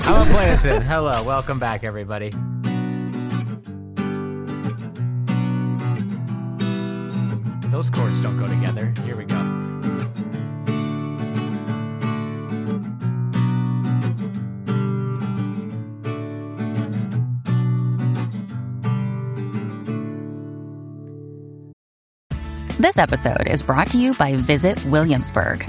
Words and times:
I'm 0.00 0.14
gonna 0.14 0.30
play 0.30 0.50
this 0.50 0.64
in. 0.64 0.82
Hello, 0.82 1.22
welcome 1.24 1.58
back, 1.58 1.84
everybody. 1.84 2.30
Those 7.70 7.90
chords 7.90 8.20
don't 8.20 8.38
go 8.38 8.46
together. 8.46 8.92
Here 9.04 9.16
we 9.16 9.24
go. 9.24 9.36
This 22.78 22.96
episode 22.96 23.48
is 23.48 23.62
brought 23.62 23.90
to 23.90 23.98
you 23.98 24.14
by 24.14 24.36
Visit 24.36 24.84
Williamsburg. 24.86 25.68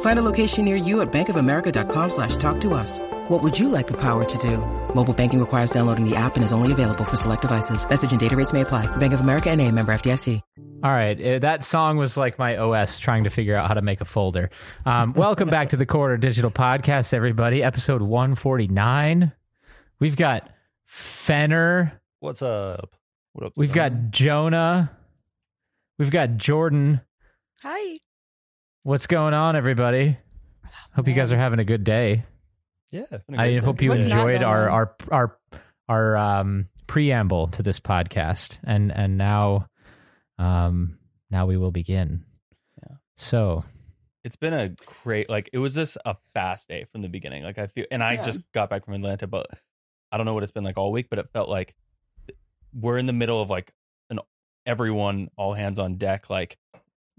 Find 0.00 0.18
a 0.18 0.22
location 0.22 0.64
near 0.64 0.74
you 0.74 1.00
at 1.02 1.12
bankofamerica.com 1.12 2.10
slash 2.10 2.34
talk 2.36 2.60
to 2.62 2.74
us. 2.74 2.98
What 3.28 3.42
would 3.44 3.56
you 3.56 3.68
like 3.68 3.86
the 3.86 3.96
power 3.96 4.24
to 4.24 4.38
do? 4.38 4.56
Mobile 4.94 5.14
banking 5.14 5.38
requires 5.38 5.70
downloading 5.70 6.08
the 6.08 6.16
app 6.16 6.34
and 6.34 6.44
is 6.44 6.52
only 6.52 6.72
available 6.72 7.04
for 7.04 7.14
select 7.14 7.42
devices. 7.42 7.88
Message 7.88 8.10
and 8.10 8.18
data 8.18 8.34
rates 8.36 8.52
may 8.52 8.62
apply. 8.62 8.86
Bank 8.96 9.12
of 9.12 9.20
America 9.20 9.50
and 9.50 9.60
a 9.60 9.70
member 9.70 9.92
FDIC. 9.92 10.40
All 10.80 10.90
right, 10.92 11.20
uh, 11.20 11.38
that 11.40 11.64
song 11.64 11.96
was 11.96 12.16
like 12.16 12.38
my 12.38 12.56
OS 12.56 13.00
trying 13.00 13.24
to 13.24 13.30
figure 13.30 13.56
out 13.56 13.66
how 13.66 13.74
to 13.74 13.82
make 13.82 14.00
a 14.00 14.04
folder. 14.04 14.48
Um, 14.86 15.12
welcome 15.12 15.48
back 15.48 15.70
to 15.70 15.76
the 15.76 15.86
Corridor 15.86 16.18
Digital 16.18 16.52
Podcast, 16.52 17.12
everybody. 17.12 17.64
Episode 17.64 18.00
149. 18.00 19.32
We've 19.98 20.16
got 20.16 20.48
Fenner. 20.86 22.00
What's 22.20 22.42
up? 22.42 22.94
What 23.32 23.46
up? 23.46 23.52
We've 23.56 23.70
son? 23.70 23.74
got 23.74 24.10
Jonah. 24.12 24.96
We've 25.98 26.12
got 26.12 26.36
Jordan. 26.36 27.00
Hi. 27.64 27.98
What's 28.88 29.06
going 29.06 29.34
on, 29.34 29.54
everybody? 29.54 30.16
Hope 30.94 31.06
you 31.08 31.12
guys 31.12 31.30
are 31.30 31.36
having 31.36 31.58
a 31.58 31.64
good 31.64 31.84
day. 31.84 32.24
yeah. 32.90 33.02
been 33.28 33.38
a 33.38 33.42
I 33.42 33.58
hope 33.58 33.82
you 33.82 33.90
What's 33.90 34.06
not 34.06 34.12
enjoyed 34.12 34.40
going 34.40 34.44
our 34.44 34.70
on? 34.70 34.72
our 34.72 34.96
our 35.10 35.38
our 35.90 36.16
um, 36.16 36.68
preamble 36.86 37.48
to 37.48 37.62
this 37.62 37.80
podcast, 37.80 38.56
and 38.64 38.90
and 38.90 39.18
now, 39.18 39.66
um, 40.38 40.96
now 41.30 41.44
we 41.44 41.58
will 41.58 41.70
begin. 41.70 42.24
Yeah. 42.82 42.96
So 43.18 43.62
It's 44.24 44.36
been 44.36 44.54
a 44.54 44.70
great 45.04 45.28
like 45.28 45.50
it 45.52 45.58
was 45.58 45.74
just 45.74 45.98
a 46.06 46.16
fast 46.32 46.68
day 46.68 46.86
from 46.90 47.02
the 47.02 47.08
beginning. 47.10 47.42
Like 47.42 47.58
I 47.58 47.66
feel, 47.66 47.84
and 47.90 48.02
I 48.02 48.12
Yeah. 48.14 48.22
just 48.22 48.40
got 48.52 48.70
back 48.70 48.86
from 48.86 48.94
Atlanta, 48.94 49.26
but 49.26 49.48
I 50.10 50.16
don't 50.16 50.24
know 50.24 50.32
what 50.32 50.44
it's 50.44 50.52
been 50.52 50.64
like 50.64 50.78
all 50.78 50.92
week, 50.92 51.08
but 51.10 51.18
it 51.18 51.28
felt 51.34 51.50
like 51.50 51.74
we're 52.72 52.96
in 52.96 53.04
the 53.04 53.12
middle 53.12 53.42
of 53.42 53.50
like 53.50 53.70
an 54.08 54.20
everyone 54.64 55.28
all 55.36 55.52
hands 55.52 55.78
on 55.78 55.96
deck. 55.96 56.30
Like 56.30 56.56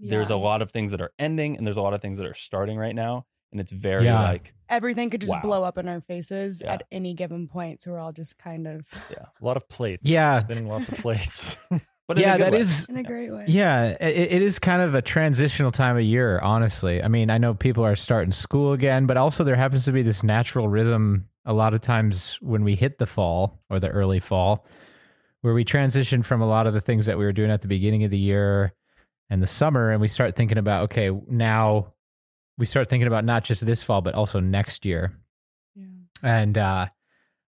there's 0.00 0.30
a 0.30 0.36
lot 0.36 0.62
of 0.62 0.70
things 0.70 0.90
that 0.92 1.00
are 1.00 1.12
ending, 1.18 1.56
and 1.56 1.66
there's 1.66 1.76
a 1.76 1.82
lot 1.82 1.94
of 1.94 2.00
things 2.02 2.18
that 2.18 2.26
are 2.26 2.34
starting 2.34 2.76
right 2.78 2.94
now, 2.94 3.26
and 3.52 3.60
it's 3.60 3.70
very 3.70 4.04
Yeah. 4.04 4.22
like 4.22 4.54
Everything 4.68 5.10
could 5.10 5.20
just 5.20 5.32
Wow. 5.32 5.40
blow 5.42 5.64
up 5.64 5.78
in 5.78 5.88
our 5.88 6.00
faces 6.00 6.62
Yeah. 6.64 6.74
at 6.74 6.82
any 6.92 7.12
given 7.14 7.48
point. 7.48 7.80
So 7.80 7.90
we're 7.90 7.98
all 7.98 8.12
just 8.12 8.38
kind 8.38 8.66
of 8.68 8.86
yeah, 9.10 9.26
A 9.40 9.44
lot 9.44 9.56
of 9.56 9.68
plates. 9.68 10.08
Yeah. 10.08 10.38
Spinning 10.38 10.66
lots 10.68 10.88
of 10.88 10.98
plates. 10.98 11.56
but 12.06 12.16
yeah, 12.18 12.36
good 12.36 12.46
that 12.46 12.52
way. 12.52 12.60
is 12.60 12.84
in 12.86 12.96
a 12.96 13.02
great 13.02 13.32
way. 13.32 13.44
yeah, 13.48 13.96
it, 14.00 14.32
it 14.32 14.42
is 14.42 14.58
kind 14.60 14.80
of 14.82 14.94
a 14.94 15.02
transitional 15.02 15.72
time 15.72 15.96
of 15.96 16.02
year. 16.04 16.38
Honestly, 16.40 17.02
I 17.02 17.08
mean, 17.08 17.30
I 17.30 17.38
know 17.38 17.52
people 17.54 17.84
are 17.84 17.96
starting 17.96 18.30
school 18.32 18.72
again, 18.72 19.06
but 19.06 19.16
also 19.16 19.42
there 19.44 19.56
happens 19.56 19.84
to 19.86 19.92
be 19.92 20.02
this 20.02 20.22
natural 20.22 20.68
rhythm. 20.68 21.26
A 21.46 21.52
lot 21.52 21.72
of 21.74 21.80
times 21.80 22.36
when 22.42 22.62
we 22.64 22.76
hit 22.76 22.98
the 22.98 23.06
fall 23.06 23.58
or 23.70 23.80
the 23.80 23.88
early 23.88 24.20
fall, 24.20 24.66
where 25.40 25.54
we 25.54 25.64
transition 25.64 26.22
from 26.22 26.42
a 26.42 26.46
lot 26.46 26.66
of 26.66 26.74
the 26.74 26.80
things 26.82 27.06
that 27.06 27.18
we 27.18 27.24
were 27.24 27.32
doing 27.32 27.50
at 27.50 27.62
the 27.62 27.68
beginning 27.68 28.04
of 28.04 28.10
the 28.10 28.18
year 28.18 28.72
and 29.30 29.42
the 29.42 29.46
summer, 29.46 29.90
and 29.90 30.00
we 30.00 30.08
start 30.08 30.36
thinking 30.36 30.58
about 30.58 30.84
okay, 30.84 31.10
now 31.28 31.94
we 32.58 32.66
start 32.66 32.88
thinking 32.90 33.06
about 33.06 33.24
not 33.24 33.44
just 33.44 33.64
this 33.64 33.82
fall 33.82 34.00
but 34.02 34.14
also 34.14 34.40
next 34.40 34.84
year. 34.84 35.12
Yeah. 35.74 35.84
And 36.22 36.58
uh, 36.58 36.88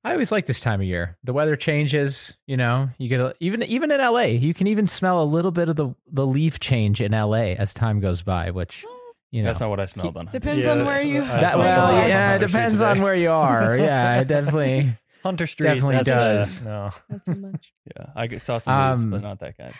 I 0.04 0.12
always 0.12 0.32
like 0.32 0.46
this 0.46 0.58
time 0.60 0.80
of 0.80 0.86
year. 0.86 1.18
The 1.24 1.32
weather 1.32 1.54
changes. 1.56 2.34
You 2.46 2.56
know, 2.56 2.88
you 2.98 3.08
get 3.08 3.20
a, 3.20 3.34
even 3.40 3.62
even 3.64 3.90
in 3.90 4.00
LA, 4.00 4.22
you 4.22 4.54
can 4.54 4.66
even 4.68 4.86
smell 4.86 5.22
a 5.22 5.24
little 5.26 5.50
bit 5.50 5.68
of 5.68 5.76
the 5.76 5.94
the 6.10 6.26
leaf 6.26 6.58
change 6.60 7.00
in 7.00 7.12
LA 7.12 7.54
as 7.58 7.74
time 7.74 8.00
goes 8.00 8.22
by. 8.22 8.50
Which 8.50 8.84
you 9.30 9.42
know, 9.42 9.48
That's 9.48 9.60
not 9.60 9.70
what 9.70 9.80
I 9.80 9.86
smelled 9.86 10.16
on. 10.16 10.26
Depends 10.26 10.64
Yeah, 10.64 10.72
on 10.72 10.84
where 10.86 11.02
you. 11.02 11.22
I 11.22 11.40
that, 11.40 11.58
well, 11.58 11.74
some 11.90 12.06
yeah, 12.08 12.34
it 12.36 12.40
depends 12.40 12.80
on 12.80 13.00
where 13.00 13.14
you 13.14 13.30
are. 13.30 13.76
Yeah, 13.78 14.20
it 14.20 14.28
definitely. 14.28 14.96
Hunter 15.22 15.46
Street 15.46 15.68
Definitely 15.68 15.94
that's, 16.02 16.08
uh, 16.08 16.34
does. 16.34 16.62
no. 16.62 16.90
Not 17.08 17.24
so 17.24 17.34
much. 17.36 17.72
Yeah, 17.96 18.06
I 18.16 18.36
saw 18.38 18.58
some 18.58 18.90
leaves, 18.90 19.04
Um, 19.04 19.10
but 19.10 19.22
not 19.22 19.38
that 19.38 19.56
kind. 19.56 19.72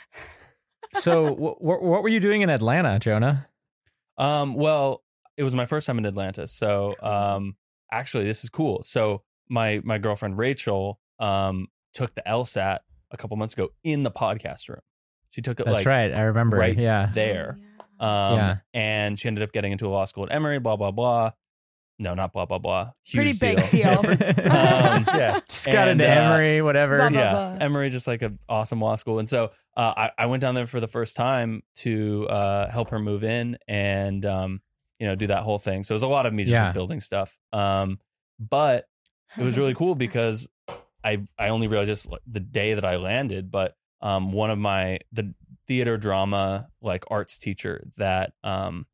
So, 0.95 1.35
wh- 1.35 1.59
wh- 1.61 1.83
what 1.83 2.03
were 2.03 2.09
you 2.09 2.21
doing 2.21 2.43
in 2.43 2.51
Atlanta, 2.51 2.99
Jonah? 2.99 3.49
Um, 4.19 4.55
well, 4.55 5.03
it 5.37 5.43
was 5.43 5.55
my 5.55 5.67
first 5.67 5.87
time 5.87 5.99
in 5.99 6.05
Atlanta. 6.07 6.47
So, 6.47 6.95
um, 7.03 7.57
actually, 7.91 8.25
this 8.25 8.45
is 8.45 8.51
cool. 8.51 8.83
So, 8.83 9.23
my 9.49 9.81
my 9.85 9.99
girlfriend 9.99 10.39
Rachel 10.39 10.99
um 11.19 11.69
took 11.95 12.15
the 12.15 12.23
LSAT 12.27 12.79
a 13.11 13.17
couple 13.17 13.37
months 13.37 13.55
ago 13.55 13.69
in 13.85 14.03
the 14.03 14.11
podcast 14.11 14.69
room. 14.69 14.81
She 15.31 15.43
took 15.43 15.61
it 15.61 15.67
like 15.67 15.77
That's 15.77 15.87
like 15.87 15.87
right. 15.87 16.13
I 16.13 16.23
remember. 16.23 16.57
right 16.57 16.77
yeah. 16.77 17.11
there. 17.15 17.59
Oh, 18.01 18.07
Um, 18.07 18.37
Yeah. 18.37 18.57
and 18.75 19.19
she 19.19 19.29
ended 19.29 19.43
up 19.45 19.53
getting 19.53 19.73
into 19.73 19.87
a 19.87 19.91
law 19.91 20.05
school 20.05 20.25
at 20.25 20.33
Emory. 20.33 20.59
Blah 20.59 20.77
blah 20.77 20.91
blah. 20.91 21.31
No, 21.99 22.15
not 22.15 22.33
blah 22.33 22.47
blah 22.47 22.59
blah. 22.59 22.93
Pretty 23.13 23.31
Huge 23.31 23.39
big 23.41 23.71
deal. 23.71 24.03
deal. 24.03 24.17
Um, 24.53 25.05
yeah. 25.15 25.41
Just 25.49 25.67
got 25.67 25.89
And, 25.89 26.01
into 26.01 26.11
uh, 26.13 26.15
Emory, 26.15 26.63
whatever. 26.63 26.97
Blah, 26.99 27.11
blah, 27.11 27.21
yeah, 27.21 27.31
blah. 27.31 27.57
Emory 27.61 27.91
just 27.91 28.07
like 28.07 28.23
an 28.23 28.39
awesome 28.49 28.81
law 28.81 28.97
school, 28.97 29.19
and 29.19 29.29
so 29.29 29.51
uh, 29.77 29.93
I, 29.97 30.11
I 30.19 30.27
went 30.27 30.41
down 30.43 30.55
there 30.55 30.67
for 30.67 30.81
the 30.81 30.89
first 30.89 31.17
time 31.17 31.63
to 31.77 32.27
uh, 32.29 32.71
help 32.71 32.91
her 32.91 32.99
move 32.99 33.25
in 33.25 33.57
and 33.69 34.25
um, 34.27 34.61
you 34.99 35.07
know 35.07 35.15
do 35.15 35.29
that 35.29 35.43
whole 35.43 35.59
thing. 35.59 35.85
So 35.85 35.93
it 35.93 35.97
was 35.97 36.03
a 36.03 36.09
lot 36.09 36.27
of 36.27 36.33
me 36.33 36.45
just 36.45 36.61
like, 36.61 36.75
building 36.75 37.01
stuff. 37.01 37.37
Um, 37.53 37.99
but 38.39 38.89
it 39.39 39.43
was 39.43 39.57
really 39.57 39.75
cool 39.75 39.95
because 39.95 40.49
I 41.05 41.23
I 41.39 41.49
only 41.49 41.69
realized 41.69 41.91
this 41.91 42.07
like, 42.07 42.23
the 42.27 42.41
day 42.41 42.75
that 42.75 42.85
I 42.85 42.97
landed, 42.97 43.51
but 43.51 43.77
um, 44.01 44.33
one 44.33 44.51
of 44.51 44.59
my 44.59 44.99
the 45.13 45.35
theater 45.69 45.97
drama 45.97 46.69
like 46.81 47.05
arts 47.09 47.39
teacher 47.39 47.87
that 47.97 48.33
um 48.43 48.87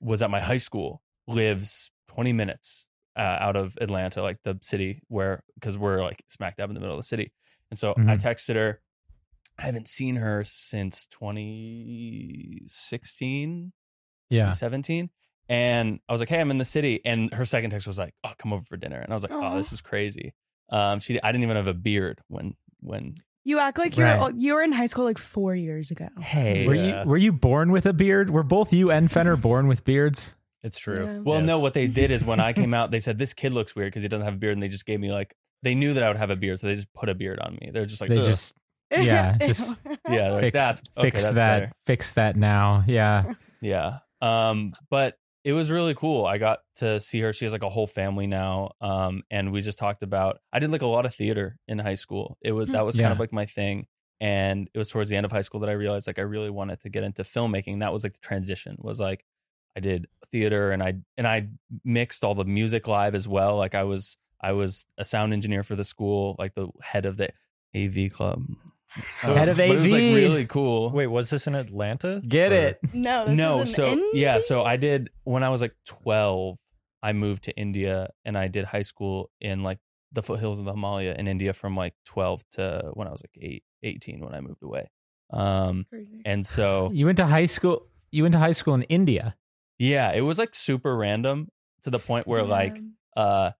was 0.00 0.22
at 0.22 0.30
my 0.30 0.40
high 0.40 0.58
school 0.58 1.02
lives 1.26 1.90
20 2.14 2.32
minutes 2.32 2.86
uh, 3.16 3.20
out 3.40 3.56
of 3.56 3.76
Atlanta, 3.80 4.22
like 4.22 4.38
the 4.44 4.58
city 4.62 5.02
where 5.08 5.42
because 5.54 5.76
we're 5.78 6.02
like 6.02 6.22
smack 6.28 6.56
dab 6.56 6.70
in 6.70 6.74
the 6.74 6.80
middle 6.80 6.96
of 6.96 7.00
the 7.00 7.06
city. 7.06 7.32
And 7.70 7.78
so 7.78 7.92
I 7.92 8.00
Mhm. 8.16 8.22
texted 8.22 8.54
her. 8.56 8.80
I 9.58 9.62
haven't 9.62 9.88
seen 9.88 10.16
her 10.16 10.42
since 10.44 11.06
2016, 11.06 13.72
Yeah. 14.30 14.52
17. 14.52 15.10
And 15.48 16.00
I 16.08 16.12
was 16.12 16.20
like, 16.20 16.28
"Hey, 16.30 16.40
I'm 16.40 16.50
in 16.50 16.56
the 16.58 16.64
city." 16.64 17.00
And 17.04 17.32
her 17.34 17.44
second 17.44 17.70
text 17.70 17.86
was 17.86 17.98
like, 17.98 18.14
"Oh, 18.24 18.32
come 18.38 18.52
over 18.54 18.64
for 18.64 18.76
dinner." 18.78 18.98
And 18.98 19.12
I 19.12 19.14
was 19.14 19.22
like, 19.22 19.32
Aw. 19.32 19.52
"Oh, 19.52 19.56
this 19.58 19.72
is 19.72 19.82
crazy." 19.82 20.32
Um, 20.70 21.00
she 21.00 21.20
I 21.22 21.30
didn't 21.32 21.44
even 21.44 21.56
have 21.56 21.66
a 21.66 21.74
beard 21.74 22.20
when 22.28 22.54
when. 22.80 23.16
You 23.46 23.58
act 23.58 23.76
like 23.76 23.94
you're 23.98 24.06
Right. 24.06 24.34
you 24.36 24.54
were 24.54 24.62
in 24.62 24.72
high 24.72 24.86
school 24.86 25.04
like 25.04 25.18
four 25.18 25.54
years 25.54 25.90
ago. 25.90 26.08
Hey, 26.18 26.66
Were 26.66 26.74
Yeah. 26.74 27.02
you 27.02 27.08
were 27.10 27.18
you 27.18 27.30
born 27.30 27.72
with 27.72 27.84
a 27.84 27.92
beard? 27.92 28.30
Were 28.30 28.42
both 28.42 28.72
you 28.72 28.90
and 28.90 29.12
Fenner 29.12 29.36
born 29.36 29.66
with 29.68 29.84
beards? 29.84 30.32
It's 30.64 30.78
true. 30.78 31.04
Yeah. 31.04 31.18
Well, 31.20 31.38
Yes. 31.38 31.46
no, 31.46 31.60
what 31.60 31.74
they 31.74 31.86
did 31.86 32.10
is 32.10 32.24
when 32.24 32.40
I 32.40 32.52
came 32.52 32.74
out, 32.78 32.90
they 32.90 32.98
said 33.00 33.18
this 33.18 33.32
kid 33.34 33.52
looks 33.52 33.76
weird 33.76 33.92
because 33.92 34.02
he 34.02 34.08
doesn't 34.08 34.24
have 34.24 34.34
a 34.34 34.38
beard, 34.38 34.54
and 34.54 34.62
they 34.62 34.68
just 34.68 34.86
gave 34.86 34.98
me 34.98 35.12
like 35.12 35.34
they 35.62 35.74
knew 35.76 35.94
that 35.94 36.02
I 36.02 36.08
would 36.08 36.16
have 36.16 36.30
a 36.30 36.36
beard, 36.36 36.58
so 36.58 36.66
they 36.66 36.74
just 36.74 36.92
put 36.92 37.08
a 37.08 37.14
beard 37.14 37.38
on 37.38 37.56
me. 37.60 37.70
They're 37.72 37.86
just 37.86 38.00
like, 38.00 38.10
they 38.10 38.18
"Ugh." 38.18 38.26
just 38.26 38.52
Yeah, 38.90 39.36
just 39.46 39.72
yeah, 40.08 40.30
like, 40.32 40.40
fix, 40.42 40.52
that's 40.54 40.82
okay, 40.96 41.10
fix 41.10 41.22
that's 41.22 41.34
that 41.36 41.60
better. 41.60 41.72
fix 41.86 42.12
that 42.14 42.36
now. 42.36 42.82
Yeah. 42.86 43.34
Yeah. 43.60 43.98
Um, 44.20 44.74
but 44.90 45.16
it 45.44 45.52
was 45.52 45.70
really 45.70 45.94
cool. 45.94 46.24
I 46.24 46.38
got 46.38 46.60
to 46.76 46.98
see 47.00 47.20
her. 47.20 47.32
She 47.34 47.44
has 47.44 47.52
like 47.52 47.62
a 47.62 47.68
whole 47.68 47.86
family 47.86 48.26
now. 48.26 48.72
Um, 48.80 49.22
and 49.30 49.52
we 49.52 49.60
just 49.60 49.78
talked 49.78 50.02
about 50.02 50.38
I 50.52 50.58
did 50.58 50.70
like 50.70 50.80
a 50.82 50.86
lot 50.86 51.04
of 51.04 51.14
theater 51.14 51.58
in 51.68 51.78
high 51.78 51.96
school. 51.96 52.38
It 52.40 52.52
was 52.52 52.68
that 52.68 52.84
was 52.86 52.96
kind 52.96 53.12
of 53.12 53.20
like 53.20 53.32
my 53.32 53.44
thing. 53.46 53.86
And 54.20 54.70
it 54.72 54.78
was 54.78 54.88
towards 54.88 55.10
the 55.10 55.16
end 55.16 55.26
of 55.26 55.32
high 55.32 55.42
school 55.42 55.60
that 55.60 55.68
I 55.68 55.72
realized 55.74 56.06
like 56.06 56.18
I 56.18 56.22
really 56.22 56.48
wanted 56.48 56.80
to 56.82 56.88
get 56.88 57.04
into 57.04 57.22
filmmaking. 57.24 57.80
That 57.80 57.92
was 57.92 58.04
like 58.04 58.14
the 58.14 58.20
transition 58.20 58.76
was 58.80 58.98
like 59.00 59.24
I 59.76 59.80
did 59.80 60.06
theater 60.30 60.70
and 60.72 60.82
I 60.82 60.94
and 61.16 61.26
I 61.26 61.48
mixed 61.84 62.24
all 62.24 62.34
the 62.34 62.44
music 62.44 62.86
live 62.88 63.14
as 63.14 63.26
well. 63.28 63.56
Like 63.56 63.74
I 63.74 63.84
was 63.84 64.16
I 64.40 64.52
was 64.52 64.84
a 64.98 65.04
sound 65.04 65.32
engineer 65.32 65.62
for 65.62 65.74
the 65.76 65.84
school, 65.84 66.36
like 66.38 66.54
the 66.54 66.68
head 66.82 67.06
of 67.06 67.16
the 67.16 67.30
AV 67.74 68.12
club. 68.12 68.44
Oh. 69.24 69.34
Head 69.34 69.48
of 69.48 69.56
but 69.56 69.70
it 69.70 69.78
was 69.80 69.90
like 69.92 70.02
AV. 70.02 70.14
really 70.14 70.46
cool. 70.46 70.90
Wait, 70.90 71.08
was 71.08 71.28
this 71.30 71.46
in 71.48 71.54
Atlanta? 71.56 72.22
Get 72.26 72.52
Or- 72.52 72.54
it? 72.54 72.78
No, 72.92 73.26
this 73.26 73.36
no, 73.38 73.56
was 73.58 73.74
so 73.74 73.86
India? 73.92 74.10
yeah, 74.14 74.38
so 74.40 74.62
I 74.62 74.76
did 74.76 75.10
when 75.24 75.42
I 75.42 75.48
was 75.48 75.60
like 75.60 75.74
12, 75.86 76.56
I 77.02 77.12
moved 77.12 77.44
to 77.44 77.56
India 77.56 78.10
and 78.24 78.38
I 78.38 78.46
did 78.48 78.64
high 78.66 78.82
school 78.82 79.30
in 79.40 79.62
like 79.64 79.78
the 80.12 80.22
foothills 80.22 80.60
of 80.60 80.64
the 80.66 80.70
Himalaya 80.72 81.16
in 81.18 81.26
India 81.26 81.52
from 81.52 81.74
like 81.76 81.94
12 82.06 82.44
to 82.52 82.90
when 82.94 83.08
I 83.08 83.10
was 83.10 83.22
like 83.24 83.36
8, 83.42 83.64
18 83.82 84.20
when 84.20 84.34
I 84.34 84.40
moved 84.40 84.62
away. 84.62 84.88
Um 85.30 85.86
Crazy. 85.90 86.22
and 86.24 86.46
so 86.46 86.90
You 86.92 87.06
went 87.06 87.16
to 87.16 87.26
high 87.26 87.46
school. 87.46 87.86
You 88.12 88.22
went 88.22 88.32
to 88.34 88.38
high 88.38 88.52
school 88.52 88.74
in 88.74 88.82
India. 88.84 89.34
Yeah, 89.78 90.12
it 90.12 90.20
was 90.20 90.38
like 90.38 90.54
super 90.54 90.96
random 90.96 91.50
to 91.82 91.90
the 91.90 91.98
point 91.98 92.26
where 92.26 92.42
like 92.42 92.78
uh 93.16 93.50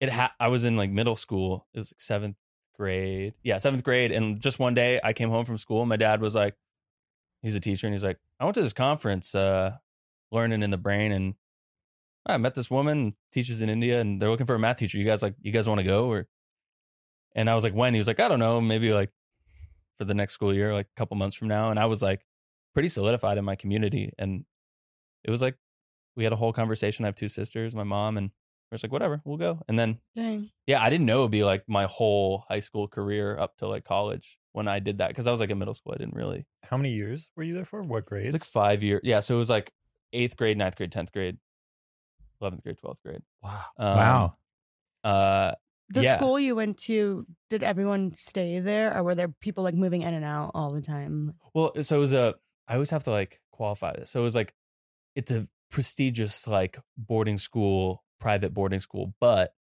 it 0.00 0.10
ha- 0.10 0.32
I 0.38 0.48
was 0.48 0.64
in 0.64 0.76
like 0.76 0.90
middle 0.90 1.16
school. 1.16 1.66
It 1.74 1.78
was 1.78 1.92
like 1.92 2.20
7th 2.22 2.34
grade. 2.76 3.34
Yeah, 3.42 3.56
7th 3.56 3.82
grade 3.82 4.12
and 4.12 4.40
just 4.40 4.58
one 4.58 4.74
day 4.74 5.00
I 5.02 5.12
came 5.12 5.30
home 5.30 5.44
from 5.44 5.58
school 5.58 5.84
my 5.86 5.96
dad 5.96 6.20
was 6.20 6.34
like 6.34 6.54
he's 7.42 7.54
a 7.54 7.60
teacher 7.60 7.86
and 7.86 7.94
he's 7.94 8.04
like 8.04 8.18
I 8.40 8.44
went 8.44 8.54
to 8.54 8.62
this 8.62 8.72
conference 8.72 9.34
uh 9.34 9.76
learning 10.30 10.62
in 10.62 10.70
the 10.70 10.76
brain 10.76 11.12
and 11.12 11.34
I 12.24 12.36
met 12.36 12.54
this 12.54 12.70
woman 12.70 13.14
teaches 13.32 13.62
in 13.62 13.68
India 13.68 14.00
and 14.00 14.22
they're 14.22 14.30
looking 14.30 14.46
for 14.46 14.54
a 14.54 14.58
math 14.58 14.76
teacher. 14.76 14.96
You 14.98 15.04
guys 15.04 15.22
like 15.22 15.34
you 15.40 15.52
guys 15.52 15.68
want 15.68 15.78
to 15.78 15.84
go 15.84 16.06
or 16.10 16.28
and 17.34 17.48
I 17.50 17.54
was 17.54 17.64
like 17.64 17.74
when 17.74 17.94
he 17.94 17.98
was 17.98 18.06
like 18.06 18.20
I 18.20 18.28
don't 18.28 18.38
know, 18.38 18.60
maybe 18.60 18.92
like 18.92 19.10
for 19.98 20.04
the 20.04 20.14
next 20.14 20.34
school 20.34 20.54
year 20.54 20.72
like 20.72 20.86
a 20.86 20.98
couple 20.98 21.16
months 21.16 21.36
from 21.36 21.48
now 21.48 21.70
and 21.70 21.78
I 21.78 21.86
was 21.86 22.02
like 22.02 22.24
pretty 22.74 22.88
solidified 22.88 23.38
in 23.38 23.44
my 23.44 23.56
community 23.56 24.12
and 24.18 24.44
it 25.24 25.30
was 25.30 25.42
like 25.42 25.56
we 26.16 26.24
had 26.24 26.32
a 26.32 26.36
whole 26.36 26.52
conversation. 26.52 27.04
I 27.04 27.08
have 27.08 27.14
two 27.14 27.28
sisters, 27.28 27.74
my 27.74 27.84
mom 27.84 28.16
and 28.18 28.30
we're 28.70 28.76
just 28.76 28.84
like 28.84 28.92
whatever, 28.92 29.20
we'll 29.24 29.36
go. 29.38 29.60
And 29.68 29.78
then 29.78 29.98
Dang. 30.16 30.50
yeah, 30.66 30.82
I 30.82 30.88
didn't 30.90 31.06
know 31.06 31.20
it'd 31.20 31.30
be 31.30 31.44
like 31.44 31.64
my 31.68 31.84
whole 31.84 32.44
high 32.48 32.60
school 32.60 32.88
career 32.88 33.38
up 33.38 33.56
to 33.58 33.68
like 33.68 33.84
college 33.84 34.38
when 34.52 34.68
I 34.68 34.78
did 34.78 34.98
that 34.98 35.08
because 35.08 35.26
I 35.26 35.30
was 35.30 35.40
like 35.40 35.50
in 35.50 35.58
middle 35.58 35.74
school. 35.74 35.92
I 35.94 35.98
didn't 35.98 36.14
really. 36.14 36.46
How 36.64 36.76
many 36.76 36.92
years 36.92 37.30
were 37.36 37.42
you 37.42 37.54
there 37.54 37.64
for? 37.64 37.82
What 37.82 37.98
It 37.98 38.06
grades? 38.06 38.32
was 38.32 38.42
like 38.42 38.44
five 38.44 38.82
years. 38.82 39.00
Yeah, 39.04 39.20
so 39.20 39.34
it 39.34 39.38
was 39.38 39.50
like 39.50 39.72
eighth 40.12 40.36
grade, 40.36 40.56
ninth 40.58 40.76
grade, 40.76 40.92
tenth 40.92 41.12
grade, 41.12 41.38
eleventh 42.40 42.62
grade, 42.62 42.78
twelfth 42.78 43.00
grade. 43.04 43.22
wow. 43.42 43.62
Um, 43.78 43.96
wow. 43.96 44.34
Uh, 45.04 45.54
The 45.90 46.02
Yeah. 46.02 46.16
school 46.16 46.38
you 46.40 46.54
went 46.54 46.78
to, 46.84 47.26
did 47.50 47.62
everyone 47.62 48.14
stay 48.14 48.60
there 48.60 48.96
or 48.96 49.02
were 49.02 49.14
there 49.14 49.28
people 49.28 49.64
like 49.64 49.74
moving 49.74 50.02
in 50.02 50.14
and 50.14 50.24
out 50.24 50.52
all 50.54 50.72
the 50.72 50.80
time? 50.80 51.34
well, 51.54 51.72
so 51.82 51.96
it 51.96 52.00
was 52.00 52.12
a. 52.12 52.34
I 52.68 52.74
always 52.74 52.90
have 52.90 53.04
to 53.04 53.10
like 53.10 53.40
qualify 53.50 53.94
this. 53.96 54.10
So 54.10 54.20
it 54.20 54.22
was 54.22 54.34
like, 54.34 54.54
it's 55.14 55.30
a 55.30 55.48
prestigious 55.70 56.46
like 56.46 56.78
boarding 56.96 57.38
school, 57.38 58.04
private 58.20 58.52
boarding 58.54 58.80
school, 58.80 59.14
but 59.20 59.54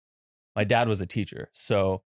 my 0.55 0.63
dad 0.63 0.87
was 0.87 1.01
a 1.01 1.05
teacher, 1.05 1.49
so 1.53 2.01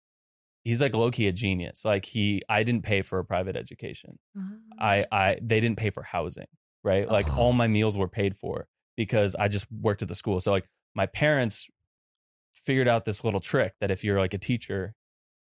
he's 0.64 0.80
like 0.80 0.94
low 0.94 1.10
key 1.10 1.26
a 1.28 1.32
genius. 1.32 1.84
Like 1.84 2.04
he, 2.04 2.42
I 2.48 2.62
didn't 2.62 2.84
pay 2.84 3.02
for 3.02 3.18
a 3.18 3.24
private 3.24 3.56
education. 3.56 4.18
I 4.78 5.06
I 5.10 5.38
they 5.42 5.60
didn't 5.60 5.78
pay 5.78 5.90
for 5.90 6.02
housing, 6.02 6.46
right? 6.84 7.08
Like 7.08 7.26
Oh. 7.30 7.36
all 7.38 7.52
my 7.52 7.66
meals 7.68 7.96
were 7.96 8.08
paid 8.08 8.36
for 8.36 8.66
because 8.96 9.34
I 9.34 9.48
just 9.48 9.66
worked 9.72 10.02
at 10.02 10.08
the 10.08 10.14
school. 10.14 10.38
So 10.40 10.50
like 10.52 10.68
my 10.94 11.06
parents 11.06 11.66
figured 12.54 12.88
out 12.88 13.04
this 13.04 13.24
little 13.24 13.40
trick 13.40 13.74
that 13.80 13.90
if 13.90 14.04
you're 14.04 14.18
like 14.18 14.34
a 14.34 14.38
teacher 14.38 14.94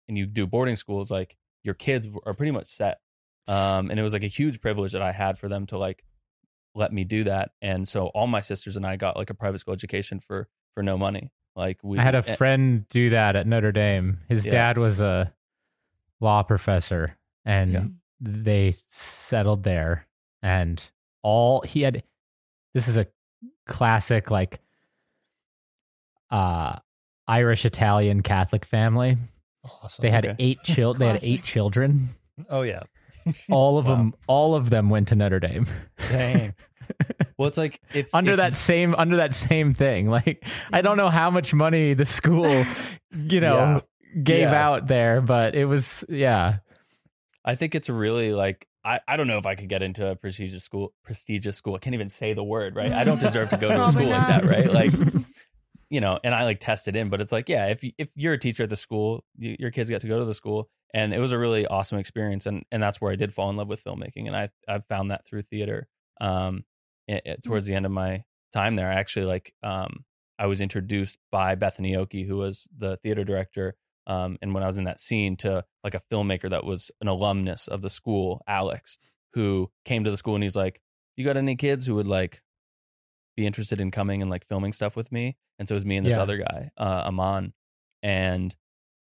and 0.09 0.19
you 0.19 0.27
do 0.27 0.47
boarding 0.47 0.77
schools, 0.77 1.11
like 1.11 1.37
your 1.65 1.75
kids 1.75 2.07
are 2.27 2.35
pretty 2.35 2.53
much 2.53 2.67
set. 2.69 2.99
Um, 3.49 3.91
and 3.91 3.99
it 3.99 4.03
was 4.03 4.13
like 4.13 4.23
a 4.23 4.29
huge 4.29 4.61
privilege 4.61 4.93
that 4.93 5.03
I 5.03 5.13
had 5.13 5.39
for 5.39 5.49
them 5.49 5.67
to 5.67 5.79
like 5.79 6.05
let 6.75 6.93
me 6.93 7.05
do 7.05 7.25
that. 7.25 7.51
And 7.61 7.87
so 7.89 8.07
all 8.09 8.27
my 8.27 8.41
sisters 8.41 8.77
and 8.77 8.87
I 8.87 8.97
got 8.97 9.17
like 9.17 9.31
a 9.31 9.35
private 9.35 9.59
school 9.61 9.75
education 9.75 10.21
for 10.21 10.49
for 10.75 10.83
no 10.83 10.97
money. 10.97 11.31
Like 11.55 11.79
we 11.83 11.99
I 11.99 12.03
had 12.03 12.15
a 12.15 12.23
friend 12.23 12.89
do 12.89 13.11
that 13.11 13.37
at 13.37 13.47
Notre 13.47 13.73
Dame. 13.73 14.21
His 14.29 14.47
Yeah. 14.47 14.53
dad 14.53 14.79
was 14.79 15.01
a 15.01 15.33
law 16.21 16.43
professor, 16.43 17.19
and 17.45 17.73
Yeah. 17.73 17.85
they 18.21 18.73
settled 18.89 19.65
there. 19.65 20.07
And 20.43 20.83
all 21.23 21.61
he 21.63 21.83
had, 21.83 22.03
this 22.75 22.89
is 22.89 22.97
a 22.97 23.07
classic 23.67 24.31
like 24.31 24.61
uh 26.31 26.77
Irish 27.29 27.65
Italian 27.65 28.23
Catholic 28.23 28.65
family. 28.65 29.19
Awesome. 29.65 30.03
They 30.03 30.11
had 30.11 30.27
Okay. 30.27 30.37
eight 30.39 30.59
chil- 30.65 30.95
They 30.95 31.07
had 31.07 31.21
eight 31.23 31.45
children. 31.45 32.11
Oh 32.49 32.63
yeah. 32.63 32.83
All 33.51 33.79
of 33.79 33.87
Wow. 33.87 33.97
them. 33.97 34.15
All 34.27 34.55
of 34.55 34.71
them 34.71 34.91
went 34.91 35.09
to 35.09 35.15
Notre 35.15 35.41
Dame. 35.41 35.67
Dang. 36.11 36.55
well 37.39 37.49
it's 37.49 37.57
like 37.57 37.81
if 37.95 38.15
under 38.15 38.33
if 38.33 38.37
that 38.39 38.51
you- 38.51 38.57
same 38.57 38.95
under 38.95 39.17
that 39.17 39.35
same 39.35 39.75
thing. 39.75 40.09
Like 40.09 40.45
I 40.73 40.83
don't 40.83 40.93
mm-hmm. 40.93 41.07
know 41.07 41.11
how 41.11 41.31
much 41.31 41.55
money 41.55 41.95
the 41.95 42.07
school, 42.07 42.65
you 43.15 43.41
know, 43.41 43.83
gave 44.23 44.51
Yeah. 44.51 44.69
out 44.69 44.87
there, 44.87 45.21
but 45.21 45.55
it 45.55 45.65
was 45.65 46.05
yeah. 46.09 46.59
I 47.45 47.55
think 47.57 47.75
it's 47.75 47.89
really 47.89 48.33
like 48.33 48.69
I, 48.85 49.01
I 49.07 49.17
don't 49.17 49.29
know 49.29 49.39
if 49.39 49.47
I 49.47 49.55
could 49.55 49.69
get 49.69 49.83
into 49.83 50.07
a 50.09 50.17
prestigious 50.17 50.65
school 50.65 50.93
prestigious 51.05 51.57
school. 51.57 51.75
I 51.77 51.79
can't 51.79 51.95
even 51.95 52.09
say 52.11 52.35
the 52.35 52.45
word, 52.45 52.75
right? 52.75 52.93
I 52.93 53.05
don't 53.05 53.21
deserve 53.21 53.51
to 53.51 53.57
go 53.57 53.69
to 53.69 53.75
a 53.75 53.77
Probably 53.93 54.07
school 54.07 54.11
like 54.11 54.27
that, 54.29 54.45
right? 54.49 54.73
Like 54.73 54.93
you 55.93 56.01
know, 56.01 56.19
and 56.25 56.35
I 56.35 56.45
like 56.45 56.59
tested 56.59 56.97
in, 56.97 57.11
but 57.11 57.21
it's 57.21 57.33
like, 57.33 57.51
yeah, 57.51 57.67
if 57.67 57.85
you, 57.85 57.93
if 57.99 58.09
you're 58.15 58.33
a 58.33 58.39
teacher 58.39 58.63
at 58.63 58.71
the 58.71 58.77
school, 58.77 59.27
you, 59.37 59.57
your 59.59 59.71
kids 59.71 59.91
get 59.91 60.01
to 60.01 60.09
go 60.09 60.19
to 60.19 60.25
the 60.25 60.33
school, 60.33 60.71
and 60.95 61.13
it 61.13 61.19
was 61.21 61.33
a 61.33 61.39
really 61.39 61.67
awesome 61.67 61.99
experience, 61.99 62.47
and 62.47 62.65
and 62.73 62.83
that's 62.83 62.99
where 62.99 63.13
I 63.13 63.17
did 63.17 63.35
fall 63.35 63.51
in 63.51 63.57
love 63.59 63.69
with 63.69 63.85
filmmaking, 63.85 64.27
and 64.27 64.35
I 64.35 64.49
I 64.67 64.81
found 64.89 65.11
that 65.11 65.27
through 65.27 65.43
theater. 65.43 65.87
Um, 66.19 66.65
i- 67.11 67.21
i- 67.27 67.37
towards 67.45 67.67
the 67.67 67.75
end 67.75 67.85
of 67.85 67.93
my 67.93 68.25
time 68.55 68.75
there, 68.75 68.91
I 68.91 68.95
actually 68.95 69.27
like 69.27 69.53
um 69.63 70.07
I 70.39 70.47
was 70.47 70.63
introduced 70.63 71.19
by 71.31 71.57
Bethany 71.57 71.95
Oki, 71.95 72.25
who 72.25 72.39
was 72.39 72.67
the 72.75 72.97
theater 73.03 73.23
director, 73.23 73.75
um, 74.07 74.39
and 74.41 74.55
when 74.55 74.63
I 74.63 74.67
was 74.69 74.79
in 74.79 74.85
that 74.85 74.99
scene, 74.99 75.37
to 75.39 75.63
like 75.85 75.95
a 75.95 76.01
filmmaker 76.11 76.49
that 76.49 76.65
was 76.65 76.91
an 77.03 77.09
alumnus 77.09 77.69
of 77.69 77.83
the 77.83 77.91
school, 77.91 78.41
Alex, 78.49 78.97
who 79.35 79.71
came 79.85 80.05
to 80.05 80.11
the 80.11 80.17
school 80.17 80.37
and 80.37 80.43
he's 80.43 80.57
like, 80.57 80.81
"You 81.17 81.25
got 81.27 81.37
any 81.37 81.55
kids 81.55 81.87
who 81.87 81.97
would 81.97 82.07
like 82.07 82.41
be 83.37 83.47
interested 83.47 83.81
in 83.81 83.91
coming 83.91 84.23
and 84.23 84.31
like 84.31 84.47
filming 84.49 84.73
stuff 84.73 84.97
with 84.97 85.11
me?" 85.13 85.37
And 85.59 85.69
so 85.69 85.75
it 85.75 85.77
was 85.77 85.85
me 85.85 85.97
and 85.97 86.07
this 86.07 86.15
Yeah. 86.17 86.23
other 86.23 86.39
guy, 86.39 86.71
uh, 86.77 87.03
Aman, 87.07 87.53
and 88.03 88.55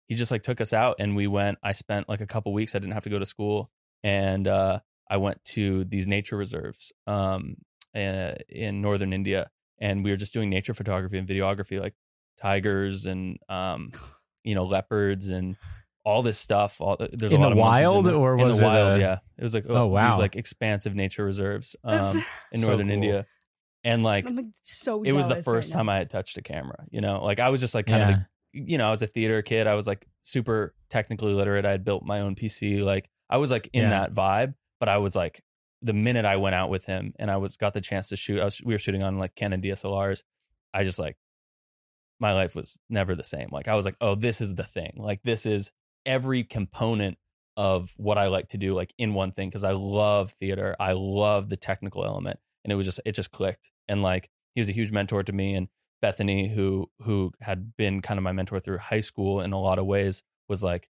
he 0.09 0.15
just 0.15 0.31
like 0.31 0.43
took 0.43 0.61
us 0.61 0.73
out 0.73 0.97
and 0.99 1.17
we 1.17 1.27
went. 1.27 1.59
I 1.63 1.73
spent 1.73 2.09
like 2.09 2.21
a 2.21 2.27
couple 2.27 2.53
weeks. 2.53 2.75
I 2.75 2.79
didn't 2.79 2.93
have 2.95 3.05
to 3.05 3.11
go 3.11 3.19
to 3.19 3.27
school, 3.27 3.71
and 4.03 4.47
uh, 4.47 4.81
I 5.11 5.17
went 5.17 5.45
to 5.47 5.85
these 5.85 6.07
nature 6.07 6.37
reserves 6.37 6.93
um, 7.07 7.57
uh, 7.97 8.33
in 8.49 8.81
northern 8.83 9.13
India, 9.13 9.51
and 9.79 10.05
we 10.05 10.11
were 10.11 10.17
just 10.17 10.33
doing 10.35 10.51
nature 10.51 10.75
photography 10.75 11.19
and 11.19 11.27
videography, 11.29 11.81
like 11.81 11.95
tigers 12.41 13.07
and 13.07 13.39
um, 13.49 13.93
you 14.45 14.55
know 14.55 14.65
leopards 14.65 15.29
and 15.29 15.57
all 16.05 16.23
this 16.23 16.39
stuff. 16.39 16.81
All 16.81 16.99
there's 16.99 17.33
In 17.33 17.41
a 17.41 17.43
lot 17.43 17.53
the 17.53 17.57
of 17.57 17.59
wild, 17.59 18.07
in 18.07 18.13
the, 18.13 18.19
or 18.19 18.39
in 18.39 18.47
was 18.49 18.59
the 18.59 18.65
it 18.65 18.67
wild? 18.67 18.97
a- 18.97 19.01
yeah, 19.01 19.19
it 19.39 19.43
was 19.43 19.55
like 19.55 19.65
Oh, 19.69 19.87
wow. 19.87 20.11
these 20.11 20.19
like 20.19 20.37
expansive 20.37 20.95
nature 20.95 21.25
reserves 21.25 21.77
um, 21.83 22.23
in 22.53 22.61
So 22.61 22.67
northern 22.67 22.89
cool. 22.89 22.95
India, 22.95 23.27
and 23.85 24.03
like 24.03 24.27
I'm 24.27 24.35
like 24.37 24.47
so 24.63 25.03
it 25.03 25.13
was 25.13 25.29
the 25.29 25.43
first 25.43 25.71
right 25.71 25.77
time 25.79 25.87
now. 25.87 25.93
I 25.93 25.97
had 25.97 26.11
touched 26.11 26.37
a 26.39 26.43
camera. 26.43 26.85
You 26.91 27.01
know, 27.01 27.23
like 27.25 27.39
I 27.41 27.51
was 27.51 27.61
just 27.61 27.75
like 27.75 27.87
kind 27.87 28.01
Yeah. 28.01 28.09
of, 28.11 28.17
a, 28.17 28.29
you 28.53 28.79
know, 28.79 28.89
I 28.89 28.91
was 28.91 29.03
a 29.03 29.07
theater 29.07 29.43
kid. 29.43 29.67
I 29.67 29.75
was 29.75 29.87
like 29.87 30.07
super 30.23 30.75
technically 30.91 31.33
literate. 31.35 31.65
I 31.67 31.71
had 31.71 31.85
built 31.85 32.03
my 32.05 32.21
own 32.21 32.35
PC. 32.35 32.83
Like 32.83 33.09
I 33.31 33.37
was 33.37 33.51
like 33.51 33.69
in 33.73 33.83
Yeah. 33.85 33.91
that 33.91 34.15
vibe, 34.15 34.55
but 34.81 34.89
I 34.89 34.99
was 34.99 35.15
like 35.15 35.43
the 35.83 35.93
minute 35.93 36.25
I 36.25 36.37
went 36.37 36.55
out 36.55 36.71
with 36.71 36.87
him 36.87 37.13
and 37.19 37.31
I 37.31 37.37
was 37.37 37.57
got 37.59 37.75
the 37.75 37.81
chance 37.81 38.09
to 38.09 38.17
shoot. 38.17 38.41
I 38.41 38.45
was, 38.47 38.61
we 38.65 38.73
were 38.75 38.79
shooting 38.79 39.03
on 39.03 39.19
like 39.19 39.35
Canon 39.35 39.61
DSLRs. 39.61 40.23
I 40.73 40.83
just 40.85 40.99
like 40.99 41.17
my 42.21 42.33
life 42.33 42.55
was 42.55 42.79
never 42.89 43.15
the 43.15 43.25
same. 43.25 43.49
Like 43.53 43.69
I 43.69 43.75
was 43.75 43.85
like, 43.85 43.97
oh, 44.01 44.15
this 44.15 44.41
is 44.41 44.55
the 44.55 44.65
thing. 44.65 44.95
Like 44.97 45.21
this 45.25 45.45
is 45.47 45.71
every 46.07 46.43
component 46.45 47.19
of 47.57 47.93
what 47.97 48.19
I 48.19 48.29
like 48.29 48.49
to 48.51 48.59
do, 48.59 48.75
like 48.75 48.95
in 48.99 49.15
one 49.15 49.31
thing. 49.31 49.49
Because 49.51 49.65
I 49.65 49.73
love 49.73 50.31
theater. 50.41 50.75
I 50.81 50.93
love 50.93 51.49
the 51.51 51.57
technical 51.57 52.05
element, 52.05 52.39
and 52.65 52.73
it 52.73 52.77
was 52.77 52.87
just 52.87 53.01
it 53.05 53.13
just 53.13 53.31
clicked. 53.31 53.71
And 53.89 54.03
like 54.03 54.29
he 54.55 54.61
was 54.61 54.69
a 54.69 54.73
huge 54.73 54.91
mentor 54.93 55.23
to 55.23 55.33
me, 55.33 55.55
and 55.55 55.69
Bethany, 56.03 56.49
who 56.49 56.91
who 57.03 57.33
had 57.41 57.77
been 57.77 58.03
kind 58.03 58.19
of 58.19 58.25
my 58.25 58.33
mentor 58.33 58.61
through 58.61 58.79
high 58.79 59.01
school 59.01 59.41
in 59.41 59.53
a 59.53 59.61
lot 59.61 59.79
of 59.79 59.87
ways, 59.87 60.23
was 60.49 60.63
like, 60.63 60.89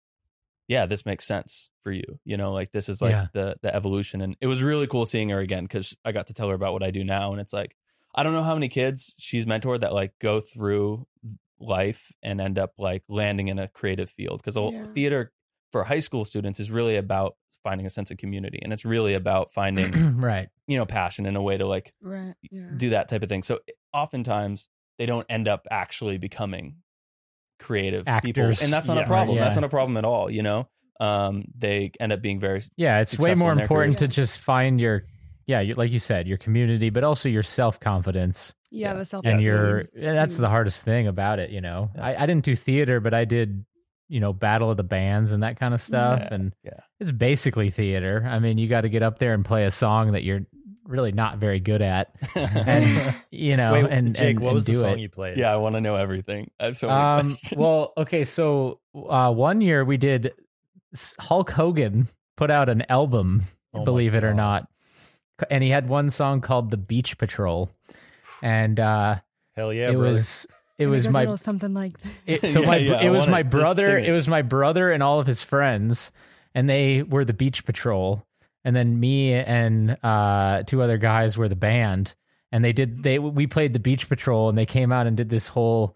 yeah, 0.67 0.85
this 0.85 1.05
makes 1.05 1.25
sense 1.25 1.69
for 1.83 1.91
you. 1.91 2.19
You 2.25 2.37
know, 2.37 2.51
like 2.53 2.71
this 2.71 2.89
is 2.89 3.01
like 3.01 3.13
Yeah. 3.13 3.27
the 3.33 3.55
the 3.61 3.73
evolution, 3.75 4.21
and 4.21 4.35
it 4.41 4.47
was 4.47 4.61
really 4.63 4.87
cool 4.87 5.05
seeing 5.05 5.29
her 5.29 5.39
again 5.39 5.63
because 5.63 5.95
I 6.03 6.11
got 6.11 6.27
to 6.27 6.33
tell 6.33 6.49
her 6.49 6.55
about 6.55 6.73
what 6.73 6.83
I 6.83 6.91
do 6.91 7.03
now, 7.03 7.31
and 7.31 7.39
it's 7.41 7.53
like 7.53 7.75
I 8.15 8.23
don't 8.23 8.33
know 8.33 8.43
how 8.43 8.53
many 8.55 8.69
kids 8.69 9.13
she's 9.17 9.45
mentored 9.45 9.81
that 9.81 9.93
like 9.93 10.13
go 10.19 10.41
through 10.41 11.05
life 11.59 12.11
and 12.21 12.39
end 12.39 12.59
up 12.59 12.73
like 12.77 13.03
landing 13.09 13.47
in 13.47 13.59
a 13.59 13.67
creative 13.67 14.09
field 14.09 14.41
because 14.43 14.55
Yeah. 14.55 14.85
theater 14.93 15.31
for 15.71 15.83
high 15.83 15.99
school 15.99 16.23
students 16.25 16.59
is 16.59 16.69
really 16.71 16.95
about 16.97 17.35
finding 17.67 17.85
a 17.85 17.89
sense 17.89 18.11
of 18.11 18.17
community 18.17 18.59
and 18.63 18.71
it's 18.71 18.85
really 18.85 19.13
about 19.13 19.51
finding 19.51 19.91
right. 20.21 20.47
you 20.67 20.77
know 20.77 20.85
passion 20.85 21.25
in 21.25 21.35
a 21.35 21.41
way 21.41 21.57
to 21.57 21.67
like 21.67 21.91
right. 22.01 22.33
Yeah. 22.49 22.69
do 22.77 22.91
that 22.91 23.09
type 23.09 23.23
of 23.23 23.27
thing 23.27 23.43
so 23.43 23.59
oftentimes 23.93 24.69
they 24.97 25.05
don't 25.05 25.25
end 25.29 25.49
up 25.49 25.67
actually 25.69 26.17
becoming 26.17 26.77
creative 27.59 28.05
people 28.23 28.43
Actors. 28.43 28.61
and 28.61 28.71
that's 28.71 28.87
not 28.87 28.95
Yeah, 28.95 29.03
a 29.03 29.07
problem 29.07 29.37
right, 29.37 29.43
that's 29.43 29.57
not 29.57 29.65
a 29.65 29.69
problem 29.69 29.97
at 29.97 30.05
all 30.05 30.29
you 30.31 30.43
know 30.43 30.69
um 31.01 31.43
they 31.57 31.91
end 31.99 32.13
up 32.13 32.21
being 32.21 32.39
very 32.39 32.61
Yeah, 32.77 33.01
it's 33.01 33.19
way 33.19 33.35
more 33.35 33.51
in 33.51 33.57
their 33.57 33.65
important 33.65 33.97
to 33.99 34.07
just 34.07 34.39
find 34.39 34.79
your 34.79 35.03
yeah, 35.45 35.61
you, 35.61 35.75
like 35.75 35.91
you 35.91 35.99
said, 35.99 36.27
your 36.27 36.37
community, 36.37 36.89
but 36.89 37.03
also 37.05 37.29
your 37.29 37.43
self 37.43 37.79
confidence 37.79 38.53
yeah, 38.69 38.89
Yeah. 38.89 38.93
the 38.99 39.05
self 39.05 39.25
and 39.25 39.41
your. 39.41 39.85
yeah, 39.95 40.13
That's 40.13 40.35
the 40.35 40.49
hardest 40.49 40.83
thing 40.83 41.07
about 41.07 41.39
it, 41.39 41.51
you 41.51 41.61
know. 41.61 41.89
Yeah. 41.95 42.05
I, 42.05 42.23
I 42.23 42.25
didn't 42.25 42.43
do 42.43 42.53
theater, 42.55 42.99
but 42.99 43.13
I 43.13 43.23
did 43.23 43.65
you 44.09 44.19
know, 44.19 44.33
battle 44.33 44.71
of 44.71 44.77
the 44.77 44.83
bands 44.83 45.31
and 45.31 45.43
that 45.43 45.59
kind 45.59 45.73
of 45.73 45.81
stuff. 45.81 46.19
Yeah, 46.21 46.33
and 46.33 46.55
yeah. 46.63 46.79
it's 46.99 47.11
basically 47.11 47.69
theater. 47.69 48.25
I 48.29 48.39
mean, 48.39 48.57
you 48.57 48.67
got 48.67 48.81
to 48.81 48.89
get 48.89 49.03
up 49.03 49.19
there 49.19 49.33
and 49.33 49.43
play 49.43 49.65
a 49.65 49.71
song 49.71 50.13
that 50.13 50.23
you're 50.23 50.45
really 50.85 51.11
not 51.11 51.37
very 51.37 51.59
good 51.59 51.81
at, 51.81 52.15
and 52.35 53.13
you 53.31 53.57
know, 53.57 53.73
Wait, 53.73 53.85
and 53.91 54.15
Jake, 54.15 54.37
and, 54.37 54.39
what 54.39 54.47
and 54.49 54.55
was 54.55 54.65
the 54.65 54.75
song 54.75 54.91
it. 54.93 54.99
you 54.99 55.09
played? 55.09 55.37
yeah, 55.37 55.51
I 55.51 55.57
want 55.57 55.75
to 55.75 55.81
know 55.81 55.95
everything. 55.95 56.49
I 56.59 56.65
have 56.65 56.77
so 56.77 56.87
many 56.87 56.99
Um, 56.99 57.27
questions. 57.31 57.59
well, 57.59 57.93
okay, 57.97 58.23
so 58.23 58.79
uh, 58.95 59.33
one 59.33 59.59
year 59.61 59.83
we 59.83 59.97
did 59.97 60.31
Hulk 61.19 61.51
Hogan 61.51 62.07
put 62.37 62.49
out 62.49 62.69
an 62.69 62.83
album, 62.89 63.43
Oh 63.73 63.83
believe 63.83 64.15
it 64.15 64.23
or 64.23 64.33
not, 64.33 64.69
and 65.49 65.61
he 65.63 65.69
had 65.69 65.89
one 65.89 66.09
song 66.09 66.39
called 66.39 66.71
"The 66.71 66.77
Beach 66.77 67.17
Patrol," 67.17 67.69
and 68.41 68.79
uh, 68.79 69.17
Hell 69.57 69.73
yeah, 69.73 69.89
it 69.89 69.93
brother. 69.97 70.13
was 70.13 70.47
it 70.77 70.87
was 70.87 71.07
my 71.07 71.35
something 71.35 71.73
like 71.73 71.99
that. 72.01 72.11
it, 72.43 72.47
so 72.53 72.61
Yeah, 72.61 72.67
my 72.67 72.77
yeah, 72.77 72.93
I 72.95 73.01
it 73.05 73.09
was 73.09 73.27
my 73.27 73.43
brother 73.43 73.97
it. 73.97 74.07
it 74.07 74.11
was 74.11 74.27
my 74.27 74.41
brother 74.41 74.91
and 74.91 75.01
all 75.03 75.19
of 75.19 75.27
his 75.27 75.43
friends 75.43 76.11
and 76.55 76.69
they 76.69 77.03
were 77.03 77.25
the 77.25 77.33
beach 77.33 77.65
patrol 77.65 78.25
and 78.63 78.75
then 78.75 78.99
me 78.99 79.33
and 79.33 79.97
uh 80.03 80.63
two 80.65 80.81
other 80.81 80.97
guys 80.97 81.37
were 81.37 81.49
the 81.49 81.55
band 81.55 82.15
and 82.51 82.63
they 82.63 82.73
did 82.73 83.03
they 83.03 83.19
we 83.19 83.47
played 83.47 83.73
the 83.73 83.79
beach 83.79 84.07
patrol 84.09 84.49
and 84.49 84.57
they 84.57 84.65
came 84.65 84.91
out 84.91 85.07
and 85.07 85.17
did 85.17 85.29
this 85.29 85.47
whole 85.47 85.95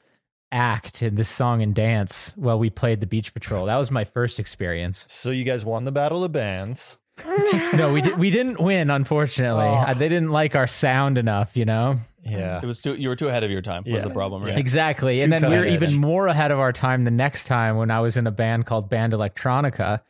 act 0.52 1.02
and 1.02 1.18
this 1.18 1.30
song 1.30 1.62
and 1.62 1.74
dance 1.76 2.34
while 2.36 2.60
we 2.60 2.70
played 2.70 3.00
the 3.00 3.08
beach 3.08 3.34
patrol 3.34 3.66
that 3.68 3.78
was 3.78 3.90
my 3.92 4.04
first 4.04 4.40
experience 4.40 5.06
So 5.08 5.32
you 5.32 5.44
guys 5.46 5.64
won 5.64 5.86
the 5.86 5.92
battle 5.94 6.24
of 6.24 6.32
bands. 6.34 6.98
no 7.74 7.92
we, 7.94 8.02
di- 8.02 8.14
we 8.14 8.30
didn't 8.32 8.60
win 8.60 8.90
unfortunately 8.90 9.64
Oh. 9.66 9.74
Uh, 9.76 9.94
they 9.94 10.10
didn't 10.10 10.32
like 10.32 10.56
our 10.56 10.68
sound 10.68 11.18
enough 11.18 11.56
you 11.56 11.66
know 11.66 12.00
Yeah. 12.24 12.60
it 12.62 12.66
was 12.66 12.82
too. 12.82 12.94
You 12.96 13.10
were 13.10 13.16
too 13.16 13.28
ahead 13.28 13.44
of 13.44 13.52
your 13.52 13.62
time. 13.62 13.84
Was 13.86 14.02
Yeah. 14.02 14.08
the 14.08 14.14
problem? 14.14 14.44
Right? 14.44 14.58
Exactly. 14.58 15.18
Too 15.18 15.24
and 15.24 15.34
then 15.34 15.50
we 15.50 15.58
were 15.58 15.66
even 15.66 15.96
more 15.96 16.28
ahead 16.28 16.52
of 16.52 16.60
our 16.60 16.72
time 16.72 17.04
the 17.04 17.12
next 17.12 17.46
time 17.46 17.78
when 17.78 17.90
I 17.92 18.00
was 18.00 18.18
in 18.18 18.28
a 18.28 18.32
band 18.32 18.66
called 18.66 18.90
Band 18.90 19.14
Electronica, 19.14 20.02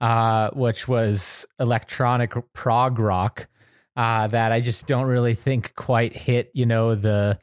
uh, 0.00 0.50
which 0.52 0.88
was 0.88 1.46
electronic 1.60 2.32
prog 2.54 2.98
rock 2.98 3.46
uh, 3.96 4.26
that 4.28 4.52
I 4.52 4.60
just 4.60 4.86
don't 4.86 5.06
really 5.06 5.34
think 5.34 5.74
quite 5.74 6.16
hit, 6.16 6.50
you 6.54 6.64
know, 6.66 6.94
the 6.94 7.38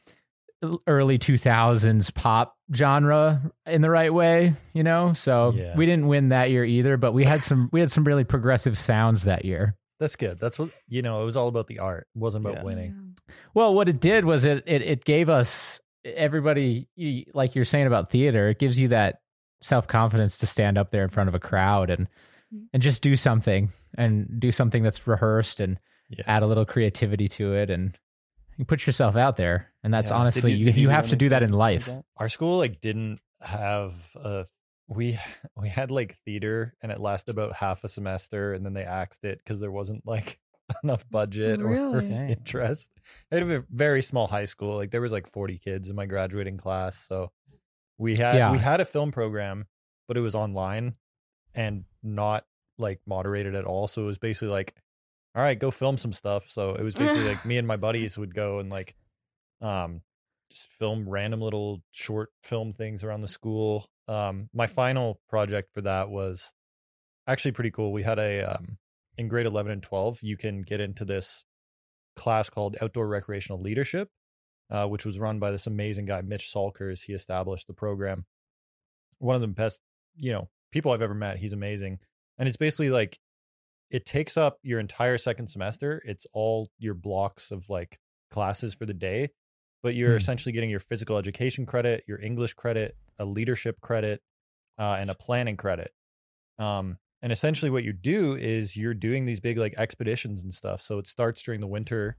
early 0.88 1.20
2000s 1.20 2.14
pop 2.14 2.56
genre 2.74 3.52
in 3.68 3.82
the 3.82 3.90
right 3.90 4.12
way, 4.14 4.56
you 4.74 4.82
know? 4.84 5.14
So 5.14 5.54
Yeah. 5.56 5.76
we 5.76 5.86
didn't 5.86 6.08
win 6.08 6.30
that 6.30 6.50
year 6.50 6.64
either, 6.66 6.98
but 6.98 7.12
we 7.12 7.26
had 7.26 7.44
some 7.44 7.70
we 7.72 7.80
had 7.80 7.92
some 7.92 8.04
really 8.06 8.24
progressive 8.24 8.78
sounds 8.78 9.24
that 9.26 9.46
year. 9.46 9.76
That's 10.00 10.16
good. 10.16 10.40
That's 10.40 10.60
what 10.60 10.70
you 10.88 11.02
know. 11.02 11.22
It 11.22 11.26
was 11.26 11.38
all 11.38 11.48
about 11.48 11.68
the 11.68 11.80
art. 11.80 12.08
It 12.16 12.20
wasn't 12.20 12.46
about 12.46 12.58
Yeah. 12.58 12.64
winning. 12.64 13.16
Well, 13.54 13.74
what 13.74 13.88
it 13.90 14.00
did 14.00 14.26
was 14.26 14.46
it 14.46 14.64
it, 14.68 14.82
it 14.82 15.06
gave 15.06 15.30
us 15.30 15.80
everybody 16.04 16.88
like 17.34 17.56
you're 17.56 17.66
saying 17.66 17.88
about 17.88 18.10
theater. 18.12 18.50
It 18.50 18.60
gives 18.60 18.80
you 18.80 18.90
that 18.90 19.20
self 19.62 19.88
confidence 19.88 20.38
to 20.40 20.46
stand 20.48 20.78
up 20.78 20.92
there 20.92 21.04
in 21.04 21.10
front 21.10 21.30
of 21.30 21.36
a 21.36 21.40
crowd 21.40 21.90
and 21.90 22.08
mm. 22.54 22.66
and 22.74 22.84
just 22.84 23.02
do 23.02 23.16
something 23.16 23.72
and 23.98 24.40
do 24.40 24.52
something 24.52 24.84
that's 24.84 25.08
rehearsed 25.08 25.60
and 25.60 25.80
Yeah. 26.10 26.24
add 26.28 26.44
a 26.44 26.48
little 26.48 26.66
creativity 26.66 27.28
to 27.30 27.54
it 27.54 27.70
and 27.70 27.98
you 28.58 28.66
put 28.66 28.86
yourself 28.86 29.16
out 29.16 29.38
there. 29.38 29.72
And 29.84 29.94
that's 29.94 30.10
Yeah. 30.10 30.18
honestly 30.18 30.52
Did 30.52 30.60
you, 30.60 30.66
did 30.66 30.78
you, 30.78 30.90
have 30.90 31.10
to 31.10 31.16
do 31.16 31.30
that 31.30 31.44
in 31.44 31.52
life. 31.52 31.86
that? 31.86 32.04
Our 32.18 32.30
school 32.30 32.58
like 32.58 32.80
didn't 32.82 33.20
have 33.42 33.94
a. 34.16 34.46
We 34.88 35.18
we 35.58 35.70
had 35.70 35.92
like 35.92 36.18
theater, 36.26 36.76
and 36.82 36.92
it 36.92 37.00
lasted 37.00 37.32
about 37.34 37.54
half 37.56 37.84
a 37.84 37.88
semester, 37.88 38.54
and 38.54 38.66
then 38.66 38.74
they 38.74 38.84
axed 38.84 39.24
it 39.24 39.40
because 39.40 39.60
there 39.60 39.72
wasn't 39.72 40.06
like 40.06 40.40
enough 40.84 41.08
budget 41.10 41.62
or 41.62 42.02
Dang. 42.02 42.30
interest. 42.30 42.90
It 43.32 43.44
was 43.44 43.52
a 43.52 43.64
very 43.70 44.02
small 44.02 44.28
high 44.28 44.46
school. 44.46 44.76
Like 44.76 44.92
there 44.92 45.02
was 45.02 45.12
like 45.12 45.28
forty 45.28 45.58
kids 45.58 45.90
in 45.90 45.96
my 45.96 46.06
graduating 46.06 46.58
class, 46.58 46.98
so 46.98 47.32
we 47.98 48.16
had 48.18 48.36
Yeah. 48.36 48.52
we 48.52 48.58
had 48.60 48.80
a 48.82 48.86
film 48.86 49.12
program, 49.12 49.66
but 50.08 50.18
it 50.18 50.22
was 50.22 50.36
online 50.36 50.96
and 51.54 51.86
not 52.04 52.46
like 52.78 53.00
moderated 53.08 53.56
at 53.56 53.64
all. 53.66 53.88
So 53.88 54.02
it 54.04 54.06
was 54.06 54.18
basically 54.18 54.50
like, 54.50 54.76
all 55.34 55.42
right, 55.42 55.58
go 55.58 55.72
film 55.72 55.98
some 55.98 56.12
stuff. 56.14 56.50
So 56.50 56.76
it 56.76 56.84
was 56.84 56.94
basically 56.94 57.24
like 57.24 57.46
me 57.46 57.58
and 57.58 57.66
my 57.68 57.78
buddies 57.78 58.18
would 58.18 58.36
go 58.36 58.60
and 58.60 58.70
like, 58.70 58.96
um, 59.62 60.02
just 60.56 60.70
film 60.72 61.08
random 61.08 61.42
little 61.42 61.82
short 61.92 62.30
film 62.42 62.74
things 62.74 63.04
around 63.04 63.22
the 63.22 63.28
school. 63.28 63.86
Um, 64.08 64.50
my 64.54 64.68
final 64.68 65.20
project 65.30 65.70
for 65.74 65.82
that 65.82 66.10
was 66.10 66.54
actually 67.28 67.52
pretty 67.52 67.72
cool. 67.72 67.92
We 67.92 68.04
had 68.04 68.20
a 68.20 68.56
um, 68.56 68.78
in 69.18 69.28
grade 69.28 69.46
eleven 69.46 69.72
and 69.72 69.84
twelve, 69.84 70.20
you 70.22 70.38
can 70.38 70.62
get 70.62 70.80
into 70.80 71.06
this 71.06 71.44
class 72.16 72.50
called 72.50 72.78
Outdoor 72.82 73.08
Recreational 73.08 73.62
Leadership, 73.62 74.10
uh, 74.72 74.88
which 74.88 75.06
was 75.06 75.20
run 75.20 75.40
by 75.40 75.52
this 75.52 75.68
amazing 75.68 76.06
guy, 76.06 76.22
Mitch 76.22 76.52
Salkers. 76.54 77.04
He 77.04 77.14
established 77.14 77.68
the 77.68 77.74
program. 77.74 78.26
One 79.20 79.36
of 79.36 79.42
the 79.42 79.48
best, 79.48 79.82
you 80.16 80.32
know, 80.32 80.50
people 80.72 80.92
I've 80.92 81.02
ever 81.02 81.14
met. 81.14 81.38
He's 81.38 81.54
amazing, 81.54 82.00
and 82.38 82.48
it's 82.48 82.58
basically 82.58 82.90
like 82.90 83.20
it 83.90 84.06
takes 84.06 84.38
up 84.38 84.58
your 84.64 84.80
entire 84.80 85.18
second 85.18 85.48
semester. 85.48 86.02
It's 86.06 86.26
all 86.34 86.70
your 86.80 86.94
blocks 86.94 87.52
of 87.52 87.70
like 87.70 88.00
classes 88.32 88.74
for 88.74 88.86
the 88.86 88.94
day, 88.94 89.30
but 89.86 89.96
you're 89.96 90.18
Hmm. 90.18 90.18
essentially 90.18 90.54
getting 90.54 90.72
your 90.72 90.82
physical 90.82 91.18
education 91.18 91.68
credit, 91.68 92.04
your 92.10 92.20
English 92.22 92.56
credit, 92.56 92.98
a 93.20 93.26
leadership 93.26 93.82
credit, 93.82 94.24
uh, 94.80 94.98
and 95.00 95.12
a 95.12 95.16
planning 95.16 95.58
credit. 95.58 95.94
Um, 96.60 97.00
and 97.22 97.32
essentially, 97.32 97.72
what 97.72 97.84
you 97.84 97.94
do 97.94 98.36
is 98.36 98.78
you're 98.78 98.94
doing 98.94 99.26
these 99.26 99.40
big 99.40 99.58
like 99.58 99.76
expeditions 99.78 100.44
and 100.44 100.54
stuff. 100.54 100.82
So 100.82 101.00
it 101.00 101.08
starts 101.08 101.42
during 101.44 101.62
the 101.62 101.68
winter, 101.68 102.18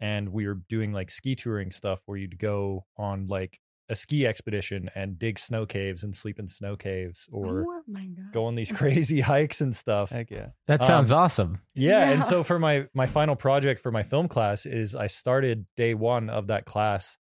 and 0.00 0.30
we 0.30 0.46
are 0.46 0.54
doing 0.54 0.92
like 0.92 1.10
ski 1.10 1.36
touring 1.36 1.72
stuff 1.72 2.02
where 2.06 2.18
you'd 2.18 2.38
go 2.38 2.86
on 2.96 3.28
like 3.28 3.60
a 3.92 3.94
ski 3.96 4.26
expedition 4.26 4.90
and 4.96 5.18
dig 5.18 5.38
snow 5.38 5.66
caves 5.66 6.02
and 6.02 6.16
sleep 6.16 6.38
in 6.40 6.48
snow 6.48 6.74
caves, 6.74 7.28
or 7.30 7.64
oh 7.68 7.82
go 8.32 8.46
on 8.46 8.54
these 8.56 8.72
crazy 8.80 9.20
hikes 9.20 9.60
and 9.60 9.76
stuff. 9.76 10.10
Heck 10.10 10.30
yeah. 10.30 10.48
That 10.66 10.82
sounds 10.82 11.12
Um, 11.12 11.18
awesome. 11.18 11.60
Yeah, 11.74 12.06
Yeah. 12.06 12.10
and 12.12 12.24
so 12.24 12.42
for 12.42 12.58
my 12.58 12.88
my 12.94 13.06
final 13.06 13.36
project 13.36 13.80
for 13.80 13.92
my 13.92 14.02
film 14.02 14.26
class 14.26 14.66
is 14.66 14.96
I 14.96 15.06
started 15.06 15.66
day 15.76 15.94
one 15.94 16.28
of 16.30 16.48
that 16.48 16.64
class, 16.64 17.18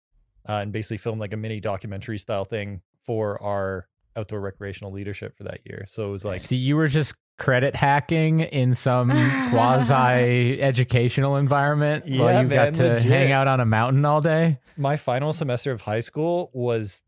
uh, 0.48 0.52
and 0.62 0.72
basically 0.72 0.98
filmed 0.98 1.20
like 1.20 1.32
a 1.32 1.36
mini 1.36 1.58
documentary 1.60 2.18
style 2.18 2.44
thing 2.44 2.82
for 3.02 3.42
our 3.42 3.88
outdoor 4.18 4.40
recreational 4.40 4.92
leadership 4.92 5.36
for 5.36 5.44
that 5.44 5.60
year. 5.64 5.84
So 5.88 6.08
it 6.08 6.10
was 6.12 6.24
like, 6.24 6.40
See, 6.40 6.56
you 6.56 6.76
were 6.76 6.88
just 6.88 7.14
credit 7.38 7.74
hacking 7.76 8.40
in 8.40 8.74
some 8.74 9.10
quasi 9.50 10.60
educational 10.60 11.36
environment 11.36 12.06
Yeah, 12.08 12.20
while 12.20 12.42
you 12.42 12.48
man, 12.48 12.72
got 12.72 12.74
to 12.82 12.88
legit. 12.94 13.06
hang 13.10 13.32
out 13.32 13.46
on 13.46 13.60
a 13.60 13.64
mountain 13.66 14.04
all 14.04 14.20
day. 14.20 14.58
my 14.76 14.96
final 14.96 15.32
semester 15.32 15.70
of 15.72 15.80
high 15.82 16.00
school 16.00 16.50
was 16.52 17.02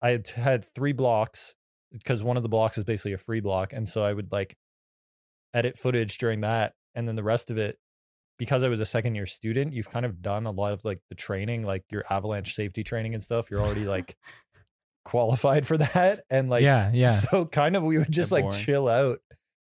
I 0.00 0.10
had 0.10 0.28
had 0.28 0.64
three 0.74 0.92
blocks 0.92 1.54
because 1.92 2.22
one 2.22 2.36
of 2.36 2.42
the 2.42 2.48
blocks 2.48 2.78
is 2.78 2.84
basically 2.84 3.12
a 3.12 3.18
free 3.18 3.40
block, 3.40 3.72
and 3.72 3.88
so 3.88 4.02
I 4.04 4.12
would 4.12 4.32
like 4.32 4.56
edit 5.54 5.76
footage 5.78 6.16
during 6.18 6.40
that, 6.40 6.72
and 6.94 7.06
then 7.06 7.16
the 7.16 7.22
rest 7.22 7.50
of 7.50 7.58
it. 7.58 7.78
Because 8.38 8.64
I 8.64 8.68
was 8.68 8.80
a 8.80 8.86
second 8.86 9.14
year 9.14 9.26
student, 9.26 9.72
you've 9.72 9.90
kind 9.90 10.04
of 10.06 10.20
done 10.22 10.46
a 10.46 10.50
lot 10.50 10.72
of 10.72 10.84
like 10.84 10.98
the 11.10 11.14
training, 11.14 11.64
like 11.64 11.84
your 11.90 12.02
avalanche 12.10 12.54
safety 12.56 12.82
training 12.82 13.14
and 13.14 13.22
stuff. 13.22 13.50
You're 13.50 13.60
already 13.60 13.84
like 13.96 14.16
qualified 15.04 15.66
for 15.66 15.76
that, 15.78 16.24
and 16.30 16.48
like 16.50 16.62
yeah, 16.62 16.90
yeah. 16.92 17.10
So 17.10 17.44
kind 17.46 17.76
of 17.76 17.82
we 17.82 17.98
would 17.98 18.10
just 18.10 18.32
like 18.32 18.44
boring. 18.44 18.60
chill 18.60 18.88
out 18.88 19.18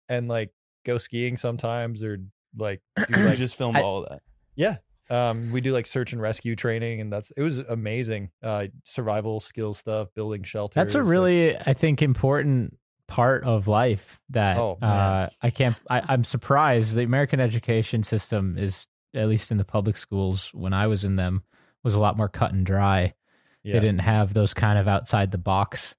and 0.09 0.29
like 0.29 0.51
go 0.85 0.99
skiing 0.99 1.37
sometimes 1.37 2.03
or 2.03 2.19
like 2.57 2.81
do 2.97 3.05
You 3.21 3.27
like 3.27 3.39
just 3.39 3.57
filmed 3.57 3.77
I- 3.77 3.83
all 3.83 4.03
of 4.05 4.09
that. 4.11 4.23
yeah. 4.57 4.77
Um, 5.09 5.51
we 5.51 5.61
do 5.61 5.73
like 5.73 5.89
search 5.89 6.13
and 6.13 6.23
rescue 6.23 6.55
training, 6.55 7.01
and 7.01 7.13
that's 7.13 7.33
it 7.37 7.43
was 7.43 7.59
amazing. 7.59 8.31
Uh, 8.43 8.67
survival 8.85 9.41
skill 9.41 9.73
stuff, 9.73 10.07
building 10.15 10.45
shelters. 10.45 10.75
That's 10.77 10.95
a 10.95 10.99
like- 10.99 11.09
really, 11.09 11.57
I 11.57 11.73
think, 11.75 12.01
important 12.01 12.79
part 13.09 13.43
of 13.43 13.67
life 13.67 14.21
that 14.29 14.57
Oh, 14.57 14.79
uh, 14.81 15.29
I 15.43 15.51
can't. 15.51 15.75
I, 15.91 16.03
I'm 16.09 16.23
surprised 16.23 16.95
the 16.95 17.03
American 17.03 17.41
education 17.41 18.05
system 18.05 18.57
is, 18.57 18.87
at 19.13 19.27
least 19.27 19.51
in 19.51 19.59
the 19.59 19.65
public 19.65 19.97
schools 19.97 20.51
when 20.55 20.73
I 20.73 20.87
was 20.87 21.03
in 21.03 21.17
them, 21.17 21.43
was 21.83 21.95
a 21.97 22.01
lot 22.01 22.17
more 22.17 22.29
cut 22.29 22.53
and 22.53 22.65
dry. 22.65 23.15
Yeah. 23.63 23.75
They 23.75 23.81
didn't 23.81 24.01
have 24.01 24.33
those 24.35 24.55
kind 24.55 24.79
of 24.79 24.89
outside 24.89 25.31
the 25.31 25.39
box 25.39 25.95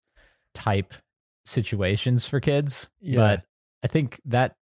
type 0.53 0.94
situations 1.46 2.25
for 2.25 2.39
kids. 2.39 2.88
Yeah. 3.01 3.18
But 3.18 3.44
I 3.84 3.88
think 3.88 4.20
that 4.25 4.56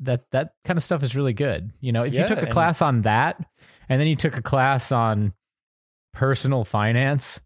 that 0.00 0.24
that 0.32 0.52
kind 0.64 0.76
of 0.76 0.82
stuff 0.84 1.02
is 1.02 1.14
really 1.14 1.32
good. 1.32 1.70
You 1.80 1.92
know, 1.92 2.02
if 2.04 2.12
Yeah, 2.14 2.22
you 2.22 2.28
took 2.28 2.38
a 2.38 2.42
and- 2.42 2.50
class 2.50 2.82
on 2.82 3.02
that 3.02 3.38
and 3.88 4.00
then 4.00 4.08
you 4.08 4.16
took 4.16 4.36
a 4.36 4.42
class 4.42 4.92
on 4.92 5.32
personal 6.12 6.64
finance, 6.64 7.40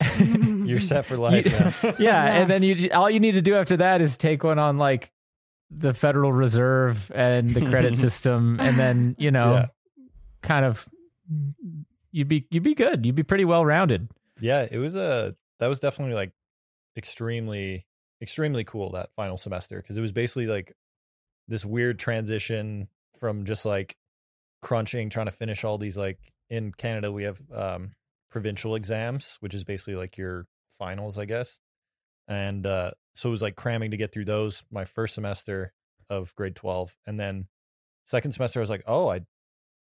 You're 0.18 0.80
set 0.80 1.04
for 1.06 1.16
life. 1.18 1.44
You- 1.46 1.52
man. 1.58 1.74
yeah, 1.82 1.94
Yeah. 1.98 2.24
and 2.40 2.50
then 2.50 2.62
you 2.62 2.90
all 2.92 3.10
you 3.10 3.20
need 3.20 3.32
to 3.32 3.42
do 3.42 3.54
after 3.56 3.76
that 3.78 4.00
is 4.00 4.16
take 4.16 4.42
one 4.44 4.58
on 4.58 4.78
like 4.78 5.12
the 5.70 5.92
Federal 5.94 6.32
Reserve 6.32 7.12
and 7.14 7.50
the 7.50 7.60
credit 7.68 7.96
system, 7.98 8.58
and 8.60 8.78
then 8.78 9.14
you 9.18 9.30
know, 9.30 9.52
Yeah. 9.54 9.66
kind 10.42 10.64
of 10.64 10.86
you'd 12.12 12.28
be 12.28 12.46
you'd 12.50 12.62
be 12.62 12.74
good. 12.74 13.04
You'd 13.04 13.14
be 13.14 13.22
pretty 13.22 13.44
well 13.44 13.64
rounded. 13.64 14.08
Yeah, 14.40 14.66
it 14.70 14.78
was 14.78 14.94
a 14.94 15.34
that 15.58 15.68
was 15.68 15.80
definitely 15.80 16.14
like 16.14 16.32
extremely 16.96 17.86
extremely 18.22 18.64
cool 18.64 18.90
that 18.92 19.10
final 19.14 19.36
semester 19.36 19.76
because 19.80 19.96
it 19.96 20.00
was 20.00 20.12
basically 20.12 20.46
like 20.46 20.74
this 21.48 21.64
weird 21.64 21.98
transition 21.98 22.88
from 23.18 23.44
just 23.44 23.64
like 23.64 23.96
crunching 24.62 25.08
trying 25.08 25.26
to 25.26 25.32
finish 25.32 25.64
all 25.64 25.78
these 25.78 25.96
like 25.96 26.18
in 26.50 26.72
Canada 26.72 27.10
we 27.10 27.24
have 27.24 27.40
um 27.54 27.92
provincial 28.30 28.74
exams 28.74 29.36
which 29.40 29.54
is 29.54 29.64
basically 29.64 29.94
like 29.94 30.16
your 30.18 30.46
finals 30.78 31.18
I 31.18 31.24
guess. 31.24 31.60
And 32.28 32.64
uh, 32.64 32.92
so 33.14 33.28
it 33.28 33.32
was 33.32 33.42
like 33.42 33.56
cramming 33.56 33.90
to 33.90 33.96
get 33.96 34.12
through 34.12 34.26
those 34.26 34.62
my 34.70 34.84
first 34.84 35.14
semester 35.14 35.72
of 36.08 36.34
grade 36.34 36.56
12 36.56 36.96
and 37.06 37.18
then 37.18 37.46
second 38.04 38.32
semester 38.32 38.58
i 38.58 38.62
was 38.62 38.70
like 38.70 38.82
oh 38.86 39.08
i 39.08 39.20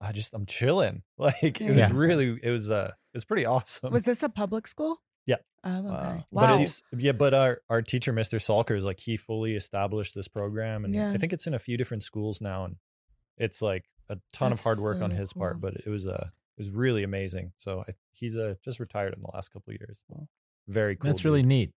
i 0.05 0.13
just 0.13 0.33
i'm 0.35 0.47
chilling 0.47 1.03
like 1.19 1.61
it 1.61 1.69
was 1.69 1.77
Yeah. 1.77 1.91
really 1.93 2.39
it 2.43 2.51
was 2.51 2.71
uh 2.71 2.91
it 2.93 3.17
was 3.17 3.25
pretty 3.25 3.47
awesome 3.47 3.93
Was 3.93 4.03
this 4.05 4.23
a 4.23 4.29
public 4.29 4.67
school? 4.67 5.01
Yeah. 5.27 5.37
Oh, 5.65 5.79
okay. 5.79 5.87
Wow. 5.89 6.25
Wow. 6.31 6.47
but 6.57 6.61
it's 6.61 6.83
yeah 6.99 7.13
but 7.13 7.33
our 7.35 7.61
our 7.71 7.81
teacher 7.83 8.13
mr 8.13 8.39
salker 8.39 8.77
is 8.77 8.85
like 8.85 9.01
he 9.01 9.17
fully 9.17 9.55
established 9.57 10.15
this 10.15 10.29
program 10.29 10.85
and 10.85 10.95
Yeah. 10.95 11.11
i 11.13 11.17
think 11.17 11.33
it's 11.33 11.47
in 11.47 11.55
a 11.55 11.59
few 11.59 11.77
different 11.77 12.03
schools 12.03 12.41
now 12.41 12.65
and 12.67 12.77
it's 13.39 13.63
like 13.63 13.85
a 14.11 14.17
ton 14.33 14.51
That's 14.51 14.61
of 14.61 14.65
hard 14.65 14.81
work 14.81 15.01
on 15.03 15.11
so 15.11 15.17
his 15.17 15.33
part 15.33 15.61
but 15.61 15.75
it 15.75 15.89
was 15.89 16.07
uh 16.07 16.27
it 16.57 16.61
was 16.61 16.71
really 16.71 17.03
amazing 17.05 17.53
so 17.57 17.85
I, 17.89 17.93
he's 18.13 18.37
uh 18.37 18.55
just 18.65 18.79
retired 18.81 19.15
in 19.15 19.23
the 19.23 19.31
last 19.33 19.49
couple 19.49 19.73
of 19.73 19.79
years 19.81 19.99
very 20.69 20.97
cool 20.97 21.11
That's 21.11 21.25
really 21.25 21.43
neat. 21.43 21.73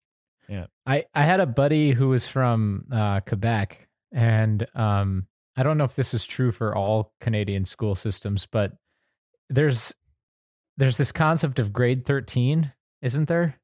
Yeah. 0.48 0.66
I, 0.86 1.04
I 1.14 1.24
had 1.24 1.40
a 1.40 1.46
buddy 1.46 1.90
who 1.92 2.08
was 2.08 2.26
from 2.26 2.86
uh, 2.90 3.20
Quebec, 3.20 3.86
and 4.12 4.66
um, 4.74 5.26
I 5.58 5.64
don't 5.64 5.76
know 5.76 5.84
if 5.84 5.96
this 5.96 6.14
is 6.14 6.24
true 6.24 6.52
for 6.52 6.72
all 6.74 7.12
Canadian 7.20 7.64
school 7.64 7.96
systems, 7.96 8.46
but 8.46 8.72
there's 9.50 9.92
there's 10.76 10.96
this 10.96 11.10
concept 11.10 11.58
of 11.58 11.72
grade 11.72 12.06
13, 12.06 12.72
isn't 13.02 13.26
there? 13.26 13.56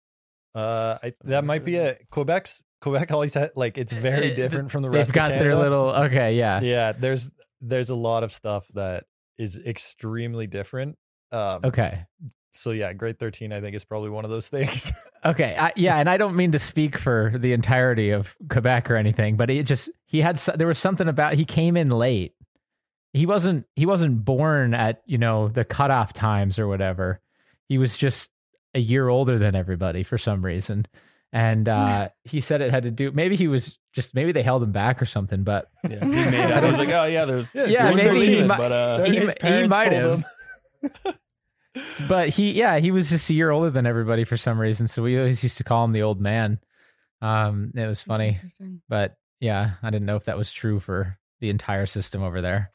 Uh, 0.56 0.98
I, 1.04 1.12
that 1.22 1.44
might 1.44 1.64
be 1.64 1.76
a 1.76 1.96
Quebec's 2.10 2.64
Quebec 2.80 3.12
always 3.12 3.34
had 3.34 3.52
like 3.54 3.78
it's 3.78 3.92
very 3.92 4.32
Uh, 4.32 4.36
different 4.36 4.72
from 4.72 4.82
the 4.82 4.90
rest. 4.90 5.08
They've 5.08 5.14
got 5.14 5.32
of 5.32 5.38
their 5.38 5.54
little 5.54 5.90
okay, 5.90 6.34
yeah. 6.36 6.60
yeah. 6.60 6.92
There's 6.92 7.30
there's 7.60 7.90
a 7.90 7.94
lot 7.94 8.24
of 8.24 8.32
stuff 8.32 8.66
that 8.74 9.04
is 9.38 9.56
extremely 9.56 10.48
different. 10.48 10.98
Um, 11.30 11.60
Okay. 11.64 12.04
So 12.56 12.70
yeah, 12.70 12.92
grade 12.92 13.18
thirteen 13.18 13.52
I 13.52 13.60
think 13.60 13.74
is 13.74 13.84
probably 13.84 14.10
one 14.10 14.24
of 14.24 14.30
those 14.30 14.48
things. 14.56 14.90
Okay, 15.24 15.56
I, 15.58 15.72
yeah, 15.76 15.96
and 15.98 16.08
I 16.08 16.16
don't 16.16 16.36
mean 16.36 16.52
to 16.52 16.58
speak 16.58 16.96
for 16.96 17.32
the 17.36 17.52
entirety 17.52 18.10
of 18.10 18.36
Quebec 18.48 18.90
or 18.90 18.96
anything, 18.96 19.36
but 19.36 19.50
it 19.50 19.64
just 19.64 19.88
he 20.06 20.20
had 20.20 20.36
there 20.56 20.66
was 20.68 20.78
something 20.78 21.08
about 21.08 21.34
he 21.34 21.44
came 21.44 21.76
in 21.76 21.90
late. 21.90 22.34
He 23.12 23.26
wasn't 23.26 23.66
he 23.76 23.86
wasn't 23.86 24.24
born 24.24 24.74
at 24.74 25.02
you 25.06 25.18
know 25.18 25.48
the 25.48 25.64
cutoff 25.64 26.12
times 26.12 26.58
or 26.58 26.66
whatever. 26.66 27.20
He 27.68 27.78
was 27.78 27.96
just 27.96 28.30
a 28.74 28.80
year 28.80 29.08
older 29.08 29.38
than 29.38 29.54
everybody 29.54 30.02
for 30.02 30.18
some 30.18 30.44
reason, 30.44 30.86
and 31.32 31.68
uh, 31.68 32.08
he 32.24 32.40
said 32.40 32.60
it 32.60 32.70
had 32.70 32.82
to 32.84 32.90
do. 32.90 33.10
Maybe 33.12 33.36
he 33.36 33.48
was 33.48 33.78
just 33.92 34.14
maybe 34.14 34.32
they 34.32 34.42
held 34.42 34.62
him 34.62 34.72
back 34.72 35.00
or 35.00 35.06
something, 35.06 35.44
but 35.44 35.70
Yeah, 35.88 36.00
he 36.00 36.06
made 36.06 36.34
it. 36.34 36.50
I 36.52 36.68
was 36.68 36.78
like, 36.78 36.88
oh 36.88 37.04
yeah, 37.04 37.24
there's 37.24 37.52
Yeah, 37.54 37.88
you 37.88 37.94
wouldn't 37.94 37.96
maybe 37.96 38.26
he 38.26 38.26
believe 38.26 38.38
it, 38.38 38.48
mi- 38.48 38.56
but 38.56 38.72
uh, 38.72 39.04
he 39.04 39.16
his 39.16 39.34
mi- 39.42 39.48
he 39.62 39.68
might 39.68 39.88
told 39.90 40.24
have. 40.92 41.18
Him. 41.74 42.08
but 42.08 42.28
he 42.30 42.52
yeah 42.52 42.78
he 42.78 42.90
was 42.90 43.10
just 43.10 43.28
a 43.30 43.34
year 43.34 43.50
older 43.50 43.70
than 43.70 43.86
everybody 43.86 44.24
for 44.24 44.36
some 44.36 44.58
reason. 44.58 44.88
So 44.88 45.02
we 45.02 45.18
always 45.18 45.42
used 45.42 45.56
to 45.58 45.64
call 45.64 45.84
him 45.84 45.92
the 45.92 46.02
old 46.02 46.20
man. 46.20 46.58
Um, 47.20 47.72
it 47.74 47.86
was 47.86 48.02
funny. 48.02 48.40
But 48.88 49.16
yeah, 49.40 49.72
I 49.82 49.90
didn't 49.90 50.06
know 50.06 50.16
if 50.16 50.24
that 50.24 50.36
was 50.38 50.52
true 50.52 50.80
for 50.80 51.18
the 51.40 51.50
entire 51.50 51.86
system 51.86 52.22
over 52.22 52.40
there. 52.40 52.70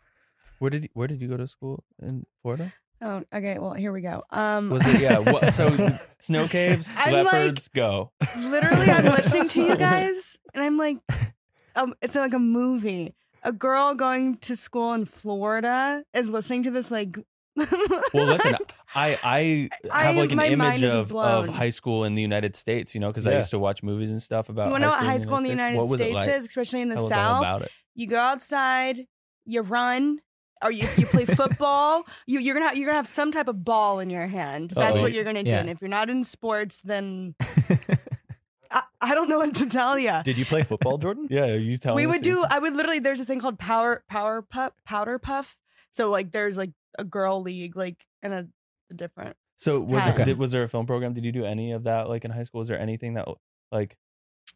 where 0.59 0.69
did 0.69 0.89
where 0.93 1.07
did 1.07 1.21
you 1.21 1.27
go 1.27 1.37
to 1.37 1.47
school 1.47 1.83
in 2.01 2.25
Florida? 2.41 2.73
Oh, 3.01 3.23
okay. 3.33 3.57
Well, 3.59 3.73
here 3.73 3.93
we 3.93 4.01
go. 4.01 4.23
Um, 4.29 4.69
Was 4.71 4.85
it 4.85 4.99
yeah? 4.99 5.19
What, 5.19 5.53
so 5.53 5.97
snow 6.19 6.49
caves, 6.49 6.89
I'm 6.97 7.13
like- 7.23 7.33
leopards, 7.33 7.69
go. 7.69 8.11
literally, 8.37 8.89
I'm 8.91 9.05
listening 9.17 9.47
to 9.49 9.61
you 9.63 9.77
guys, 9.77 10.37
and 10.53 10.61
I'm 10.61 10.75
like, 10.75 10.97
um, 11.77 11.93
it's 12.01 12.15
like 12.15 12.33
a 12.33 12.39
movie. 12.39 13.15
A 13.41 13.53
girl 13.53 13.95
going 13.95 14.35
to 14.39 14.57
school 14.57 14.91
in 14.93 15.05
Florida 15.05 16.03
is 16.13 16.29
listening 16.29 16.63
to 16.63 16.71
this 16.71 16.91
like. 16.91 17.17
Well, 18.13 18.25
listen, 18.25 18.55
I 18.95 19.17
I 19.23 19.69
have 20.05 20.15
I- 20.15 20.19
like 20.19 20.31
an 20.31 20.39
image 20.39 20.57
mind 20.57 20.83
is 20.83 20.93
of, 20.93 21.13
of 21.15 21.49
high 21.49 21.69
school 21.69 22.03
in 22.05 22.15
the 22.15 22.21
United 22.21 22.55
States, 22.55 22.93
you 22.95 23.01
know, 23.01 23.07
because 23.09 23.27
I 23.27 23.35
used 23.35 23.51
to 23.51 23.59
watch 23.59 23.83
movies 23.83 24.09
and 24.11 24.21
stuff 24.21 24.49
about. 24.49 24.65
you 24.67 24.71
want 24.71 24.81
to 24.83 24.87
know 24.87 24.93
what 24.95 25.03
high 25.03 25.19
school 25.19 25.37
in 25.37 25.43
the 25.43 25.49
States. 25.49 25.59
United 25.59 25.77
What 25.77 25.97
States 25.99 26.13
like? 26.15 26.29
is, 26.29 26.45
especially 26.45 26.81
in 26.81 26.89
the 26.89 26.95
Tell 26.95 27.03
all 27.05 27.09
South? 27.09 27.41
about 27.41 27.61
it. 27.63 27.71
You 27.95 28.07
go 28.07 28.17
outside, 28.19 29.05
you 29.45 29.61
run, 29.61 30.19
or 30.63 30.71
you, 30.71 30.87
you 30.97 31.05
play 31.05 31.25
football. 31.41 32.05
you, 32.27 32.39
you're 32.39 32.53
gonna 32.55 32.67
have, 32.69 32.77
you're 32.77 32.85
gonna 32.87 32.97
have 32.97 33.07
some 33.07 33.31
type 33.31 33.47
of 33.47 33.63
ball 33.63 33.99
in 33.99 34.09
your 34.09 34.27
hand. 34.27 34.71
That's 34.71 34.95
Uh-oh. 34.97 35.01
what 35.01 35.13
you're 35.13 35.23
gonna 35.23 35.43
do. 35.43 35.49
Yeah. 35.51 35.59
And 35.59 35.69
if 35.69 35.81
you're 35.81 35.89
not 35.89 36.09
in 36.09 36.23
sports, 36.23 36.81
then 36.81 37.35
I, 38.71 38.83
I 39.01 39.15
don't 39.15 39.29
know 39.29 39.39
what 39.39 39.55
to 39.55 39.65
tell 39.67 39.97
you. 39.97 40.13
Did 40.23 40.37
you 40.37 40.45
play 40.45 40.61
football, 40.63 40.97
Jordan? 40.97 41.27
Yeah, 41.29 41.53
you 41.55 41.77
tell. 41.77 41.95
we 41.95 42.05
would 42.05 42.21
do 42.21 42.35
these. 42.35 42.45
i 42.51 42.59
would 42.59 42.75
literally 42.75 42.99
there's 42.99 43.17
this 43.17 43.27
thing 43.27 43.39
called 43.39 43.57
power 43.57 44.03
power 44.09 44.41
puff 44.43 44.73
powder 44.85 45.17
puff 45.17 45.57
so 45.91 46.09
like 46.09 46.31
there's 46.31 46.55
like 46.57 46.69
a 46.97 47.03
girl 47.03 47.41
league 47.41 47.75
like 47.75 48.05
in 48.23 48.33
a, 48.33 48.47
a 48.91 48.93
different 48.93 49.35
So 49.57 49.79
was 49.81 50.03
time. 50.03 50.15
there, 50.17 50.25
did, 50.25 50.37
was 50.39 50.51
there 50.51 50.63
a 50.63 50.67
film 50.69 50.85
program? 50.85 51.13
Did 51.13 51.23
you 51.25 51.31
do 51.31 51.45
any 51.45 51.71
of 51.73 51.83
that 51.83 52.09
like 52.09 52.25
in 52.25 52.31
high 52.31 52.43
school? 52.43 52.59
Was 52.59 52.67
there 52.67 52.79
anything 52.79 53.13
that 53.15 53.27
like 53.71 53.95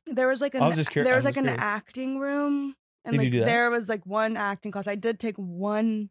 there 0.07 0.27
was 0.27 0.41
like 0.41 0.55
I 0.55 0.59
an 0.59 0.65
was 0.65 0.75
just 0.75 0.89
curi- 0.91 1.03
there 1.03 1.13
I 1.13 1.15
was 1.15 1.25
like 1.25 1.35
just 1.35 1.45
an 1.45 1.53
curious. 1.53 1.61
acting 1.61 2.19
room 2.19 2.75
and 3.05 3.13
Did 3.13 3.21
you 3.21 3.25
like 3.27 3.31
do 3.31 3.39
that? 3.41 3.45
there 3.45 3.69
was 3.69 3.87
like 3.89 4.05
one 4.05 4.35
acting 4.37 4.71
class 4.71 4.87
i 4.87 4.95
did 4.95 5.19
take 5.19 5.35
one 5.37 6.09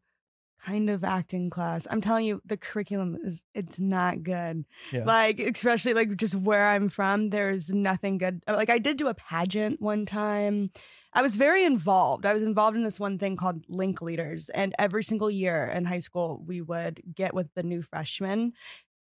kind 0.64 0.88
of 0.90 1.03
acting 1.05 1.51
class 1.51 1.87
i'm 1.90 2.01
telling 2.01 2.25
you 2.25 2.40
the 2.44 2.57
curriculum 2.57 3.16
is 3.25 3.42
it's 3.55 3.79
not 3.79 4.22
good 4.22 4.64
Yeah. 4.92 5.05
like 5.05 5.38
especially 5.40 5.94
like 5.94 6.16
just 6.16 6.35
where 6.35 6.68
i'm 6.68 6.88
from 6.88 7.31
there's 7.31 7.70
nothing 7.70 8.18
good 8.18 8.42
uh, 8.46 8.55
like 8.55 8.70
i 8.70 8.79
did 8.79 8.96
do 8.96 9.09
a 9.09 9.14
pageant 9.14 9.81
one 9.81 10.07
time 10.07 10.70
I 11.14 11.20
was 11.20 11.37
very 11.37 11.62
involved. 11.66 12.25
I 12.25 12.33
was 12.33 12.42
involved 12.42 12.75
in 12.75 12.85
this 12.85 12.98
one 12.98 13.18
thing 13.18 13.37
called 13.37 13.66
Link 13.68 14.01
Leaders. 14.01 14.48
And 14.48 14.75
every 14.79 15.03
single 15.03 15.31
year 15.31 15.66
in 15.66 15.85
high 15.85 15.98
school, 15.98 16.42
we 16.46 16.62
would 16.62 17.03
get 17.14 17.35
with 17.35 17.48
the 17.55 17.62
new 17.62 17.83
freshmen 17.83 18.55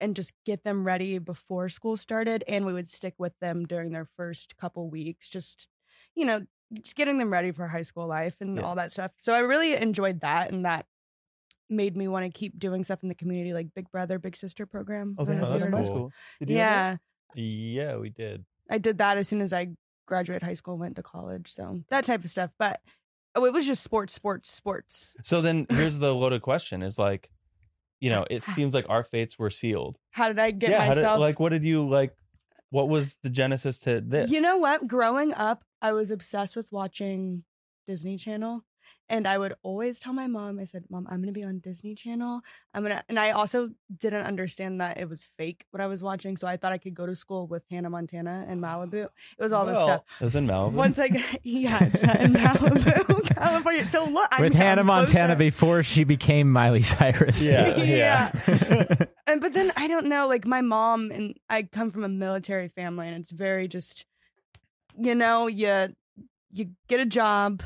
and 0.00 0.16
just 0.16 0.32
get 0.44 0.64
them 0.64 0.82
ready 0.84 1.18
before 1.18 1.68
school 1.68 1.96
started. 1.96 2.42
And 2.48 2.66
we 2.66 2.72
would 2.72 2.88
stick 2.88 3.14
with 3.16 3.38
them 3.38 3.62
during 3.62 3.92
their 3.92 4.08
first 4.16 4.56
couple 4.56 4.90
weeks, 4.90 5.28
just, 5.28 5.68
you 6.16 6.24
know, 6.24 6.44
just 6.72 6.96
getting 6.96 7.18
them 7.18 7.30
ready 7.30 7.52
for 7.52 7.68
high 7.68 7.82
school 7.82 8.08
life 8.08 8.38
and 8.40 8.56
Yeah. 8.56 8.62
all 8.64 8.74
that 8.74 8.90
stuff. 8.90 9.12
So 9.18 9.32
I 9.32 9.38
really 9.38 9.74
enjoyed 9.76 10.18
that. 10.22 10.50
And 10.50 10.64
that 10.64 10.86
made 11.70 11.96
me 11.96 12.08
want 12.08 12.24
to 12.26 12.30
keep 12.30 12.58
doing 12.58 12.84
stuff 12.84 13.02
in 13.02 13.08
the 13.08 13.14
community, 13.14 13.52
like 13.52 13.68
Big 13.74 13.90
Brother, 13.90 14.18
Big 14.18 14.36
Sister 14.36 14.66
program. 14.66 15.16
oh, 15.18 15.22
I 15.22 15.24
don't 15.26 15.34
they 15.36 15.40
know 15.40 15.46
have 15.48 15.56
if 15.56 15.62
that 15.62 15.64
you 15.64 15.66
in 15.66 15.72
heard 15.72 15.76
high 15.76 15.80
of 15.80 15.86
it. 15.86 15.88
cool. 15.88 15.96
school? 15.96 16.12
Did 16.40 16.50
you 16.50 16.56
have 16.58 16.64
that? 16.70 17.00
Yeah. 17.36 17.84
Yeah, 17.84 17.96
we 17.96 18.10
did. 18.10 18.44
I 18.70 18.78
did 18.78 18.98
that 18.98 19.18
as 19.18 19.26
soon 19.28 19.40
as 19.40 19.52
I 19.52 19.68
graduated 20.06 20.42
high 20.42 20.54
school, 20.54 20.78
went 20.78 20.96
to 20.96 21.02
college. 21.02 21.52
So 21.52 21.80
that 21.90 22.04
type 22.04 22.24
of 22.24 22.30
stuff. 22.30 22.50
But 22.58 22.80
oh, 23.34 23.44
it 23.44 23.52
was 23.52 23.66
just 23.66 23.82
sports, 23.82 24.12
sports, 24.12 24.50
sports. 24.50 25.16
So 25.22 25.40
then 25.40 25.66
here's 25.70 25.98
the 25.98 26.14
loaded 26.14 26.42
question: 26.42 26.82
Is 26.82 26.98
like, 26.98 27.30
you 28.00 28.10
know, 28.10 28.24
it 28.30 28.44
seems 28.44 28.72
like 28.74 28.86
our 28.88 29.02
fates 29.02 29.38
were 29.38 29.50
sealed. 29.50 29.98
How 30.12 30.28
did 30.28 30.38
I 30.38 30.50
get 30.52 30.70
yeah. 30.70 30.84
how 30.84 30.94
did- 30.94 31.02
myself? 31.02 31.20
like, 31.20 31.40
what 31.40 31.50
did 31.50 31.64
you 31.64 31.88
like? 31.88 32.14
What 32.70 32.88
was 32.88 33.16
the 33.22 33.30
genesis 33.30 33.78
to 33.80 34.00
this? 34.00 34.30
You 34.30 34.40
know 34.40 34.56
what? 34.58 34.86
Growing 34.86 35.32
up, 35.34 35.64
I 35.80 35.92
was 35.92 36.10
obsessed 36.10 36.56
with 36.56 36.72
watching 36.72 37.44
Disney 37.86 38.16
Channel. 38.16 38.64
And 39.08 39.28
I 39.28 39.36
would 39.36 39.54
always 39.62 40.00
tell 40.00 40.12
my 40.14 40.26
mom, 40.26 40.58
I 40.58 40.64
said, 40.64 40.84
Mom, 40.88 41.06
I'm 41.10 41.18
going 41.18 41.26
to 41.32 41.38
be 41.38 41.44
on 41.44 41.58
Disney 41.58 41.94
Channel. 41.94 42.40
I'm 42.72 42.82
going 42.84 42.96
to, 42.96 43.04
and 43.08 43.18
I 43.20 43.32
also 43.32 43.70
didn't 43.94 44.24
understand 44.24 44.80
that 44.80 44.96
it 44.98 45.08
was 45.10 45.28
fake 45.36 45.66
what 45.72 45.82
I 45.82 45.86
was 45.86 46.02
watching. 46.02 46.36
So 46.38 46.46
I 46.48 46.56
thought 46.56 46.72
I 46.72 46.78
could 46.78 46.94
go 46.94 47.04
to 47.04 47.14
school 47.14 47.46
with 47.46 47.64
Hannah 47.70 47.90
Montana 47.90 48.46
and 48.48 48.62
Malibu. 48.62 49.04
It 49.04 49.10
was 49.42 49.52
all 49.52 49.66
this 49.66 49.78
stuff. 49.78 50.02
it 50.20 50.24
was 50.24 50.36
in 50.36 50.46
Malibu. 50.46 50.72
Once 50.72 50.98
I 50.98 51.08
got, 51.08 51.22
yeah, 51.42 51.84
it's 51.84 52.02
in 52.02 52.32
Malibu, 52.32 53.34
California. 53.36 53.84
So 53.84 54.04
look, 54.06 54.28
I'm, 54.32 54.40
With 54.40 54.54
Hannah 54.54 54.84
Montana 54.84 55.36
before 55.36 55.82
she 55.82 56.04
became 56.04 56.50
Miley 56.50 56.82
Cyrus. 56.82 57.42
Yeah, 57.42 57.76
Yeah. 57.76 58.30
yeah. 58.46 59.04
and 59.26 59.40
but 59.40 59.52
then 59.52 59.70
I 59.76 59.86
don't 59.86 60.06
know, 60.06 60.28
like 60.28 60.46
my 60.46 60.62
mom 60.62 61.10
and 61.10 61.36
I 61.50 61.64
come 61.64 61.90
from 61.90 62.04
a 62.04 62.08
military 62.08 62.68
family, 62.68 63.06
and 63.08 63.16
it's 63.18 63.30
very 63.32 63.68
just, 63.68 64.06
you 64.98 65.14
know, 65.14 65.46
you 65.46 65.94
you 66.52 66.70
get 66.88 67.00
a 67.00 67.06
job 67.06 67.62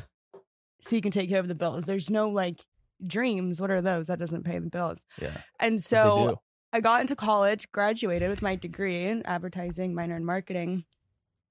so 0.81 0.97
you 0.97 1.03
can 1.03 1.11
take 1.11 1.29
care 1.29 1.41
of 1.41 1.49
the 1.49 1.55
bills. 1.55 1.85
There's 1.85 2.11
no 2.11 2.29
like 2.29 2.65
dreams. 3.05 3.61
What 3.61 3.71
are 3.71 3.83
those? 3.83 4.09
That 4.09 4.19
doesn't 4.19 4.45
pay 4.45 4.59
the 4.59 4.71
bills. 4.71 5.05
Yeah. 5.21 5.37
And 5.61 5.81
so? 5.81 6.41
I 6.73 6.81
got 6.81 7.01
into 7.01 7.17
college, 7.17 7.71
graduated 7.73 8.29
with 8.29 8.43
my 8.43 8.55
degree 8.55 9.07
in 9.07 9.25
advertising, 9.25 9.95
minor 9.95 10.17
in 10.17 10.25
marketing, 10.25 10.85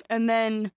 and 0.09 0.29
then 0.29 0.71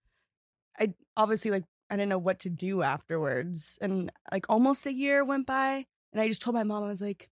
I 0.79 0.95
obviously 1.17 1.51
like 1.51 1.65
I 1.91 1.97
didn't 1.97 2.09
know 2.09 2.19
what 2.19 2.39
to 2.41 2.51
do 2.51 2.83
afterwards, 2.83 3.77
and 3.81 4.11
like 4.33 4.47
almost 4.49 4.87
a 4.87 4.93
year 4.93 5.25
went 5.25 5.47
by, 5.47 5.85
and 6.13 6.23
I 6.23 6.29
just 6.29 6.41
told 6.41 6.55
my 6.55 6.63
mom 6.63 6.85
I 6.85 6.87
was 6.87 7.03
like, 7.03 7.29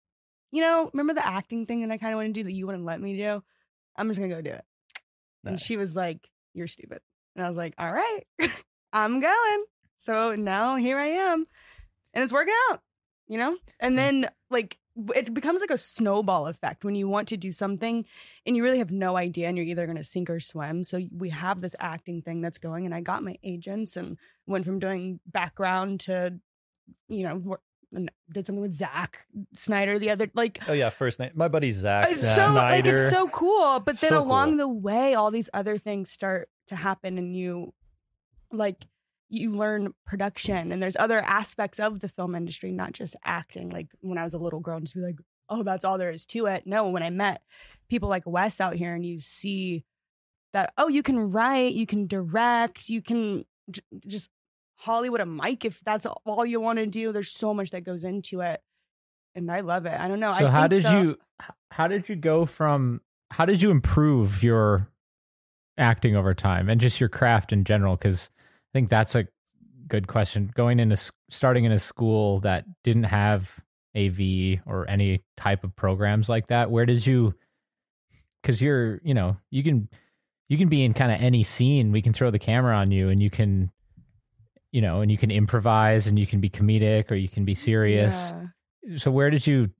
you 0.50 0.60
know, 0.60 0.90
remember 0.92 1.14
the 1.14 1.26
acting 1.26 1.64
thing 1.64 1.80
that 1.80 1.92
I 1.92 1.98
kind 1.98 2.12
of 2.12 2.18
want 2.18 2.28
to 2.28 2.32
do 2.32 2.44
that 2.44 2.52
you 2.52 2.66
wouldn't 2.66 2.84
let 2.84 3.00
me 3.00 3.16
do? 3.16 3.42
I'm 3.96 4.08
just 4.08 4.20
gonna 4.20 4.34
go 4.34 4.42
do 4.42 4.50
it. 4.50 4.64
And 5.44 5.58
she 5.58 5.78
was 5.78 5.96
like, 5.96 6.28
"You're 6.52 6.66
stupid," 6.66 7.00
and 7.34 7.44
I 7.44 7.48
was 7.48 7.56
like, 7.56 7.74
"All 7.78 7.90
right, 7.90 8.24
I'm 8.92 9.20
going." 9.20 9.64
So 9.98 10.34
now 10.34 10.76
here 10.76 10.98
I 10.98 11.08
am, 11.08 11.44
and 12.14 12.24
it's 12.24 12.32
working 12.32 12.54
out, 12.70 12.80
you 13.26 13.38
know. 13.38 13.56
And 13.80 13.92
hmm. 13.92 13.96
then 13.96 14.30
like 14.50 14.78
it 15.14 15.32
becomes 15.32 15.60
like 15.60 15.70
a 15.70 15.78
snowball 15.78 16.48
effect 16.48 16.84
when 16.84 16.96
you 16.96 17.08
want 17.08 17.28
to 17.28 17.36
do 17.36 17.52
something 17.52 18.04
and 18.44 18.56
you 18.56 18.64
really 18.64 18.78
have 18.78 18.90
no 18.90 19.16
idea, 19.16 19.48
and 19.48 19.56
you're 19.56 19.66
either 19.66 19.86
gonna 19.86 20.04
sink 20.04 20.30
or 20.30 20.40
swim. 20.40 20.84
So 20.84 21.00
we 21.16 21.30
have 21.30 21.60
this 21.60 21.76
acting 21.78 22.22
thing 22.22 22.40
that's 22.40 22.58
going, 22.58 22.86
and 22.86 22.94
I 22.94 23.00
got 23.00 23.22
my 23.22 23.36
agents 23.42 23.96
and 23.96 24.16
went 24.46 24.64
from 24.64 24.78
doing 24.78 25.20
background 25.26 26.00
to, 26.00 26.38
you 27.08 27.22
know, 27.22 27.58
did 28.30 28.46
something 28.46 28.60
with 28.60 28.74
Zack 28.74 29.26
Snyder 29.54 29.98
the 29.98 30.10
other 30.10 30.30
like 30.34 30.58
Oh 30.68 30.72
yeah, 30.72 30.90
first 30.90 31.18
name. 31.18 31.30
My 31.34 31.48
buddy 31.48 31.72
Zach 31.72 32.08
it's 32.10 32.34
so 32.34 32.52
like 32.52 32.86
it's 32.86 33.10
so 33.10 33.28
cool 33.28 33.80
but 33.80 33.98
then 34.00 34.10
So 34.10 34.20
along 34.20 34.50
cool. 34.50 34.58
the 34.58 34.68
way 34.68 35.14
all 35.14 35.30
these 35.30 35.48
other 35.54 35.78
things 35.78 36.10
start 36.10 36.50
to 36.66 36.76
happen 36.76 37.16
and 37.16 37.34
you 37.34 37.72
like 38.52 38.84
you 39.30 39.50
learn 39.50 39.92
production 40.06 40.72
and 40.72 40.82
there's 40.82 40.96
other 40.96 41.20
aspects 41.20 41.78
of 41.78 42.00
the 42.00 42.08
film 42.08 42.34
industry 42.34 42.72
not 42.72 42.92
just 42.92 43.14
acting 43.24 43.68
like 43.70 43.88
when 44.00 44.16
i 44.18 44.24
was 44.24 44.34
a 44.34 44.38
little 44.38 44.60
girl 44.60 44.76
and 44.76 44.86
just 44.86 44.94
be 44.94 45.00
like 45.02 45.18
oh 45.50 45.62
that's 45.62 45.84
all 45.84 45.96
there 45.98 46.10
is 46.10 46.24
to 46.26 46.46
it. 46.46 46.66
No 46.66 46.88
when 46.88 47.02
i 47.02 47.10
met 47.10 47.42
people 47.90 48.08
like 48.08 48.22
wes 48.26 48.60
out 48.60 48.74
here 48.76 48.94
and 48.94 49.04
you 49.04 49.18
see 49.20 49.84
that 50.54 50.72
oh 50.78 50.88
you 50.88 51.02
can 51.02 51.30
write 51.30 51.74
you 51.74 51.86
can 51.86 52.06
direct 52.06 52.88
you 52.88 53.02
can 53.02 53.44
j- 53.70 53.82
just 54.06 54.30
hollywood 54.76 55.20
a 55.20 55.26
mic 55.26 55.64
if 55.64 55.80
that's 55.80 56.06
all 56.24 56.46
you 56.46 56.60
want 56.60 56.78
to 56.78 56.86
do. 56.86 57.12
There's 57.12 57.30
so 57.32 57.52
much 57.52 57.70
that 57.72 57.82
goes 57.84 58.04
into 58.04 58.40
it 58.40 58.60
and 59.34 59.50
i 59.50 59.60
love 59.60 59.84
it. 59.86 59.98
I 59.98 60.08
don't 60.08 60.20
know 60.20 60.32
So 60.32 60.46
I 60.46 60.50
how 60.50 60.66
did 60.68 60.84
the- 60.84 60.92
you 60.92 61.18
how 61.70 61.86
did 61.88 62.08
you 62.08 62.16
go 62.16 62.46
from 62.46 63.00
how 63.30 63.44
did 63.44 63.60
you 63.60 63.70
improve 63.70 64.42
your 64.42 64.88
acting 65.76 66.16
over 66.16 66.34
time 66.34 66.68
and 66.68 66.80
just 66.80 66.98
your 67.00 67.08
craft 67.08 67.52
in 67.52 67.64
general? 67.64 67.96
Cuz 67.96 68.30
I 68.68 68.78
think 68.78 68.90
that's 68.90 69.14
a 69.14 69.26
good 69.88 70.06
question 70.06 70.50
going 70.54 70.80
into 70.80 70.96
starting 71.30 71.64
in 71.64 71.72
a 71.72 71.78
school 71.78 72.40
that 72.40 72.64
didn't 72.84 73.04
have 73.04 73.50
AV 73.96 74.60
or 74.66 74.88
any 74.88 75.22
type 75.36 75.64
of 75.64 75.74
programs 75.74 76.28
like 76.28 76.48
that 76.48 76.70
where 76.70 76.84
did 76.84 77.06
you 77.06 77.34
cuz 78.42 78.60
you're 78.60 79.00
you 79.02 79.14
know 79.14 79.36
you 79.50 79.62
can 79.62 79.88
you 80.50 80.58
can 80.58 80.68
be 80.68 80.84
in 80.84 80.92
kind 80.92 81.10
of 81.10 81.20
any 81.20 81.42
scene 81.42 81.90
we 81.90 82.02
can 82.02 82.12
throw 82.12 82.30
the 82.30 82.38
camera 82.38 82.76
on 82.76 82.90
you 82.90 83.08
and 83.08 83.22
you 83.22 83.30
can 83.30 83.70
you 84.72 84.82
know 84.82 85.00
and 85.00 85.10
you 85.10 85.16
can 85.16 85.30
improvise 85.30 86.06
and 86.06 86.18
you 86.18 86.26
can 86.26 86.38
be 86.40 86.50
comedic 86.50 87.10
or 87.10 87.14
you 87.14 87.28
can 87.28 87.46
be 87.46 87.54
serious 87.54 88.34
Yeah. 88.86 88.96
so 88.98 89.10
where 89.10 89.30
did 89.30 89.46
you 89.46 89.70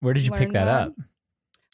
where 0.00 0.12
did 0.12 0.24
you 0.24 0.30
pick 0.32 0.52
that 0.52 0.66
that? 0.66 0.80
up? 0.88 0.92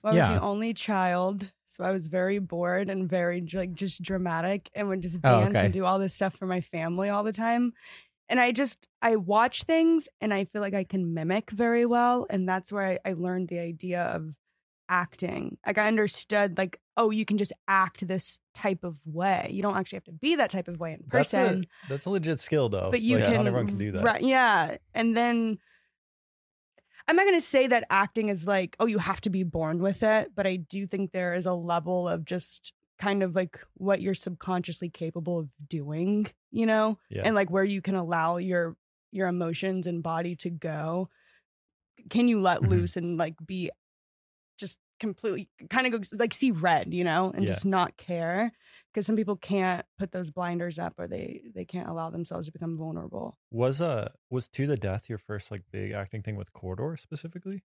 Well, 0.05 0.13
I 0.13 0.17
was 0.17 0.29
Yeah. 0.29 0.35
the 0.37 0.43
only 0.43 0.75
child, 0.75 1.51
so 1.79 1.85
I 1.85 1.93
was 1.93 2.09
very 2.09 2.39
bored 2.41 2.91
and 2.91 3.09
very 3.09 3.41
like 3.55 3.73
just 3.73 4.03
dramatic 4.03 4.69
and 4.75 4.89
would 4.89 5.01
just 5.01 5.21
Oh, 5.25 5.41
dance 5.41 5.57
okay. 5.57 5.65
and 5.67 5.73
do 5.73 5.85
all 5.85 5.99
this 5.99 6.13
stuff 6.15 6.35
for 6.35 6.47
my 6.47 6.61
family 6.61 7.09
all 7.09 7.23
the 7.23 7.33
time. 7.33 7.73
And 8.29 8.39
I 8.41 8.53
just 8.53 8.89
I 9.01 9.17
watch 9.17 9.63
things 9.63 10.09
and 10.21 10.35
I 10.35 10.45
feel 10.45 10.61
like 10.61 10.75
I 10.75 10.85
can 10.85 11.15
mimic 11.15 11.51
very 11.51 11.87
well, 11.87 12.27
and 12.29 12.47
that's 12.49 12.71
where 12.73 12.99
I, 13.05 13.11
I 13.11 13.13
learned 13.15 13.49
the 13.49 13.59
idea 13.61 14.03
of 14.03 14.35
acting. 14.89 15.57
Like 15.67 15.79
I 15.79 15.87
understood 15.87 16.59
like 16.59 16.81
oh, 16.97 17.11
you 17.11 17.25
can 17.25 17.39
just 17.39 17.53
act 17.69 18.09
this 18.09 18.41
type 18.55 18.83
of 18.83 18.97
way. 19.07 19.49
You 19.53 19.63
don't 19.63 19.77
actually 19.77 19.99
have 19.99 20.05
to 20.05 20.13
be 20.13 20.35
that 20.35 20.51
type 20.51 20.67
of 20.67 20.81
way 20.81 20.93
in 20.95 21.05
that's 21.09 21.31
person 21.31 21.67
a 21.85 21.89
that's 21.89 22.07
a 22.07 22.11
legit 22.11 22.41
skill 22.41 22.69
though. 22.69 22.91
but 22.91 23.01
you 23.01 23.17
Like, 23.19 23.27
can 23.27 23.35
not 23.37 23.47
everyone 23.47 23.69
can 23.69 23.79
do 23.79 23.93
that. 23.93 24.03
right 24.03 24.21
yeah 24.23 24.77
and 24.95 25.17
then 25.17 25.59
i'm 27.09 27.17
not 27.17 27.25
going 27.25 27.39
to 27.39 27.45
say 27.47 27.67
that 27.67 27.85
acting 27.91 28.29
is 28.29 28.47
like 28.47 28.77
oh 28.79 28.87
you 28.87 28.99
have 28.99 29.21
to 29.23 29.31
be 29.31 29.43
born 29.43 29.79
with 29.81 30.03
it 30.03 30.33
but 30.35 30.47
i 30.47 30.57
do 30.57 30.87
think 30.87 31.11
there 31.13 31.35
is 31.35 31.47
a 31.47 31.55
level 31.55 32.09
of 32.09 32.25
just 32.25 32.73
kind 32.99 33.23
of 33.23 33.35
like 33.35 33.59
what 33.75 34.01
you're 34.01 34.15
subconsciously 34.15 34.89
capable 34.89 35.39
of 35.39 35.49
doing 35.69 36.27
you 36.51 36.67
know 36.67 36.99
Yeah. 37.11 37.23
and 37.25 37.35
like 37.35 37.51
where 37.51 37.65
you 37.65 37.81
can 37.81 37.95
allow 37.95 38.37
your 38.37 38.77
your 39.13 39.29
emotions 39.29 39.87
and 39.87 40.03
body 40.03 40.37
to 40.37 40.51
go 40.51 41.09
can 42.11 42.29
you 42.29 42.41
let 42.41 42.61
Mhm. 42.61 42.69
loose 42.71 42.97
and 42.97 43.17
like 43.17 43.35
be 43.45 43.71
just 44.59 44.79
completely 45.01 45.49
kind 45.71 45.87
of 45.87 45.93
go 45.93 46.17
like 46.19 46.35
see 46.35 46.51
red 46.51 46.93
you 46.93 47.05
know 47.05 47.31
and 47.35 47.45
Yeah. 47.45 47.53
just 47.53 47.65
not 47.67 47.97
care 47.97 48.53
because 48.93 49.07
some 49.07 49.17
people 49.17 49.37
can't 49.37 49.85
put 49.99 50.13
those 50.13 50.31
blinders 50.31 50.79
up 50.79 50.95
or 50.99 51.07
they 51.07 51.43
they 51.55 51.65
can't 51.65 51.89
allow 51.89 52.11
themselves 52.11 52.47
to 52.47 52.53
become 52.53 52.77
vulnerable 52.77 53.39
Was 53.51 53.81
uh 53.81 54.11
was 54.31 54.49
to 54.49 54.67
the 54.67 54.77
death 54.77 55.09
your 55.09 55.19
first 55.19 55.51
like 55.51 55.63
big 55.71 55.93
acting 55.93 56.23
thing 56.23 56.37
with 56.37 56.53
Corridor 56.53 56.97
specifically? 56.97 57.63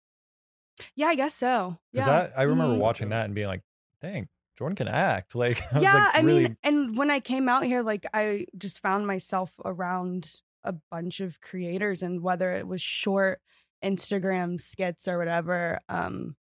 yeah 0.96 1.08
i 1.08 1.16
guess 1.16 1.34
so 1.36 1.78
yeah 1.94 2.06
that 2.06 2.34
I 2.38 2.44
remember 2.44 2.76
Mhm. 2.76 2.80
watching 2.80 3.10
that 3.10 3.26
and 3.26 3.36
being 3.36 3.48
like, 3.48 3.62
dang, 4.02 4.30
Jordan 4.58 4.76
can 4.76 4.88
act. 4.88 5.36
Like 5.36 5.62
I 5.72 5.76
was 5.76 5.84
yeah 5.84 5.94
like 5.96 6.16
i 6.16 6.20
really 6.22 6.44
mean 6.44 6.58
and 6.64 6.98
when 6.98 7.12
i 7.12 7.20
came 7.20 7.48
out 7.50 7.64
here 7.66 7.82
like 7.84 8.06
i 8.14 8.46
just 8.58 8.80
found 8.80 9.06
myself 9.08 9.54
around 9.64 10.42
a 10.64 10.74
bunch 10.92 11.20
of 11.20 11.40
creators 11.42 12.02
and 12.02 12.22
whether 12.22 12.52
it 12.54 12.68
was 12.68 12.82
short 12.82 13.42
instagram 13.84 14.60
skits 14.60 15.08
or 15.08 15.18
whatever 15.18 15.80
um 15.90 16.36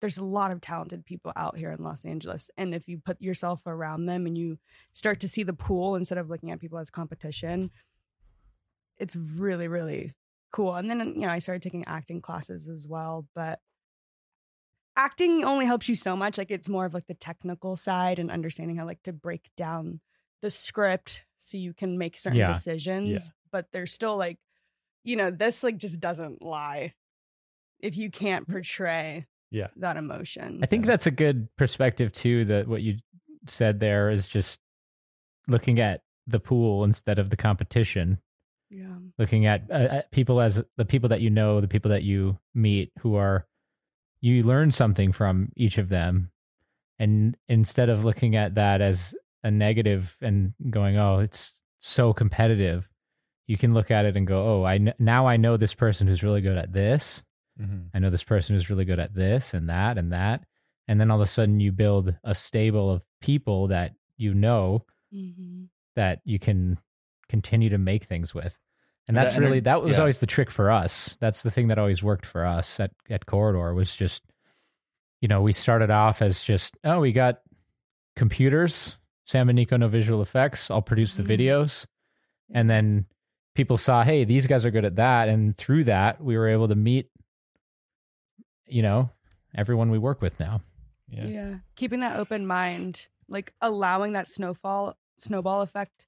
there's 0.00 0.18
a 0.18 0.24
lot 0.24 0.50
of 0.50 0.60
talented 0.60 1.04
people 1.04 1.32
out 1.36 1.56
here 1.56 1.70
in 1.72 1.82
los 1.82 2.04
angeles 2.04 2.50
and 2.56 2.74
if 2.74 2.88
you 2.88 2.98
put 2.98 3.20
yourself 3.20 3.60
around 3.66 4.06
them 4.06 4.26
and 4.26 4.36
you 4.38 4.58
start 4.92 5.20
to 5.20 5.28
see 5.28 5.42
the 5.42 5.52
pool 5.52 5.94
instead 5.96 6.18
of 6.18 6.28
looking 6.30 6.50
at 6.50 6.60
people 6.60 6.78
as 6.78 6.90
competition 6.90 7.70
it's 8.98 9.16
really 9.16 9.68
really 9.68 10.12
cool 10.52 10.74
and 10.74 10.90
then 10.90 10.98
you 11.14 11.20
know 11.22 11.28
i 11.28 11.38
started 11.38 11.62
taking 11.62 11.84
acting 11.86 12.20
classes 12.20 12.68
as 12.68 12.86
well 12.86 13.26
but 13.34 13.60
acting 14.96 15.44
only 15.44 15.64
helps 15.64 15.88
you 15.88 15.94
so 15.94 16.16
much 16.16 16.36
like 16.36 16.50
it's 16.50 16.68
more 16.68 16.84
of 16.84 16.94
like 16.94 17.06
the 17.06 17.14
technical 17.14 17.76
side 17.76 18.18
and 18.18 18.30
understanding 18.30 18.76
how 18.76 18.84
like 18.84 19.02
to 19.02 19.12
break 19.12 19.48
down 19.56 20.00
the 20.42 20.50
script 20.50 21.24
so 21.38 21.56
you 21.56 21.72
can 21.72 21.96
make 21.98 22.16
certain 22.16 22.38
Yeah. 22.40 22.52
decisions 22.52 23.30
but 23.50 23.66
there's 23.72 23.92
still 23.92 24.16
like 24.16 24.38
you 25.04 25.16
know 25.16 25.30
this 25.30 25.62
like 25.62 25.76
just 25.78 26.00
doesn't 26.00 26.42
lie 26.42 26.94
if 27.78 27.96
you 27.96 28.10
can't 28.10 28.48
portray 28.48 29.26
Yeah. 29.50 29.68
that 29.76 29.96
emotion 29.96 30.60
I 30.62 30.66
think 30.66 30.86
that's 30.86 31.06
a 31.06 31.10
good 31.10 31.48
perspective 31.56 32.12
too. 32.12 32.44
That 32.44 32.68
what 32.68 32.82
you 32.82 32.98
said 33.46 33.80
there 33.80 34.10
is 34.10 34.26
just 34.26 34.60
looking 35.48 35.80
at 35.80 36.02
the 36.26 36.38
pool 36.40 36.84
instead 36.84 37.18
of 37.18 37.30
the 37.30 37.36
competition. 37.36 38.18
yeah 38.70 38.94
Looking 39.18 39.46
at, 39.46 39.62
uh, 39.70 39.74
at 39.98 40.10
people 40.12 40.40
as 40.40 40.62
the 40.76 40.84
people 40.84 41.08
that 41.08 41.20
you 41.20 41.30
know, 41.30 41.60
the 41.60 41.66
people 41.68 41.90
that 41.90 42.04
you 42.04 42.38
meet, 42.54 42.92
who 43.00 43.16
are 43.16 43.46
you 44.20 44.42
learn 44.44 44.70
something 44.70 45.12
from 45.12 45.50
each 45.56 45.78
of 45.78 45.88
them, 45.88 46.30
and 46.98 47.36
instead 47.48 47.88
of 47.88 48.04
looking 48.04 48.36
at 48.36 48.54
that 48.54 48.80
as 48.80 49.14
a 49.42 49.50
negative 49.50 50.14
and 50.20 50.52
going, 50.70 50.98
"Oh, 50.98 51.18
it's 51.20 51.52
so 51.80 52.12
competitive," 52.12 52.86
you 53.48 53.56
can 53.56 53.72
look 53.74 53.90
at 53.90 54.04
it 54.04 54.16
and 54.16 54.26
go, 54.26 54.46
"Oh, 54.60 54.64
I 54.64 54.76
kn- 54.78 54.94
now 54.98 55.26
I 55.26 55.38
know 55.38 55.56
this 55.56 55.74
person 55.74 56.06
who's 56.06 56.22
really 56.22 56.42
good 56.42 56.58
at 56.58 56.72
this." 56.72 57.22
Mhm. 57.60 57.90
I 57.94 57.98
know 57.98 58.10
this 58.10 58.24
person 58.24 58.56
is 58.56 58.70
really 58.70 58.84
good 58.84 58.98
at 58.98 59.14
this 59.14 59.52
and 59.54 59.68
that 59.68 59.98
and 59.98 60.12
that. 60.12 60.44
And 60.88 61.00
then 61.00 61.10
all 61.10 61.20
of 61.20 61.24
a 61.24 61.30
sudden 61.30 61.60
you 61.60 61.72
build 61.72 62.14
a 62.24 62.34
stable 62.34 62.90
of 62.90 63.02
people 63.20 63.68
that 63.68 63.94
you 64.16 64.34
know 64.34 64.84
mm-hmm. 65.14 65.64
that 65.96 66.20
you 66.24 66.38
can 66.38 66.78
continue 67.28 67.68
to 67.70 67.78
make 67.78 68.04
things 68.04 68.34
with. 68.34 68.56
And 69.06 69.16
And 69.16 69.16
that's 69.16 69.34
that- 69.34 69.40
really 69.40 69.60
they're- 69.60 69.74
that 69.74 69.82
was 69.82 69.96
yeah. 69.96 70.00
always 70.00 70.20
the 70.20 70.26
trick 70.26 70.50
for 70.50 70.70
us. 70.70 71.16
That's 71.20 71.42
the 71.42 71.50
thing 71.50 71.68
that 71.68 71.78
always 71.78 72.02
worked 72.02 72.26
for 72.26 72.44
us 72.44 72.78
at, 72.80 72.92
at 73.08 73.26
Corridor 73.26 73.74
was 73.74 73.94
just 73.94 74.22
you 75.20 75.28
know, 75.28 75.42
we 75.42 75.52
started 75.52 75.90
off 75.90 76.22
as 76.22 76.40
just, 76.40 76.78
oh, 76.82 77.00
we 77.00 77.12
got 77.12 77.42
computers, 78.16 78.96
Sam 79.26 79.50
and 79.50 79.58
Niko 79.58 79.78
know 79.78 79.88
visual 79.88 80.22
effects, 80.22 80.70
I'll 80.70 80.82
produce 80.82 81.16
the 81.16 81.22
Mhm. 81.22 81.26
videos. 81.38 81.86
And 82.52 82.68
then 82.70 83.06
people 83.54 83.76
saw, 83.76 84.02
hey, 84.02 84.24
these 84.24 84.46
guys 84.46 84.64
are 84.64 84.70
good 84.70 84.84
at 84.86 84.96
that. 84.96 85.28
And 85.28 85.56
through 85.56 85.84
that, 85.84 86.22
we 86.22 86.38
were 86.38 86.48
able 86.48 86.68
to 86.68 86.74
meet, 86.74 87.10
you 88.72 88.82
know, 88.82 89.10
everyone 89.54 89.90
we 89.90 89.98
work 89.98 90.20
with 90.22 90.38
now. 90.40 90.62
Yeah. 91.08 91.26
yeah 91.26 91.54
keeping 91.74 92.00
that 92.00 92.14
open 92.16 92.46
mind 92.46 93.08
like 93.28 93.52
allowing 93.60 94.12
that 94.12 94.28
snowfall 94.28 94.96
snowball 95.18 95.60
effect 95.62 96.06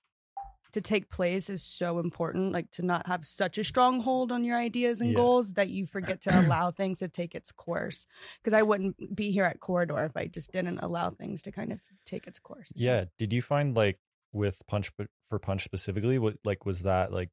to 0.72 0.81
take 0.81 1.11
place 1.11 1.51
is 1.51 1.61
so 1.61 1.98
important 1.98 2.53
like 2.53 2.70
to 2.70 2.83
not 2.83 3.09
have 3.09 3.25
such 3.25 3.59
a 3.59 3.64
strong 3.64 4.01
hold 4.01 4.31
on 4.31 4.44
your 4.44 4.57
ideas 4.57 5.01
and 5.01 5.11
Yeah. 5.11 5.16
goals 5.16 5.55
that 5.55 5.70
you 5.70 5.87
forget 5.87 6.20
to 6.22 6.31
allow 6.40 6.70
things 6.70 7.01
to 7.01 7.09
take 7.09 7.35
its 7.35 7.51
course 7.51 8.07
because 8.40 8.57
i 8.57 8.62
wouldn't 8.62 9.16
be 9.16 9.33
here 9.33 9.44
at 9.44 9.59
corridor 9.59 10.05
if 10.05 10.16
i 10.16 10.29
just 10.29 10.53
didn't 10.53 10.79
allow 10.79 11.11
things 11.11 11.42
to 11.42 11.51
kind 11.51 11.72
of 11.72 11.81
take 12.07 12.29
its 12.29 12.38
course 12.38 12.68
Yeah. 12.77 13.07
Did 13.18 13.33
you 13.33 13.42
find 13.42 13.75
like 13.75 13.98
with 14.33 14.62
punch 14.68 14.92
but 14.96 15.09
for 15.29 15.40
punch 15.40 15.64
specifically, 15.64 16.18
what 16.20 16.35
like 16.44 16.64
was 16.64 16.83
that 16.83 17.12
like 17.12 17.31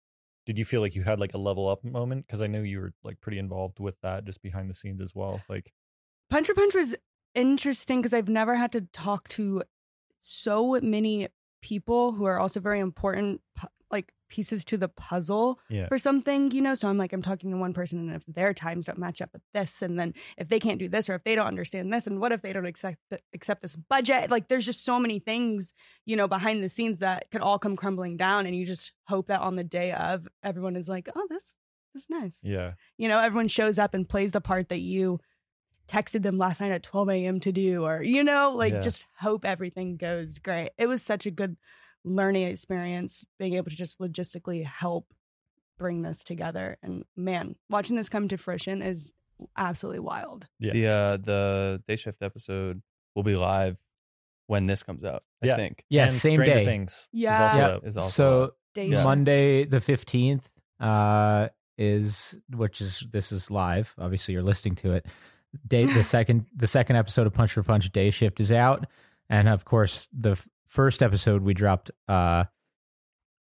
did 0.49 0.57
you 0.57 0.65
feel 0.65 0.81
like 0.81 0.95
you 0.95 1.03
had 1.03 1.19
like 1.19 1.35
a 1.35 1.37
level 1.37 1.69
up 1.69 1.83
moment? 1.83 2.25
Because 2.25 2.41
I 2.41 2.47
know 2.47 2.63
you 2.63 2.79
were 2.79 2.91
like 3.03 3.21
pretty 3.21 3.37
involved 3.37 3.79
with 3.79 3.93
that 4.01 4.25
just 4.25 4.41
behind 4.41 4.67
the 4.67 4.73
scenes 4.73 4.99
as 4.99 5.13
well. 5.13 5.39
Like 5.47 5.71
Punch 6.31 6.47
for 6.47 6.55
Punch 6.55 6.73
was 6.73 6.95
interesting 7.35 8.01
because 8.01 8.15
I've 8.15 8.29
never 8.29 8.55
had 8.55 8.71
to 8.71 8.81
talk 8.91 9.27
to 9.29 9.61
so 10.21 10.79
many 10.81 11.27
people 11.61 12.13
who 12.13 12.25
are 12.25 12.39
also 12.39 12.59
very 12.59 12.79
important, 12.79 13.41
like 13.91 14.11
pieces 14.29 14.63
to 14.65 14.77
the 14.77 14.87
puzzle 14.87 15.59
Yeah. 15.69 15.87
for 15.87 15.97
something, 15.97 16.51
you 16.51 16.61
know. 16.61 16.75
So 16.75 16.87
I'm 16.87 16.97
like, 16.97 17.11
I'm 17.13 17.21
talking 17.21 17.51
to 17.51 17.57
one 17.57 17.73
person, 17.73 17.99
and 17.99 18.15
if 18.15 18.23
their 18.27 18.53
times 18.53 18.85
don't 18.85 18.97
match 18.99 19.21
up 19.21 19.31
with 19.33 19.41
this, 19.53 19.81
and 19.81 19.99
then 19.99 20.13
if 20.37 20.47
they 20.47 20.59
can't 20.59 20.79
do 20.79 20.87
this, 20.87 21.09
or 21.09 21.15
if 21.15 21.23
they 21.23 21.35
don't 21.35 21.47
understand 21.47 21.91
this, 21.91 22.07
and 22.07 22.19
what 22.21 22.31
if 22.31 22.41
they 22.41 22.53
don't 22.53 22.65
accept 22.65 22.97
accept 23.33 23.61
this 23.61 23.75
budget? 23.75 24.29
Like, 24.29 24.47
there's 24.47 24.65
just 24.65 24.85
so 24.85 24.99
many 24.99 25.19
things, 25.19 25.73
you 26.05 26.15
know, 26.15 26.27
behind 26.27 26.63
the 26.63 26.69
scenes 26.69 26.99
that 26.99 27.29
could 27.31 27.41
all 27.41 27.59
come 27.59 27.75
crumbling 27.75 28.17
down, 28.17 28.45
and 28.45 28.55
you 28.55 28.65
just 28.65 28.91
hope 29.07 29.27
that 29.27 29.41
on 29.41 29.55
the 29.55 29.63
day 29.63 29.91
of, 29.91 30.27
everyone 30.43 30.75
is 30.75 30.87
like, 30.87 31.09
oh, 31.15 31.27
this, 31.29 31.53
this 31.93 32.03
is 32.03 32.09
nice 32.09 32.37
Yeah. 32.43 32.73
you 32.97 33.07
know, 33.07 33.19
everyone 33.19 33.47
shows 33.47 33.79
up 33.79 33.93
and 33.95 34.07
plays 34.07 34.31
the 34.31 34.41
part 34.41 34.69
that 34.69 34.79
you 34.79 35.19
texted 35.87 36.21
them 36.21 36.37
last 36.37 36.61
night 36.61 36.71
at 36.71 36.83
12 36.83 37.09
a.m. 37.09 37.39
to 37.39 37.51
do, 37.51 37.83
or, 37.83 38.03
you 38.03 38.23
know, 38.23 38.51
like 38.55 38.73
Yeah. 38.73 38.79
just 38.81 39.03
hope 39.19 39.43
everything 39.43 39.97
goes 39.97 40.37
great. 40.37 40.69
It 40.77 40.85
was 40.85 41.01
such 41.01 41.25
a 41.25 41.31
good 41.31 41.57
learning 42.09 42.43
experience 42.47 43.25
being 43.37 43.53
able 43.53 43.69
to 43.69 43.75
just 43.75 43.99
logistically 43.99 44.65
help 44.65 45.13
bring 45.77 46.01
this 46.01 46.23
together. 46.23 46.77
And 46.83 47.03
man, 47.15 47.55
watching 47.69 47.95
this 47.95 48.09
come 48.09 48.27
to 48.29 48.37
fruition 48.37 48.81
is 48.81 49.13
absolutely 49.57 49.99
wild. 49.99 50.47
Yeah. 50.59 50.73
The 50.73 50.87
uh, 50.87 51.17
the 51.17 51.83
day 51.87 51.95
shift 51.95 52.21
episode 52.21 52.81
will 53.15 53.23
be 53.23 53.35
live 53.35 53.77
when 54.47 54.65
this 54.67 54.83
comes 54.83 55.03
out. 55.03 55.23
I 55.43 55.47
Yeah. 55.47 55.55
think. 55.55 55.85
Yeah, 55.89 56.05
and 56.05 56.13
same 56.13 56.35
Stranger 56.35 56.59
day. 56.59 56.65
Things 56.65 57.07
Yeah. 57.13 57.33
is 57.33 57.39
also 57.53 57.57
Yep. 57.73 57.81
Is 57.85 57.97
also 57.97 58.09
so 58.09 58.53
Day 58.75 58.87
Yeah. 58.87 59.03
Monday 59.03 59.65
the 59.65 59.79
fifteenth 59.81 60.49
uh, 60.79 61.49
is 61.77 62.35
which 62.55 62.81
is 62.81 63.05
this 63.11 63.31
is 63.31 63.49
live. 63.49 63.93
Obviously, 63.97 64.33
you're 64.33 64.43
listening 64.43 64.75
to 64.75 64.93
it. 64.93 65.05
Day 65.67 65.85
the 65.85 66.03
second 66.15 66.47
the 66.55 66.67
second 66.67 66.95
episode 66.97 67.25
of 67.27 67.33
Punch 67.33 67.53
for 67.53 67.63
Punch 67.63 67.89
Day 67.91 68.09
Shift 68.11 68.39
is 68.39 68.51
out, 68.51 68.85
and 69.29 69.47
of 69.47 69.63
course 69.65 70.09
the 70.11 70.31
f- 70.31 70.47
first 70.69 71.03
episode 71.03 71.41
we 71.41 71.53
dropped 71.53 71.91
uh, 72.07 72.45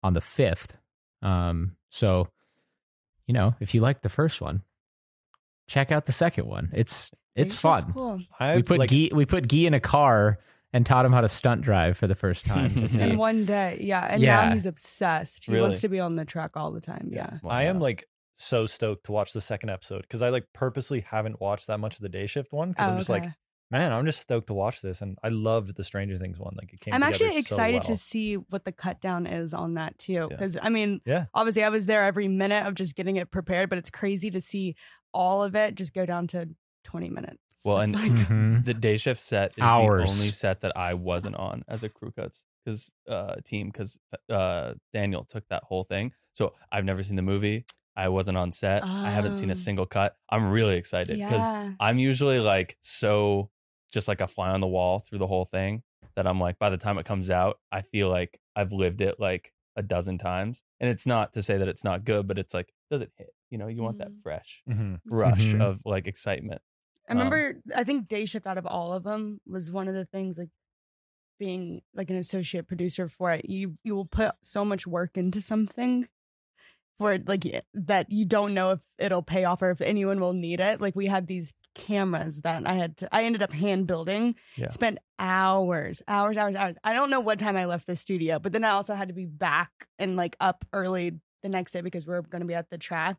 on 0.02 0.14
the 0.14 0.22
fifth. 0.22 0.78
Um, 1.22 1.76
so 1.90 2.30
you 3.28 3.34
know 3.34 3.54
if 3.60 3.74
you 3.76 3.82
like 3.82 4.02
the 4.02 4.10
first 4.10 4.40
one, 4.42 4.62
check 5.68 5.92
out 5.92 6.06
the 6.06 6.12
second 6.12 6.48
one. 6.48 6.70
It's 6.74 7.12
it's 7.36 7.54
Day 7.54 7.58
fun. 7.58 7.92
Cool. 7.94 8.22
I 8.40 8.56
we 8.56 8.64
put 8.64 8.80
like, 8.80 8.90
Guy, 8.90 9.10
we 9.14 9.26
put 9.26 9.48
Guy 9.48 9.58
in 9.66 9.74
a 9.74 9.80
car 9.80 10.40
and 10.72 10.86
taught 10.86 11.06
him 11.06 11.12
how 11.14 11.22
to 11.22 11.30
stunt 11.30 11.62
drive 11.62 11.98
for 11.98 12.08
the 12.08 12.16
first 12.16 12.46
time 12.48 12.74
to 12.76 12.88
see. 12.88 13.02
In 13.02 13.18
one 13.18 13.46
day. 13.46 13.78
Yeah. 13.82 14.06
And 14.10 14.22
Yeah. 14.22 14.48
now 14.48 14.54
he's 14.54 14.66
obsessed. 14.66 15.46
He 15.46 15.52
Really? 15.52 15.64
wants 15.64 15.82
to 15.82 15.90
be 15.90 16.00
on 16.00 16.16
the 16.16 16.26
track 16.26 16.52
all 16.56 16.72
the 16.72 16.82
time. 16.82 17.10
Yeah. 17.12 17.38
I 17.46 17.64
am 17.64 17.80
like 17.80 18.06
so 18.38 18.66
stoked 18.66 19.06
to 19.06 19.12
watch 19.14 19.32
the 19.34 19.40
second 19.42 19.70
episode 19.70 20.02
because 20.02 20.22
I 20.22 20.30
like 20.30 20.46
purposely 20.54 21.02
haven't 21.02 21.40
watched 21.42 21.68
that 21.68 21.80
much 21.80 21.96
of 21.96 22.02
the 22.02 22.10
day 22.10 22.26
shift 22.28 22.52
one 22.54 22.70
because 22.72 22.88
Oh, 22.88 22.92
I'm 22.92 22.98
just 22.98 23.10
like, 23.10 23.24
okay. 23.24 23.34
Man, 23.72 23.92
I'm 23.92 24.06
just 24.06 24.20
stoked 24.20 24.48
to 24.48 24.54
watch 24.54 24.82
this, 24.82 25.02
and 25.02 25.18
I 25.24 25.30
loved 25.30 25.76
the 25.76 25.84
Stranger 25.84 26.18
Things 26.18 26.38
one. 26.40 26.54
Like 26.58 26.74
it 26.74 26.80
came. 26.80 26.94
I'm 26.94 27.04
actually 27.04 27.30
together 27.30 27.48
so 27.48 27.56
excited 27.56 27.84
well. 27.88 27.96
to 27.96 27.98
see 27.98 28.36
what 28.36 28.66
the 28.66 28.72
cut 28.72 29.02
down 29.02 29.26
is 29.28 29.54
on 29.54 29.74
that 29.76 29.98
too. 29.98 30.14
Yeah. 30.14 30.26
Because 30.28 30.58
I 30.62 30.70
mean, 30.70 31.02
Yeah. 31.06 31.26
obviously 31.34 31.64
I 31.64 31.70
was 31.70 31.86
there 31.86 32.04
every 32.04 32.28
minute 32.28 32.66
of 32.66 32.76
just 32.76 32.96
getting 32.96 33.16
it 33.18 33.32
prepared, 33.32 33.70
but 33.70 33.78
it's 33.78 33.90
crazy 33.90 34.30
to 34.32 34.42
see 34.42 34.76
all 35.14 35.44
of 35.44 35.56
it 35.56 35.76
just 35.76 35.94
go 35.94 36.06
down 36.06 36.28
to 36.28 36.50
20 36.84 37.10
minutes. 37.10 37.40
Well, 37.64 37.80
It's 37.82 37.94
and- 37.94 38.02
like, 38.02 38.12
Mhm. 38.30 38.66
the 38.66 38.74
day 38.74 38.98
shift 38.98 39.20
set 39.22 39.52
is 39.52 39.56
Hours. 39.64 40.10
the 40.12 40.20
only 40.20 40.32
set 40.32 40.62
that 40.62 40.76
I 40.78 40.94
wasn't 40.94 41.36
on 41.38 41.64
as 41.68 41.84
a 41.84 41.90
crew 41.90 42.12
cuts 42.12 42.44
because 42.64 42.92
uh, 43.10 43.36
team 43.46 43.68
because 43.68 43.98
uh, 44.30 44.74
Daniel 44.94 45.24
took 45.26 45.48
that 45.50 45.64
whole 45.64 45.84
thing. 45.84 46.12
So 46.34 46.54
I've 46.72 46.84
never 46.86 47.02
seen 47.04 47.16
the 47.16 47.22
movie. 47.22 47.66
I 47.98 48.10
wasn't 48.10 48.38
on 48.38 48.52
set. 48.52 48.84
I 48.84 49.10
haven't 49.10 49.38
seen 49.38 49.50
Oh. 49.50 49.54
a 49.54 49.56
single 49.56 49.86
cut. 49.86 50.18
I'm 50.30 50.50
really 50.52 50.76
excited 50.76 51.18
because 51.18 51.48
yeah. 51.48 51.72
I'm 51.80 51.98
usually 51.98 52.40
like 52.40 52.78
so 52.82 53.50
just 53.96 54.08
like 54.08 54.22
a 54.22 54.28
fly 54.28 54.50
on 54.52 54.60
the 54.62 54.68
wall 54.68 55.00
through 55.00 55.18
the 55.20 55.26
whole 55.28 55.46
thing 55.46 55.82
that 56.16 56.28
I'm 56.28 56.40
like 56.40 56.60
by 56.60 56.70
the 56.70 56.78
time 56.78 57.00
it 57.00 57.06
comes 57.08 57.30
out, 57.32 57.60
I 57.72 57.82
feel 57.82 58.10
like 58.10 58.40
I've 58.56 58.72
lived 58.72 59.02
it 59.02 59.20
like 59.20 59.52
a 59.76 59.82
dozen 59.82 60.18
times. 60.20 60.62
And 60.80 60.90
it's 60.90 61.08
not 61.08 61.34
to 61.34 61.42
say 61.42 61.58
that 61.58 61.68
it's 61.68 61.84
not 61.84 62.04
good, 62.06 62.28
but 62.28 62.38
it's 62.38 62.54
like 62.54 62.72
does 62.92 63.02
it 63.02 63.12
hit? 63.18 63.32
You 63.50 63.58
know, 63.58 63.68
you 63.68 63.82
want 63.82 63.98
that 63.98 64.12
Mhm. 64.12 64.22
fresh 64.22 64.62
Mhm. 64.70 65.02
rush 65.10 65.54
Mhm. 65.56 65.62
of 65.62 65.80
like 65.86 66.08
excitement. 66.08 66.62
I 67.10 67.14
Um, 67.14 67.18
remember, 67.20 67.62
I 67.76 67.84
think 67.84 68.08
day 68.08 68.26
shift 68.26 68.46
out 68.48 68.58
of 68.58 68.68
all 68.68 68.94
of 68.94 69.04
them 69.04 69.40
was 69.48 69.72
one 69.72 69.88
of 69.88 69.96
the 69.96 70.06
things 70.06 70.38
like 70.38 70.50
being 71.40 71.82
like 71.94 72.10
an 72.10 72.16
associate 72.18 72.68
producer 72.68 73.08
for 73.08 73.32
it. 73.32 73.50
You 73.50 73.78
you 73.84 73.96
will 73.96 74.06
put 74.06 74.36
so 74.42 74.64
much 74.66 74.88
work 74.88 75.18
into 75.18 75.42
something 75.42 76.08
for 76.98 77.20
like 77.26 77.66
that 77.74 78.12
you 78.12 78.26
don't 78.26 78.54
know 78.54 78.72
if 78.72 78.80
it'll 78.98 79.22
pay 79.22 79.44
off 79.44 79.62
or 79.62 79.72
if 79.72 79.82
anyone 79.82 80.20
will 80.20 80.34
need 80.34 80.60
it. 80.60 80.82
Like 80.82 80.96
we 80.96 81.08
had 81.08 81.28
these 81.28 81.54
cameras 81.76 82.42
that 82.42 82.66
I 82.66 82.74
had 82.74 82.98
to, 82.98 83.10
I 83.14 83.24
ended 83.26 83.44
up 83.44 83.52
hand 83.52 83.86
building. 83.86 84.36
Yeah. 84.56 84.70
Spent 84.70 84.98
hours, 85.20 86.02
hours, 86.08 86.38
hours, 86.38 86.56
hours. 86.56 86.76
I 86.84 86.94
don't 86.94 87.10
know 87.10 87.20
what 87.20 87.40
time 87.40 87.58
I 87.58 87.66
left 87.66 87.86
the 87.86 87.96
studio, 87.96 88.40
but 88.40 88.54
then 88.54 88.64
I 88.64 88.70
also 88.70 88.96
had 88.96 89.10
to 89.10 89.14
be 89.14 89.26
back 89.26 89.72
and 90.00 90.16
like 90.16 90.36
up 90.40 90.66
early 90.74 91.20
the 91.44 91.50
next 91.50 91.72
day 91.72 91.82
because 91.82 92.08
we 92.08 92.14
are 92.14 92.22
going 92.22 92.42
to 92.42 92.48
be 92.48 92.56
at 92.56 92.70
the 92.70 92.78
track. 92.78 93.18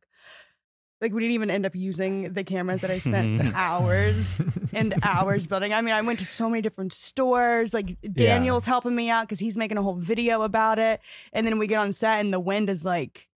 Like 1.01 1.13
we 1.13 1.21
didn't 1.21 1.35
even 1.35 1.51
end 1.51 1.67
up 1.67 1.77
using 1.77 2.33
the 2.33 2.43
cameras 2.43 2.81
that 2.81 2.91
I 2.91 2.99
spent 2.99 3.43
hours 3.55 4.41
and 4.73 4.95
hours 5.03 5.47
building. 5.49 5.75
I 5.75 5.83
mean, 5.83 5.95
I 5.95 6.01
went 6.01 6.21
to 6.21 6.25
so 6.25 6.49
many 6.49 6.63
different 6.63 6.95
stores. 6.95 7.75
Like 7.75 7.99
Daniel's 8.01 8.65
helping 8.65 8.95
me 8.95 9.11
out 9.11 9.29
because 9.29 9.39
he's 9.39 9.59
making 9.59 9.77
a 9.77 9.83
whole 9.83 9.97
video 9.97 10.41
about 10.41 10.79
it. 10.79 11.01
And 11.35 11.47
then 11.47 11.59
we 11.59 11.67
get 11.67 11.77
on 11.77 11.93
set 11.93 12.21
and 12.21 12.33
the 12.33 12.41
wind 12.41 12.71
is 12.71 12.83
like, 12.83 13.29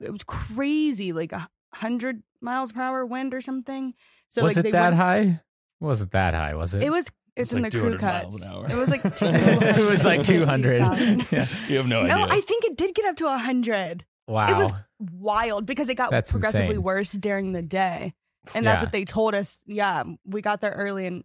it 0.00 0.10
was 0.12 0.24
crazy, 0.24 1.12
like 1.12 1.32
a 1.32 1.48
hundred 1.72 2.22
miles 2.40 2.72
per 2.72 2.80
hour 2.82 3.04
wind 3.06 3.34
or 3.34 3.40
something. 3.40 3.94
So 4.30 4.42
was 4.42 4.56
like 4.56 4.60
it 4.60 4.62
they 4.64 4.70
that 4.72 4.90
went- 4.90 4.96
high? 4.96 5.40
Was 5.80 6.00
it 6.00 6.10
that 6.12 6.34
high? 6.34 6.54
Was 6.54 6.74
it? 6.74 6.82
It 6.82 6.90
was. 6.90 7.10
It's, 7.36 7.50
It's 7.50 7.52
in 7.52 7.62
like 7.62 7.72
the 7.72 7.80
crew 7.80 7.98
200 7.98 8.00
miles 8.00 8.40
cuts. 8.40 8.72
It 8.72 8.76
was 8.76 8.88
like 8.88 9.04
it 9.22 9.90
was 9.90 10.04
like 10.06 10.22
200. 10.24 10.80
Yeah. 11.30 11.46
You 11.68 11.76
have 11.76 11.86
no, 11.86 12.02
No, 12.02 12.14
idea. 12.14 12.26
No, 12.26 12.32
I 12.34 12.40
think 12.40 12.64
it 12.64 12.78
did 12.78 12.94
get 12.94 13.04
up 13.04 13.16
to 13.16 13.28
hundred. 13.30 14.06
Wow. 14.26 14.46
It 14.48 14.56
was 14.56 14.72
wild 14.98 15.66
because 15.66 15.90
it 15.90 15.96
got 15.96 16.10
That's 16.10 16.30
progressively 16.32 16.68
insane. 16.68 16.82
worse 16.82 17.12
during 17.12 17.52
the 17.52 17.60
day, 17.60 18.14
and 18.54 18.64
that's 18.66 18.82
what 18.82 18.90
they 18.90 19.04
told 19.04 19.34
us. 19.34 19.62
Yeah, 19.66 20.04
we 20.24 20.40
got 20.40 20.62
there 20.62 20.70
early, 20.72 21.06
and 21.06 21.24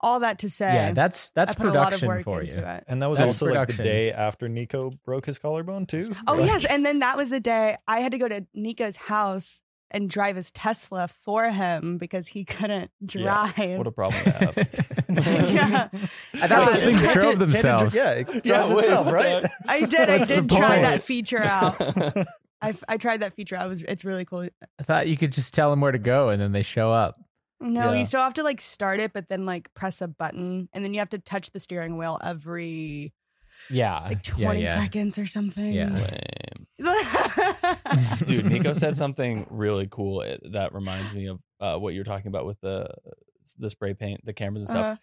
all 0.00 0.20
that 0.20 0.38
to 0.40 0.50
say, 0.50 0.72
yeah, 0.74 0.92
that's 0.92 1.30
that's 1.30 1.52
I 1.52 1.54
put 1.54 1.66
a 1.68 1.72
lot 1.72 1.92
of 1.94 2.00
production 2.00 2.08
work 2.08 2.24
for 2.24 2.42
you. 2.42 2.48
into 2.50 2.70
it. 2.76 2.84
And 2.86 3.00
that 3.02 3.08
was 3.10 3.18
That's 3.18 3.40
also 3.42 3.46
like 3.54 3.68
the 3.68 3.82
day 3.82 4.12
after 4.12 4.48
Niko 4.48 4.96
broke 5.04 5.26
his 5.26 5.38
collarbone 5.38 5.86
too. 5.86 6.14
Oh 6.26 6.34
Like- 6.34 6.46
yes, 6.46 6.64
and 6.66 6.84
then 6.84 6.98
that 7.00 7.16
was 7.16 7.30
the 7.30 7.40
day 7.40 7.76
I 7.88 8.00
had 8.00 8.12
to 8.12 8.18
go 8.18 8.28
to 8.28 8.46
Niko's 8.54 8.96
house 8.96 9.62
and 9.90 10.10
drive 10.10 10.34
his 10.36 10.50
Tesla 10.50 11.06
for 11.08 11.48
him 11.48 11.96
because 11.96 12.26
he 12.28 12.44
couldn't 12.44 12.90
Yeah, 13.00 13.50
drive. 13.56 13.78
What 13.78 13.86
a 13.86 13.92
problem 13.92 14.22
to 14.24 14.30
have. 14.32 14.56
yeah, 15.08 15.88
I 16.34 16.46
thought 16.48 16.72
those 16.72 16.82
things 16.84 17.00
Can't 17.00 17.14
drove 17.20 17.22
Can't 17.22 17.34
it 17.34 17.38
themselves. 17.38 17.94
Yeah, 17.94 18.10
it 18.10 18.26
drives 18.26 18.44
Yeah, 18.46 18.74
wait, 18.74 18.78
itself, 18.84 19.12
right? 19.12 19.44
I 19.68 19.80
did. 19.82 20.10
I 20.10 20.18
What's 20.18 20.30
the 20.30 20.40
did 20.42 20.50
try 20.50 20.68
point? 20.68 20.82
that 20.82 21.02
feature 21.02 21.38
out. 21.42 21.80
I, 22.60 22.74
I 22.88 22.96
tried 22.96 23.20
that 23.20 23.34
feature. 23.34 23.54
out. 23.56 23.66
It 23.66 23.68
was 23.70 23.82
it's 23.82 24.04
really 24.04 24.24
cool. 24.24 24.48
I 24.78 24.82
thought 24.82 25.06
you 25.08 25.16
could 25.16 25.32
just 25.32 25.54
tell 25.54 25.70
them 25.70 25.80
where 25.80 25.92
to 25.92 25.98
go 25.98 26.30
and 26.30 26.40
then 26.42 26.52
they 26.52 26.62
show 26.62 26.92
up. 26.92 27.16
No, 27.60 27.92
Yeah. 27.92 27.98
you 27.98 28.04
still 28.04 28.20
have 28.20 28.34
to 28.34 28.42
like 28.42 28.60
start 28.60 29.00
it, 29.00 29.12
but 29.12 29.28
then 29.28 29.46
like 29.46 29.72
press 29.74 30.00
a 30.00 30.08
button, 30.08 30.68
and 30.72 30.84
then 30.84 30.92
you 30.94 31.00
have 31.00 31.10
to 31.10 31.18
touch 31.18 31.50
the 31.52 31.60
steering 31.60 31.96
wheel 31.96 32.18
every 32.22 33.14
Yeah. 33.70 33.98
like 34.00 34.22
twenty 34.22 34.62
yeah. 34.62 34.82
seconds 34.82 35.18
or 35.18 35.26
something. 35.26 35.72
Yeah. 35.72 36.20
Dude, 36.78 36.86
Dude, 38.26 38.44
Niko 38.46 38.76
said 38.76 38.96
something 38.96 39.46
really 39.50 39.88
cool 39.90 40.22
eh, 40.22 40.36
that 40.52 40.74
reminds 40.74 41.12
me 41.14 41.26
of 41.28 41.40
uh, 41.60 41.76
what 41.78 41.94
you're 41.94 42.04
talking 42.04 42.28
about 42.28 42.44
with 42.46 42.60
the 42.60 42.86
the 43.58 43.70
spray 43.70 43.94
paint, 43.94 44.24
the 44.24 44.32
cameras 44.32 44.62
and 44.62 44.68
stuff. 44.68 44.84
Uh, 44.84 44.96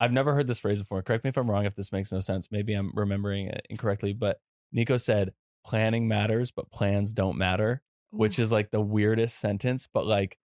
I've 0.00 0.12
never 0.12 0.34
heard 0.34 0.46
this 0.48 0.58
phrase 0.58 0.80
before. 0.80 1.02
Correct 1.02 1.22
me 1.24 1.28
if 1.28 1.36
I'm 1.36 1.48
wrong 1.50 1.64
if 1.66 1.76
this 1.76 1.92
makes 1.92 2.10
no 2.10 2.20
sense. 2.20 2.48
Maybe 2.50 2.72
I'm 2.74 2.90
remembering 2.94 3.46
it 3.48 3.66
incorrectly, 3.70 4.12
but 4.12 4.40
Niko 4.74 5.00
said 5.00 5.32
planning 5.64 6.08
matters, 6.08 6.50
but 6.50 6.70
plans 6.72 7.12
don't 7.12 7.38
matter, 7.38 7.82
which 8.10 8.38
is 8.40 8.50
like 8.50 8.70
the 8.72 8.80
weirdest 8.80 9.38
sentence, 9.38 9.86
but 9.92 10.06
like 10.06 10.38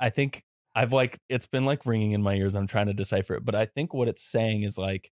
I 0.00 0.10
think 0.10 0.44
I've 0.74 0.92
like 0.92 1.18
it's 1.28 1.46
been 1.46 1.64
like 1.64 1.86
ringing 1.86 2.12
in 2.12 2.22
my 2.22 2.34
ears. 2.34 2.54
I'm 2.54 2.66
trying 2.66 2.86
to 2.86 2.94
decipher 2.94 3.34
it, 3.34 3.44
but 3.44 3.54
I 3.54 3.66
think 3.66 3.92
what 3.94 4.08
it's 4.08 4.22
saying 4.22 4.62
is 4.62 4.78
like 4.78 5.10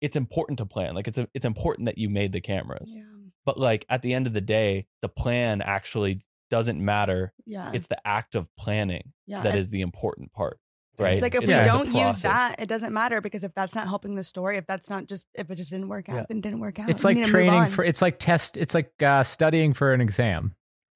it's 0.00 0.16
important 0.16 0.58
to 0.58 0.66
plan. 0.66 0.94
Like 0.94 1.08
it's 1.08 1.18
a, 1.18 1.28
it's 1.34 1.46
important 1.46 1.86
that 1.86 1.98
you 1.98 2.08
made 2.10 2.32
the 2.32 2.40
cameras. 2.40 2.92
yeah, 2.94 3.02
But 3.46 3.58
like 3.58 3.86
at 3.88 4.02
the 4.02 4.12
end 4.12 4.26
of 4.26 4.32
the 4.34 4.40
day, 4.42 4.86
the 5.00 5.08
plan 5.08 5.62
actually 5.62 6.20
doesn't 6.50 6.82
matter. 6.84 7.32
yeah, 7.46 7.70
It's 7.72 7.88
the 7.88 8.06
act 8.06 8.34
of 8.34 8.46
planning 8.56 9.12
yeah. 9.26 9.42
that 9.42 9.50
And 9.52 9.58
is 9.58 9.70
the 9.70 9.80
important 9.80 10.32
part. 10.32 10.58
Right. 10.98 11.14
It's 11.14 11.22
like 11.22 11.34
if 11.34 11.42
Yeah. 11.42 11.58
we 11.58 11.62
The 11.62 11.68
don't 11.68 12.06
use 12.06 12.22
that, 12.22 12.56
it 12.60 12.68
doesn't 12.68 12.92
matter 12.92 13.20
because 13.20 13.42
if 13.44 13.52
that's 13.54 13.74
not 13.74 13.86
helping 13.88 14.14
the 14.14 14.22
story, 14.22 14.56
if 14.58 14.66
that's 14.66 14.88
not 14.90 15.06
just 15.06 15.26
if 15.34 15.50
it 15.50 15.54
just 15.56 15.70
didn't 15.70 15.88
work 15.88 16.08
out, 16.08 16.14
Yeah. 16.16 16.24
then 16.28 16.40
didn't 16.40 16.60
work 16.60 16.78
out. 16.78 16.88
It's 16.90 17.02
We 17.04 17.08
like 17.08 17.16
need 17.16 17.24
to 17.24 17.32
move 17.32 17.32
training 17.32 17.68
for 17.68 17.84
it's 17.84 18.00
like 18.02 18.18
test 18.18 18.56
it's 18.56 18.74
like 18.74 18.92
uh, 19.02 19.22
studying 19.22 19.72
for 19.74 19.92
an 19.92 20.00
exam. 20.00 20.54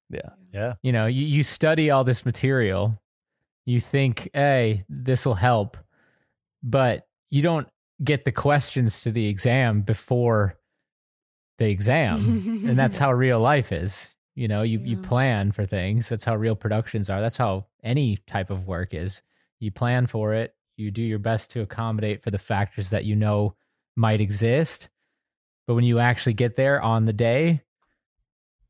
Yeah. 0.09 0.29
Yeah. 0.53 0.73
You 0.81 0.91
know, 0.91 1.05
you, 1.05 1.25
you 1.25 1.43
study 1.43 1.89
all 1.89 2.03
this 2.03 2.25
material, 2.25 2.99
you 3.65 3.79
think, 3.79 4.29
hey, 4.33 4.85
this 4.89 5.25
will 5.25 5.35
help, 5.35 5.77
but 6.61 7.07
you 7.29 7.41
don't 7.41 7.67
get 8.03 8.25
the 8.25 8.31
questions 8.31 9.01
to 9.01 9.11
the 9.11 9.27
exam 9.27 9.81
before 9.81 10.57
the 11.57 11.69
exam. 11.69 12.63
and 12.67 12.77
that's 12.77 12.97
how 12.99 13.11
real 13.11 13.39
life 13.39 13.71
is. 13.71 14.09
You 14.35 14.47
know, 14.47 14.61
you, 14.61 14.79
you 14.79 14.97
plan 14.97 15.51
for 15.51 15.65
things. 15.65 16.09
That's 16.09 16.23
how 16.23 16.35
real 16.35 16.55
productions 16.55 17.09
are. 17.09 17.21
That's 17.21 17.37
how 17.37 17.67
any 17.83 18.17
type 18.27 18.49
of 18.49 18.65
work 18.65 18.93
is. 18.93 19.21
You 19.59 19.71
plan 19.71 20.07
for 20.07 20.33
it, 20.33 20.55
you 20.77 20.89
do 20.89 21.03
your 21.03 21.19
best 21.19 21.51
to 21.51 21.61
accommodate 21.61 22.23
for 22.23 22.31
the 22.31 22.39
factors 22.39 22.89
that 22.89 23.05
you 23.05 23.15
know 23.15 23.55
might 23.95 24.21
exist. 24.21 24.89
But 25.67 25.75
when 25.75 25.83
you 25.83 25.99
actually 25.99 26.33
get 26.33 26.55
there 26.55 26.81
on 26.81 27.05
the 27.05 27.13
day, 27.13 27.61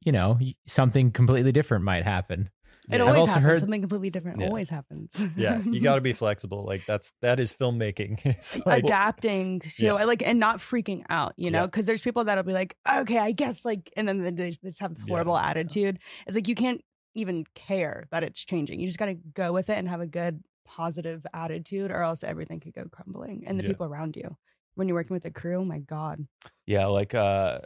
you 0.04 0.12
know, 0.12 0.38
something 0.68 1.12
completely 1.12 1.52
different 1.52 1.84
might 1.84 2.04
happen. 2.04 2.50
It 2.92 2.96
I've 3.00 3.02
always 3.08 3.20
also 3.20 3.32
happens. 3.34 3.46
heard- 3.46 3.60
Something 3.60 3.82
completely 3.82 4.10
different 4.10 4.42
Yeah. 4.42 4.48
always 4.48 4.70
happens. 4.70 5.16
Yeah, 5.38 5.62
you 5.64 5.80
got 5.90 5.96
to 5.96 6.02
be 6.02 6.14
flexible. 6.14 6.66
Like 6.66 6.86
that's 6.86 7.12
that 7.22 7.40
is 7.40 7.54
filmmaking. 7.54 8.20
Like, 8.66 8.84
adapting 8.84 9.60
to 9.60 9.86
Yeah. 9.86 9.94
like 10.06 10.24
and 10.26 10.40
not 10.40 10.58
freaking 10.58 11.04
out, 11.10 11.34
you 11.38 11.52
know, 11.52 11.60
Yeah. 11.62 11.66
because 11.68 11.86
there's 11.86 12.02
people 12.02 12.24
that'll 12.26 12.44
be 12.44 12.54
like, 12.54 12.76
okay, 12.92 13.20
I 13.20 13.32
guess 13.32 13.64
like, 13.64 13.92
and 13.96 14.08
then 14.10 14.36
they 14.36 14.50
just 14.52 14.80
have 14.80 14.94
this 14.96 15.04
Yeah. 15.08 15.14
horrible 15.14 15.38
attitude. 15.38 16.00
It's 16.28 16.36
like 16.36 16.48
you 16.48 16.56
can't 16.56 16.82
even 17.14 17.46
care 17.56 18.08
that 18.12 18.24
it's 18.24 18.44
changing. 18.44 18.80
You 18.80 18.88
just 18.88 18.98
got 19.00 19.06
to 19.08 19.16
go 19.36 19.54
with 19.54 19.70
it 19.70 19.78
and 19.78 19.88
have 19.88 20.02
a 20.02 20.08
good 20.08 20.44
positive 20.66 21.26
attitude, 21.34 21.92
or 21.92 22.02
else 22.02 22.24
everything 22.24 22.60
could 22.62 22.74
go 22.74 22.86
crumbling. 22.92 23.44
And 23.46 23.60
the 23.60 23.64
Yeah. 23.64 23.70
people 23.70 23.86
around 23.86 24.16
you, 24.16 24.38
when 24.76 24.88
you're 24.88 24.96
working 24.96 25.14
with 25.14 25.26
a 25.26 25.32
crew, 25.32 25.64
my 25.66 25.80
god, 25.80 26.26
Yeah, 26.66 26.88
like 26.88 27.14
uh 27.14 27.60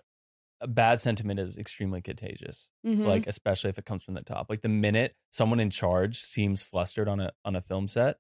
bad 0.68 1.02
sentiment 1.02 1.40
is 1.40 1.58
extremely 1.58 2.02
contagious. 2.02 2.70
Mhm. 2.86 3.06
Like 3.06 3.28
especially 3.28 3.70
if 3.70 3.78
it 3.78 3.86
comes 3.86 4.04
from 4.04 4.14
the 4.14 4.22
top. 4.22 4.48
Like 4.50 4.62
the 4.62 4.70
minute 4.70 5.16
someone 5.32 5.60
in 5.60 5.70
charge 5.70 6.20
seems 6.20 6.62
flustered 6.64 7.08
on 7.08 7.20
a 7.20 7.32
on 7.44 7.56
a 7.56 7.62
film 7.62 7.88
set, 7.88 8.18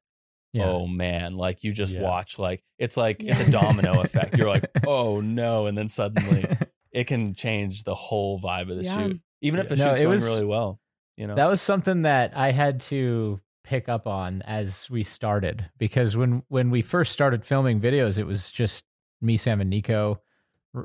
Yeah. 0.54 0.66
oh 0.70 0.88
man, 0.88 1.38
like 1.38 1.64
you 1.64 1.72
just 1.74 1.94
Yeah. 1.94 2.02
watch 2.02 2.38
like 2.40 2.64
it's 2.78 2.98
like 2.98 3.22
Yeah. 3.22 3.38
it's 3.40 3.48
a 3.48 3.52
domino 3.52 4.02
effect. 4.02 4.38
You're 4.38 4.50
like, 4.50 4.66
oh 4.88 5.22
no, 5.22 5.68
and 5.68 5.78
then 5.78 5.90
suddenly 5.90 6.46
it 6.92 7.06
can 7.08 7.34
change 7.36 7.84
the 7.84 7.96
whole 7.96 8.40
vibe 8.40 8.70
of 8.72 8.78
the 8.78 8.84
shoot, 8.84 9.20
even 9.42 9.60
if 9.60 9.70
the 9.70 9.76
No, 9.76 9.86
shoot's 9.86 10.02
going 10.02 10.10
was- 10.10 10.24
really 10.26 10.46
well. 10.46 10.80
You 11.18 11.28
know, 11.28 11.36
That 11.36 11.46
was 11.50 11.62
something 11.62 12.02
that 12.02 12.36
I 12.36 12.52
had 12.52 12.82
to 12.92 13.40
pick 13.64 13.88
up 13.90 14.06
on 14.06 14.42
as 14.44 14.90
we 14.90 15.02
started 15.04 15.70
because 15.78 16.16
when 16.18 16.44
when 16.50 16.70
we 16.70 16.82
first 16.82 17.12
started 17.14 17.46
filming 17.46 17.80
videos, 17.80 18.18
it 18.18 18.26
was 18.26 18.52
just 18.52 18.84
me, 19.22 19.38
Sam, 19.38 19.62
and 19.62 19.72
Niko. 19.72 20.18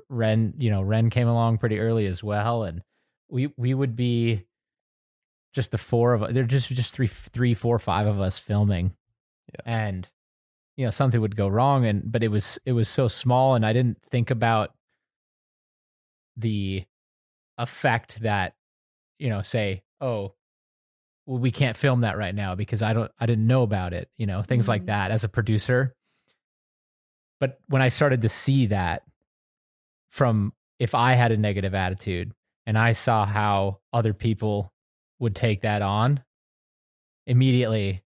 Ren, 0.09 0.55
you 0.59 0.71
know, 0.71 0.83
Ren 0.83 1.11
came 1.11 1.29
along 1.29 1.59
pretty 1.59 1.79
early 1.79 2.07
as 2.07 2.23
well, 2.23 2.63
and 2.65 2.83
we 3.29 3.53
we 3.57 3.75
would 3.75 3.97
be 3.97 4.45
just 5.53 5.71
the 5.73 5.79
four 5.79 6.15
of 6.15 6.23
us. 6.23 6.33
They're 6.33 6.45
just 6.45 6.69
just 6.69 6.95
three, 6.95 7.07
three, 7.09 7.55
four, 7.55 7.79
five 7.79 8.07
of 8.07 8.21
us 8.21 8.39
filming, 8.39 8.95
Yeah. 9.53 9.61
and 9.73 10.09
you 10.77 10.85
know 10.85 10.91
something 10.91 11.21
would 11.21 11.37
go 11.37 11.49
wrong, 11.49 11.85
and 11.87 12.11
but 12.11 12.23
it 12.23 12.29
was 12.29 12.59
it 12.65 12.73
was 12.73 12.89
so 12.89 13.09
small, 13.09 13.55
and 13.55 13.67
I 13.67 13.73
didn't 13.73 13.99
think 14.11 14.31
about 14.31 14.75
the 16.37 16.85
effect 17.59 18.21
that 18.23 18.55
you 19.19 19.29
know 19.29 19.43
say 19.43 19.83
oh 20.01 20.33
well, 21.27 21.39
we 21.39 21.51
can't 21.51 21.77
film 21.77 22.01
that 22.01 22.17
right 22.17 22.35
now 22.35 22.55
because 22.55 22.81
i 22.81 22.95
don't 22.95 23.11
i 23.21 23.27
didn't 23.27 23.47
know 23.47 23.63
about 23.63 23.93
it 23.93 24.09
you 24.17 24.27
know 24.27 24.41
things 24.43 24.67
like 24.67 24.83
Mhm. 24.85 24.87
that 24.87 25.11
as 25.11 25.25
a 25.25 25.29
producer 25.29 25.95
but 27.39 27.59
when 27.69 27.83
i 27.83 27.89
started 27.89 28.23
to 28.23 28.31
see 28.31 28.67
that 28.67 29.03
from 30.11 30.53
if 30.79 30.95
i 30.95 31.15
had 31.15 31.33
a 31.33 31.37
negative 31.37 31.75
attitude 31.75 32.33
and 32.67 32.77
i 32.79 32.93
saw 32.93 33.25
how 33.25 33.79
other 33.93 34.13
people 34.13 34.73
would 35.19 35.35
take 35.35 35.63
that 35.63 35.81
on 35.83 36.23
immediately 37.27 38.03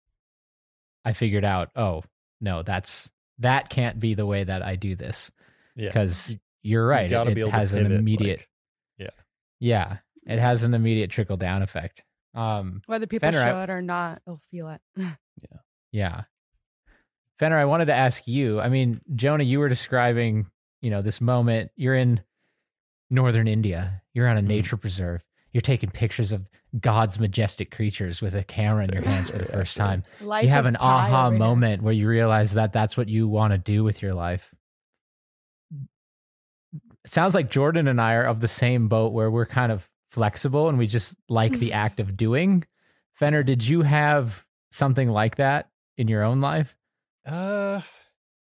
i 1.04 1.12
figured 1.12 1.44
out 1.44 1.70
oh 1.76 2.02
no 2.40 2.62
that's 2.62 3.08
that 3.38 3.68
can't 3.68 3.98
be 4.00 4.14
the 4.14 4.26
way 4.26 4.44
that 4.44 4.62
i 4.62 4.76
do 4.76 4.94
this 4.94 5.30
Yeah. 5.76 5.88
because 5.88 6.30
You- 6.30 6.38
you're 6.64 6.86
right 6.86 7.10
You 7.10 7.20
it, 7.22 7.38
it 7.38 7.48
has 7.48 7.72
an 7.72 7.90
immediate 7.92 8.38
like- 8.40 8.48
yeah, 9.64 9.98
it 10.26 10.40
has 10.40 10.64
an 10.64 10.74
immediate 10.74 11.10
trickle 11.10 11.36
down 11.36 11.62
effect. 11.62 12.02
Um, 12.34 12.82
Whether 12.86 13.06
people 13.06 13.28
Fenner, 13.28 13.40
I- 13.40 13.44
show 13.44 13.60
it 13.60 13.70
or 13.70 13.80
not, 13.80 14.20
they'll 14.26 14.40
feel 14.50 14.70
it. 14.70 14.80
Yeah. 14.96 15.58
Yeah. 15.92 16.22
Fenner, 17.38 17.56
I 17.58 17.64
wanted 17.66 17.84
to 17.84 17.94
ask 17.94 18.26
you. 18.26 18.60
I 18.60 18.68
mean, 18.68 19.00
Jonah, 19.14 19.44
you 19.44 19.60
were 19.60 19.68
describing, 19.68 20.46
you 20.82 20.90
know, 20.90 21.00
this 21.00 21.20
moment. 21.22 21.70
You're 21.76 21.94
in 21.94 22.20
northern 23.08 23.48
India. 23.48 24.02
You're 24.12 24.28
on 24.28 24.36
a 24.36 24.42
Mhm. 24.42 24.46
nature 24.48 24.76
preserve. 24.76 25.22
You're 25.52 25.60
taking 25.62 25.90
pictures 25.90 26.32
of 26.32 26.48
God's 26.80 27.18
majestic 27.20 27.70
creatures 27.70 28.20
with 28.22 28.34
a 28.34 28.42
camera 28.44 28.84
in 28.84 28.92
your 28.92 29.02
hands 29.02 29.30
for 29.30 29.38
the 29.38 29.44
first 29.46 29.76
time. 29.76 30.02
Life 30.20 30.44
you 30.44 30.50
have 30.50 30.64
an 30.66 30.76
aha 30.76 31.26
over 31.26 31.32
here. 31.34 31.38
moment 31.38 31.82
where 31.82 31.92
you 31.92 32.08
realize 32.08 32.52
that 32.54 32.72
that's 32.72 32.96
what 32.96 33.08
you 33.08 33.28
want 33.28 33.52
to 33.52 33.58
do 33.58 33.84
with 33.84 34.00
your 34.02 34.14
life. 34.14 34.54
Sounds 37.04 37.34
like 37.34 37.50
Jordan 37.50 37.88
and 37.88 38.00
I 38.00 38.14
are 38.14 38.24
of 38.24 38.40
the 38.40 38.48
same 38.48 38.88
boat 38.88 39.12
where 39.12 39.30
we're 39.30 39.46
kind 39.46 39.72
of 39.72 39.88
flexible 40.10 40.68
and 40.68 40.78
we 40.78 40.86
just 40.86 41.14
like 41.28 41.52
the 41.52 41.72
act 41.72 42.00
of 42.00 42.16
doing. 42.16 42.64
Fenner, 43.14 43.42
did 43.42 43.66
you 43.66 43.82
have 43.82 44.46
something 44.70 45.08
like 45.08 45.36
that 45.36 45.68
in 45.98 46.08
your 46.08 46.22
own 46.22 46.40
life? 46.40 46.76
Uh, 47.26 47.80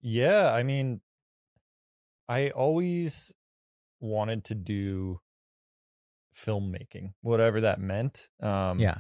yeah. 0.03 0.51
I 0.53 0.63
mean, 0.63 1.01
I 2.33 2.51
always 2.51 3.35
wanted 4.01 4.45
to 4.47 4.55
do 4.55 5.21
filmmaking, 6.37 7.13
whatever 7.21 7.61
that 7.63 7.81
meant. 7.81 8.29
Um, 8.43 8.79
yeah. 8.79 8.99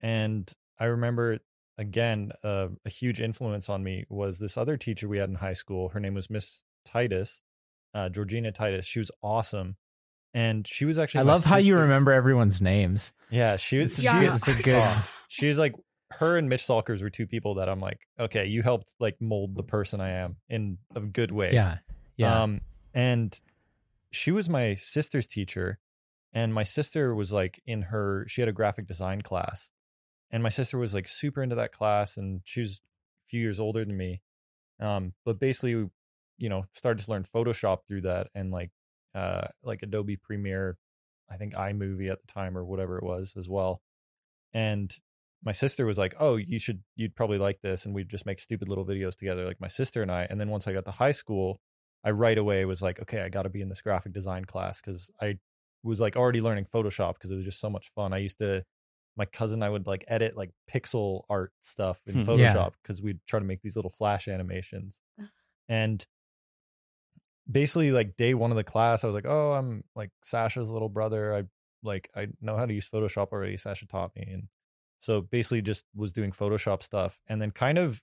And 0.00 0.50
I 0.78 0.86
remember 0.86 1.38
again, 1.78 2.30
uh, 2.42 2.68
a 2.84 2.88
huge 2.90 3.20
influence 3.20 3.68
on 3.68 3.82
me 3.82 4.04
was 4.08 4.38
this 4.38 4.56
other 4.56 4.76
teacher 4.76 5.08
we 5.08 5.18
had 5.18 5.28
in 5.28 5.34
high 5.36 5.52
school. 5.54 5.88
Her 5.90 6.00
name 6.00 6.14
was 6.14 6.30
Miss 6.30 6.62
Titus, 6.84 7.42
uh, 7.94 8.08
Georgina 8.08 8.52
Titus. 8.52 8.86
She 8.86 8.98
was 8.98 9.10
awesome. 9.22 9.76
And 10.32 10.66
she 10.66 10.84
was 10.84 10.98
actually 10.98 11.20
I 11.20 11.24
love 11.24 11.44
how 11.44 11.58
you 11.58 11.76
remember 11.76 12.12
everyone's 12.12 12.60
names. 12.60 13.12
Yeah, 13.30 13.56
she 13.56 13.78
was. 13.78 13.98
It's- 13.98 14.00
She 14.00 14.04
Yeah. 14.04 14.22
is 14.22 14.36
it's 14.36 14.48
a 14.48 14.54
good- 14.62 15.04
She 15.28 15.48
was 15.48 15.58
like 15.58 15.74
her 16.12 16.36
and 16.38 16.48
Mitch 16.48 16.62
Salkers 16.62 17.02
were 17.02 17.10
two 17.10 17.26
people 17.26 17.54
that 17.56 17.68
I'm 17.68 17.80
like, 17.80 18.06
okay, 18.20 18.46
you 18.46 18.62
helped 18.62 18.92
like 19.00 19.16
mold 19.20 19.56
the 19.56 19.62
person 19.64 20.00
I 20.00 20.10
am 20.10 20.36
in 20.48 20.78
a 20.94 21.00
good 21.00 21.32
way. 21.32 21.52
Yeah. 21.54 21.78
Yeah. 22.16 22.42
Um, 22.42 22.60
and 22.92 23.38
she 24.10 24.30
was 24.30 24.48
my 24.48 24.74
sister's 24.74 25.26
teacher, 25.26 25.78
and 26.32 26.54
my 26.54 26.62
sister 26.62 27.14
was 27.14 27.32
like 27.32 27.60
in 27.66 27.82
her. 27.82 28.24
She 28.28 28.40
had 28.40 28.48
a 28.48 28.52
graphic 28.52 28.86
design 28.86 29.22
class, 29.22 29.70
and 30.30 30.42
my 30.42 30.48
sister 30.48 30.78
was 30.78 30.94
like 30.94 31.08
super 31.08 31.42
into 31.42 31.56
that 31.56 31.72
class, 31.72 32.16
and 32.16 32.40
she 32.44 32.60
was 32.60 32.80
a 33.26 33.26
few 33.28 33.40
years 33.40 33.60
older 33.60 33.84
than 33.84 33.96
me. 33.96 34.22
Um, 34.80 35.12
but 35.24 35.38
basically, 35.38 35.88
you 36.38 36.48
know, 36.48 36.64
started 36.72 37.04
to 37.04 37.10
learn 37.10 37.24
Photoshop 37.24 37.78
through 37.86 38.02
that, 38.02 38.28
and 38.34 38.50
like, 38.50 38.70
uh, 39.14 39.48
like 39.62 39.82
Adobe 39.82 40.16
Premiere, 40.16 40.76
I 41.30 41.36
think 41.36 41.54
iMovie 41.54 42.10
at 42.10 42.20
the 42.20 42.32
time 42.32 42.56
or 42.56 42.64
whatever 42.64 42.98
it 42.98 43.04
was 43.04 43.34
as 43.36 43.48
well. 43.48 43.80
And 44.52 44.96
my 45.44 45.52
sister 45.52 45.84
was 45.84 45.98
like, 45.98 46.14
"Oh, 46.20 46.36
you 46.36 46.58
should, 46.58 46.82
you'd 46.96 47.16
probably 47.16 47.38
like 47.38 47.60
this," 47.62 47.84
and 47.84 47.94
we'd 47.94 48.08
just 48.08 48.26
make 48.26 48.38
stupid 48.40 48.68
little 48.68 48.86
videos 48.86 49.16
together, 49.16 49.44
like 49.44 49.60
my 49.60 49.68
sister 49.68 50.02
and 50.02 50.10
I. 50.10 50.26
And 50.30 50.40
then 50.40 50.48
once 50.48 50.68
I 50.68 50.72
got 50.72 50.84
to 50.84 50.92
high 50.92 51.10
school, 51.12 51.60
I 52.04 52.10
right 52.10 52.36
away 52.36 52.64
was 52.66 52.82
like, 52.82 53.00
"Okay, 53.00 53.20
I 53.22 53.28
got 53.30 53.42
to 53.44 53.48
be 53.48 53.62
in 53.62 53.68
this 53.68 53.80
graphic 53.80 54.12
design 54.12 54.44
class" 54.44 54.80
because 54.80 55.10
I 55.20 55.38
was 55.82 56.00
like 56.00 56.16
already 56.16 56.40
learning 56.40 56.66
Photoshop 56.66 57.14
because 57.14 57.30
it 57.30 57.36
was 57.36 57.44
just 57.44 57.60
so 57.60 57.70
much 57.70 57.90
fun. 57.94 58.12
I 58.12 58.18
used 58.18 58.38
to, 58.38 58.64
my 59.16 59.24
cousin, 59.26 59.62
I 59.62 59.68
would 59.70 59.86
like 59.86 60.04
edit 60.08 60.36
like 60.36 60.50
pixel 60.70 61.22
art 61.30 61.52
stuff 61.62 62.00
in 62.06 62.14
Hmm. 62.24 62.30
Photoshop 62.30 62.72
because 62.82 63.00
we'd 63.02 63.20
try 63.26 63.38
to 63.38 63.44
make 63.46 63.62
these 63.62 63.76
little 63.76 63.90
flash 63.90 64.28
animations, 64.28 64.98
and 65.68 66.06
basically 67.50 67.90
like 67.90 68.16
day 68.16 68.34
one 68.34 68.50
of 68.50 68.56
the 68.56 68.64
class, 68.64 69.04
I 69.04 69.06
was 69.06 69.14
like, 69.14 69.26
"Oh, 69.26 69.52
I'm 69.52 69.84
like 69.94 70.10
Sasha's 70.22 70.70
little 70.70 70.88
brother. 70.88 71.34
I 71.34 71.44
like 71.82 72.08
I 72.14 72.28
know 72.40 72.56
how 72.56 72.66
to 72.66 72.74
use 72.74 72.88
Photoshop 72.88 73.28
already. 73.32 73.56
Sasha 73.56 73.86
taught 73.86 74.14
me, 74.16 74.26
and 74.32 74.48
so 75.00 75.20
basically 75.20 75.62
just 75.62 75.84
was 75.94 76.12
doing 76.12 76.32
Photoshop 76.32 76.82
stuff, 76.82 77.18
and 77.26 77.40
then 77.40 77.50
kind 77.50 77.78
of 77.78 78.02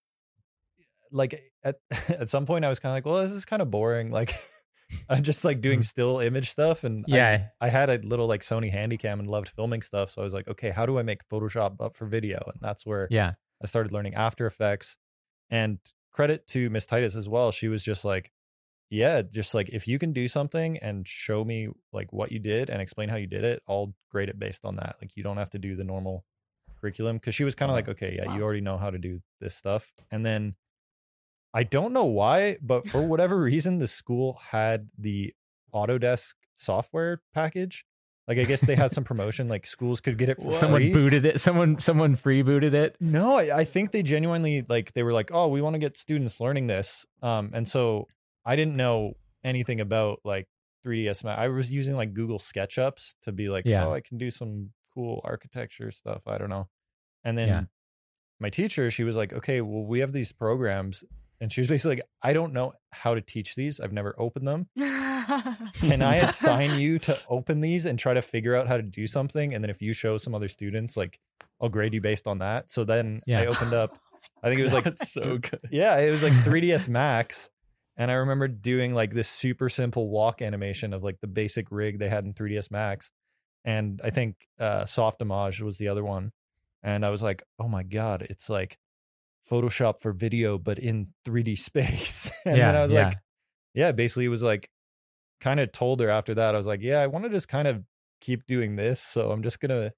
Like 1.11 1.33
eh, 1.63 1.71
at 1.91 2.09
at 2.09 2.29
some 2.29 2.45
point 2.45 2.65
I 2.65 2.69
was 2.69 2.79
kind 2.79 2.91
of 2.91 2.95
like, 2.95 3.05
well, 3.05 3.23
this 3.23 3.31
is 3.31 3.45
kind 3.45 3.61
of 3.61 3.71
boring. 3.71 4.11
Like 4.11 4.35
I'm 5.09 5.23
just 5.23 5.45
like 5.45 5.61
doing 5.61 5.79
mm. 5.79 5.85
still 5.85 6.19
image 6.19 6.51
stuff, 6.51 6.83
and 6.83 7.05
yeah. 7.07 7.47
I, 7.59 7.69
had 7.69 7.89
a 7.89 7.97
little 7.99 8.27
like 8.27 8.41
Sony 8.41 8.73
Handycam 8.73 9.19
and 9.19 9.27
loved 9.27 9.49
filming 9.49 9.81
stuff. 9.81 10.11
So 10.11 10.21
I 10.21 10.23
was 10.23 10.33
like, 10.33 10.47
okay, 10.47 10.69
how 10.69 10.85
do 10.85 10.99
I 10.99 11.03
make 11.03 11.27
Photoshop 11.29 11.79
up 11.79 11.95
for 11.95 12.05
video? 12.05 12.39
And 12.47 12.57
that's 12.61 12.85
where 12.85 13.07
yeah. 13.09 13.33
I 13.63 13.67
started 13.67 13.91
learning 13.91 14.15
After 14.15 14.45
Effects. 14.45 14.97
And 15.49 15.79
credit 16.11 16.47
to 16.47 16.69
Miss 16.69 16.85
Titus 16.85 17.15
as 17.15 17.27
well. 17.27 17.51
She 17.51 17.67
was 17.67 17.83
just 17.83 18.05
like, 18.05 18.31
yeah, 18.89 19.21
just 19.21 19.53
like 19.53 19.69
if 19.69 19.87
you 19.87 19.97
can 19.97 20.13
do 20.13 20.27
something 20.27 20.77
and 20.79 21.07
show 21.07 21.43
me 21.43 21.69
like 21.93 22.11
what 22.11 22.31
you 22.31 22.39
did 22.39 22.69
and 22.69 22.81
explain 22.81 23.09
how 23.09 23.15
you 23.15 23.27
did 23.27 23.43
it, 23.43 23.61
I'll 23.67 23.93
grade 24.09 24.29
it 24.29 24.39
based 24.39 24.65
on 24.65 24.75
that. 24.77 24.97
Like 25.01 25.15
you 25.15 25.23
don't 25.23 25.37
have 25.37 25.51
to 25.51 25.59
do 25.59 25.75
the 25.75 25.83
normal 25.83 26.25
curriculum 26.79 27.17
because 27.17 27.35
she 27.35 27.43
was 27.43 27.55
kind 27.55 27.71
of 27.71 27.75
like, 27.75 27.87
okay, 27.87 28.17
yeah, 28.17 28.35
you 28.35 28.43
already 28.43 28.61
know 28.61 28.77
how 28.77 28.89
to 28.89 28.97
do 28.97 29.21
this 29.39 29.55
stuff. 29.55 29.93
And 30.11 30.25
then 30.25 30.55
I 31.53 31.63
don't 31.63 31.91
know 31.93 32.05
why, 32.05 32.57
but 32.61 32.87
for 32.87 33.01
whatever 33.01 33.37
reason, 33.39 33.79
the 33.79 33.87
school 33.87 34.39
had 34.51 34.89
the 34.97 35.33
Autodesk 35.73 36.33
software 36.55 37.21
package. 37.33 37.85
Like 38.27 38.37
I 38.37 38.43
guess 38.43 38.61
they 38.61 38.75
had 38.75 38.93
some 38.93 39.03
promotion, 39.03 39.49
like 39.49 39.65
schools 39.67 39.99
could 39.99 40.17
get 40.17 40.29
it 40.29 40.37
for 40.41 40.51
Someone 40.51 40.81
free. 40.81 40.93
booted 40.93 41.25
it. 41.25 41.41
Someone 41.41 41.79
someone 41.79 42.15
free 42.15 42.41
booted 42.43 42.73
it. 42.73 42.95
No, 43.01 43.37
I, 43.37 43.59
I 43.59 43.63
think 43.65 43.91
they 43.91 44.03
genuinely 44.03 44.63
like 44.69 44.93
they 44.93 45.03
were 45.03 45.11
like, 45.11 45.31
oh, 45.33 45.47
we 45.47 45.61
want 45.61 45.73
to 45.73 45.79
get 45.79 45.97
students 45.97 46.39
learning 46.39 46.67
this. 46.67 47.05
Um, 47.21 47.49
and 47.53 47.67
so 47.67 48.07
I 48.45 48.55
didn't 48.55 48.77
know 48.77 49.13
anything 49.43 49.81
about 49.81 50.19
like 50.23 50.47
3ds 50.85 51.23
Max. 51.23 51.39
I 51.41 51.47
was 51.49 51.73
using 51.73 51.95
like 51.97 52.13
Google 52.13 52.39
SketchUps 52.39 53.15
to 53.23 53.31
be 53.31 53.49
like, 53.49 53.65
Yeah. 53.65 53.87
oh, 53.87 53.93
I 53.93 54.01
can 54.01 54.17
do 54.17 54.29
some 54.29 54.69
cool 54.93 55.19
architecture 55.25 55.91
stuff. 55.91 56.21
I 56.27 56.37
don't 56.37 56.49
know. 56.49 56.69
And 57.23 57.37
then 57.37 57.47
Yeah. 57.49 57.61
my 58.39 58.49
teacher, 58.49 58.89
she 58.91 59.03
was 59.03 59.15
like, 59.17 59.33
okay, 59.33 59.61
well, 59.61 59.83
we 59.83 59.99
have 59.99 60.11
these 60.13 60.31
programs, 60.31 61.03
and 61.41 61.51
she 61.51 61.59
was 61.59 61.67
basically 61.67 61.97
like, 61.97 62.05
I 62.21 62.31
don't 62.33 62.53
know 62.53 62.73
how 62.91 63.15
to 63.15 63.21
teach 63.21 63.55
these. 63.55 63.79
I've 63.81 63.91
never 63.91 64.15
opened 64.17 64.47
them. 64.47 64.67
can 64.77 66.01
I 66.01 66.15
assign 66.17 66.79
you 66.79 66.99
to 66.99 67.17
open 67.29 67.59
these 67.61 67.85
and 67.85 67.97
try 67.99 68.13
to 68.13 68.21
figure 68.21 68.55
out 68.55 68.67
how 68.67 68.77
to 68.77 68.83
do 68.83 69.07
something? 69.07 69.53
And 69.53 69.63
then 69.63 69.69
if 69.69 69.81
you 69.81 69.91
show 69.93 70.17
some 70.17 70.33
other 70.35 70.47
students, 70.47 70.95
like 70.95 71.19
I'll 71.59 71.69
grade 71.69 71.93
you 71.93 72.01
based 72.01 72.27
on 72.27 72.39
that. 72.39 72.71
So 72.71 72.83
then 72.83 73.19
Yeah. 73.25 73.41
I 73.41 73.45
opened 73.47 73.73
up, 73.73 73.97
I 74.43 74.47
think 74.49 74.59
it 74.59 74.63
was 74.63 74.73
like, 74.73 74.83
That's 74.85 75.11
so 75.11 75.37
good. 75.39 75.59
yeah, 75.71 75.97
it 75.97 76.09
was 76.11 76.23
like 76.23 76.33
3ds 76.45 76.87
Max. 76.87 77.49
And 77.97 78.09
I 78.09 78.15
remember 78.15 78.47
doing 78.47 78.93
like 78.93 79.13
this 79.13 79.27
super 79.27 79.67
simple 79.69 80.09
walk 80.09 80.41
animation 80.41 80.93
of 80.93 81.03
like 81.03 81.19
the 81.21 81.27
basic 81.27 81.67
rig 81.71 81.99
they 81.99 82.09
had 82.09 82.23
in 82.23 82.33
3ds 82.33 82.71
Max. 82.71 83.11
And 83.65 84.01
I 84.03 84.09
think 84.09 84.35
uh, 84.59 84.83
Softimage 84.83 85.61
was 85.61 85.77
the 85.77 85.89
other 85.89 86.03
one. 86.03 86.31
And 86.83 87.05
I 87.05 87.09
was 87.09 87.21
like, 87.21 87.43
oh 87.59 87.67
my 87.67 87.83
God, 87.83 88.25
it's 88.27 88.49
like 88.49 88.77
Photoshop 89.49 90.01
for 90.01 90.11
video, 90.11 90.57
but 90.57 90.79
in 90.79 91.07
3D 91.25 91.57
space. 91.69 92.31
and 92.45 92.57
yeah, 92.57 92.71
then 92.71 92.75
I 92.79 92.83
was 92.83 92.91
yeah. 92.91 93.05
like, 93.07 93.17
yeah, 93.73 93.91
basically 93.91 94.25
it 94.25 94.29
was 94.29 94.43
like 94.43 94.69
kind 95.39 95.59
of 95.59 95.71
told 95.71 95.99
her 96.01 96.09
after 96.09 96.35
that, 96.35 96.53
I 96.53 96.57
was 96.57 96.67
like, 96.67 96.81
yeah, 96.81 96.99
I 96.99 97.07
want 97.07 97.25
to 97.25 97.29
just 97.29 97.47
kind 97.47 97.67
of 97.67 97.83
keep 98.21 98.45
doing 98.45 98.75
this. 98.75 98.99
So 99.01 99.31
I'm 99.31 99.41
just 99.43 99.59
going 99.59 99.69
to, 99.69 99.91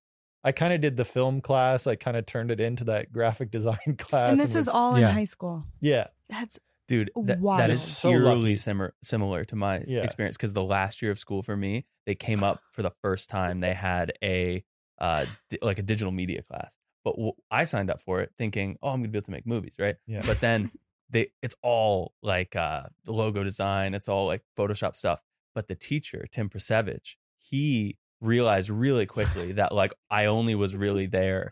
I 0.44 0.52
kind 0.54 0.74
of 0.74 0.82
did 0.82 0.96
the 0.98 1.06
film 1.06 1.42
class. 1.42 1.88
I 1.88 1.96
kind 1.96 2.16
of 2.18 2.26
turned 2.26 2.52
it 2.52 2.60
into 2.60 2.86
that 2.86 3.12
graphic 3.12 3.52
design 3.58 3.78
class. 3.98 4.32
and 4.32 4.40
this 4.40 4.52
is 4.52 4.56
was- 4.56 4.68
all 4.70 4.96
in 4.96 5.04
high 5.04 5.26
school. 5.26 5.66
yeah. 5.82 6.08
That's 6.30 6.60
Dude, 6.90 7.12
that, 7.16 7.40
Wild. 7.40 7.62
that 7.62 7.70
is 7.70 7.82
So 7.82 8.10
eerily 8.10 8.42
lucky. 8.42 8.56
similar 8.58 8.94
similar 9.02 9.46
to 9.46 9.56
my 9.56 9.84
Yeah. 9.88 10.02
experience 10.04 10.36
because 10.36 10.52
the 10.52 10.64
last 10.64 11.02
year 11.02 11.12
of 11.12 11.18
school 11.20 11.42
for 11.42 11.56
me, 11.56 11.86
they 12.06 12.14
came 12.14 12.44
up 12.44 12.60
for 12.74 12.82
the 12.82 12.92
first 13.02 13.30
time. 13.30 13.62
They 13.62 13.74
had 13.74 14.12
a 14.22 14.66
uh 15.00 15.26
di- 15.50 15.60
like 15.62 15.80
a 15.80 15.82
digital 15.82 16.12
media 16.12 16.42
class, 16.44 16.76
but 17.04 17.16
w- 17.16 17.34
I 17.52 17.64
signed 17.66 17.90
up 17.90 18.02
for 18.02 18.22
it 18.22 18.32
thinking, 18.38 18.78
oh, 18.82 18.90
I'm 18.90 19.00
gonna 19.02 19.10
be 19.10 19.18
able 19.18 19.26
to 19.26 19.32
make 19.32 19.48
movies, 19.48 19.76
right? 19.80 19.96
Yeah. 20.08 20.22
But 20.26 20.40
then 20.40 20.72
they, 21.10 21.32
it's 21.42 21.56
all 21.62 22.14
like 22.22 22.56
uh 22.56 22.84
logo 23.06 23.44
design, 23.44 23.94
it's 23.94 24.10
all 24.10 24.28
like 24.28 24.42
Photoshop 24.58 24.96
stuff. 24.96 25.20
But 25.56 25.68
the 25.68 25.76
teacher, 25.76 26.26
Tim 26.32 26.50
Prasevich, 26.50 27.16
he 27.38 27.98
realized 28.22 28.70
really 28.70 29.06
quickly 29.06 29.52
that 29.54 29.74
like 29.74 29.94
I 30.10 30.26
only 30.26 30.56
was 30.56 30.76
really 30.76 31.06
there 31.06 31.52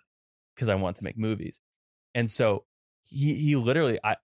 because 0.55 0.69
I 0.69 0.75
wanted 0.75 0.97
to 0.99 1.03
make 1.03 1.17
movies, 1.17 1.59
and 2.15 2.29
so 2.29 2.65
he 3.03 3.35
he 3.35 3.55
literally 3.55 3.99
I 4.03 4.15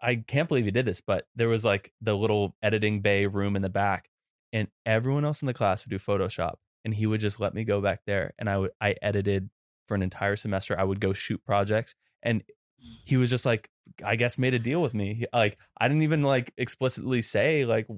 I 0.00 0.16
can't 0.16 0.48
believe 0.48 0.64
he 0.64 0.70
did 0.70 0.86
this, 0.86 1.00
but 1.00 1.26
there 1.34 1.48
was 1.48 1.64
like 1.64 1.92
the 2.00 2.16
little 2.16 2.54
editing 2.62 3.00
bay 3.00 3.26
room 3.26 3.56
in 3.56 3.62
the 3.62 3.68
back, 3.68 4.08
and 4.52 4.68
everyone 4.86 5.24
else 5.24 5.42
in 5.42 5.46
the 5.46 5.54
class 5.54 5.84
would 5.84 5.90
do 5.90 5.98
Photoshop, 5.98 6.56
and 6.84 6.94
he 6.94 7.06
would 7.06 7.20
just 7.20 7.40
let 7.40 7.54
me 7.54 7.64
go 7.64 7.80
back 7.80 8.00
there, 8.06 8.34
and 8.38 8.48
I 8.48 8.58
would 8.58 8.70
I 8.80 8.94
edited 9.02 9.50
for 9.90 9.96
an 9.96 10.02
entire 10.02 10.36
semester. 10.36 10.78
I 10.78 10.84
would 10.84 11.00
go 11.00 11.12
shoot 11.12 11.44
projects, 11.44 11.96
and 12.22 12.44
he 13.04 13.16
was 13.16 13.28
just 13.28 13.44
like, 13.44 13.68
I 14.04 14.14
guess, 14.14 14.38
made 14.38 14.54
a 14.54 14.58
deal 14.60 14.80
with 14.80 14.94
me. 14.94 15.24
Like 15.32 15.58
I 15.80 15.88
didn't 15.88 16.04
even 16.04 16.22
like 16.22 16.52
explicitly 16.56 17.22
say 17.22 17.64
like 17.64 17.88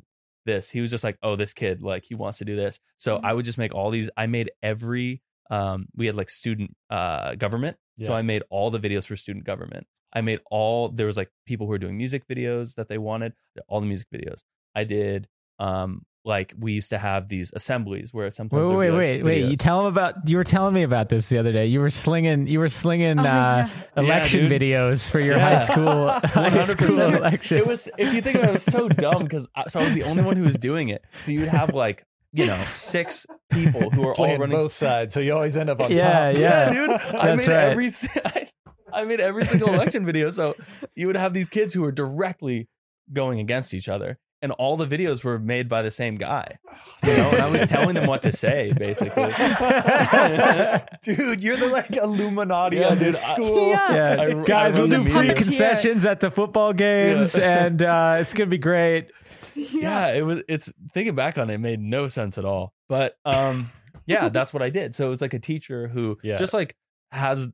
this. 0.46 0.70
He 0.70 0.80
was 0.80 0.90
just 0.90 1.04
like, 1.04 1.18
oh, 1.22 1.36
this 1.36 1.52
kid, 1.52 1.82
like 1.82 2.04
he 2.06 2.14
wants 2.14 2.38
to 2.38 2.46
do 2.46 2.56
this. 2.56 2.80
So 2.96 3.20
I 3.22 3.34
would 3.34 3.44
just 3.44 3.58
make 3.58 3.74
all 3.74 3.90
these. 3.90 4.08
I 4.16 4.26
made 4.26 4.50
every. 4.62 5.20
Um, 5.50 5.88
we 5.94 6.06
had 6.06 6.16
like 6.16 6.30
student 6.30 6.74
uh 6.88 7.34
government, 7.34 7.76
so 8.06 8.14
I 8.14 8.22
made 8.22 8.42
all 8.48 8.70
the 8.70 8.80
videos 8.80 9.04
for 9.04 9.16
student 9.16 9.44
government. 9.44 9.86
I 10.14 10.22
made 10.22 10.40
all 10.50 10.88
there 10.88 11.06
was 11.06 11.18
like 11.18 11.28
people 11.44 11.66
who 11.66 11.72
were 11.72 11.78
doing 11.78 11.98
music 11.98 12.26
videos 12.26 12.74
that 12.76 12.88
they 12.88 12.96
wanted, 12.96 13.34
all 13.68 13.80
the 13.80 13.86
music 13.86 14.06
videos. 14.14 14.44
I 14.74 14.84
did 14.84 15.28
um 15.58 16.06
like 16.24 16.54
we 16.58 16.72
used 16.72 16.90
to 16.90 16.98
have 16.98 17.28
these 17.28 17.52
assemblies 17.52 18.12
where 18.14 18.30
sometimes 18.30 18.62
Wait, 18.62 18.68
there'd 18.68 18.78
wait, 18.78 18.90
like, 18.90 19.24
wait, 19.24 19.42
wait! 19.42 19.50
You 19.50 19.56
tell 19.56 19.80
him 19.80 19.86
about. 19.86 20.28
You 20.28 20.36
were 20.36 20.44
telling 20.44 20.72
me 20.74 20.82
about 20.84 21.08
this 21.08 21.28
the 21.28 21.38
other 21.38 21.52
day. 21.52 21.66
You 21.66 21.80
were 21.80 21.90
slinging. 21.90 22.46
You 22.46 22.60
were 22.60 22.68
slinging 22.68 23.18
Oh, 23.18 23.22
uh, 23.22 23.24
yeah. 23.26 23.70
election 23.96 24.48
dude. 24.48 24.60
videos 24.62 25.08
for 25.08 25.18
your 25.20 25.36
Yeah. 25.36 25.56
high 25.66 25.66
school 25.72 26.08
high 26.08 26.64
school 26.66 27.00
election. 27.00 27.58
It 27.58 27.66
was 27.66 27.88
if 27.98 28.14
you 28.14 28.20
think 28.22 28.36
about 28.36 28.46
it, 28.46 28.50
it 28.50 28.52
was 28.52 28.62
so 28.64 28.88
dumb 28.88 29.24
because 29.24 29.48
I, 29.56 29.64
so 29.68 29.80
I 29.80 29.84
was 29.84 29.94
the 29.94 30.04
only 30.04 30.22
one 30.22 30.36
who 30.36 30.44
was 30.44 30.58
doing 30.58 30.88
it. 30.90 31.04
So 31.24 31.32
you'd 31.32 31.48
have 31.48 31.74
like 31.74 32.04
you 32.32 32.46
know 32.46 32.62
six 32.72 33.26
people 33.50 33.90
who 33.90 34.02
are 34.04 34.08
all 34.10 34.14
Playing 34.14 34.40
running 34.40 34.56
both 34.56 34.72
sides. 34.72 35.12
So 35.14 35.20
you 35.20 35.34
always 35.34 35.56
end 35.56 35.70
up 35.70 35.80
on 35.80 35.90
Yeah, 35.90 36.30
top. 36.32 36.40
yeah. 36.40 36.72
dude. 36.72 36.90
I 36.90 37.34
That's 37.34 37.46
made 37.48 37.52
right. 37.54 37.64
every 37.70 37.88
I, 38.24 38.48
I 38.92 39.04
made 39.04 39.20
every 39.20 39.44
single 39.44 39.68
election 39.74 40.06
video. 40.06 40.30
So 40.30 40.54
you 40.94 41.08
would 41.08 41.16
have 41.16 41.34
these 41.34 41.48
kids 41.48 41.74
who 41.74 41.82
were 41.82 41.92
directly 41.92 42.68
going 43.12 43.40
against 43.40 43.74
each 43.74 43.88
other, 43.88 44.18
and 44.42 44.52
all 44.52 44.76
the 44.76 44.86
videos 44.86 45.22
were 45.24 45.38
made 45.38 45.68
by 45.68 45.80
the 45.82 45.90
same 45.90 46.16
guy. 46.16 46.58
You 47.04 47.16
know, 47.16 47.30
and 47.30 47.42
I 47.42 47.50
was 47.50 47.68
telling 47.68 47.94
them 47.96 48.06
what 48.06 48.22
to 48.22 48.30
say, 48.30 48.72
basically. 48.78 49.24
dude, 51.02 51.42
you're 51.42 51.56
the 51.56 51.68
like 51.70 51.96
Illuminati 51.96 52.76
Yeah, 52.78 52.92
of 52.92 52.98
this 53.00 53.18
dude, 53.20 53.28
I- 53.30 53.34
school. 53.34 53.68
Yeah. 53.70 53.92
yeah, 54.16 54.22
I- 54.22 54.40
I 54.40 54.44
guys, 54.44 54.74
we'll 54.74 54.86
do 54.86 54.98
media. 54.98 55.14
free 55.14 55.34
concessions 55.34 56.04
at 56.04 56.20
the 56.20 56.30
football 56.30 56.72
games, 56.72 57.34
and 57.34 57.82
uh, 57.82 58.18
it's 58.20 58.32
gonna 58.34 58.48
be 58.50 58.58
great. 58.58 59.10
yeah 59.54 60.08
it 60.14 60.22
was 60.24 60.42
it's 60.48 60.72
thinking 60.94 61.14
back 61.14 61.36
on 61.36 61.50
it, 61.50 61.54
it 61.54 61.58
made 61.58 61.78
no 61.78 62.08
sense 62.08 62.38
at 62.38 62.44
all 62.46 62.72
but 62.88 63.16
um 63.26 63.68
yeah 64.06 64.30
that's 64.30 64.50
what 64.54 64.62
i 64.62 64.70
did 64.70 64.94
so 64.94 65.06
it 65.06 65.10
was 65.10 65.20
like 65.20 65.34
a 65.34 65.38
teacher 65.38 65.88
who 65.88 66.16
Yeah. 66.22 66.36
just 66.38 66.54
like 66.54 66.74
has 67.10 67.50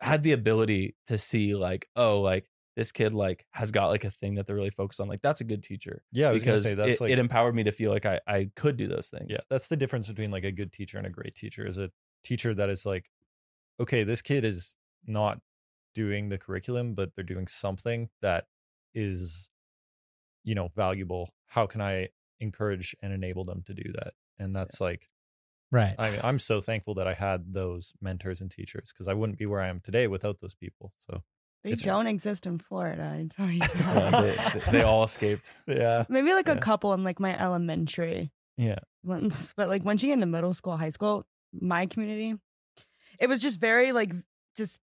had 0.00 0.22
the 0.22 0.32
ability 0.32 0.94
to 1.06 1.16
see 1.16 1.54
like 1.54 1.88
oh 1.96 2.20
like 2.20 2.44
this 2.78 2.92
kid 2.92 3.12
like 3.12 3.44
has 3.50 3.72
got 3.72 3.88
like 3.88 4.04
a 4.04 4.10
thing 4.10 4.36
that 4.36 4.46
they're 4.46 4.54
really 4.54 4.70
focused 4.70 5.00
on 5.00 5.08
like 5.08 5.20
that's 5.20 5.40
a 5.40 5.44
good 5.44 5.64
teacher 5.64 6.00
Yeah, 6.12 6.28
I 6.28 6.32
was 6.32 6.44
because 6.44 6.62
say 6.62 6.74
that's 6.74 7.00
it, 7.00 7.00
like 7.00 7.10
it 7.10 7.18
empowered 7.18 7.52
me 7.52 7.64
to 7.64 7.72
feel 7.72 7.90
like 7.90 8.06
I, 8.06 8.20
I 8.24 8.50
could 8.54 8.76
do 8.76 8.86
those 8.86 9.08
things 9.08 9.26
Yeah, 9.28 9.40
that's 9.50 9.66
the 9.66 9.76
difference 9.76 10.06
between 10.06 10.30
like 10.30 10.44
a 10.44 10.52
good 10.52 10.72
teacher 10.72 10.96
and 10.96 11.04
a 11.04 11.10
great 11.10 11.34
teacher. 11.34 11.66
Is 11.66 11.76
a 11.76 11.90
teacher 12.22 12.54
that 12.54 12.70
is 12.70 12.86
like, 12.86 13.10
okay, 13.80 14.04
this 14.04 14.22
kid 14.22 14.44
is 14.44 14.76
not 15.04 15.40
doing 15.96 16.28
the 16.28 16.38
curriculum, 16.38 16.94
but 16.94 17.10
they're 17.16 17.24
doing 17.24 17.48
something 17.48 18.10
that 18.22 18.44
is, 18.94 19.50
you 20.44 20.54
know, 20.54 20.70
valuable. 20.76 21.30
How 21.46 21.66
can 21.66 21.80
I 21.80 22.10
encourage 22.38 22.94
and 23.02 23.12
enable 23.12 23.44
them 23.44 23.64
to 23.66 23.74
do 23.74 23.90
that? 23.94 24.14
And 24.38 24.54
that's 24.54 24.80
like, 24.80 25.08
Right. 25.72 25.96
I 25.98 26.12
mean, 26.12 26.20
I'm 26.22 26.38
so 26.38 26.60
thankful 26.60 26.94
that 26.94 27.08
I 27.08 27.12
had 27.12 27.52
those 27.52 27.92
mentors 28.00 28.40
and 28.40 28.50
teachers 28.50 28.90
because 28.92 29.08
I 29.08 29.14
wouldn't 29.14 29.38
be 29.38 29.46
where 29.46 29.60
I 29.60 29.68
am 29.68 29.80
today 29.80 30.06
without 30.06 30.40
those 30.40 30.54
people. 30.54 30.94
So 31.10 31.22
They 31.64 31.70
It's- 31.72 31.84
don't 31.84 32.06
exist 32.06 32.46
in 32.46 32.58
Florida, 32.58 33.16
I 33.18 33.26
tell 33.28 33.50
you. 33.50 33.60
Yeah, 33.78 34.50
they, 34.64 34.70
they 34.72 34.82
all 34.82 35.02
escaped 35.04 35.52
yeah, 35.66 36.04
Maybe 36.08 36.32
like 36.32 36.46
Yeah. 36.48 36.54
a 36.54 36.58
couple 36.58 36.92
in 36.94 37.02
like 37.04 37.18
my 37.20 37.36
elementary 37.38 38.30
yeah, 38.56 38.78
Once, 39.04 39.52
but 39.56 39.68
like 39.68 39.84
once 39.84 40.02
you 40.02 40.08
get 40.08 40.14
into 40.14 40.26
middle 40.26 40.52
school, 40.54 40.76
high 40.76 40.90
school, 40.90 41.26
my 41.52 41.86
community, 41.86 42.34
it 43.20 43.28
was 43.28 43.40
just 43.40 43.60
very 43.60 43.92
like 43.92 44.12
just 44.56 44.80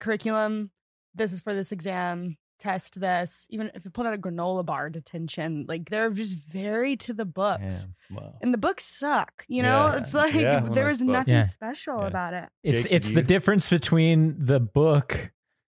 curriculum. 0.00 0.70
This 1.14 1.32
is 1.32 1.40
for 1.40 1.54
this 1.54 1.72
exam. 1.72 2.36
Test 2.60 2.98
this. 3.00 3.46
Even 3.50 3.70
if 3.74 3.84
you 3.84 3.90
pulled 3.90 4.06
out 4.08 4.14
a 4.14 4.18
granola 4.18 4.64
bar, 4.66 4.90
detention. 4.90 5.64
Like 5.68 5.90
they're 5.90 6.10
just 6.10 6.34
very 6.34 6.96
to 6.96 7.12
the 7.12 7.24
books, 7.24 7.86
Damn, 8.10 8.16
wow. 8.16 8.34
and 8.42 8.52
the 8.52 8.58
books 8.58 8.84
suck. 8.84 9.44
You 9.46 9.62
know, 9.62 9.86
Yeah. 9.86 9.96
it's 9.98 10.14
like 10.14 10.34
Yeah. 10.34 10.60
there 10.60 10.86
was 10.86 11.00
nothing 11.00 11.34
Yeah. 11.34 11.42
special 11.44 12.00
Yeah. 12.00 12.06
about 12.08 12.34
it. 12.34 12.48
It's 12.64 12.82
Jake, 12.84 12.92
it's 12.92 13.06
did 13.08 13.16
the 13.16 13.20
you- 13.20 13.26
difference 13.26 13.68
between 13.70 14.44
the 14.44 14.58
book 14.58 15.30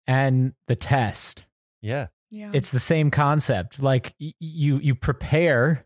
and 0.08 0.54
the 0.66 0.74
test. 0.74 1.44
yeah, 1.82 2.08
Yeah, 2.30 2.50
It's 2.52 2.72
the 2.72 2.80
same 2.80 3.10
concept. 3.12 3.80
Like 3.80 4.14
y- 4.20 4.32
you 4.40 4.78
you 4.78 4.94
prepare 4.96 5.84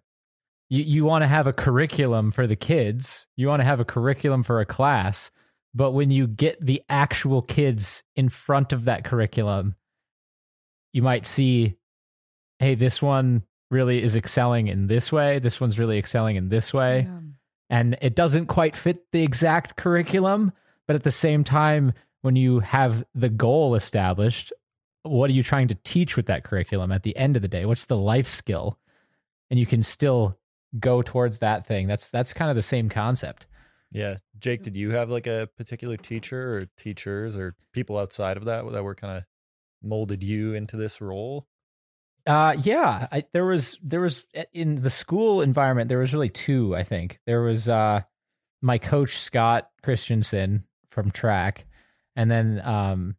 you, 0.70 0.82
you 0.82 1.04
want 1.04 1.22
to 1.22 1.28
have 1.28 1.46
a 1.46 1.52
curriculum 1.52 2.30
for 2.32 2.46
the 2.46 2.56
kids. 2.56 3.26
You 3.36 3.48
want 3.48 3.60
to 3.60 3.64
have 3.64 3.80
a 3.80 3.84
curriculum 3.84 4.42
for 4.42 4.60
a 4.60 4.64
class, 4.66 5.30
but 5.74 5.90
when 5.90 6.10
you 6.10 6.26
get 6.26 6.64
the 6.64 6.82
actual 6.88 7.42
kids 7.42 8.02
in 8.16 8.30
front 8.30 8.72
of 8.72 8.86
that 8.86 9.04
curriculum, 9.04 9.74
you 10.94 11.02
might 11.02 11.26
see 11.26 11.76
hey, 12.58 12.74
this 12.76 13.02
one 13.02 13.42
really 13.72 14.00
is 14.02 14.14
excelling 14.14 14.68
in 14.68 14.86
this 14.86 15.10
way. 15.10 15.40
This 15.40 15.60
one's 15.60 15.78
really 15.80 15.98
excelling 15.98 16.36
in 16.36 16.48
this 16.48 16.72
way 16.72 17.00
Yeah. 17.08 17.18
and 17.70 17.98
it 18.00 18.14
doesn't 18.14 18.46
quite 18.46 18.76
fit 18.76 19.10
the 19.12 19.22
exact 19.22 19.76
curriculum 19.76 20.52
but 20.86 20.94
at 20.96 21.02
the 21.02 21.10
same 21.10 21.42
time 21.44 21.92
when 22.22 22.36
you 22.36 22.60
have 22.60 23.04
the 23.14 23.28
goal 23.28 23.74
established 23.74 24.52
what 25.04 25.28
are 25.28 25.32
you 25.32 25.42
trying 25.42 25.68
to 25.68 25.76
teach 25.84 26.16
with 26.16 26.26
that 26.26 26.44
curriculum 26.44 26.92
at 26.92 27.02
the 27.02 27.16
end 27.16 27.36
of 27.36 27.42
the 27.42 27.48
day 27.48 27.64
what's 27.64 27.86
the 27.86 27.96
life 27.96 28.26
skill 28.26 28.78
and 29.50 29.58
you 29.60 29.66
can 29.66 29.82
still 29.82 30.38
go 30.80 31.02
towards 31.02 31.40
that 31.40 31.66
thing 31.66 31.86
that's 31.86 32.08
that's 32.08 32.32
kind 32.32 32.50
of 32.50 32.56
the 32.56 32.62
same 32.62 32.88
concept 32.88 33.46
yeah. 33.92 34.16
Jake, 34.38 34.62
did 34.62 34.74
you 34.74 34.90
have 34.92 35.10
like 35.10 35.26
a 35.26 35.48
particular 35.56 35.96
teacher 35.96 36.56
or 36.56 36.66
teachers 36.76 37.36
or 37.36 37.54
people 37.72 37.98
outside 37.98 38.36
of 38.36 38.46
that 38.46 38.70
that 38.72 38.82
were 38.82 38.94
kind 38.94 39.18
of 39.18 39.24
molded 39.82 40.22
you 40.24 40.54
into 40.54 40.76
this 40.76 41.00
role? 41.00 41.46
Uh 42.26 42.56
yeah, 42.62 43.08
I, 43.10 43.24
there 43.32 43.44
was 43.44 43.78
there 43.82 44.00
was 44.00 44.24
eh, 44.34 44.44
in 44.52 44.82
the 44.82 44.90
school 44.90 45.42
environment 45.42 45.88
there 45.88 45.98
was 45.98 46.12
really 46.12 46.30
two, 46.30 46.74
I 46.74 46.84
think. 46.84 47.18
There 47.26 47.42
was 47.42 47.68
uh 47.68 48.02
my 48.60 48.78
coach 48.78 49.18
Scott 49.18 49.68
Christensen 49.82 50.64
from 50.90 51.10
track 51.10 51.66
and 52.16 52.30
then 52.30 52.60
um 52.64 53.16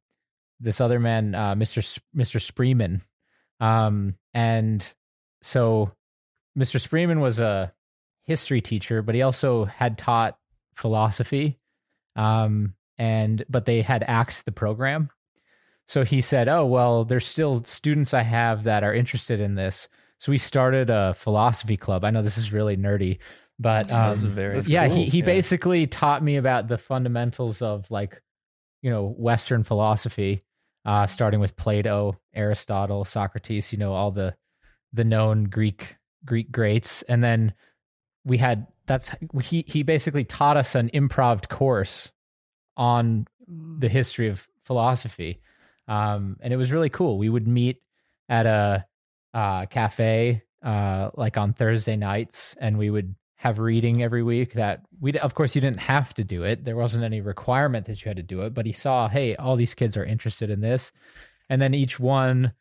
this 0.59 0.79
other 0.81 0.99
man 0.99 1.35
uh 1.35 1.55
Mr. 1.55 1.79
S- 1.79 1.99
Mr. 2.15 2.39
Spreeman. 2.41 3.01
Um 3.59 4.15
and 4.33 4.87
so 5.41 5.91
Mr. 6.57 6.79
Spreeman 6.85 7.19
was 7.19 7.39
a 7.39 7.73
history 8.23 8.61
teacher, 8.61 9.01
but 9.01 9.15
he 9.15 9.21
also 9.21 9.65
had 9.65 9.97
taught 9.97 10.37
philosophy. 10.75 11.59
Um 12.15 12.75
and 12.97 13.43
but 13.49 13.65
they 13.65 13.81
had 13.81 14.03
axed 14.03 14.45
the 14.45 14.51
program. 14.51 15.09
So 15.87 16.05
he 16.05 16.21
said, 16.21 16.47
"Oh 16.47 16.65
well, 16.65 17.03
there's 17.03 17.25
still 17.25 17.63
students 17.65 18.13
I 18.13 18.21
have 18.21 18.63
that 18.63 18.83
are 18.83 18.93
interested 18.93 19.39
in 19.41 19.55
this. 19.55 19.89
So 20.19 20.31
we 20.31 20.37
started 20.37 20.89
a 20.89 21.13
philosophy 21.15 21.75
club. 21.75 22.05
I 22.05 22.09
know 22.11 22.21
this 22.21 22.37
is 22.37 22.53
really 22.53 22.77
nerdy, 22.77 23.17
but 23.59 23.91
um, 23.91 24.11
This 24.13 24.23
very 24.23 24.59
yeah, 24.61 24.87
cool. 24.87 24.95
he 24.95 25.05
he 25.07 25.17
Yeah. 25.19 25.25
basically 25.25 25.85
taught 25.87 26.23
me 26.23 26.37
about 26.37 26.67
the 26.69 26.77
fundamentals 26.77 27.61
of 27.61 27.89
like, 27.91 28.21
you 28.83 28.91
know, 28.91 29.07
Western 29.07 29.63
philosophy, 29.63 30.43
uh, 30.85 31.07
starting 31.07 31.39
with 31.39 31.55
Plato, 31.55 32.19
Aristotle, 32.35 33.05
Socrates. 33.05 33.71
You 33.71 33.79
know, 33.79 33.93
all 33.93 34.11
the 34.11 34.35
the 34.91 35.05
known 35.05 35.45
Greek 35.45 35.95
Greek 36.23 36.51
greats, 36.51 37.01
and 37.03 37.23
then 37.23 37.53
we 38.25 38.37
had 38.37 38.67
that's 38.85 39.09
he 39.41 39.63
he 39.67 39.81
basically 39.81 40.25
taught 40.25 40.57
us 40.57 40.75
an 40.75 40.89
improv 40.93 41.49
course 41.49 42.11
on 42.77 43.25
the 43.47 43.89
history 43.89 44.27
of 44.27 44.47
philosophy, 44.65 45.41
um, 45.87 46.37
and 46.41 46.53
it 46.53 46.57
was 46.57 46.71
really 46.71 46.89
cool. 46.89 47.17
We 47.17 47.29
would 47.29 47.47
meet 47.47 47.81
at 48.27 48.45
a 48.45 48.85
uh, 49.33 49.65
cafe 49.67 50.43
uh, 50.61 51.09
like 51.15 51.37
on 51.37 51.53
Thursday 51.53 51.95
nights, 51.95 52.53
and 52.59 52.77
we 52.77 52.89
would 52.89 53.15
have 53.43 53.59
reading 53.59 54.01
every 54.01 54.23
week. 54.23 54.53
That 54.53 54.83
we, 55.01 55.11
of 55.19 55.35
course, 55.35 55.53
you 55.53 55.59
didn't 55.59 55.81
have 55.81 56.13
to 56.13 56.23
do 56.23 56.43
it. 56.43 56.63
There 56.63 56.77
wasn't 56.77 57.03
any 57.03 57.19
requirement 57.19 57.87
that 57.87 58.03
you 58.03 58.09
had 58.09 58.15
to 58.17 58.23
do 58.23 58.41
it, 58.43 58.53
but 58.53 58.65
he 58.65 58.71
saw, 58.71 59.09
hey, 59.09 59.35
all 59.35 59.57
these 59.57 59.73
kids 59.73 59.97
are 59.97 60.05
interested 60.05 60.49
in 60.49 60.61
this, 60.61 60.93
and 61.49 61.61
then 61.61 61.73
each 61.73 61.99
one, 61.99 62.53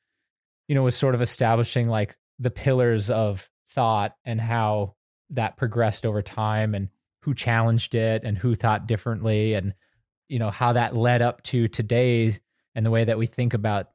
you 0.67 0.75
know, 0.75 0.83
was 0.83 0.97
sort 0.97 1.15
of 1.15 1.23
establishing 1.23 1.89
like 1.89 2.17
the 2.41 2.51
pillars 2.51 3.11
of 3.11 3.49
thought 3.71 4.17
and 4.25 4.41
how 4.41 4.97
that 5.31 5.57
progressed 5.57 6.05
over 6.05 6.21
time 6.21 6.75
and 6.75 6.89
who 7.21 7.33
challenged 7.33 7.95
it 7.95 8.25
and 8.25 8.37
who 8.37 8.57
thought 8.57 8.89
differently 8.89 9.55
and 9.55 9.75
you 10.29 10.39
know 10.39 10.51
how 10.51 10.73
that 10.73 10.97
led 10.97 11.23
up 11.23 11.43
to 11.45 11.69
today 11.69 12.39
and 12.75 12.85
the 12.85 12.91
way 12.91 13.05
that 13.05 13.19
we 13.19 13.27
think 13.27 13.55
about 13.55 13.91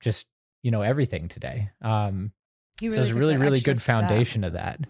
just 0.00 0.26
you 0.62 0.70
know 0.70 0.82
everything 0.82 1.28
today 1.28 1.70
um 1.82 2.32
He 2.80 2.90
so 2.90 3.00
it's 3.00 3.10
a 3.10 3.14
really 3.14 3.36
really 3.36 3.60
good 3.60 3.78
step. 3.78 3.94
foundation 3.94 4.42
of 4.42 4.54
that 4.54 4.80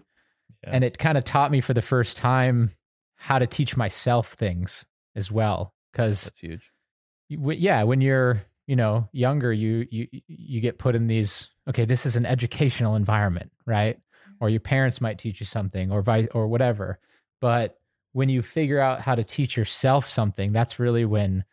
Yeah. 0.63 0.71
and 0.73 0.83
it 0.83 0.97
kind 0.97 1.17
of 1.17 1.23
taught 1.23 1.51
me 1.51 1.61
for 1.61 1.73
the 1.73 1.81
first 1.81 2.17
time 2.17 2.71
how 3.15 3.39
to 3.39 3.47
teach 3.47 3.77
myself 3.77 4.33
things 4.33 4.85
as 5.15 5.31
well 5.31 5.73
because 5.91 6.23
That's 6.23 6.39
huge. 6.39 6.71
yeah 7.29 7.83
when 7.83 8.01
you're 8.01 8.41
you 8.67 8.75
know 8.75 9.09
younger 9.11 9.51
you 9.51 9.87
you 9.89 10.07
you 10.27 10.61
get 10.61 10.77
put 10.77 10.95
in 10.95 11.07
these 11.07 11.49
okay 11.67 11.85
this 11.85 12.05
is 12.05 12.15
an 12.15 12.25
educational 12.25 12.95
environment 12.95 13.51
right 13.65 13.97
mm-hmm. 13.97 14.33
or 14.39 14.49
your 14.49 14.59
parents 14.59 15.01
might 15.01 15.17
teach 15.17 15.39
you 15.39 15.45
something 15.45 15.91
or 15.91 16.01
vice 16.01 16.27
or 16.33 16.47
whatever 16.47 16.99
but 17.41 17.79
when 18.13 18.29
you 18.29 18.41
figure 18.41 18.79
out 18.79 19.01
how 19.01 19.15
to 19.15 19.23
teach 19.23 19.57
yourself 19.57 20.07
something 20.07 20.51
that's 20.51 20.79
really 20.79 21.05
when 21.05 21.43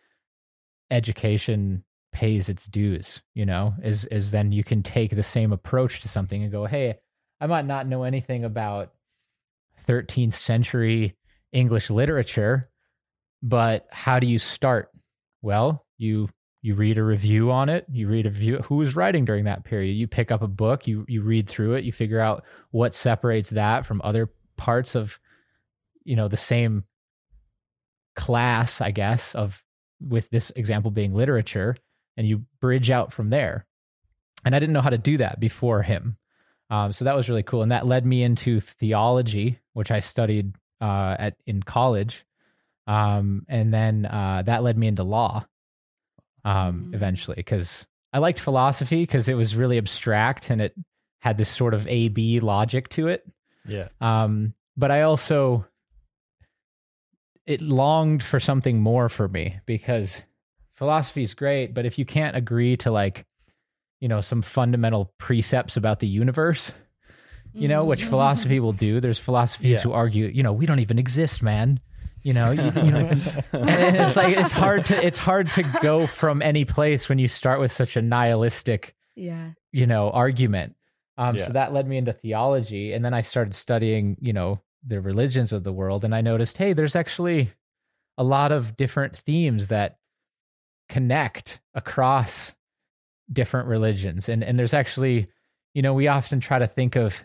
education 0.91 1.85
pays 2.13 2.49
its 2.49 2.67
dues 2.67 3.23
you 3.35 3.45
know 3.47 3.75
is 3.83 4.05
is 4.07 4.31
then 4.31 4.53
you 4.53 4.63
can 4.63 4.83
take 4.83 5.15
the 5.15 5.23
same 5.23 5.53
approach 5.53 6.01
to 6.01 6.09
something 6.09 6.43
and 6.43 6.53
go 6.53 6.67
hey 6.67 6.95
i 7.45 7.47
might 7.47 7.67
not 7.67 7.87
know 7.87 8.03
anything 8.03 8.45
about 8.45 8.93
13th 9.87 10.35
century 10.35 11.17
english 11.53 11.91
literature 11.91 12.69
but 13.45 13.87
how 13.91 14.19
do 14.19 14.27
you 14.27 14.39
start? 14.39 14.91
Well 15.43 15.85
you 15.99 16.31
you 16.63 16.75
read 16.75 16.97
a 16.97 17.05
review 17.05 17.51
on 17.51 17.69
it. 17.69 17.85
You 17.93 18.09
read 18.09 18.25
a 18.25 18.31
view 18.31 18.57
who 18.57 18.77
was 18.77 18.97
writing 18.97 19.27
during 19.27 19.45
that 19.45 19.65
period? 19.65 19.93
You 19.93 20.09
pick 20.09 20.31
up 20.31 20.41
a 20.41 20.49
book 20.49 20.87
you 20.87 21.05
you 21.07 21.23
read 21.23 21.49
through 21.49 21.75
it 21.75 21.85
you 21.85 21.93
figure 21.93 22.21
out 22.21 22.45
what 22.71 22.95
separates 22.95 23.51
that 23.51 23.85
from 23.85 24.01
other 24.03 24.31
parts 24.57 24.95
of 24.95 25.21
you 26.05 26.17
know 26.17 26.29
the 26.29 26.37
same 26.37 26.85
class 28.17 28.81
i 28.81 28.93
guess 28.93 29.35
of 29.35 29.63
with 30.01 30.31
this 30.31 30.53
example 30.57 30.91
being 30.91 31.13
literature 31.13 31.77
and 32.17 32.27
you 32.27 32.45
bridge 32.61 32.91
out 32.91 33.13
from 33.13 33.29
there. 33.29 33.67
And 34.45 34.57
i 34.57 34.59
didn't 34.59 34.73
know 34.73 34.81
how 34.81 34.91
to 34.91 34.99
do 34.99 35.19
that 35.19 35.39
before 35.39 35.83
him 35.83 36.17
um, 36.71 36.93
so 36.93 37.05
that 37.05 37.15
was 37.17 37.29
really 37.29 37.43
cool 37.43 37.63
and 37.63 37.73
that 37.73 37.87
led 37.87 38.05
me 38.07 38.23
into 38.23 38.61
theology 38.61 39.59
which 39.75 39.91
i 39.91 40.01
studied 40.01 40.55
uh, 40.81 41.17
at 41.19 41.37
in 41.47 41.63
college 41.63 42.25
um, 42.87 43.47
and 43.49 43.73
then 43.73 44.05
uh, 44.07 44.43
that 44.45 44.63
led 44.63 44.77
me 44.77 44.87
into 44.89 45.03
law 45.05 45.45
um, 46.45 46.89
Mm. 46.91 46.95
eventually 46.95 47.37
because 47.37 47.87
I 48.13 48.19
liked 48.19 48.39
philosophy 48.39 49.03
because 49.03 49.29
it 49.29 49.35
was 49.35 49.57
really 49.57 49.79
abstract 49.79 50.51
and 50.51 50.61
it 50.61 50.75
had 51.21 51.37
this 51.39 51.49
sort 51.49 51.73
of 51.75 51.89
A 51.89 52.09
B 52.09 52.39
logic 52.41 52.89
to 52.91 53.09
it. 53.09 53.27
yeah. 53.67 53.89
Um, 54.01 54.53
but 54.77 54.91
I 54.91 55.03
also 55.03 55.67
it 57.47 57.61
longed 57.61 58.23
for 58.23 58.41
something 58.41 58.81
more 58.81 59.09
for 59.09 59.29
me 59.29 59.61
because 59.67 60.23
philosophy 60.75 61.23
is 61.23 61.35
great, 61.35 61.75
but 61.75 61.87
if 61.87 61.99
you 61.99 62.05
can't 62.05 62.37
agree 62.37 62.77
to 62.79 62.91
like, 62.91 63.27
you 64.05 64.09
know, 64.09 64.21
some 64.21 64.43
fundamental 64.43 65.15
precepts 65.19 65.79
about 65.79 65.99
the 66.01 66.07
universe, 66.07 66.73
you 67.55 67.69
know, 67.69 67.87
which 67.87 68.05
philosophy 68.05 68.61
will 68.61 68.75
do. 68.75 69.01
There's 69.01 69.19
philosophies 69.19 69.79
Yeah. 69.79 69.81
who 69.81 69.93
argue, 69.93 70.27
you 70.27 70.43
know, 70.43 70.53
we 70.53 70.67
don't 70.67 70.81
even 70.81 70.99
exist, 70.99 71.43
man. 71.43 71.81
You 72.23 72.35
know, 72.35 72.51
you, 72.51 72.65
you 72.65 72.91
know, 72.91 73.09
and 73.53 73.97
it's 73.97 74.15
like 74.17 74.37
it's 74.37 74.53
hard 74.53 74.85
to 74.87 75.07
it's 75.07 75.17
hard 75.17 75.47
to 75.53 75.63
go 75.81 76.07
from 76.07 76.43
any 76.43 76.67
place 76.67 77.09
when 77.09 77.19
you 77.19 77.29
start 77.29 77.61
with 77.61 77.73
such 77.73 77.97
a 77.97 78.03
nihilistic 78.03 78.95
Yeah. 79.17 79.53
you 79.73 79.87
know 79.87 80.11
argument 80.11 80.75
um 81.17 81.37
Yeah. 81.37 81.47
so 81.47 81.53
that 81.55 81.73
led 81.73 81.87
me 81.89 81.97
into 81.97 82.13
theology 82.13 82.93
and 82.93 83.03
then 83.05 83.15
i 83.15 83.23
started 83.23 83.55
studying 83.55 84.17
you 84.21 84.33
know 84.35 84.61
the 84.87 85.01
religions 85.01 85.53
of 85.53 85.65
the 85.65 85.73
world 85.73 86.05
and 86.05 86.15
i 86.15 86.21
noticed 86.21 86.59
hey 86.59 86.73
there's 86.75 86.97
actually 86.97 87.53
a 88.19 88.25
lot 88.25 88.53
of 88.53 88.77
different 88.77 89.17
themes 89.17 89.69
that 89.69 89.99
connect 90.89 91.61
across 91.75 92.55
different 93.33 93.69
religions. 93.69 94.29
And 94.29 94.43
and 94.43 94.59
there's 94.59 94.75
actually 94.75 95.29
you 95.75 95.83
know 95.83 95.95
we 95.95 96.09
often 96.09 96.41
try 96.41 96.59
to 96.59 96.67
think 96.67 96.97
of 96.97 97.25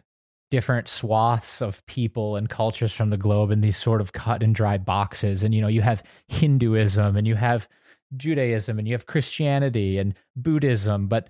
different 0.52 0.88
swaths 0.88 1.62
of 1.62 1.86
people 1.86 2.36
and 2.36 2.50
cultures 2.50 2.91
from 2.91 3.12
the 3.12 3.18
globe 3.18 3.52
in 3.52 3.62
these 3.62 3.78
sort 3.78 4.02
of 4.02 4.14
cut 4.14 4.41
and 4.41 4.56
dry 4.56 4.78
boxes. 4.78 5.43
And 5.43 5.54
you 5.54 5.62
know 5.62 5.68
you 5.68 5.82
have 5.82 6.04
hinduism 6.28 7.16
and 7.16 7.28
you 7.28 7.36
have 7.36 7.68
judaism 8.18 8.80
and 8.80 8.88
you 8.88 8.95
have 8.95 9.06
christianity 9.06 10.00
and 10.00 10.16
buddhism 10.36 11.08
but 11.08 11.30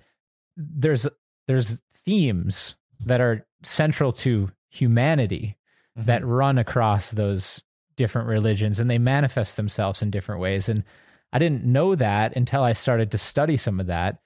there's 0.56 1.06
there's 1.46 1.82
themes 2.06 2.74
that 3.04 3.20
are 3.20 3.46
central 3.62 4.12
to 4.12 4.50
humanity 4.70 5.56
that 5.96 6.22
mm-hmm. 6.22 6.30
run 6.30 6.58
across 6.58 7.10
those 7.10 7.62
different 7.96 8.28
religions 8.28 8.78
and 8.78 8.90
they 8.90 8.98
manifest 8.98 9.56
themselves 9.56 10.00
in 10.00 10.10
different 10.10 10.40
ways. 10.40 10.68
And 10.68 10.84
I 11.32 11.38
didn't 11.38 11.64
know 11.64 11.94
that 11.94 12.36
until 12.36 12.62
I 12.62 12.72
started 12.72 13.10
to 13.10 13.18
study 13.18 13.56
some 13.56 13.80
of 13.80 13.86
that 13.86 14.20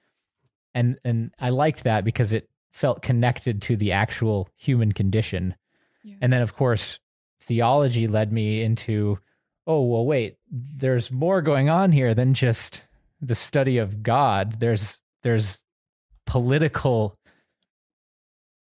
and 0.75 0.99
and 1.03 1.31
I 1.39 1.49
liked 1.49 1.83
that 1.85 2.05
because 2.05 2.31
it 2.33 2.47
felt 2.71 3.01
connected 3.01 3.61
to 3.63 3.75
the 3.75 3.93
actual 3.93 4.49
human 4.55 4.91
condition. 4.91 5.55
Yeah. 6.03 6.17
and 6.21 6.31
then 6.31 6.43
of 6.43 6.55
course 6.55 6.99
theology 7.39 8.05
led 8.05 8.31
me 8.31 8.61
into 8.61 9.17
oh 9.65 9.81
well 9.81 10.05
wait 10.05 10.37
there's 10.51 11.11
more 11.11 11.41
going 11.41 11.67
on 11.67 11.91
here 11.91 12.13
than 12.13 12.35
just 12.35 12.83
the 13.21 13.35
study 13.35 13.77
of 13.77 14.03
God. 14.03 14.59
There's 14.59 15.01
there's 15.23 15.63
political 16.25 17.17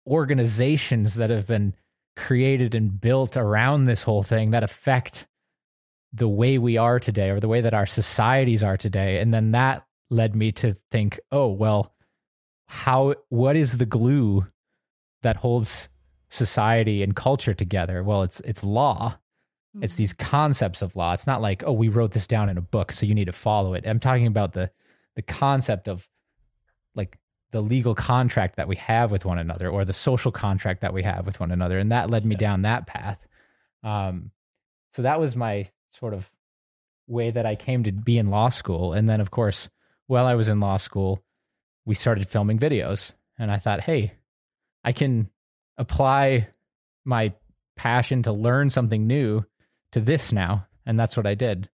organizations 0.06 1.16
that 1.16 1.30
have 1.30 1.46
been 1.46 1.74
created 2.16 2.74
and 2.74 3.00
built 3.00 3.36
around 3.36 3.84
this 3.84 4.02
whole 4.02 4.22
thing 4.22 4.50
that 4.50 4.64
affect 4.64 5.26
the 6.12 6.28
way 6.28 6.56
we 6.56 6.76
are 6.76 6.98
today 6.98 7.30
or 7.30 7.38
the 7.38 7.48
way 7.48 7.60
that 7.60 7.74
our 7.74 7.86
societies 7.86 8.62
are 8.62 8.76
today. 8.76 9.20
And 9.20 9.32
then 9.32 9.52
that 9.52 9.84
led 10.10 10.34
me 10.34 10.52
to 10.52 10.72
think 10.90 11.20
oh 11.30 11.48
well 11.48 11.92
how 12.68 13.14
what 13.30 13.56
is 13.56 13.78
the 13.78 13.86
glue 13.86 14.46
that 15.22 15.36
holds 15.36 15.88
society 16.30 17.02
and 17.02 17.16
culture 17.16 17.54
together? 17.54 18.02
Well 18.02 18.22
it's 18.22 18.40
it's 18.40 18.62
law. 18.62 19.18
It's 19.80 19.94
these 19.94 20.12
concepts 20.12 20.82
of 20.82 20.96
law. 20.96 21.12
It's 21.12 21.26
not 21.26 21.40
like 21.40 21.62
oh 21.64 21.72
we 21.72 21.88
wrote 21.88 22.12
this 22.12 22.26
down 22.26 22.48
in 22.48 22.58
a 22.58 22.62
book 22.62 22.92
so 22.92 23.06
you 23.06 23.14
need 23.14 23.26
to 23.26 23.32
follow 23.32 23.74
it. 23.74 23.86
I'm 23.86 24.00
talking 24.00 24.26
about 24.26 24.52
the 24.52 24.70
the 25.16 25.22
concept 25.22 25.88
of 25.88 26.08
like 26.94 27.18
the 27.52 27.62
legal 27.62 27.94
contract 27.94 28.56
that 28.56 28.68
we 28.68 28.76
have 28.76 29.10
with 29.10 29.24
one 29.24 29.38
another 29.38 29.70
or 29.70 29.84
the 29.84 29.94
social 29.94 30.30
contract 30.30 30.82
that 30.82 30.92
we 30.92 31.02
have 31.02 31.24
with 31.24 31.40
one 31.40 31.50
another 31.50 31.78
and 31.78 31.90
that 31.90 32.10
led 32.10 32.26
me 32.26 32.36
down 32.36 32.62
that 32.62 32.86
path. 32.86 33.18
Um 33.82 34.30
so 34.92 35.02
that 35.02 35.20
was 35.20 35.36
my 35.36 35.70
sort 35.90 36.12
of 36.12 36.30
way 37.06 37.30
that 37.30 37.46
i 37.46 37.54
came 37.54 37.82
to 37.84 37.92
be 37.92 38.18
in 38.18 38.28
law 38.28 38.50
school. 38.50 38.92
And 38.92 39.08
then 39.08 39.22
of 39.22 39.30
course 39.30 39.70
while 40.08 40.26
i 40.26 40.34
was 40.34 40.48
in 40.48 40.58
law 40.60 40.76
school 40.76 41.22
we 41.86 41.94
started 41.94 42.28
filming 42.28 42.58
videos 42.58 43.12
and 43.38 43.50
i 43.50 43.58
thought 43.58 43.80
hey 43.80 44.12
i 44.84 44.90
can 44.92 45.30
apply 45.78 46.48
my 47.04 47.32
passion 47.76 48.22
to 48.24 48.32
learn 48.32 48.68
something 48.68 49.06
new 49.06 49.44
to 49.92 50.00
this 50.00 50.32
now 50.32 50.66
and 50.84 50.98
that's 50.98 51.16
what 51.16 51.26
i 51.26 51.34
did 51.34 51.68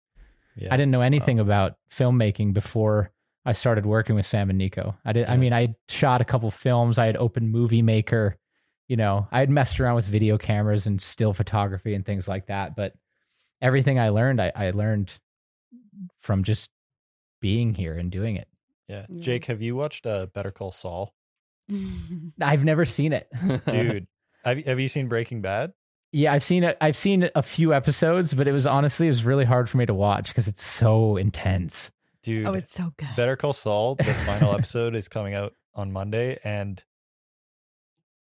Yeah. 0.57 0.73
I 0.73 0.77
didn't 0.77 0.91
know 0.91 1.01
anything 1.01 1.39
about 1.39 1.77
filmmaking 1.89 2.53
before 2.53 3.11
I 3.45 3.53
started 3.53 3.85
working 3.85 4.15
with 4.15 4.25
Sam 4.25 4.49
and 4.49 4.59
Niko. 4.61 4.95
I 5.05 5.13
did. 5.13 5.27
I 5.27 5.35
mean, 5.37 5.53
I 5.53 5.75
shot 5.87 6.21
a 6.21 6.25
couple 6.25 6.51
films. 6.51 6.99
I 6.99 7.05
had 7.07 7.15
opened 7.17 7.49
Movie 7.51 7.81
Maker. 7.81 8.37
You 8.87 8.97
know, 8.97 9.27
I 9.31 9.39
had 9.39 9.49
messed 9.49 9.79
around 9.79 9.95
with 9.95 10.05
video 10.05 10.37
cameras 10.37 10.85
and 10.85 11.01
still 11.01 11.33
photography 11.33 11.95
and 11.95 12.05
things 12.05 12.27
like 12.27 12.47
that. 12.47 12.75
But 12.75 12.93
everything 13.61 13.97
I 13.97 14.09
learned, 14.09 14.39
I, 14.41 14.51
I 14.53 14.71
learned 14.71 15.17
from 16.19 16.43
just 16.43 16.69
being 17.41 17.73
here 17.73 17.97
and 17.97 18.11
doing 18.11 18.37
it. 18.37 18.47
Yeah. 18.87 19.05
Yeah. 19.09 19.21
Jake, 19.21 19.45
have 19.45 19.61
you 19.61 19.75
watched 19.75 20.05
uh, 20.05 20.27
Better 20.33 20.51
Call 20.51 20.71
Saul? 20.71 21.13
I've 22.41 22.63
never 22.63 22.85
seen 22.85 23.13
it. 23.13 23.27
dude. 23.69 24.07
have 24.45 24.57
you, 24.57 24.63
have 24.65 24.79
you 24.79 24.87
seen 24.87 25.07
Breaking 25.07 25.41
Bad? 25.41 25.73
Yeah, 26.13 26.33
I've 26.33 26.43
seen 26.43 26.63
it. 26.65 26.77
I've 26.81 26.97
seen 26.97 27.29
a 27.35 27.41
few 27.41 27.73
episodes, 27.73 28.33
but 28.33 28.47
it 28.47 28.51
was 28.51 28.65
honestly 28.67 29.07
it 29.07 29.11
was 29.11 29.23
really 29.23 29.45
hard 29.45 29.69
for 29.69 29.77
me 29.77 29.85
to 29.85 29.93
watch 29.93 30.27
because 30.27 30.47
it's 30.49 30.63
so 30.63 31.15
intense. 31.15 31.89
Dude, 32.21 32.45
oh, 32.45 32.53
it's 32.53 32.71
so 32.71 32.91
good. 32.97 33.07
Better 33.15 33.35
Call 33.37 33.53
Saul, 33.53 33.95
the 33.95 34.13
final 34.13 34.53
episode 34.55 34.93
is 34.93 35.07
coming 35.07 35.33
out 35.33 35.53
on 35.73 35.91
Monday 35.93 36.37
and 36.43 36.83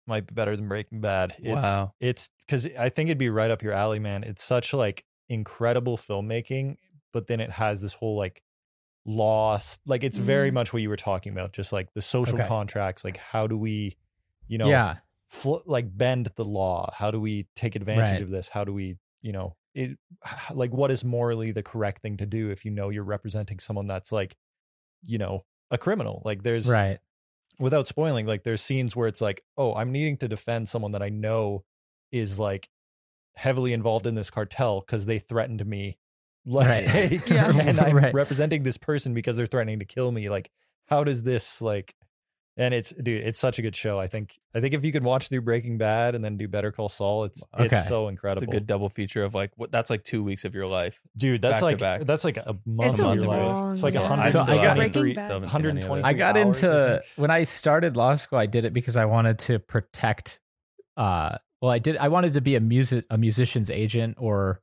might 0.06 0.26
be 0.26 0.34
better 0.34 0.56
than 0.56 0.68
Breaking 0.68 1.00
Bad. 1.00 1.34
It's, 1.38 1.62
Wow. 1.62 1.94
It's 2.00 2.28
because 2.44 2.66
I 2.78 2.88
think 2.88 3.08
it'd 3.08 3.18
be 3.18 3.30
right 3.30 3.50
up 3.50 3.62
your 3.62 3.72
alley, 3.72 3.98
man. 4.00 4.24
It's 4.24 4.42
such 4.42 4.74
like 4.74 5.04
incredible 5.28 5.96
filmmaking, 5.96 6.76
but 7.12 7.28
then 7.28 7.40
it 7.40 7.50
has 7.50 7.80
this 7.80 7.94
whole 7.94 8.16
like 8.16 8.42
lost, 9.06 9.80
like 9.86 10.02
it's 10.04 10.18
very 10.18 10.50
Mhm. 10.50 10.54
much 10.54 10.72
what 10.72 10.82
you 10.82 10.88
were 10.88 10.96
talking 10.96 11.32
about, 11.32 11.52
just 11.52 11.72
like 11.72 11.92
the 11.94 12.02
social 12.02 12.38
Okay. 12.38 12.48
contracts. 12.48 13.04
Like, 13.04 13.16
how 13.16 13.46
do 13.46 13.56
we, 13.56 13.96
you 14.48 14.58
know, 14.58 14.68
yeah, 14.68 14.96
fl- 15.28 15.58
like 15.64 15.96
bend 15.96 16.26
the 16.36 16.44
law? 16.44 16.90
How 16.92 17.10
do 17.10 17.20
we 17.20 17.46
take 17.54 17.76
advantage 17.76 18.14
Right. 18.14 18.22
of 18.22 18.30
this? 18.30 18.48
How 18.48 18.64
do 18.64 18.72
we, 18.74 18.96
you 19.22 19.32
know, 19.32 19.56
it 19.74 19.98
like 20.52 20.72
what 20.72 20.90
is 20.90 21.04
morally 21.04 21.52
the 21.52 21.62
correct 21.62 22.02
thing 22.02 22.16
to 22.18 22.26
do 22.26 22.50
if 22.50 22.64
you 22.64 22.70
know 22.70 22.88
you're 22.90 23.04
representing 23.04 23.58
someone 23.60 23.86
that's 23.86 24.10
like, 24.12 24.36
you 25.02 25.18
know, 25.18 25.44
a 25.70 25.78
criminal? 25.78 26.22
Like 26.24 26.42
there's 26.42 26.68
right. 26.68 26.98
without 27.60 27.86
spoiling, 27.86 28.26
like 28.26 28.42
there's 28.42 28.60
scenes 28.60 28.96
where 28.96 29.06
it's 29.08 29.20
like, 29.20 29.44
oh, 29.56 29.74
I'm 29.74 29.92
needing 29.92 30.16
to 30.18 30.28
defend 30.28 30.68
someone 30.68 30.92
that 30.92 31.02
I 31.02 31.08
know 31.10 31.64
is 32.12 32.38
like 32.40 32.68
heavily 33.36 33.72
involved 33.72 34.06
in 34.06 34.14
this 34.14 34.30
cartel 34.30 34.80
because 34.80 35.06
they 35.06 35.18
threatened 35.18 35.64
me. 35.66 35.98
Like, 36.46 36.86
Right. 36.86 37.30
Yeah. 37.30 37.52
and 37.58 37.78
I'm 37.86 37.96
Right. 37.96 38.14
representing 38.14 38.62
this 38.62 38.78
person 38.78 39.12
because 39.14 39.36
they're 39.36 39.46
threatening 39.46 39.80
to 39.80 39.84
kill 39.84 40.10
me. 40.12 40.28
Like, 40.30 40.50
how 40.86 41.04
does 41.04 41.22
this 41.22 41.60
like? 41.60 41.94
And 42.58 42.72
it's 42.72 42.88
dude, 42.88 43.22
it's 43.26 43.38
such 43.38 43.58
a 43.58 43.62
good 43.62 43.76
show. 43.76 43.98
I 44.00 44.06
think 44.06 44.38
I 44.54 44.60
think 44.60 44.72
if 44.72 44.82
you 44.82 44.90
could 44.90 45.04
watch 45.04 45.28
through 45.28 45.42
Breaking 45.42 45.76
Bad 45.76 46.14
and 46.14 46.24
then 46.24 46.38
do 46.38 46.48
Better 46.48 46.72
Call 46.72 46.88
Saul, 46.88 47.24
it's 47.24 47.42
Okay. 47.52 47.66
it's 47.76 47.86
so 47.86 48.06
It's 48.08 48.12
incredible. 48.12 48.48
a 48.48 48.50
good 48.50 48.66
double 48.66 48.88
feature 48.88 49.24
of 49.24 49.34
like 49.34 49.50
what 49.56 49.70
that's 49.70 49.90
like 49.90 50.04
two 50.04 50.24
weeks 50.24 50.46
of 50.46 50.54
your 50.54 50.66
life. 50.66 50.98
dude. 51.18 51.42
That's 51.42 51.56
back 51.56 51.62
like 51.62 51.78
back. 51.78 52.00
that's 52.06 52.24
like 52.24 52.38
a 52.38 52.56
month 52.64 52.98
a 52.98 53.06
of 53.08 53.16
your 53.16 53.26
life. 53.26 53.74
It's 53.74 53.82
like 53.82 53.94
a 53.96 54.06
hundred. 54.08 54.30
So 54.30 54.40
I 54.40 54.54
got- 54.54 54.76
Breaking 54.78 55.16
120 55.16 56.02
I 56.02 56.12
got 56.14 56.36
hours, 56.38 56.64
I 56.64 56.66
into 56.68 57.00
think. 57.02 57.12
when 57.16 57.30
I 57.30 57.42
started 57.44 57.94
law 57.94 58.14
school. 58.16 58.38
I 58.38 58.46
did 58.46 58.64
it 58.64 58.72
because 58.72 58.96
I 58.96 59.04
wanted 59.04 59.38
to 59.40 59.58
protect. 59.58 60.40
Uh, 60.96 61.36
well, 61.60 61.70
I 61.70 61.78
did. 61.78 61.98
I 61.98 62.08
wanted 62.08 62.32
to 62.34 62.40
be 62.40 62.54
a 62.54 62.60
music 62.60 63.04
a 63.10 63.18
musician's 63.18 63.68
agent, 63.68 64.16
or 64.18 64.62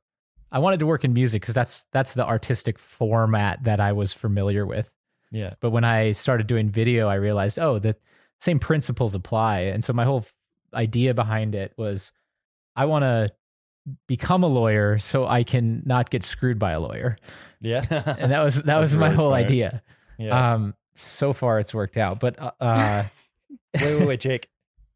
I 0.54 0.58
wanted 0.60 0.78
to 0.80 0.86
work 0.86 1.04
in 1.04 1.12
music 1.12 1.42
because 1.42 1.52
that's 1.54 1.84
that's 1.92 2.14
the 2.14 2.24
artistic 2.24 2.78
format 2.78 3.64
that 3.64 3.80
I 3.80 3.92
was 3.92 4.12
familiar 4.12 4.64
with. 4.64 4.88
Yeah, 5.32 5.54
But 5.60 5.70
when 5.70 5.82
I 5.82 6.12
started 6.12 6.46
doing 6.46 6.70
video, 6.70 7.08
I 7.08 7.16
realized, 7.16 7.58
oh, 7.58 7.80
the 7.80 7.96
same 8.40 8.60
principles 8.60 9.16
apply. 9.16 9.62
And 9.62 9.84
so 9.84 9.92
my 9.92 10.04
whole 10.04 10.24
idea 10.72 11.12
behind 11.12 11.56
it 11.56 11.72
was, 11.76 12.12
I 12.76 12.84
want 12.84 13.02
to 13.02 13.32
become 14.06 14.44
a 14.44 14.46
lawyer 14.46 14.98
so 15.00 15.26
I 15.26 15.42
can 15.42 15.82
not 15.84 16.08
get 16.10 16.22
screwed 16.22 16.60
by 16.60 16.70
a 16.70 16.78
lawyer. 16.80 17.16
yeah, 17.60 17.84
And 18.18 18.30
that 18.30 18.44
was 18.44 18.62
that 18.62 18.78
was 18.78 18.92
That's 18.92 19.00
my 19.00 19.06
really 19.08 19.16
whole 19.16 19.30
smart. 19.30 19.44
idea. 19.44 19.82
yeah. 20.18 20.54
Um, 20.54 20.74
so 20.94 21.32
far 21.32 21.58
it's 21.58 21.74
worked 21.74 21.96
out, 21.96 22.20
but 22.20 22.40
uh, 22.40 22.52
uh 22.60 23.04
wait, 23.74 23.98
wait, 23.98 24.06
wait, 24.06 24.20
Jake. 24.20 24.48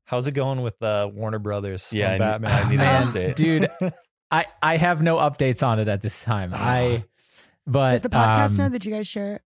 How's 0.05 0.29
it 0.29 0.33
going 0.33 0.63
with 0.63 0.81
uh, 0.83 1.11
Warner 1.13 1.41
Brothers? 1.41 1.93
Yeah, 1.93 2.07
on 2.07 2.11
I 2.11 2.13
need- 2.13 2.19
Batman. 2.21 2.51
I 2.53 2.69
need 2.71 2.75
an 2.75 2.79
man, 2.79 3.13
update. 3.13 3.35
dude, 3.35 3.69
I 4.31 4.47
I 4.62 4.76
have 4.76 5.01
no 5.03 5.16
updates 5.16 5.62
on 5.66 5.79
it 5.79 5.89
at 5.89 6.03
this 6.03 6.22
time. 6.22 6.53
I, 6.55 7.05
but 7.66 7.91
Does 7.93 8.03
the 8.03 8.09
podcast 8.11 8.51
um, 8.51 8.57
know 8.57 8.68
that 8.70 8.85
you 8.85 8.93
guys 8.93 9.07
share? 9.07 9.37
it? 9.37 9.43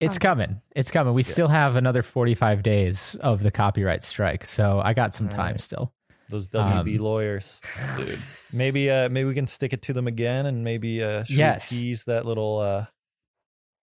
It's 0.00 0.16
Oh. 0.16 0.20
coming. 0.20 0.60
It's 0.76 0.90
coming. 0.90 1.12
We 1.14 1.22
still 1.24 1.48
have 1.48 1.74
another 1.76 2.02
45 2.04 2.62
days 2.62 3.16
of 3.20 3.42
the 3.42 3.50
copyright 3.50 4.04
strike, 4.04 4.46
so 4.46 4.80
I 4.82 4.92
got 4.94 5.14
some 5.14 5.26
All 5.28 5.32
time 5.34 5.52
right. 5.52 5.60
still. 5.60 5.92
Those 6.30 6.46
WB 6.48 6.96
Um, 6.98 7.02
lawyers. 7.02 7.60
Dude. 7.96 8.18
Maybe 8.54 8.90
uh 8.90 9.08
maybe 9.08 9.26
we 9.28 9.34
can 9.34 9.46
stick 9.46 9.72
it 9.72 9.82
to 9.82 9.92
them 9.92 10.06
again 10.06 10.46
and 10.46 10.62
maybe 10.64 11.02
uh 11.02 11.24
should 11.24 11.34
we 11.36 11.38
Yes. 11.38 11.68
tease 11.68 12.04
that 12.04 12.26
little 12.26 12.58
uh 12.60 12.86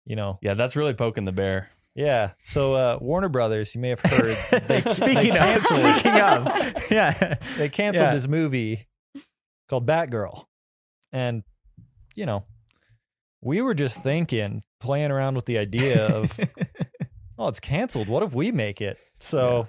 you 0.06 0.16
know. 0.16 0.40
Yeah, 0.42 0.54
that's 0.54 0.76
really 0.76 0.94
poking 0.94 1.26
the 1.26 1.32
bear. 1.32 1.70
Yeah. 1.96 2.32
So 2.44 2.74
uh 2.76 2.98
Warner 3.02 3.30
Brothers, 3.30 3.74
you 3.76 3.82
may 3.82 3.90
have 3.90 4.00
heard 4.02 4.38
they, 4.68 4.82
speaking 4.94 5.16
they 5.16 5.30
of, 5.30 5.36
canceled, 5.36 5.80
speaking 5.80 6.22
of, 6.22 6.84
yeah, 6.92 7.36
they 7.58 7.70
canceled 7.70 8.06
Yeah. 8.08 8.14
this 8.14 8.28
movie 8.28 8.88
called 9.70 9.86
Batgirl. 9.88 10.46
And 11.12 11.44
you 12.16 12.26
know, 12.26 12.46
we 13.42 13.62
were 13.62 13.74
just 13.74 14.02
thinking, 14.04 14.62
playing 14.80 15.12
around 15.12 15.36
with 15.36 15.46
the 15.46 15.58
idea 15.58 16.08
of 16.08 16.38
oh, 17.38 17.48
it's 17.48 17.60
canceled. 17.60 18.08
What 18.08 18.24
if 18.24 18.34
we 18.34 18.52
make 18.52 18.82
it? 18.82 18.98
So 19.20 19.68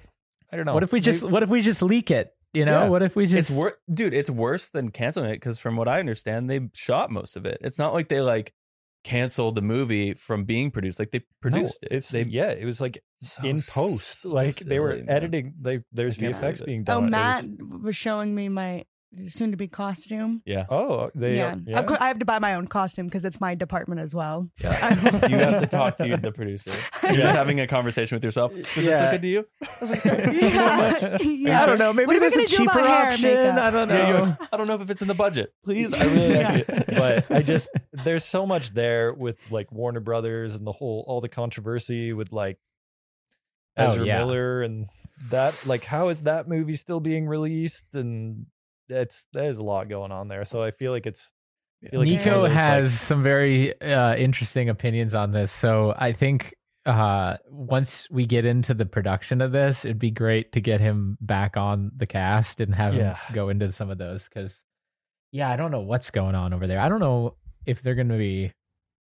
I 0.53 0.57
don't 0.57 0.67
know. 0.67 0.75
what 0.75 0.83
if 0.83 0.93
we 0.93 1.01
just 1.01 1.23
what 1.23 1.43
if 1.43 1.49
we 1.49 1.61
just 1.61 1.83
leak 1.83 2.11
it? 2.11 2.31
You 2.55 2.65
know, 2.65 2.85
Yeah. 2.85 2.89
what 2.89 3.03
if 3.03 3.15
we 3.15 3.27
just 3.27 3.51
it's 3.51 3.59
wor- 3.59 3.77
dude, 3.93 4.15
it's 4.15 4.31
worse 4.31 4.69
than 4.69 4.91
canceling 4.91 5.31
it 5.31 5.35
because 5.35 5.59
from 5.59 5.77
what 5.77 5.87
I 5.87 6.01
understand, 6.01 6.49
they 6.49 6.69
shot 6.73 7.11
most 7.11 7.37
of 7.37 7.45
it. 7.45 7.59
It's 7.61 7.79
not 7.79 7.93
like 7.93 8.09
they 8.09 8.21
like 8.23 8.55
canceled 9.05 9.55
the 9.55 9.63
movie 9.63 10.15
from 10.15 10.45
being 10.45 10.71
produced. 10.71 10.99
Like 10.99 11.11
they 11.11 11.19
No, 11.19 11.25
produced 11.43 11.79
it. 11.83 11.89
It's 11.93 12.09
they 12.09 12.23
yeah, 12.25 12.51
it 12.51 12.65
was 12.65 12.81
like 12.81 13.03
So 13.21 13.45
in 13.45 13.61
post. 13.63 14.23
so 14.23 14.31
Like 14.31 14.57
they 14.61 14.81
were 14.81 14.93
silly, 14.93 15.03
man. 15.03 15.15
editing. 15.17 15.55
They 15.61 15.81
there's 15.93 16.17
VFX 16.17 16.41
believe 16.41 16.61
it. 16.61 16.67
being 16.67 16.81
Oh, 16.89 17.01
done. 17.01 17.05
It 17.05 17.11
was- 17.11 17.71
Matt 17.71 17.83
was 17.83 17.97
showing 17.97 18.35
me 18.35 18.49
my 18.49 18.85
soon 19.29 19.53
to 19.53 19.57
be 19.57 19.69
costume. 19.69 20.43
yeah. 20.45 20.67
oh, 20.69 21.11
they 21.15 21.37
yeah, 21.37 21.57
yeah. 21.67 21.79
Of 21.81 21.87
course, 21.87 21.99
I 22.01 22.09
have 22.09 22.19
to 22.19 22.25
buy 22.27 22.39
my 22.39 22.55
own 22.55 22.67
costume 22.69 23.07
because 23.07 23.25
it's 23.25 23.41
my 23.41 23.55
department 23.55 24.01
as 24.03 24.15
well. 24.15 24.49
Yeah. 24.63 24.95
you 25.29 25.37
have 25.37 25.61
to 25.63 25.67
talk 25.67 25.97
to 25.99 26.17
the 26.17 26.31
producer. 26.33 26.71
You're 27.03 27.13
Yeah. 27.13 27.21
just 27.23 27.35
having 27.37 27.59
a 27.61 27.67
conversation 27.67 28.17
with 28.17 28.25
yourself. 28.25 28.53
Does 28.53 28.75
this 28.75 28.87
look 28.87 29.11
good 29.13 29.23
to 29.23 29.29
you? 29.29 29.47
yeah. 29.83 31.19
yeah. 31.21 31.63
I 31.63 31.67
don't 31.67 31.79
know. 31.79 31.93
Maybe 31.93 32.07
What 32.07 32.17
are 32.17 32.21
we 32.21 32.29
there's 32.29 32.33
a 32.35 32.37
gonna 32.37 32.49
do 32.49 32.63
about 32.65 32.75
cheaper 32.75 32.89
option. 32.89 33.59
I 33.59 33.71
don't 33.71 33.89
know. 33.89 33.97
Yeah, 33.97 34.19
you're- 34.19 34.37
I 34.53 34.57
don't 34.57 34.67
know 34.67 34.75
if 34.75 34.91
it's 34.91 35.03
in 35.03 35.09
the 35.09 35.15
budget. 35.15 35.53
Please, 35.65 35.93
I 35.95 36.05
really 36.05 36.43
like 36.45 36.69
it. 36.69 36.87
but 36.89 37.31
I 37.31 37.43
just 37.43 37.69
there's 37.93 38.25
so 38.25 38.47
much 38.47 38.71
there 38.75 39.13
with 39.13 39.37
like 39.51 39.73
Warner 39.73 40.01
Brothers 40.01 40.55
and 40.55 40.67
the 40.67 40.73
whole 40.73 41.05
all 41.07 41.21
the 41.21 41.29
controversy 41.29 42.13
with 42.13 42.33
like 42.33 42.59
Oh, 43.77 43.93
Ezra 43.93 44.07
yeah. 44.07 44.19
Miller 44.19 44.63
and 44.63 44.87
that 45.31 45.67
like 45.67 45.85
how 45.85 46.09
is 46.09 46.23
that 46.23 46.49
movie 46.49 46.75
still 46.75 47.01
being 47.01 47.27
released 47.27 47.85
and 47.95 48.47
that's 48.89 49.27
there's 49.33 49.59
a 49.59 49.63
lot 49.63 49.89
going 49.89 50.13
on 50.13 50.29
there. 50.29 50.45
So 50.45 50.63
I 50.63 50.71
feel 50.71 50.93
like 50.93 51.07
it's 51.07 51.31
feel 51.91 52.01
like 52.01 52.09
it's 52.09 52.23
Niko 52.23 52.27
of 52.27 52.35
those, 52.35 52.43
like- 52.45 52.53
has 52.53 53.01
some 53.01 53.23
very 53.23 53.81
uh, 53.81 54.17
interesting 54.17 54.69
opinions 54.69 55.15
on 55.15 55.33
this. 55.33 55.53
So 55.53 55.95
I 55.97 56.13
think 56.13 56.55
uh, 56.87 57.37
once 57.51 58.09
we 58.11 58.25
get 58.27 58.45
into 58.47 58.73
the 58.75 58.87
production 58.87 59.41
of 59.43 59.53
this, 59.53 59.85
it'd 59.85 59.99
be 59.99 60.11
great 60.11 60.53
to 60.53 60.61
get 60.61 60.81
him 60.81 61.19
back 61.21 61.57
on 61.57 61.91
the 61.97 62.07
cast 62.07 62.61
and 62.61 62.75
have 62.75 62.95
Yeah. 62.95 63.17
him 63.17 63.35
go 63.35 63.49
into 63.51 63.71
some 63.73 63.91
of 63.91 63.99
those. 63.99 64.25
Because, 64.25 64.65
yeah, 65.31 65.51
I 65.51 65.57
don't 65.57 65.71
know 65.71 65.81
what's 65.81 66.11
going 66.11 66.35
on 66.35 66.55
over 66.55 66.67
there. 66.67 66.81
I 66.81 66.89
don't 66.89 67.01
know 67.01 67.35
if 67.67 67.83
they're 67.83 67.95
going 67.95 68.09
to 68.09 68.17
be 68.17 68.53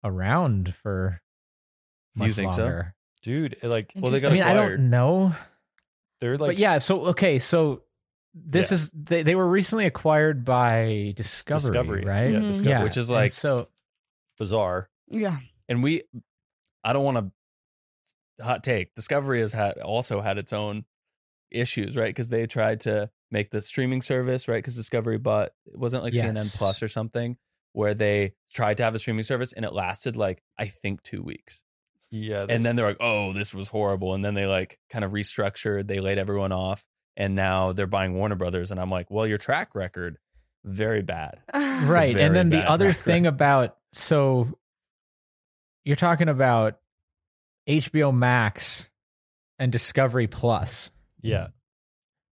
around 0.04 0.76
for 0.76 1.22
Do 2.16 2.24
you 2.24 2.28
much 2.28 2.36
think 2.36 2.54
so? 2.54 2.84
dude 3.24 3.56
like 3.64 3.92
Well, 3.96 4.12
they 4.12 4.18
I 4.18 4.22
got 4.22 4.32
mean, 4.34 4.44
I 4.44 4.54
don't 4.54 4.90
know. 4.90 5.34
they're 6.20 6.38
like 6.38 6.50
but 6.50 6.60
yeah, 6.60 6.80
so 6.80 7.06
okay, 7.08 7.40
so 7.40 7.84
this 8.46 8.72
Yeah. 8.72 8.76
is 8.76 8.92
they, 8.94 9.24
they 9.24 9.36
were 9.36 9.48
recently 9.48 9.86
acquired 9.86 10.46
by 10.46 11.14
Discovery, 11.16 11.72
Discovery, 11.72 12.04
right? 12.06 12.32
yeah, 12.32 12.40
Mhm. 12.40 12.48
Discovery. 12.52 12.72
Yeah, 12.72 12.84
Which 12.84 12.98
is 12.98 13.10
and 13.10 13.16
like- 13.18 13.32
so 13.32 13.70
bizarre. 14.38 14.90
yeah. 15.10 15.40
and 15.70 15.82
we 15.84 16.04
i 16.84 16.94
don't 16.94 17.04
want 17.04 17.18
to 17.18 18.44
hot 18.44 18.64
take 18.64 18.94
discovery 18.96 19.40
has 19.42 19.52
had 19.54 19.78
also 19.80 20.22
had 20.22 20.38
its 20.38 20.54
own 20.54 20.86
issues 21.50 21.98
right 21.98 22.10
because 22.10 22.30
they 22.30 22.46
tried 22.46 22.82
to 22.82 23.10
make 23.32 23.50
the 23.50 23.62
streaming 23.62 24.02
service 24.02 24.48
right 24.48 24.60
because 24.60 24.76
discovery 24.76 25.18
bought 25.18 25.50
it 25.66 25.78
wasn't 25.78 26.04
like 26.04 26.14
cnn 26.14 26.56
plus 26.58 26.84
or 26.84 26.88
something 26.88 27.36
where 27.74 27.94
they 27.94 28.34
tried 28.54 28.78
to 28.78 28.84
have 28.84 28.94
a 28.96 29.00
streaming 29.00 29.24
service 29.24 29.54
and 29.54 29.66
it 29.66 29.74
lasted 29.74 30.16
like 30.16 30.44
i 30.60 30.68
think 30.68 31.02
two 31.04 31.22
weeks 31.24 31.64
Yeah, 32.12 32.46
and 32.48 32.64
then 32.66 32.76
they're 32.76 32.88
like 32.88 32.98
oh 33.02 33.34
this 33.34 33.54
was 33.54 33.68
horrible 33.70 34.14
and 34.14 34.24
then 34.24 34.34
they 34.36 34.46
like 34.46 34.78
kind 34.90 35.04
of 35.04 35.12
restructured 35.12 35.88
they 35.88 36.00
laid 36.00 36.18
everyone 36.20 36.52
off 36.52 36.86
and 37.18 37.36
now 37.36 37.74
they're 37.74 37.88
buying 37.88 38.14
warner 38.14 38.36
brothers 38.36 38.72
and 38.72 38.80
i'm 38.80 38.90
like 38.90 39.12
well 39.12 39.28
your 39.28 39.38
track 39.38 39.76
record 39.76 40.18
very 40.68 41.02
bad. 41.02 41.40
Right 41.54 42.14
very 42.14 42.26
and 42.26 42.36
then 42.36 42.50
the 42.50 42.60
other 42.70 42.88
record. 42.88 43.04
thing 43.04 43.26
about 43.28 43.78
so 43.94 44.48
you're 45.86 45.96
talking 45.96 46.28
about 46.28 46.80
hbo 47.68 48.14
max 48.14 48.90
and 49.60 49.72
discovery 49.72 50.28
plus. 50.28 50.92
Yeah. 51.22 51.48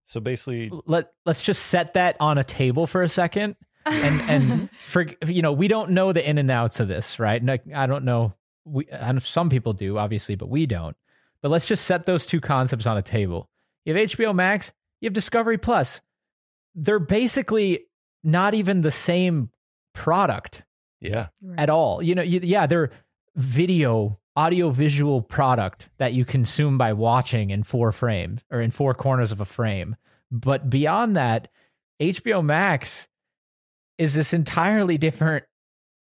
So 0.05 0.19
basically, 0.19 0.71
let 0.85 1.11
let's 1.25 1.41
just 1.41 1.67
set 1.67 1.93
that 1.93 2.17
on 2.19 2.37
a 2.37 2.43
table 2.43 2.85
for 2.87 3.01
a 3.01 3.09
second. 3.09 3.55
And 3.85 4.21
and 4.29 4.69
for 4.87 5.05
you 5.25 5.41
know 5.41 5.53
we 5.53 5.67
don't 5.67 5.91
know 5.91 6.11
the 6.11 6.27
in 6.27 6.37
and 6.37 6.51
outs 6.51 6.79
of 6.79 6.87
this 6.87 7.19
right? 7.19 7.41
And 7.41 7.51
I, 7.51 7.59
I 7.73 7.85
don't 7.85 8.03
know 8.03 8.33
we 8.65 8.87
I 8.91 9.11
know 9.11 9.19
some 9.19 9.49
people 9.49 9.73
do 9.73 9.97
obviously 9.97 10.35
but 10.35 10.49
we 10.49 10.65
don't. 10.65 10.97
But 11.41 11.51
let's 11.51 11.67
just 11.67 11.85
set 11.85 12.05
those 12.05 12.25
two 12.25 12.41
concepts 12.41 12.87
on 12.87 12.97
a 12.97 13.03
table 13.03 13.49
you 13.85 13.93
have 13.95 14.09
hbo 14.09 14.33
max 14.35 14.73
you 15.01 15.07
have 15.07 15.13
discovery 15.13 15.57
plus 15.57 16.01
they're 16.75 16.99
basically 16.99 17.85
not 18.23 18.53
even 18.53 18.81
the 18.81 18.91
same 18.91 19.49
product 19.93 20.63
yeah, 21.01 21.27
at 21.57 21.69
all 21.69 22.01
you 22.01 22.15
know 22.15 22.21
you, 22.23 22.39
yeah 22.43 22.65
they're 22.65 22.91
video 23.35 24.19
audiovisual 24.37 25.21
product 25.21 25.89
that 25.97 26.13
you 26.13 26.25
consume 26.25 26.77
by 26.77 26.91
watching 26.93 27.49
in 27.51 27.63
four 27.63 27.91
frames 27.91 28.41
or 28.51 28.61
in 28.61 28.71
four 28.71 28.93
corners 28.93 29.31
of 29.31 29.39
a 29.39 29.45
frame. 29.45 29.95
But 30.29 30.69
beyond 30.69 31.15
that, 31.15 31.47
HBO 32.01 32.43
Max 32.43 33.07
is 33.97 34.13
this 34.13 34.33
entirely 34.33 34.97
different, 34.97 35.45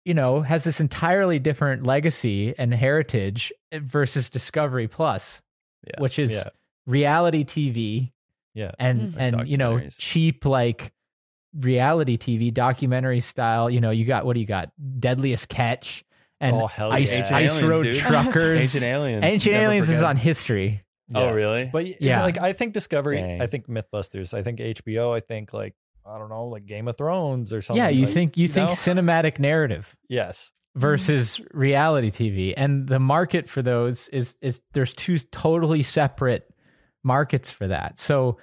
you 0.06 0.14
know, 0.14 0.42
has 0.42 0.64
this 0.64 0.80
entirely 0.80 1.40
different 1.40 1.84
legacy 1.84 2.54
and 2.58 2.74
heritage 2.74 3.52
versus 3.74 4.30
Discovery 4.30 4.88
Plus, 4.88 5.42
Yeah. 5.88 6.00
which 6.00 6.20
is 6.20 6.32
Yeah. 6.32 6.50
Reality 6.86 7.44
TV 7.44 8.12
Yeah. 8.54 8.72
and 8.80 9.00
Mm. 9.00 9.14
Like 9.14 9.22
and 9.42 9.50
you 9.50 9.58
know 9.58 9.82
cheap 9.98 10.46
like 10.46 10.92
reality 11.54 12.18
TV 12.18 12.54
documentary 12.54 13.20
style. 13.20 13.70
You 13.70 13.82
know, 13.82 13.92
you 13.92 14.06
got 14.06 14.26
what 14.26 14.34
do 14.34 14.40
you 14.40 14.46
got? 14.46 14.72
Deadliest 15.00 15.50
Catch 15.50 16.04
and 16.40 16.56
Oh, 16.56 16.68
hell 16.68 16.92
Ice, 16.92 17.12
yeah. 17.12 17.20
Ice 17.36 17.52
Aliens, 17.52 17.64
Road 17.68 17.84
dude. 17.84 17.96
Truckers. 17.96 18.62
Ancient 18.62 18.84
Aliens. 18.84 19.24
Ancient 19.26 19.54
Never 19.54 19.66
Aliens 19.66 19.90
is 19.90 20.02
on 20.02 20.18
history. 20.18 20.84
Oh, 21.14 21.32
really? 21.32 21.70
But 21.72 21.84
y- 21.86 21.96
Yeah. 22.00 22.24
like 22.24 22.38
I 22.38 22.54
think 22.54 22.74
Discovery, 22.74 23.18
Dang. 23.18 23.42
I 23.42 23.48
think 23.48 23.68
MythBusters, 23.68 24.34
I 24.34 24.44
think 24.44 24.60
HBO, 24.60 25.14
I 25.16 25.20
think 25.20 25.54
like 25.54 25.76
I 26.06 26.18
don't 26.18 26.30
know, 26.30 26.46
like 26.48 26.66
Game 26.66 26.88
of 26.88 26.98
Thrones 26.98 27.54
or 27.54 27.62
something. 27.62 27.82
yeah, 27.84 27.90
you 27.90 28.06
like, 28.06 28.14
think 28.14 28.38
you 28.38 28.48
think 28.48 28.70
know? 28.70 28.76
cinematic 28.76 29.38
narrative 29.38 29.96
yes, 30.10 30.52
versus 30.76 31.40
reality 31.54 32.10
TV, 32.10 32.54
and 32.58 32.88
the 32.88 32.98
market 33.00 33.48
for 33.50 33.62
those 33.62 34.08
is 34.08 34.36
is 34.42 34.62
there's 34.74 34.94
two 34.96 35.20
totally 35.20 35.84
separate 35.84 36.51
markets 37.04 37.52
for 37.52 37.68
that. 37.68 38.00
So 38.00 38.38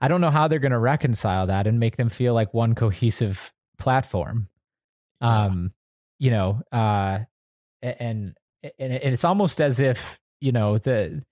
I 0.00 0.08
don't 0.08 0.20
know 0.20 0.30
how 0.30 0.48
they're 0.48 0.58
going 0.58 0.72
to 0.72 0.78
reconcile 0.78 1.46
that 1.46 1.66
and 1.66 1.80
make 1.80 1.96
them 1.96 2.10
feel 2.10 2.34
like 2.34 2.52
one 2.52 2.74
cohesive 2.74 3.52
platform. 3.78 4.48
Um, 5.20 5.72
you 6.18 6.30
know, 6.30 6.60
uh, 6.70 7.20
and 7.82 8.34
and 8.78 8.92
it's 8.92 9.24
almost 9.24 9.60
as 9.60 9.80
if 9.80 10.20
you 10.40 10.52
know 10.52 10.78
the. 10.78 11.22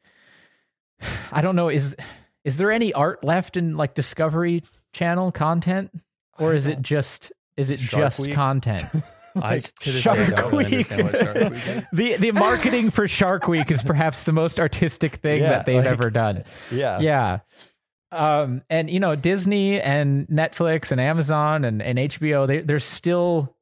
I 1.33 1.41
don't 1.43 1.57
know 1.57 1.69
is 1.69 1.97
is 2.45 2.57
there 2.57 2.71
any 2.71 2.93
art 2.93 3.25
left 3.25 3.57
in 3.57 3.77
like 3.77 3.95
Discovery 3.95 4.63
Channel 4.93 5.33
content, 5.33 5.91
or 6.39 6.55
is 6.55 6.67
it 6.67 6.81
just 6.83 7.33
is 7.57 7.71
it 7.71 7.79
Shark 7.79 8.03
just 8.03 8.21
Week? 8.21 8.35
content? 8.35 8.85
I 9.43 9.55
Like, 9.57 9.75
to 9.81 9.93
this 9.93 10.03
Shark 10.03 10.19
Week. 10.19 10.29
Shark 10.29 10.53
Week 10.53 10.89
the 11.93 12.17
the 12.19 12.31
marketing 12.33 12.91
for 12.91 13.07
Shark 13.09 13.49
Week 13.49 13.71
is 13.71 13.83
perhaps 13.83 14.25
the 14.25 14.33
most 14.33 14.59
artistic 14.61 15.17
thing 15.17 15.43
Yeah, 15.43 15.51
that 15.51 15.67
they've 15.67 15.77
like- 15.77 15.87
ever 15.87 16.11
done. 16.11 16.45
yeah, 16.71 16.99
Yeah. 17.01 17.39
Um, 18.11 18.61
and 18.69 18.91
you 18.91 19.01
know, 19.01 19.17
Disney 19.17 19.81
and 19.81 20.29
Netflix 20.29 20.93
and 20.93 21.01
Amazon 21.01 21.65
and, 21.65 21.81
and 21.81 21.99
HBO, 21.99 22.47
they, 22.47 22.61
there's 22.61 22.85
still 22.85 23.57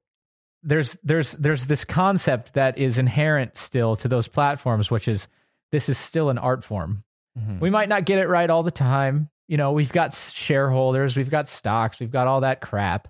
there's 0.65 0.97
there's 1.05 1.33
there's 1.33 1.67
this 1.67 1.85
concept 1.85 2.55
that 2.55 2.77
is 2.77 2.99
inherent 2.99 3.57
still 3.57 3.95
to 3.97 4.09
those 4.09 4.27
platforms, 4.27 4.91
which 4.91 5.07
is 5.07 5.29
this 5.71 5.89
is 5.89 5.99
still 5.99 6.31
an 6.31 6.39
art 6.39 6.65
form. 6.65 7.05
Mhm. 7.39 7.61
We 7.61 7.71
might 7.71 7.89
not 7.89 8.05
get 8.05 8.19
it 8.19 8.27
right 8.27 8.51
all 8.51 8.65
the 8.65 8.73
time. 8.73 9.31
You 9.47 9.57
know, 9.57 9.71
we've 9.71 9.93
got 9.93 10.15
shareholders, 10.15 11.17
we've 11.17 11.31
got 11.31 11.47
stocks, 11.47 12.01
we've 12.01 12.11
got 12.11 12.27
all 12.27 12.41
that 12.41 12.61
crap, 12.61 13.07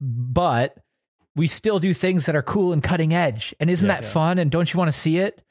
but 0.00 0.76
we 1.36 1.46
still 1.46 1.78
do 1.78 1.92
things 1.94 2.26
that 2.26 2.34
are 2.34 2.42
cool 2.42 2.72
and 2.72 2.82
cutting 2.82 3.12
edge. 3.14 3.54
And 3.60 3.70
isn't 3.70 3.86
Yeah. 3.86 4.00
that 4.00 4.04
fun? 4.06 4.38
And 4.38 4.50
don't 4.50 4.72
you 4.72 4.78
want 4.78 4.88
to 4.92 4.98
see 4.98 5.18
it? 5.18 5.42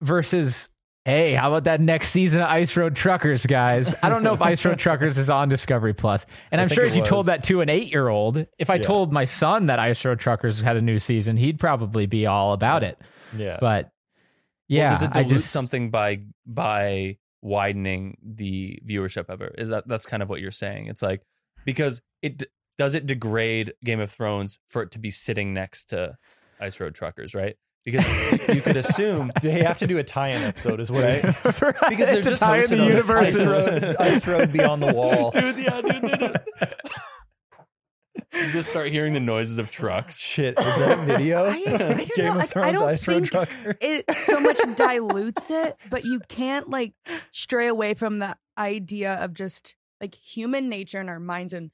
Versus, 0.00 0.68
hey, 1.04 1.34
how 1.34 1.48
about 1.50 1.64
that 1.64 1.80
next 1.80 2.10
season 2.10 2.40
of 2.42 2.48
Ice 2.48 2.76
Road 2.76 2.94
Truckers, 2.96 3.46
guys? 3.46 3.94
I 4.02 4.08
don't 4.08 4.22
know 4.22 4.34
if 4.34 4.42
Ice 4.42 4.64
Road 4.64 4.78
Truckers 4.80 5.16
is 5.16 5.30
on 5.30 5.48
Discovery 5.48 5.94
Plus. 5.94 6.26
And 6.50 6.60
I 6.60 6.64
I'm 6.64 6.68
sure 6.68 6.84
if 6.84 6.94
you 6.96 7.02
told 7.02 7.26
that 7.26 7.44
to 7.44 7.60
an 7.62 7.70
eight 7.70 7.90
year 7.90 8.08
old, 8.08 8.46
if 8.58 8.68
I 8.70 8.74
Yeah. 8.74 8.82
told 8.82 9.12
my 9.12 9.24
son 9.24 9.66
that 9.66 9.78
Ice 9.78 10.04
Road 10.04 10.18
Truckers 10.18 10.60
had 10.60 10.76
a 10.76 10.82
new 10.82 10.98
season, 10.98 11.36
he'd 11.36 11.58
probably 11.58 12.06
be 12.06 12.26
all 12.26 12.52
about 12.52 12.82
it. 12.82 12.98
yeah. 13.36 13.56
But 13.60 13.84
Well, 13.84 13.90
yeah, 14.68 14.90
does 14.90 15.02
it 15.02 15.10
I 15.14 15.22
dilute 15.22 15.30
just 15.40 15.50
something 15.50 15.90
by 15.90 16.20
by 16.46 17.18
widening 17.42 18.16
the 18.22 18.78
viewership 18.86 19.28
of 19.28 19.40
it? 19.42 19.54
Is 19.58 19.68
that 19.68 19.86
that's 19.86 20.06
kind 20.06 20.22
of 20.22 20.28
what 20.28 20.40
you're 20.40 20.50
saying? 20.50 20.86
It's 20.86 21.02
like 21.02 21.22
because 21.64 22.00
it 22.22 22.44
does 22.78 22.94
it 22.94 23.06
degrade 23.06 23.74
Game 23.84 24.00
of 24.00 24.10
Thrones 24.10 24.58
for 24.66 24.82
it 24.82 24.90
to 24.92 24.98
be 24.98 25.10
sitting 25.10 25.52
next 25.54 25.86
to 25.90 26.16
Ice 26.60 26.80
Road 26.80 26.94
Truckers, 26.94 27.34
right? 27.34 27.56
Because 27.84 28.04
you 28.48 28.62
could 28.62 28.76
assume 28.78 29.30
they 29.42 29.62
have 29.62 29.76
to 29.78 29.86
do 29.86 29.98
a 29.98 30.02
tie-in 30.02 30.42
episode, 30.42 30.80
is 30.80 30.90
what 30.90 31.04
Right? 31.04 31.22
because 31.22 32.08
they're 32.08 32.22
just 32.22 32.40
tie 32.40 32.60
in 32.62 32.70
the 32.70 32.80
on 32.80 32.90
this 32.90 33.06
universes. 33.06 33.40
Ice 33.40 33.46
Road, 33.46 33.96
Ice 34.00 34.26
Road 34.26 34.52
Beyond 34.52 34.82
the 34.82 34.92
Wall. 34.94 35.30
dude. 35.32 35.56
Yeah, 35.58 35.80
dude. 35.82 36.00
dude, 36.00 36.18
dude. 36.18 36.40
you 38.32 38.52
just 38.52 38.70
start 38.70 38.90
hearing 38.90 39.12
the 39.12 39.20
noises 39.20 39.58
of 39.58 39.70
trucks. 39.70 40.16
Shit, 40.18 40.58
is 40.58 40.64
that 40.64 40.98
a 40.98 41.02
video? 41.02 41.44
I- 41.44 41.50
I 41.50 41.76
don't 41.76 41.96
Game 42.16 42.24
know, 42.24 42.30
of 42.32 42.36
like, 42.36 42.56
I 42.56 42.72
Thrones, 42.72 42.72
don't 42.78 42.88
Ice 42.88 43.08
Road 43.08 43.14
think 43.14 43.30
Trucker. 43.30 43.76
it 43.80 44.16
so 44.22 44.40
much 44.40 44.58
dilutes 44.76 45.50
it, 45.50 45.76
but 45.90 46.04
you 46.04 46.20
can't 46.28 46.70
like 46.70 46.94
stray 47.32 47.66
away 47.68 47.94
from 47.94 48.18
the 48.18 48.36
idea 48.56 49.14
of 49.14 49.34
just 49.34 49.76
like 50.00 50.14
human 50.14 50.68
nature 50.68 51.00
in 51.00 51.08
our 51.08 51.20
minds 51.20 51.52
and 51.52 51.70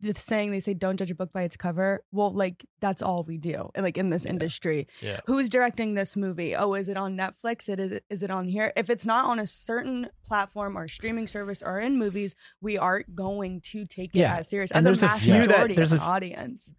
the 0.00 0.14
saying 0.14 0.50
they 0.50 0.60
say 0.60 0.74
don't 0.74 0.96
judge 0.96 1.10
a 1.10 1.14
book 1.14 1.32
by 1.32 1.42
its 1.42 1.56
cover. 1.56 2.02
Well, 2.12 2.32
like 2.32 2.64
that's 2.80 3.02
all 3.02 3.22
we 3.24 3.38
do. 3.38 3.70
Like 3.76 3.96
in 3.98 4.10
this 4.10 4.24
industry. 4.24 4.88
Yeah. 5.00 5.20
Who's 5.26 5.48
directing 5.48 5.94
this 5.94 6.16
movie? 6.16 6.54
Oh, 6.56 6.74
is 6.74 6.88
it 6.88 6.96
on 6.96 7.16
Netflix? 7.16 7.68
It 7.68 7.80
is 7.80 8.00
is 8.10 8.22
it 8.22 8.30
on 8.30 8.48
here? 8.48 8.72
If 8.76 8.90
it's 8.90 9.06
not 9.06 9.26
on 9.26 9.38
a 9.38 9.46
certain 9.46 10.08
platform 10.26 10.76
or 10.76 10.88
streaming 10.88 11.26
service 11.26 11.62
or 11.62 11.78
in 11.80 11.98
movies, 11.98 12.34
we 12.60 12.76
aren't 12.78 13.14
going 13.14 13.60
to 13.72 13.84
take 13.86 14.14
it 14.14 14.20
Yeah. 14.20 14.36
as 14.38 14.48
serious 14.48 14.70
And 14.70 14.78
as 14.80 14.84
there's 14.84 15.02
a 15.02 15.06
a 15.06 15.08
mass 15.08 15.22
few 15.22 15.32
that- 15.34 15.46
majority 15.48 15.74
there's 15.74 15.92
of 15.92 15.98
an 16.00 16.02
f- 16.02 16.08
audience. 16.08 16.74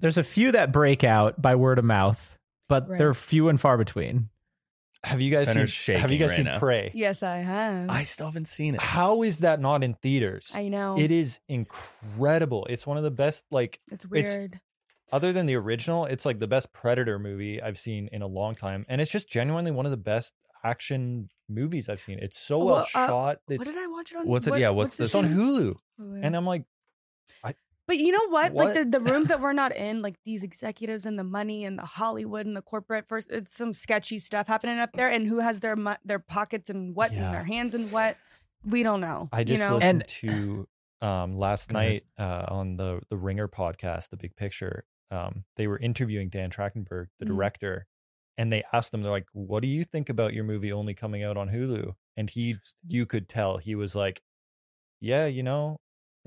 there's 0.00 0.18
a 0.18 0.24
few 0.24 0.52
that 0.52 0.72
break 0.72 1.02
out 1.04 1.40
by 1.42 1.54
word 1.54 1.78
of 1.78 1.84
mouth, 1.84 2.38
but 2.68 2.88
Right. 2.88 2.98
they're 2.98 3.14
few 3.14 3.48
and 3.48 3.60
far 3.60 3.76
between. 3.78 4.28
Have 5.04 5.20
you 5.20 5.30
guys 5.30 5.48
Fenner's 5.48 5.72
seen? 5.74 5.96
Have 5.96 6.10
you 6.10 6.18
guys 6.18 6.30
right 6.30 6.36
seen 6.36 6.44
now. 6.46 6.58
Prey? 6.58 6.90
Yes, 6.92 7.22
I 7.22 7.36
have. 7.38 7.88
I 7.88 8.02
still 8.02 8.26
haven't 8.26 8.48
seen 8.48 8.74
it. 8.74 8.80
How 8.80 9.22
is 9.22 9.38
that 9.40 9.60
not 9.60 9.84
in 9.84 9.94
theaters? 9.94 10.52
I 10.54 10.68
know. 10.68 10.96
It 10.98 11.10
is 11.12 11.38
incredible. 11.48 12.66
It's 12.68 12.86
one 12.86 12.96
of 12.96 13.04
the 13.04 13.10
best. 13.10 13.44
Like 13.50 13.80
It's 13.92 14.04
it's- 14.12 14.36
weird. 14.38 14.60
other 15.12 15.32
than 15.32 15.46
the 15.46 15.54
original, 15.54 16.04
it's 16.04 16.26
like 16.26 16.38
the 16.40 16.48
best 16.48 16.72
Predator 16.72 17.18
movie 17.18 17.62
I've 17.62 17.78
seen 17.78 18.08
in 18.12 18.22
a 18.22 18.26
long 18.26 18.54
time, 18.56 18.84
and 18.88 19.00
it's 19.00 19.10
just 19.10 19.28
genuinely 19.28 19.70
one 19.70 19.86
of 19.86 19.90
the 19.90 19.96
best 19.96 20.32
action 20.64 21.28
movies 21.48 21.88
I've 21.88 22.00
seen. 22.00 22.18
It's 22.18 22.38
so 22.38 22.58
well, 22.58 22.66
Well, 22.66 22.78
uh, 22.80 23.06
shot. 23.06 23.38
what 23.46 23.64
did 23.64 23.78
I 23.78 23.86
watch 23.86 24.10
it 24.12 24.18
on? 24.18 24.26
What's 24.26 24.46
it- 24.46 24.50
what- 24.50 24.60
yeah, 24.60 24.70
what's 24.70 24.96
the 24.96 25.04
it's 25.04 25.14
on 25.14 25.24
show? 25.28 25.30
Hulu, 25.34 25.74
Hulu. 26.00 26.20
and 26.24 26.36
I'm 26.36 26.44
like, 26.44 26.64
But 27.88 27.96
you 27.98 28.12
know 28.12 28.28
what? 28.28 28.54
Like 28.54 28.74
the, 28.74 28.84
the 28.84 29.00
rooms 29.00 29.26
that 29.28 29.40
we're 29.44 29.52
not 29.54 29.74
in, 29.74 30.02
like 30.02 30.14
these 30.24 30.42
executives 30.44 31.06
and 31.06 31.18
the 31.18 31.24
money 31.24 31.64
and 31.64 31.76
the 31.78 31.86
Hollywood 31.86 32.46
and 32.46 32.54
the 32.56 32.62
corporate 32.62 33.08
first, 33.08 33.28
it's 33.30 33.52
some 33.52 33.74
sketchy 33.74 34.18
stuff 34.20 34.46
happening 34.46 34.78
up 34.78 34.90
there. 34.92 35.08
And 35.08 35.26
who 35.26 35.40
has 35.40 35.58
their 35.60 35.74
mo- 35.74 35.96
their 36.04 36.18
pockets 36.20 36.68
and 36.70 36.94
what 36.94 37.12
Yeah. 37.12 37.24
and 37.24 37.34
their 37.34 37.44
hands 37.44 37.74
and 37.74 37.90
what? 37.90 38.16
We 38.64 38.82
don't 38.84 39.00
know. 39.00 39.28
I 39.32 39.42
just 39.42 39.60
you 39.62 39.68
know? 39.68 39.74
listened 39.76 40.02
And- 40.02 40.08
to 40.08 40.68
um 41.00 41.36
last 41.38 41.70
Go 41.72 41.78
ahead. 41.78 42.02
night 42.18 42.24
uh 42.24 42.44
on 42.48 42.76
the 42.76 43.00
the 43.10 43.16
Ringer 43.16 43.48
podcast, 43.48 44.10
The 44.10 44.16
Big 44.18 44.36
Picture. 44.36 44.84
Um, 45.10 45.44
they 45.56 45.66
were 45.66 45.78
interviewing 45.78 46.28
Dan 46.28 46.50
Trachtenberg, 46.50 47.06
the 47.18 47.24
Mhm. 47.24 47.28
director, 47.28 47.86
and 48.36 48.52
they 48.52 48.62
asked 48.74 48.92
him, 48.92 49.02
they're 49.02 49.10
like, 49.10 49.28
"What 49.32 49.62
do 49.62 49.68
you 49.68 49.82
think 49.84 50.10
about 50.10 50.34
your 50.34 50.44
movie 50.44 50.70
only 50.70 50.92
coming 50.92 51.22
out 51.24 51.38
on 51.38 51.48
Hulu?" 51.48 51.94
And 52.18 52.28
he, 52.28 52.56
you 52.86 53.06
could 53.06 53.28
tell 53.30 53.56
he 53.56 53.74
was 53.74 53.94
like, 53.96 54.20
"Yeah, 55.00 55.24
you 55.24 55.42
know, 55.42 55.78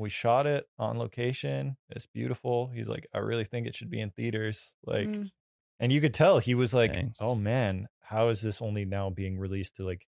we 0.01 0.09
shot 0.09 0.45
it 0.47 0.65
on 0.77 0.97
location. 0.97 1.77
It's 1.89 2.05
beautiful." 2.05 2.67
He's 2.69 2.89
like, 2.89 3.07
"I 3.13 3.19
really 3.19 3.45
think 3.45 3.67
it 3.67 3.75
should 3.75 3.89
be 3.89 4.01
in 4.01 4.09
theaters." 4.11 4.73
Like, 4.85 5.07
Mm. 5.07 5.29
and 5.79 5.91
you 5.93 6.01
could 6.01 6.13
tell 6.13 6.39
he 6.39 6.55
was 6.55 6.73
like, 6.73 6.93
Dang. 6.93 7.13
"Oh 7.19 7.35
man, 7.35 7.87
how 8.01 8.29
is 8.29 8.41
this 8.41 8.61
only 8.61 8.83
now 8.85 9.09
being 9.09 9.37
released 9.39 9.77
to 9.77 9.85
like 9.85 10.07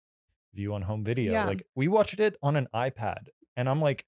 view 0.54 0.74
on 0.74 0.82
home 0.82 1.04
video?" 1.04 1.34
Yeah. 1.34 1.46
Like 1.46 1.64
we 1.76 1.88
watched 1.88 2.20
it 2.20 2.36
on 2.42 2.56
an 2.56 2.68
iPad, 2.74 3.28
and 3.56 3.70
I'm 3.70 3.82
like, 3.82 4.06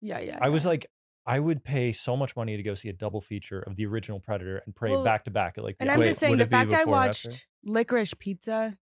yeah, 0.00 0.18
yeah. 0.20 0.38
I 0.40 0.50
was 0.50 0.66
like, 0.66 0.86
I 1.24 1.40
would 1.40 1.64
pay 1.64 1.92
so 1.92 2.16
much 2.16 2.36
money 2.36 2.56
to 2.56 2.62
go 2.62 2.74
see 2.74 2.88
a 2.88 2.92
double 2.92 3.20
feature 3.20 3.60
of 3.60 3.74
the 3.76 3.86
original 3.86 4.20
Predator 4.20 4.58
and 4.64 4.74
Prey 4.76 4.90
Well, 4.92 5.02
back 5.04 5.24
to 5.24 5.30
back 5.30 5.56
like. 5.56 5.76
and 5.80 5.90
I'm 5.90 5.98
Wait, 5.98 6.06
just 6.08 6.20
saying 6.20 6.36
the 6.36 6.46
fact 6.46 6.72
I 6.72 6.80
before 6.84 6.94
or 6.94 6.96
after? 6.98 7.28
watched 7.30 7.46
Licorice 7.64 8.14
Pizza 8.18 8.76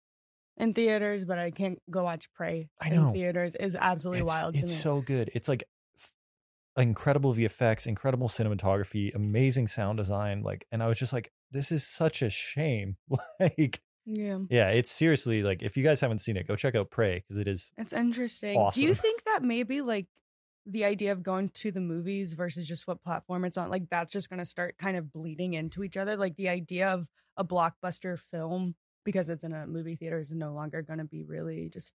in 0.59 0.75
theaters, 0.75 1.25
but 1.25 1.39
I 1.39 1.51
can't 1.51 1.81
go 1.91 2.03
watch 2.05 2.31
Prey 2.35 2.69
I 2.81 2.91
in 2.91 3.13
theaters 3.13 3.55
is 3.55 3.75
absolutely 3.75 4.21
it's, 4.21 4.29
wild 4.29 4.57
it's 4.57 4.75
so 4.77 5.01
good. 5.01 5.31
It's 5.35 5.49
like 5.49 5.65
incredible 6.77 7.35
VFX, 7.35 7.87
incredible 7.87 8.29
cinematography, 8.29 9.15
amazing 9.15 9.69
sound 9.69 9.99
design. 9.99 10.43
Like, 10.43 10.67
and 10.73 10.83
I 10.83 10.87
was 10.87 10.99
just 10.99 11.13
like, 11.13 11.33
this 11.51 11.71
is 11.71 11.87
such 11.87 12.23
a 12.23 12.31
shame. 12.31 12.97
like, 13.41 13.81
yeah. 14.07 14.39
yeah, 14.51 14.69
it's 14.69 14.91
seriously 14.91 15.43
like, 15.43 15.63
if 15.63 15.77
you 15.77 15.83
guys 15.83 16.01
haven't 16.01 16.21
seen 16.21 16.37
it, 16.37 16.49
go 16.49 16.57
check 16.57 16.75
out 16.75 16.91
Prey 16.91 17.23
because 17.27 17.39
it 17.39 17.49
is. 17.49 17.73
It's 17.77 17.93
interesting. 17.93 18.69
Do 18.73 18.83
you 18.83 18.95
think 18.95 19.25
that 19.25 19.43
maybe 19.43 19.81
like 19.81 20.07
the 20.67 20.85
idea 20.85 21.13
of 21.13 21.23
going 21.23 21.51
to 21.51 21.71
the 21.71 21.81
movies 21.81 22.35
versus 22.35 22.67
just 22.67 22.87
what 22.87 23.03
platform 23.03 23.45
it's 23.45 23.57
on, 23.57 23.71
like 23.71 23.89
that's 23.91 24.13
just 24.13 24.29
going 24.29 24.39
to 24.39 24.45
start 24.45 24.77
kind 24.79 24.97
of 24.97 25.13
bleeding 25.13 25.55
into 25.55 25.85
each 25.85 25.97
other? 25.97 26.17
Like 26.17 26.37
the 26.37 26.49
idea 26.49 26.89
of 26.89 27.09
a 27.37 27.45
blockbuster 27.45 28.19
film 28.19 28.75
because 29.05 29.29
it's 29.29 29.45
in 29.45 29.53
a 29.53 29.67
movie 29.67 29.97
theater 29.97 30.19
is 30.19 30.33
no 30.33 30.53
longer 30.53 30.83
going 30.83 30.99
to 30.99 31.05
be 31.05 31.23
really 31.23 31.69
just. 31.73 31.95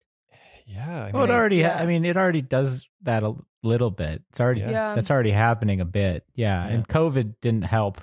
Yeah, 0.67 1.07
I 1.07 1.11
Well, 1.13 1.25
it 1.25 1.29
mean, 1.29 1.37
already. 1.37 1.63
ha- 1.63 1.69
yeah. 1.77 1.83
I 1.83 1.87
mean, 1.87 2.05
it 2.05 2.17
already 2.17 2.43
does 2.43 2.89
that 3.03 3.23
a 3.23 3.35
little 3.63 3.91
bit. 3.91 4.23
It's 4.31 4.41
already. 4.41 4.61
Yeah. 4.61 4.71
Yeah. 4.71 4.95
That's 4.95 5.11
already 5.11 5.31
happening 5.31 5.81
a 5.81 5.85
bit. 5.87 6.25
Yeah, 6.35 6.67
Yeah. 6.67 6.75
and 6.75 6.87
COVID 6.89 7.35
didn't 7.41 7.63
help. 7.63 8.01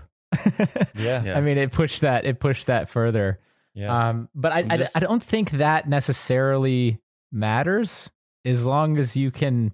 yeah, 0.96 1.24
Yeah. 1.24 1.34
I 1.38 1.42
mean, 1.42 1.58
it 1.58 1.72
pushed 1.72 2.02
that. 2.02 2.26
It 2.26 2.40
pushed 2.40 2.68
that 2.68 2.90
further. 2.90 3.40
Yeah. 3.76 4.10
Um, 4.10 4.30
but 4.34 4.52
I, 4.52 4.60
I'm 4.60 4.72
I, 4.72 4.78
just- 4.78 4.98
I 4.98 5.00
don't 5.00 5.24
think 5.24 5.52
that 5.52 5.88
necessarily 5.88 7.00
matters 7.32 8.10
as 8.46 8.66
long 8.66 8.98
as 8.98 9.16
you 9.18 9.32
can 9.32 9.74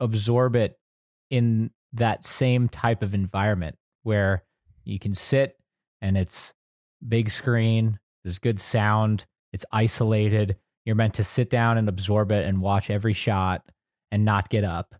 absorb 0.00 0.56
it 0.56 0.78
in 1.30 1.70
that 1.92 2.24
same 2.24 2.68
type 2.68 3.02
of 3.02 3.14
environment 3.14 3.76
where 4.02 4.44
you 4.84 4.98
can 4.98 5.14
sit 5.14 5.56
and 6.00 6.16
it's 6.16 6.52
big 7.06 7.30
screen, 7.30 7.98
there's 8.24 8.38
good 8.38 8.60
sound, 8.60 9.26
it's 9.52 9.64
isolated. 9.72 10.56
You're 10.84 10.96
meant 10.96 11.14
to 11.14 11.24
sit 11.24 11.50
down 11.50 11.78
and 11.78 11.88
absorb 11.88 12.32
it 12.32 12.44
and 12.44 12.60
watch 12.60 12.90
every 12.90 13.12
shot 13.12 13.62
and 14.10 14.24
not 14.24 14.48
get 14.48 14.64
up 14.64 14.94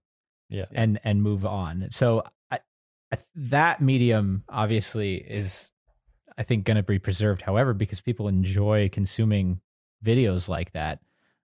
yeah. 0.48 0.66
and 0.72 1.00
and 1.04 1.22
move 1.22 1.44
on. 1.44 1.88
So 1.90 2.22
I, 2.50 2.60
I, 3.12 3.18
that 3.34 3.80
medium 3.80 4.44
obviously 4.48 5.16
is, 5.16 5.70
I 6.38 6.44
think, 6.44 6.64
going 6.64 6.76
to 6.76 6.82
be 6.82 6.98
preserved. 6.98 7.42
However, 7.42 7.74
because 7.74 8.00
people 8.00 8.28
enjoy 8.28 8.88
consuming 8.90 9.60
videos 10.04 10.48
like 10.48 10.72
that. 10.72 11.00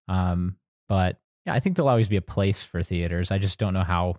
Um, 0.09 0.57
but 0.89 1.17
yeah, 1.47 1.55
I 1.55 1.61
think 1.61 1.77
there'll 1.77 1.89
always 1.89 2.09
be 2.09 2.17
a 2.17 2.23
place 2.23 2.63
for 2.63 2.83
theaters. 2.83 3.31
I 3.31 3.39
just 3.39 3.59
don't 3.59 3.75
know 3.75 3.85
how. 3.85 4.17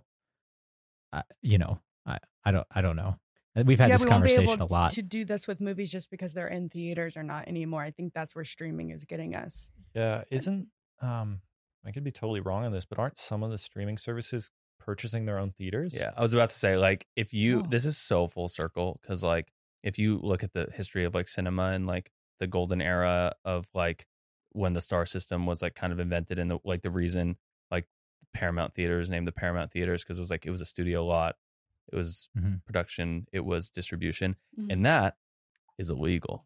Uh, 1.12 1.22
you 1.42 1.58
know, 1.58 1.80
I 2.06 2.18
I 2.44 2.52
don't 2.52 2.66
I 2.70 2.82
don't 2.82 2.96
know. 2.96 3.16
Uh, 3.56 3.62
We've 3.66 3.78
had 3.80 3.88
yeah, 3.88 3.96
this 3.96 4.04
we 4.04 4.10
won't 4.10 4.22
be 4.24 4.28
conversation 4.30 4.60
able 4.62 4.66
a 4.66 4.72
lot. 4.72 4.92
to 4.92 5.02
do 5.02 5.24
this 5.24 5.46
with 5.48 5.60
movies 5.60 5.90
just 5.90 6.10
because 6.10 6.34
they're 6.34 6.48
in 6.48 6.68
theaters 6.68 7.16
or 7.16 7.22
not 7.22 7.48
anymore. 7.48 7.82
I 7.82 7.90
think 7.90 8.12
that's 8.14 8.34
where 8.34 8.44
streaming 8.44 8.90
is 8.90 9.04
getting 9.04 9.34
us. 9.36 9.70
Yeah. 9.94 10.22
Isn't 10.30 10.68
um 11.02 11.40
I 11.84 11.90
could 11.92 12.04
be 12.04 12.12
totally 12.12 12.40
wrong 12.40 12.64
on 12.64 12.72
this, 12.72 12.84
but 12.84 12.98
aren't 12.98 13.18
some 13.18 13.42
of 13.42 13.50
the 13.50 13.58
streaming 13.58 13.96
services 13.98 14.50
purchasing 14.78 15.24
their 15.26 15.38
own 15.38 15.50
theaters? 15.50 15.94
Yeah, 15.94 16.10
I 16.16 16.22
was 16.22 16.32
about 16.32 16.50
to 16.50 16.56
say 16.58 16.76
like 16.76 17.06
if 17.16 17.32
you 17.32 17.60
Oh. 17.60 17.66
this 17.68 17.84
is 17.84 17.96
so 17.98 18.28
full 18.28 18.48
circle 18.48 18.98
because 19.02 19.22
like 19.24 19.52
if 19.82 19.98
you 19.98 20.18
look 20.22 20.44
at 20.44 20.52
the 20.52 20.68
history 20.72 21.04
of 21.04 21.14
like 21.14 21.26
cinema 21.28 21.70
and 21.70 21.86
like 21.86 22.10
the 22.38 22.46
golden 22.46 22.80
era 22.80 23.34
of 23.44 23.66
like 23.74 24.06
when 24.52 24.72
the 24.74 24.80
star 24.80 25.06
system 25.06 25.46
was 25.46 25.62
like 25.62 25.74
kind 25.74 25.92
of 25.92 25.98
invented 26.00 26.38
and 26.38 26.50
the 26.50 26.58
like 26.64 26.82
the 26.82 26.90
reason 26.90 27.36
like 27.70 27.86
Paramount 28.32 28.74
Theaters 28.74 29.10
named 29.10 29.26
the 29.26 29.32
Paramount 29.32 29.72
Theaters 29.72 30.04
because 30.04 30.18
it 30.18 30.20
was 30.20 30.30
like 30.30 30.46
it 30.46 30.50
was 30.50 30.60
a 30.60 30.66
studio 30.66 31.04
lot, 31.04 31.34
it 31.92 31.96
was 31.96 32.28
Mhm. 32.36 32.64
production, 32.64 33.26
it 33.32 33.40
was 33.40 33.68
distribution, 33.70 34.36
Mhm. 34.58 34.72
and 34.72 34.86
that 34.86 35.16
is 35.78 35.90
illegal. 35.90 36.44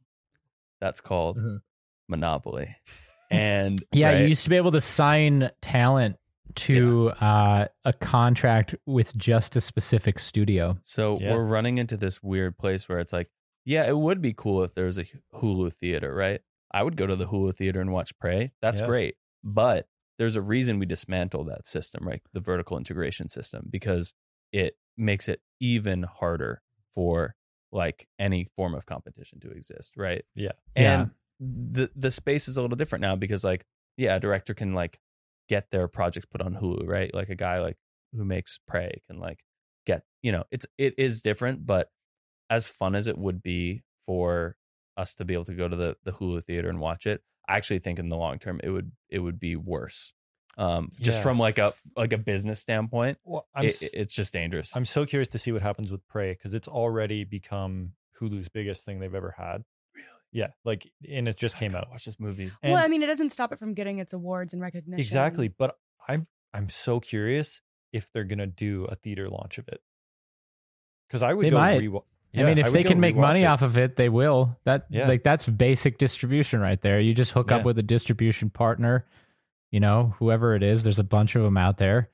That's 0.80 1.00
called 1.00 1.38
Mhm. 1.38 1.62
monopoly. 2.08 2.76
And 3.30 3.82
Yeah, 3.90 4.10
right? 4.10 4.20
you 4.20 4.26
used 4.28 4.44
to 4.44 4.50
be 4.50 4.56
able 4.56 4.70
to 4.72 4.80
sign 4.82 5.50
talent 5.62 6.16
to 6.56 7.08
uh, 7.20 7.66
a 7.84 7.92
contract 7.94 8.76
with 8.86 9.16
just 9.16 9.56
a 9.56 9.60
specific 9.60 10.18
studio. 10.20 10.78
So 10.84 11.16
Yeah. 11.18 11.32
we're 11.32 11.42
running 11.44 11.78
into 11.78 11.96
this 11.96 12.22
weird 12.22 12.56
place 12.58 12.88
where 12.88 13.00
it's 13.00 13.12
like, 13.14 13.30
yeah, 13.64 13.88
it 13.88 13.96
would 13.96 14.20
be 14.20 14.34
cool 14.34 14.62
if 14.62 14.74
there 14.74 14.84
was 14.84 14.98
a 14.98 15.04
Hulu 15.32 15.72
theater, 15.74 16.14
right? 16.14 16.42
I 16.70 16.82
would 16.82 16.96
go 16.96 17.06
to 17.06 17.16
the 17.16 17.26
Hulu 17.26 17.56
theater 17.56 17.80
and 17.80 17.90
watch 17.92 18.16
Prey. 18.18 18.52
That's 18.60 18.80
Yeah. 18.80 18.86
great. 18.86 19.16
But 19.42 19.88
there's 20.18 20.36
a 20.36 20.42
reason 20.42 20.78
we 20.78 20.86
dismantle 20.86 21.44
that 21.46 21.66
system, 21.66 22.06
right? 22.06 22.22
The 22.34 22.40
vertical 22.40 22.76
integration 22.76 23.28
system, 23.30 23.66
because 23.70 24.14
it 24.54 24.76
makes 24.96 25.28
it 25.28 25.40
even 25.60 26.04
harder 26.04 26.62
for 26.94 27.34
like 27.72 28.06
any 28.20 28.46
form 28.56 28.72
of 28.72 28.86
competition 28.86 29.40
to 29.40 29.50
exist, 29.50 29.94
right? 29.96 30.24
Yeah. 30.36 30.52
And 30.76 31.10
the 31.40 31.90
the 31.96 32.12
space 32.12 32.46
is 32.46 32.56
a 32.56 32.62
little 32.62 32.76
different 32.76 33.02
now 33.02 33.16
because 33.16 33.42
like, 33.42 33.64
yeah, 33.96 34.14
a 34.14 34.20
director 34.20 34.54
can 34.54 34.72
like 34.72 35.00
get 35.48 35.66
their 35.72 35.88
projects 35.88 36.26
put 36.26 36.40
on 36.40 36.54
Hulu, 36.54 36.86
right? 36.86 37.12
Like 37.12 37.30
a 37.30 37.34
guy 37.34 37.58
like 37.58 37.76
who 38.16 38.24
makes 38.24 38.60
Prey 38.68 39.02
can 39.08 39.18
like 39.18 39.40
get, 39.86 40.04
you 40.22 40.30
know, 40.30 40.44
it's 40.52 40.66
it 40.78 40.94
is 40.98 41.20
different, 41.20 41.66
but 41.66 41.88
as 42.48 42.64
fun 42.64 42.94
as 42.94 43.08
it 43.08 43.18
would 43.18 43.42
be 43.42 43.82
for 44.06 44.56
us 44.96 45.14
to 45.14 45.24
be 45.24 45.34
able 45.34 45.46
to 45.46 45.54
go 45.54 45.66
to 45.66 45.74
the 45.74 45.96
the 46.04 46.12
Hulu 46.12 46.44
theater 46.44 46.68
and 46.68 46.78
watch 46.78 47.06
it, 47.06 47.22
I 47.48 47.56
actually 47.56 47.80
think 47.80 47.98
in 47.98 48.08
the 48.08 48.16
long 48.16 48.38
term 48.38 48.60
it 48.62 48.70
would 48.70 48.92
it 49.10 49.18
would 49.18 49.40
be 49.40 49.56
worse. 49.56 50.12
Um 50.56 50.92
just 51.00 51.18
Yeah. 51.18 51.22
from 51.22 51.38
like 51.38 51.58
a 51.58 51.72
like 51.96 52.12
a 52.12 52.18
business 52.18 52.60
standpoint, 52.60 53.18
Well, 53.24 53.46
I'm 53.54 53.64
it, 53.64 53.82
s- 53.82 53.90
it's 53.92 54.14
just 54.14 54.32
dangerous. 54.32 54.74
I'm 54.76 54.84
so 54.84 55.04
curious 55.04 55.28
to 55.30 55.38
see 55.38 55.50
what 55.52 55.62
happens 55.62 55.90
with 55.90 56.06
Prey 56.06 56.32
because 56.32 56.54
it's 56.54 56.68
already 56.68 57.24
become 57.24 57.92
Hulu's 58.20 58.48
biggest 58.48 58.84
thing 58.84 59.00
they've 59.00 59.14
ever 59.14 59.34
had. 59.36 59.64
Really? 59.94 60.06
Yeah, 60.32 60.48
like 60.64 60.90
and 61.10 61.26
it 61.28 61.36
just 61.36 61.56
I 61.56 61.58
came 61.60 61.74
out. 61.74 61.88
Watch 61.90 62.04
this 62.04 62.20
movie. 62.20 62.52
well, 62.62 62.76
I 62.76 62.86
mean, 62.88 63.02
it 63.02 63.06
doesn't 63.06 63.30
stop 63.30 63.52
it 63.52 63.58
from 63.58 63.74
getting 63.74 63.98
its 63.98 64.12
awards 64.12 64.52
and 64.52 64.62
recognition. 64.62 65.00
Exactly, 65.00 65.48
but 65.48 65.76
I'm 66.08 66.26
I'm 66.52 66.68
so 66.68 67.00
curious 67.00 67.60
if 67.92 68.12
they're 68.12 68.24
gonna 68.24 68.46
do 68.46 68.84
a 68.84 68.94
theater 68.94 69.28
launch 69.28 69.58
of 69.58 69.66
it. 69.68 69.80
Because 71.08 71.22
I 71.22 71.32
would 71.32 71.44
They 71.46 71.50
go 71.50 71.58
might. 71.58 71.80
rewa- 71.80 72.04
I 72.36 72.42
mean, 72.42 72.58
if 72.58 72.66
would 72.66 72.74
they 72.74 72.82
can 72.82 72.98
make 72.98 73.14
money 73.14 73.42
it. 73.42 73.46
off 73.46 73.62
of 73.62 73.78
it, 73.78 73.94
they 73.94 74.08
will. 74.08 74.56
That 74.64 74.86
Yeah. 74.90 75.06
like 75.06 75.22
that's 75.22 75.46
basic 75.48 75.98
distribution 75.98 76.60
right 76.60 76.80
there. 76.80 76.98
You 76.98 77.14
just 77.14 77.30
hook 77.32 77.52
up 77.52 77.64
with 77.64 77.78
a 77.78 77.82
distribution 77.82 78.50
partner, 78.50 79.06
you 79.74 79.80
know, 79.80 80.14
whoever 80.20 80.54
it 80.54 80.62
is. 80.62 80.84
There's 80.84 81.00
a 81.00 81.04
bunch 81.04 81.34
of 81.34 81.42
them 81.42 81.56
out 81.56 81.78
there, 81.78 82.08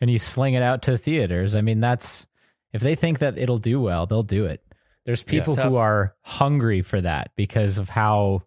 and 0.00 0.10
you 0.10 0.18
sling 0.18 0.52
it 0.52 0.62
out 0.62 0.82
to 0.82 0.98
theaters. 0.98 1.54
I 1.54 1.62
mean, 1.62 1.80
that's 1.80 2.26
if 2.74 2.82
they 2.82 2.94
think 2.94 3.20
that 3.20 3.38
it'll 3.38 3.56
do 3.58 3.80
well, 3.80 4.04
they'll 4.06 4.22
do 4.22 4.44
it. 4.44 4.62
There's 5.06 5.22
people 5.22 5.54
It's 5.54 5.62
who 5.62 5.76
are 5.76 6.14
hungry 6.20 6.82
for 6.82 7.00
that 7.00 7.30
because 7.34 7.78
of 7.78 7.88
how 7.88 8.42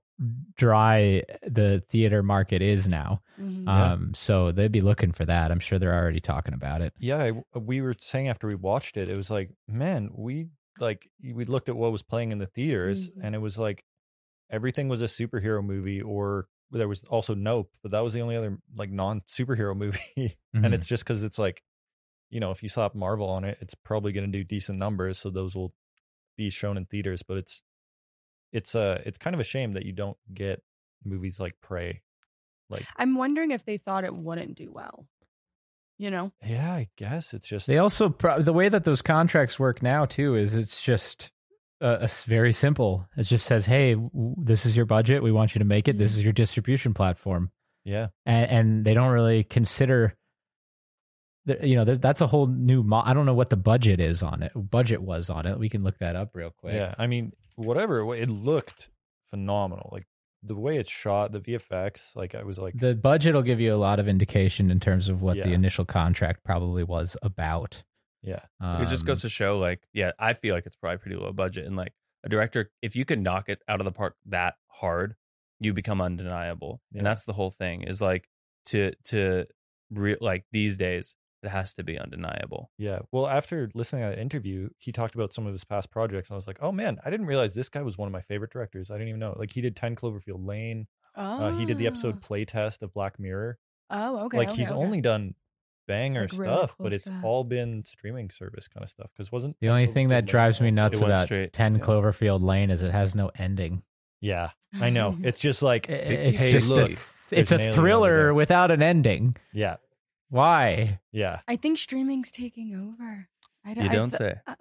dry 0.55 1.23
the 1.41 1.83
theater 1.89 2.21
market 2.21 2.61
is 2.61 2.87
now. 2.87 3.21
Mhm. 3.39 3.65
Yeah. 3.65 3.93
Um, 3.93 4.13
so 4.13 4.51
they'd 4.51 4.71
be 4.71 4.81
looking 4.81 5.11
for 5.11 5.25
that. 5.25 5.51
I'm 5.51 5.59
sure 5.59 5.79
they're 5.79 5.95
already 5.95 6.19
talking 6.19 6.53
about 6.53 6.81
it. 6.81 6.93
Yeah, 6.99 7.17
I- 7.53 7.57
we 7.59 7.81
were 7.81 7.95
saying 7.97 8.27
after 8.27 8.47
we 8.47 8.53
watched 8.53 8.95
it, 8.97 9.09
it 9.09 9.15
was 9.15 9.31
like, 9.31 9.49
man, 9.67 10.11
we 10.13 10.49
like 10.79 11.09
we 11.23 11.45
looked 11.45 11.69
at 11.69 11.75
what 11.75 11.91
was 11.91 12.03
playing 12.03 12.31
in 12.31 12.37
the 12.37 12.45
theaters, 12.47 13.09
Mhm. 13.09 13.23
and 13.23 13.35
it 13.35 13.39
was 13.39 13.57
like 13.57 13.83
everything 14.49 14.87
was 14.87 15.01
a 15.01 15.05
superhero 15.05 15.63
movie, 15.63 16.01
or 16.01 16.47
there 16.71 16.87
was 16.87 17.03
also 17.03 17.33
Nope, 17.35 17.71
but 17.83 17.91
that 17.91 17.99
was 18.01 18.13
the 18.13 18.21
only 18.21 18.35
other 18.35 18.57
like 18.75 18.89
non 18.91 19.21
superhero 19.29 19.75
movie, 19.77 19.99
Mhm. 20.55 20.65
and 20.65 20.73
it's 20.73 20.87
just 20.87 21.03
because 21.03 21.23
it's 21.23 21.37
like, 21.39 21.63
you 22.29 22.39
know, 22.39 22.51
if 22.51 22.63
you 22.63 22.69
slap 22.69 22.95
Marvel 22.95 23.29
on 23.29 23.43
it, 23.43 23.57
it's 23.61 23.75
probably 23.75 24.11
going 24.13 24.31
to 24.31 24.37
do 24.37 24.43
decent 24.43 24.77
numbers, 24.79 25.19
so 25.19 25.29
those 25.29 25.55
will 25.55 25.73
be 26.37 26.49
shown 26.49 26.77
in 26.77 26.85
theaters. 26.85 27.23
But 27.23 27.37
it's 27.37 27.61
it's 28.53 28.75
uh 28.75 29.01
it's 29.05 29.17
kind 29.17 29.33
of 29.33 29.39
a 29.39 29.45
shame 29.45 29.73
that 29.73 29.85
you 29.85 29.91
don't 29.93 30.17
get 30.33 30.61
movies 31.03 31.39
like 31.39 31.59
Prey. 31.61 32.01
Like, 32.69 32.85
I'm 32.97 33.15
wondering 33.15 33.51
if 33.51 33.65
they 33.65 33.77
thought 33.77 34.05
it 34.05 34.15
wouldn't 34.15 34.55
do 34.55 34.71
well. 34.71 35.05
You 35.97 36.09
know, 36.09 36.31
yeah, 36.43 36.71
I 36.73 36.87
guess 36.95 37.33
it's 37.33 37.47
just 37.47 37.67
They 37.67 37.77
also 37.77 38.09
pro- 38.09 38.41
the 38.41 38.53
way 38.53 38.69
that 38.69 38.85
those 38.85 39.01
contracts 39.03 39.59
work 39.59 39.83
now 39.83 40.05
too 40.05 40.35
is 40.35 40.55
it's 40.55 40.81
just 40.81 41.31
uh, 41.81 41.97
it's 42.01 42.25
very 42.25 42.53
simple. 42.53 43.07
It 43.17 43.23
just 43.23 43.45
says, 43.45 43.65
"Hey, 43.65 43.95
w- 43.95 44.35
this 44.37 44.65
is 44.65 44.75
your 44.77 44.85
budget. 44.85 45.23
We 45.23 45.31
want 45.31 45.55
you 45.55 45.59
to 45.59 45.65
make 45.65 45.87
it. 45.87 45.97
This 45.97 46.15
is 46.15 46.23
your 46.23 46.33
distribution 46.33 46.93
platform," 46.93 47.51
yeah, 47.83 48.07
and, 48.25 48.49
and 48.51 48.85
they 48.85 48.93
don't 48.93 49.11
really 49.11 49.43
consider. 49.43 50.15
The, 51.45 51.57
you 51.67 51.75
know, 51.75 51.85
that's 51.95 52.21
a 52.21 52.27
whole 52.27 52.45
new. 52.47 52.83
Mo- 52.83 53.01
I 53.03 53.13
don't 53.13 53.25
know 53.25 53.33
what 53.33 53.49
the 53.49 53.57
budget 53.57 53.99
is 53.99 54.21
on 54.21 54.43
it. 54.43 54.51
Budget 54.55 55.01
was 55.01 55.29
on 55.29 55.45
it. 55.47 55.57
We 55.57 55.69
can 55.69 55.83
look 55.83 55.97
that 55.99 56.15
up 56.15 56.35
real 56.35 56.51
quick. 56.51 56.75
Yeah, 56.75 56.93
I 56.99 57.07
mean, 57.07 57.31
whatever. 57.55 58.13
it 58.15 58.29
looked 58.29 58.89
phenomenal. 59.31 59.89
Like 59.91 60.03
the 60.43 60.55
way 60.55 60.77
it's 60.77 60.91
shot, 60.91 61.31
the 61.31 61.39
VFX. 61.39 62.15
Like 62.15 62.35
I 62.35 62.43
was 62.43 62.59
like, 62.59 62.75
The 62.77 62.93
budget 62.93 63.33
will 63.33 63.41
give 63.41 63.59
you 63.59 63.73
a 63.73 63.77
lot 63.77 63.99
of 63.99 64.07
indication 64.07 64.69
in 64.69 64.79
terms 64.79 65.09
of 65.09 65.21
what 65.23 65.37
the 65.37 65.53
initial 65.53 65.85
contract 65.85 66.43
probably 66.43 66.83
was 66.83 67.17
about. 67.23 67.83
Yeah, 68.23 68.41
it 68.81 68.87
just 68.89 69.03
Um, 69.03 69.07
goes 69.07 69.21
to 69.21 69.29
show 69.29 69.57
like 69.59 69.81
yeah 69.93 70.11
i 70.19 70.33
feel 70.33 70.53
like 70.55 70.65
it's 70.65 70.75
probably 70.75 70.97
pretty 70.97 71.17
low 71.17 71.31
budget 71.33 71.65
and 71.65 71.75
like 71.75 71.93
a 72.23 72.29
director 72.29 72.69
if 72.81 72.95
you 72.95 73.03
can 73.05 73.23
knock 73.23 73.49
it 73.49 73.59
out 73.67 73.79
of 73.81 73.85
the 73.85 73.91
park 73.91 74.15
that 74.27 74.55
hard 74.67 75.15
you 75.59 75.73
become 75.73 76.01
undeniable 76.01 76.81
Yeah. 76.91 76.99
and 76.99 77.07
that's 77.07 77.23
the 77.25 77.33
whole 77.33 77.51
thing 77.51 77.83
is 77.83 77.99
like 78.01 78.27
to 78.67 78.91
to 79.05 79.45
re- 79.89 80.17
like 80.21 80.45
these 80.51 80.77
days 80.77 81.15
it 81.43 81.49
has 81.49 81.73
to 81.73 81.83
be 81.83 81.97
undeniable 81.97 82.69
yeah. 82.77 82.99
Well, 83.11 83.25
after 83.27 83.67
listening 83.73 84.03
to 84.03 84.09
that 84.09 84.19
interview, 84.21 84.69
he 84.77 84.91
talked 84.91 85.15
about 85.15 85.33
some 85.33 85.47
of 85.47 85.53
his 85.53 85.63
past 85.63 85.89
projects, 85.89 86.29
and 86.29 86.35
I 86.35 86.37
was 86.37 86.45
like, 86.45 86.59
oh 86.61 86.71
man, 86.71 86.99
I 87.03 87.09
didn't 87.09 87.25
realize 87.25 87.55
this 87.55 87.67
guy 87.67 87.81
was 87.81 87.97
one 87.97 88.05
of 88.07 88.11
my 88.11 88.21
favorite 88.21 88.51
directors. 88.51 88.91
I 88.91 88.93
didn't 88.95 89.07
even 89.07 89.19
know. 89.21 89.35
Like 89.35 89.51
he 89.51 89.59
did 89.61 89.75
Ten 89.75 89.95
Cloverfield 89.95 90.45
Lane. 90.45 90.85
Uh, 91.15 91.51
he 91.55 91.65
did 91.65 91.79
the 91.79 91.87
episode 91.87 92.21
Playtest 92.21 92.83
of 92.83 92.93
Black 92.93 93.17
Mirror. 93.19 93.57
Oh, 93.89 94.25
okay. 94.25 94.37
like 94.37 94.49
okay, 94.49 94.57
he's 94.57 94.71
okay. 94.71 94.79
only 94.79 95.01
done 95.01 95.33
banger 95.87 96.21
Like, 96.21 96.31
really 96.33 96.53
stuff, 96.53 96.77
cool 96.77 96.83
but 96.85 96.93
it's 96.93 97.05
stuff. 97.05 97.23
all 97.23 97.43
been 97.43 97.83
streaming 97.85 98.29
service 98.29 98.67
kind 98.67 98.83
of 98.83 98.89
stuff. 98.89 99.09
Because 99.15 99.31
wasn't 99.31 99.57
The 99.59 99.69
only 99.69 99.87
thing 99.87 100.07
that 100.09 100.25
drives 100.25 100.61
me 100.61 100.71
nuts 100.71 100.99
about 100.99 101.25
straight, 101.25 101.53
10 101.53 101.75
yeah. 101.75 101.81
Cloverfield 101.81 102.43
Lane 102.43 102.69
is 102.69 102.81
it 102.83 102.91
has 102.91 103.15
no 103.15 103.31
ending. 103.37 103.83
Yeah, 104.19 104.51
I 104.79 104.89
know. 104.89 105.17
It's 105.23 105.39
just 105.39 105.61
like, 105.61 105.89
It's 105.89 106.37
hey, 106.37 106.51
just 106.51 106.69
look, 106.69 106.91
a, 106.91 106.97
it's 107.31 107.51
a 107.51 107.73
thriller 107.73 108.33
without 108.33 108.71
an 108.71 108.81
ending. 108.83 109.35
yeah, 109.53 109.77
Why? 110.29 110.99
yeah, 111.11 111.39
I 111.47 111.55
think 111.55 111.77
streaming's 111.77 112.31
taking 112.31 112.75
over. 112.75 113.27
I 113.65 113.73
don't, 113.73 113.83
you 113.85 113.89
don't 113.91 114.09
th- 114.09 114.35
say 114.35 114.41
uh, 114.47 114.55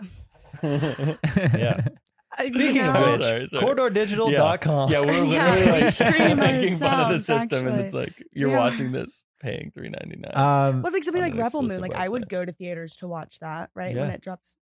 yeah. 1.58 1.86
I- 2.38 2.44
you 2.44 2.54
Speaking 2.54 2.76
know, 2.86 2.92
of 2.94 3.12
which, 3.18 3.22
Sorry, 3.26 3.46
sorry. 3.46 3.62
CorridorDigital.com. 3.64 4.90
yeah 4.92 5.00
we're 5.00 5.24
Yeah, 5.24 5.54
literally 5.54 5.82
like 5.82 5.92
stream 5.94 6.36
making 6.38 6.78
fun 6.78 7.00
of 7.00 7.08
the 7.08 7.14
ourselves, 7.14 7.42
system 7.50 7.66
and 7.68 7.80
it's 7.80 7.94
like 7.94 8.12
you're 8.32 8.50
Yeah. 8.50 8.58
watching 8.58 8.92
this 8.92 9.24
paying 9.40 9.72
3.99 9.76 10.36
um, 10.36 10.82
Well, 10.82 10.86
it's 10.86 10.94
like 10.94 11.04
something 11.04 11.22
like 11.22 11.34
Rebel 11.34 11.62
Moon. 11.62 11.70
exclusive 11.72 11.80
Like 11.92 11.94
I 12.00 12.08
would 12.08 12.28
go 12.28 12.44
to 12.44 12.52
theaters 12.52 12.96
to 12.96 13.08
watch 13.08 13.38
that, 13.40 13.70
right? 13.74 13.96
When 13.96 14.10
it 14.10 14.20
drops 14.20 14.56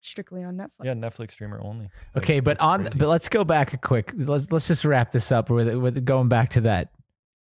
strictly 0.00 0.44
on 0.44 0.56
Netflix. 0.56 0.84
Yeah, 0.84 0.94
Netflix 0.94 1.32
streamer 1.32 1.60
only. 1.62 1.88
Like, 2.14 2.24
Okay, 2.24 2.40
but 2.40 2.60
on 2.60 2.84
crazy. 2.84 2.98
but 2.98 3.08
let's 3.08 3.28
go 3.28 3.42
back 3.44 3.72
a 3.74 3.76
quick. 3.78 4.12
Let's 4.16 4.50
let's 4.52 4.68
just 4.68 4.84
wrap 4.84 5.10
this 5.12 5.32
up 5.32 5.50
with 5.50 5.74
with 5.74 6.04
going 6.04 6.28
back 6.28 6.50
to 6.50 6.60
that 6.62 6.90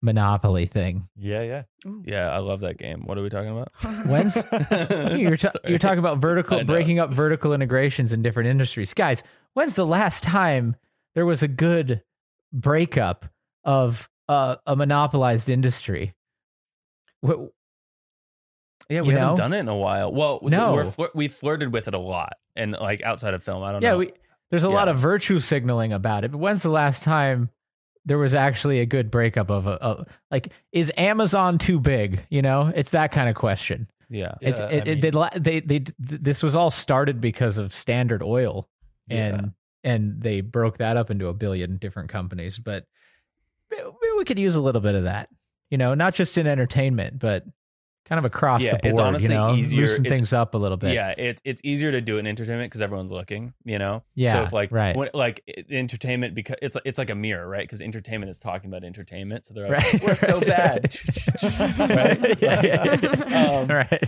monopoly 0.01 0.65
thing. 0.65 1.07
yeah, 1.15 1.41
yeah. 1.43 1.63
Yeah, 2.05 2.29
I 2.29 2.37
love 2.39 2.59
that 2.61 2.77
game. 2.77 3.03
What 3.05 3.17
are 3.17 3.23
we 3.23 3.29
talking 3.29 3.51
about? 3.51 3.71
When's 4.07 4.35
you're 5.19 5.37
ta- 5.37 5.51
you're 5.67 5.79
talking 5.79 5.99
about 5.99 6.17
vertical 6.19 6.63
breaking 6.63 6.99
up 6.99 7.11
vertical 7.11 7.53
integrations 7.53 8.11
in 8.13 8.21
different 8.21 8.49
industries, 8.49 8.93
guys. 8.93 9.23
When's 9.53 9.75
the 9.75 9.85
last 9.85 10.23
time 10.23 10.75
there 11.15 11.25
was 11.25 11.43
a 11.43 11.47
good 11.47 12.01
breakup 12.53 13.25
of 13.63 14.09
uh, 14.29 14.55
a 14.65 14.75
monopolized 14.75 15.49
industry? 15.49 16.13
Wh- 17.25 17.49
Yeah, 18.89 19.01
we 19.01 19.09
You 19.09 19.17
haven't 19.17 19.27
know? 19.27 19.35
done 19.37 19.53
it 19.53 19.59
in 19.59 19.67
a 19.67 19.75
while. 19.75 20.11
Well, 20.11 20.39
No. 20.43 20.73
we're, 20.73 20.85
flir- 20.85 21.15
we 21.15 21.27
flirted 21.27 21.71
with 21.73 21.87
it 21.87 21.93
a 21.93 21.99
lot, 21.99 22.33
and 22.55 22.71
like 22.73 23.01
outside 23.03 23.33
of 23.33 23.43
film, 23.43 23.63
I 23.63 23.71
don't 23.71 23.81
yeah, 23.81 23.91
know. 23.91 23.97
we, 23.99 24.13
there's 24.49 24.63
a 24.63 24.69
lot 24.69 24.87
of 24.87 24.97
virtue 24.97 25.39
signaling 25.39 25.93
about 25.93 26.25
it. 26.25 26.31
But 26.31 26.39
when's 26.39 26.63
the 26.63 26.69
last 26.69 27.03
time 27.03 27.49
there 28.05 28.17
was 28.17 28.33
actually 28.33 28.79
a 28.79 28.85
good 28.85 29.11
breakup 29.11 29.49
of 29.49 29.67
a, 29.67 29.71
of 29.71 30.07
like 30.29 30.51
is 30.71 30.91
Amazon 30.97 31.57
too 31.57 31.79
big? 31.79 32.25
You 32.29 32.41
know, 32.41 32.71
it's 32.73 32.91
that 32.91 33.11
kind 33.11 33.29
of 33.29 33.35
question. 33.35 33.87
yeah, 34.09 34.35
It's 34.41 34.59
Yeah, 34.59 34.67
it, 34.67 34.87
I 34.87 34.91
it, 34.91 35.01
they, 35.01 35.11
la- 35.11 35.29
they 35.35 35.59
they 35.59 35.83
this 35.99 36.41
was 36.43 36.55
all 36.55 36.71
started 36.71 37.21
because 37.21 37.57
of 37.57 37.73
Standard 37.73 38.23
Oil, 38.23 38.67
and 39.09 39.53
and 39.83 40.21
they 40.21 40.41
broke 40.41 40.77
that 40.77 40.97
up 40.97 41.09
into 41.11 41.27
a 41.27 41.33
billion 41.33 41.77
different 41.77 42.09
companies. 42.09 42.57
But 42.57 42.85
maybe 43.69 43.83
we 44.17 44.25
could 44.25 44.39
use 44.39 44.55
a 44.55 44.61
little 44.61 44.81
bit 44.81 44.95
of 44.95 45.03
that, 45.03 45.29
you 45.69 45.77
know, 45.77 45.93
not 45.93 46.13
just 46.13 46.37
in 46.37 46.47
entertainment, 46.47 47.19
but 47.19 47.45
kind 48.11 48.19
of 48.19 48.25
across 48.25 48.61
Yeah, 48.61 48.71
the 48.71 48.89
it's 48.89 48.99
board. 48.99 49.07
honestly 49.07 49.29
you 49.29 49.33
know, 49.35 49.55
easier- 49.55 49.81
loosen 49.87 50.05
it's- 50.05 50.19
things 50.19 50.33
up 50.33 50.53
a 50.53 50.57
little 50.57 50.75
bit. 50.75 50.93
yeah. 50.93 51.11
It, 51.11 51.39
it's 51.45 51.61
easier 51.63 51.91
to 51.91 52.01
do 52.01 52.17
it 52.17 52.19
in 52.19 52.27
entertainment 52.27 52.69
because 52.69 52.81
everyone's 52.81 53.11
looking. 53.13 53.53
You 53.63 53.79
know. 53.79 54.03
Yeah, 54.15 54.33
So 54.33 54.43
if 54.43 54.51
like 54.53 54.69
right. 54.73 54.95
when, 54.97 55.09
like 55.13 55.41
entertainment 55.69 56.35
because 56.35 56.57
it's 56.61 56.75
it's 56.83 56.97
like 56.99 57.09
a 57.09 57.15
mirror, 57.15 57.47
right? 57.47 57.63
Because 57.63 57.81
entertainment 57.81 58.29
is 58.29 58.37
talking 58.37 58.69
about 58.69 58.83
entertainment, 58.83 59.45
so 59.45 59.53
they're 59.53 59.69
like, 59.69 59.93
Right, 59.93 60.03
we're 60.03 60.15
so 60.15 60.39
bad, 60.55 60.93
right? 61.79 62.41
yeah, 62.41 62.61
yeah, 62.65 62.97
yeah. 63.01 63.49
Um, 63.59 63.67
right. 63.67 64.03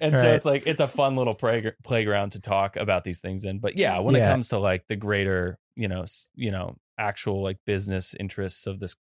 And 0.00 0.16
so 0.16 0.30
it's 0.32 0.46
like 0.46 0.62
it's 0.66 0.80
a 0.80 0.86
fun 0.88 1.16
little 1.16 1.34
play, 1.34 1.72
playground 1.82 2.30
to 2.32 2.40
talk 2.40 2.76
about 2.76 3.02
these 3.02 3.18
things 3.18 3.44
in. 3.44 3.58
But 3.58 3.76
yeah, 3.76 3.98
when 3.98 4.14
it 4.14 4.20
comes 4.20 4.50
to 4.50 4.58
like 4.58 4.86
the 4.88 4.96
greater, 4.96 5.58
you 5.74 5.88
know, 5.88 6.04
you 6.36 6.50
know, 6.52 6.76
actual 6.96 7.42
like 7.42 7.58
business 7.66 8.14
interests 8.18 8.66
of 8.68 8.78
this 8.78 8.94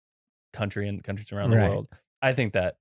country 0.52 0.88
and 0.88 1.04
countries 1.04 1.30
around 1.32 1.50
the 1.50 1.56
Right. 1.58 1.70
world, 1.70 1.88
I 2.22 2.32
think 2.32 2.54
that 2.54 2.76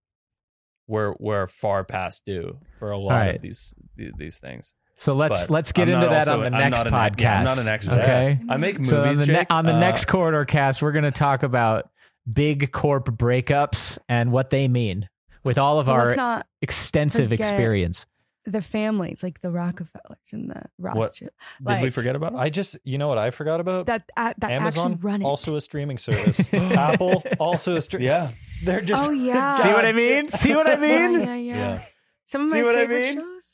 we're 0.88 1.14
we're 1.20 1.48
far 1.48 1.84
past 1.84 2.24
due 2.26 2.58
for 2.80 2.92
a 2.92 2.98
lot 2.98 3.14
Right. 3.16 3.36
of 3.36 3.42
these 3.42 3.74
these, 3.96 4.12
these 4.18 4.38
things. 4.40 4.74
So 4.98 5.14
let's 5.14 5.42
But 5.42 5.50
let's 5.50 5.72
get 5.74 5.90
I'm 5.90 5.96
into 5.96 6.08
that 6.08 6.28
also- 6.28 6.34
on 6.46 6.52
the 6.52 6.58
I'm 6.58 6.70
next 6.70 6.78
not 6.78 6.88
an- 6.88 6.94
podcast. 6.94 7.22
yeah, 7.22 7.40
I'm 7.40 7.46
not 7.46 7.58
an 7.60 7.68
expert. 7.68 8.00
Okay. 8.02 8.40
I 8.50 8.58
make 8.58 8.76
movies. 8.80 8.90
So 8.90 9.02
on 9.04 9.16
the, 9.16 9.26
ne- 9.26 9.46
on 9.50 9.66
the 9.66 9.74
Uh, 9.74 9.80
next 9.80 10.06
corridor 10.06 10.46
cast, 10.46 10.82
we're 10.82 10.94
going 10.94 11.04
to 11.04 11.12
talk 11.12 11.44
about 11.44 11.90
big 12.32 12.72
corp 12.72 13.06
breakups 13.10 13.98
and 14.08 14.32
what 14.32 14.52
they 14.52 14.68
mean 14.70 15.10
with 15.44 15.58
all 15.58 15.80
of 15.80 15.88
Well, 15.88 15.98
our 15.98 16.16
not 16.16 16.48
extensive 16.62 17.30
forget- 17.30 17.50
experience. 17.54 18.06
The 18.46 18.62
families 18.62 19.24
like 19.24 19.42
the 19.42 19.52
Rockefellers 19.52 20.18
and 20.32 20.50
the 20.50 20.62
What? 20.78 20.96
Rothschilds. 20.96 21.34
did 21.66 21.82
we 21.82 21.90
forget 21.90 22.16
about? 22.16 22.34
it? 22.34 22.38
I 22.38 22.50
just, 22.50 22.78
you 22.84 22.98
know 22.98 23.08
what 23.08 23.18
I 23.18 23.32
forgot 23.32 23.60
about? 23.60 23.88
That 23.88 24.10
uh, 24.16 24.34
that 24.38 24.52
Amazon 24.52 24.94
actually 24.94 25.02
run 25.12 25.22
it. 25.22 25.26
also 25.26 25.56
a 25.56 25.62
streaming 25.62 25.98
service. 26.00 26.54
Apple 26.54 27.24
also 27.40 27.76
a 27.76 27.82
streaming. 27.82 28.08
Yeah. 28.08 28.32
they're 28.64 28.82
just. 28.82 29.08
oh 29.08 29.12
yeah. 29.12 29.58
See 29.64 29.70
what 29.70 29.86
I 29.86 29.92
mean? 29.92 30.30
See 30.30 30.56
what 30.56 30.68
I 30.70 30.76
mean? 30.76 31.20
yeah, 31.22 31.36
yeah. 31.36 31.56
Yeah. 31.56 31.82
Some 32.28 32.42
of 32.44 32.50
my 32.50 32.58
See 32.58 32.64
what 32.64 32.76
I 32.76 32.80
favorite 32.88 33.02
mean? 33.02 33.16
shows. 33.20 33.52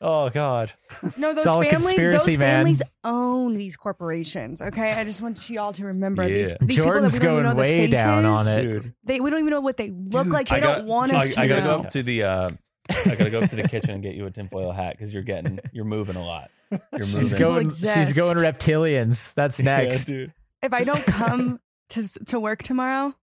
Oh 0.00 0.28
God. 0.28 0.72
No, 1.16 1.32
those 1.32 1.46
all 1.46 1.62
a 1.62 1.64
families, 1.64 1.94
conspiracy, 1.94 2.30
those 2.32 2.38
man. 2.38 2.56
families 2.58 2.82
own 3.04 3.54
these 3.54 3.76
corporations. 3.76 4.60
Okay, 4.60 4.92
I 4.92 5.04
just 5.04 5.22
want 5.22 5.48
you 5.48 5.58
all 5.60 5.72
to 5.72 5.86
remember 5.86 6.28
these. 6.28 6.50
Yeah. 6.50 6.56
these 6.60 6.76
Jordan's 6.76 7.14
people 7.18 7.36
that 7.36 7.36
we 7.36 7.42
don't 7.42 7.42
going 7.42 7.44
even 7.46 7.56
know 7.56 7.60
way 7.62 7.76
faces, 7.86 7.92
down 7.92 8.24
on 8.26 8.48
it. 8.48 8.84
They 9.04 9.20
we 9.20 9.30
don't 9.30 9.38
even 9.40 9.50
know 9.50 9.60
what 9.62 9.78
they 9.78 9.90
look 9.90 10.26
like. 10.26 10.48
They 10.48 10.56
I 10.56 10.60
don't 10.60 10.78
got- 10.80 10.84
want 10.84 11.12
I, 11.12 11.16
us 11.18 11.34
to 11.34 11.40
I 11.40 11.46
gotta 11.48 11.62
go 11.62 11.70
up 11.78 11.90
to 11.90 12.02
the. 12.02 12.22
Uh, 12.24 12.50
I 12.90 13.14
gotta 13.16 13.30
go 13.30 13.40
up 13.42 13.50
to 13.50 13.56
the 13.56 13.68
kitchen 13.68 13.90
and 13.90 14.02
get 14.02 14.14
you 14.14 14.26
a 14.26 14.30
tinfoil 14.30 14.72
hat 14.72 14.96
because 14.96 15.12
you're 15.12 15.22
getting 15.22 15.58
you're 15.72 15.84
moving 15.84 16.16
a 16.16 16.24
lot. 16.24 16.50
You're 16.70 17.06
moving. 17.06 17.20
She's 17.20 17.34
going. 17.34 17.66
exist. 17.66 17.94
She's 18.08 18.16
going 18.16 18.36
reptilians. 18.36 19.32
That's 19.34 19.58
next. 19.60 20.08
Yeah, 20.08 20.14
dude. 20.14 20.32
If 20.62 20.72
I 20.72 20.82
don't 20.84 21.04
come 21.04 21.60
to 21.90 22.08
to 22.26 22.40
work 22.40 22.62
tomorrow, 22.64 23.14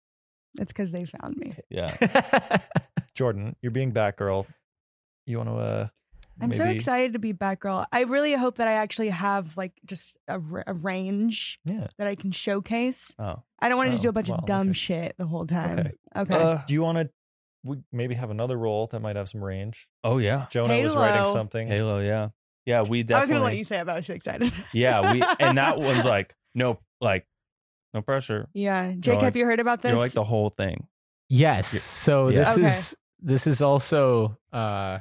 it's 0.60 0.72
because 0.72 0.92
they 0.92 1.06
found 1.06 1.36
me. 1.38 1.54
Yeah. 1.70 1.94
Jordan, 3.14 3.56
you're 3.62 3.72
being 3.72 3.92
Batgirl. 3.92 4.46
You 5.26 5.38
want 5.38 5.50
to? 5.50 5.56
uh 5.56 5.88
I'm 6.40 6.54
so 6.54 6.66
excited 6.66 7.14
to 7.14 7.20
be 7.20 7.34
Batgirl. 7.34 7.86
I 7.92 8.02
really 8.04 8.34
hope 8.34 8.56
that 8.58 8.68
I 8.68 8.74
actually 8.74 9.10
have 9.10 9.56
like 9.58 9.74
just 9.86 10.18
a, 10.28 10.42
r- 10.52 10.64
a 10.66 10.74
range 10.74 11.60
Yeah. 11.66 11.86
that 12.00 12.08
I 12.08 12.16
can 12.16 12.32
showcase. 12.32 13.14
Oh. 13.20 13.44
I 13.60 13.70
don't 13.70 13.78
want 13.78 13.88
to 13.88 13.92
just 13.92 14.02
Oh, 14.02 14.06
do 14.06 14.10
a 14.10 14.14
bunch 14.14 14.30
well, 14.30 14.40
of 14.40 14.46
dumb 14.48 14.70
okay. 14.70 14.74
shit 14.74 15.16
the 15.20 15.28
whole 15.28 15.46
time. 15.46 15.80
Okay. 15.80 15.92
Okay. 16.16 16.34
Uh, 16.36 16.62
Do 16.66 16.74
you 16.74 16.82
want 16.82 16.98
to? 16.98 17.10
We 17.64 17.78
maybe 17.92 18.16
have 18.16 18.32
another 18.32 18.58
role 18.58 18.88
that 18.88 19.00
might 19.02 19.16
have 19.16 19.30
some 19.30 19.44
range. 19.44 19.88
oh 20.04 20.18
yeah. 20.18 20.48
Jonah 20.50 20.82
was 20.82 20.96
writing 20.96 21.32
something. 21.32 21.68
Halo. 21.68 22.00
Yeah. 22.00 22.30
Yeah. 22.66 22.82
We 22.82 23.00
I 23.00 23.02
was 23.02 23.06
definitely. 23.08 23.34
gonna 23.36 23.44
let 23.46 23.58
you 23.58 23.64
say 23.64 23.80
about 23.80 23.82
it, 23.82 23.86
but 23.86 23.92
I 23.94 23.98
was 24.00 24.08
too 24.08 24.14
excited. 24.14 24.54
Yeah. 24.74 25.14
We 25.14 25.24
and 25.40 25.58
that 25.58 25.80
one's 25.80 26.06
like 26.06 26.36
no 26.56 26.80
like 27.00 27.26
no 27.94 28.02
pressure. 28.02 28.48
yeah, 28.54 28.94
Jake, 29.00 29.16
like- 29.16 29.24
have 29.24 29.36
you 29.36 29.46
heard 29.46 29.60
about 29.60 29.82
this? 29.82 29.90
You're 29.92 30.00
like 30.00 30.14
the 30.14 30.24
whole 30.24 30.50
thing. 30.50 30.88
Yes. 31.30 31.68
So 31.84 32.30
Yeah. 32.30 32.40
this 32.46 32.58
Okay. 32.58 32.68
is 32.68 32.96
this 33.20 33.48
is 33.48 33.62
also 33.62 34.38
uh 34.54 35.00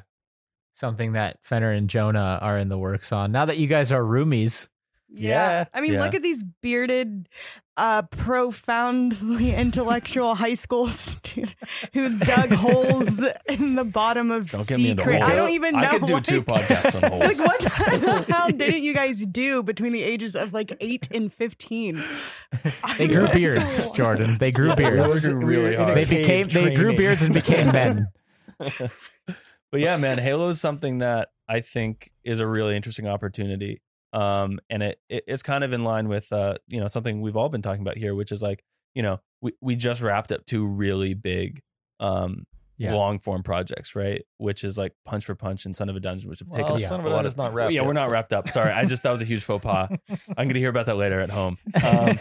something 0.74 1.12
that 1.12 1.38
Fenner 1.42 1.70
and 1.72 1.88
Jonah 1.90 2.38
are 2.40 2.58
in 2.58 2.68
the 2.68 2.78
works 2.78 3.12
on. 3.12 3.32
Now 3.32 3.44
that 3.44 3.58
you 3.58 3.66
guys 3.66 3.92
are 3.92 4.02
roomies, 4.02 4.68
Yeah. 5.12 5.64
I 5.74 5.80
mean, 5.80 5.94
Yeah. 5.94 6.04
look 6.04 6.14
at 6.14 6.22
these 6.22 6.42
bearded, 6.62 7.28
uh, 7.76 8.02
profoundly 8.02 9.54
intellectual 9.54 10.34
high 10.34 10.54
school 10.54 10.88
students 10.88 11.54
who 11.92 12.18
dug 12.18 12.50
holes 12.52 13.22
in 13.48 13.74
the 13.74 13.84
bottom 13.84 14.30
of 14.30 14.50
Don't 14.50 14.66
get 14.66 14.78
me 14.78 14.90
secret. 14.90 15.22
I 15.22 15.34
don't 15.34 15.50
even 15.50 15.74
know. 15.74 15.80
I 15.80 15.86
could 15.98 16.06
do 16.06 16.12
like, 16.14 16.24
two 16.24 16.42
podcasts 16.42 17.02
on 17.02 17.10
holes. 17.10 17.38
Like 17.38 17.46
what 17.46 17.60
the 17.60 18.24
hell 18.32 18.48
didn't 18.50 18.82
you 18.82 18.92
guys 18.94 19.24
do 19.26 19.62
between 19.62 19.92
the 19.92 20.02
ages 20.02 20.36
of 20.36 20.52
like 20.52 20.76
eight 20.80 21.08
and 21.10 21.32
fifteen? 21.32 22.02
they 22.98 23.08
grew 23.08 23.28
beards. 23.28 23.90
Jordan. 23.92 24.38
They 24.38 24.50
grew 24.50 24.74
beards. 24.76 25.24
working 25.24 25.40
really 25.40 25.74
hard. 25.74 25.96
They 25.96 26.04
cave 26.04 26.48
became 26.48 26.64
they 26.66 26.74
grew 26.74 26.96
beards 26.96 27.22
and 27.22 27.34
became 27.34 27.72
men. 27.72 28.08
but 28.58 29.80
yeah, 29.80 29.96
man, 29.96 30.18
Halo 30.18 30.50
is 30.50 30.60
something 30.60 30.98
that 30.98 31.30
I 31.48 31.60
think 31.60 32.12
is 32.24 32.40
a 32.40 32.46
really 32.46 32.76
interesting 32.76 33.06
opportunity. 33.06 33.80
Um, 34.12 34.60
and 34.68 34.82
it, 34.82 35.00
it 35.08 35.24
it's 35.28 35.42
kind 35.42 35.62
of 35.64 35.72
in 35.72 35.84
line 35.84 36.08
with 36.08 36.32
uh, 36.32 36.54
you 36.68 36.80
know, 36.80 36.88
something 36.88 37.20
we've 37.20 37.36
all 37.36 37.48
been 37.48 37.62
talking 37.62 37.82
about 37.82 37.96
here, 37.96 38.14
which 38.14 38.32
is 38.32 38.42
like, 38.42 38.64
you 38.94 39.02
know, 39.02 39.20
we 39.40 39.52
we 39.60 39.76
just 39.76 40.00
wrapped 40.02 40.32
up 40.32 40.44
two 40.46 40.66
really 40.66 41.14
big 41.14 41.60
um 42.00 42.46
Yeah. 42.78 42.94
long 42.94 43.18
form 43.20 43.42
projects, 43.42 43.94
right? 43.94 44.22
Which 44.38 44.64
is 44.64 44.76
like 44.78 44.92
Punch 45.04 45.26
for 45.26 45.34
Punch 45.34 45.64
and 45.66 45.76
Son 45.76 45.88
of 45.88 45.96
a 45.96 46.00
Dungeon, 46.00 46.28
which 46.30 46.38
have 46.40 46.48
taken 46.48 46.64
Well, 46.64 46.74
us 46.76 46.88
Son 46.88 46.98
of 47.00 47.06
a 47.06 47.08
a 47.08 47.10
lot 47.10 47.16
Dungeon's 47.22 47.36
not 47.36 47.52
wrapped 47.56 47.72
Yeah, 47.72 47.82
up, 47.82 47.86
we're 47.86 47.92
not 47.92 48.10
wrapped 48.10 48.32
up. 48.32 48.48
Sorry, 48.50 48.72
I 48.72 48.84
just 48.86 49.02
that 49.04 49.10
was 49.10 49.20
a 49.22 49.26
huge 49.26 49.44
faux 49.44 49.62
pas. 49.62 49.90
I'm 50.36 50.48
gonna 50.48 50.58
hear 50.58 50.70
about 50.70 50.86
that 50.86 50.96
later 50.96 51.20
at 51.20 51.30
home. 51.30 51.56
Um, 51.84 52.16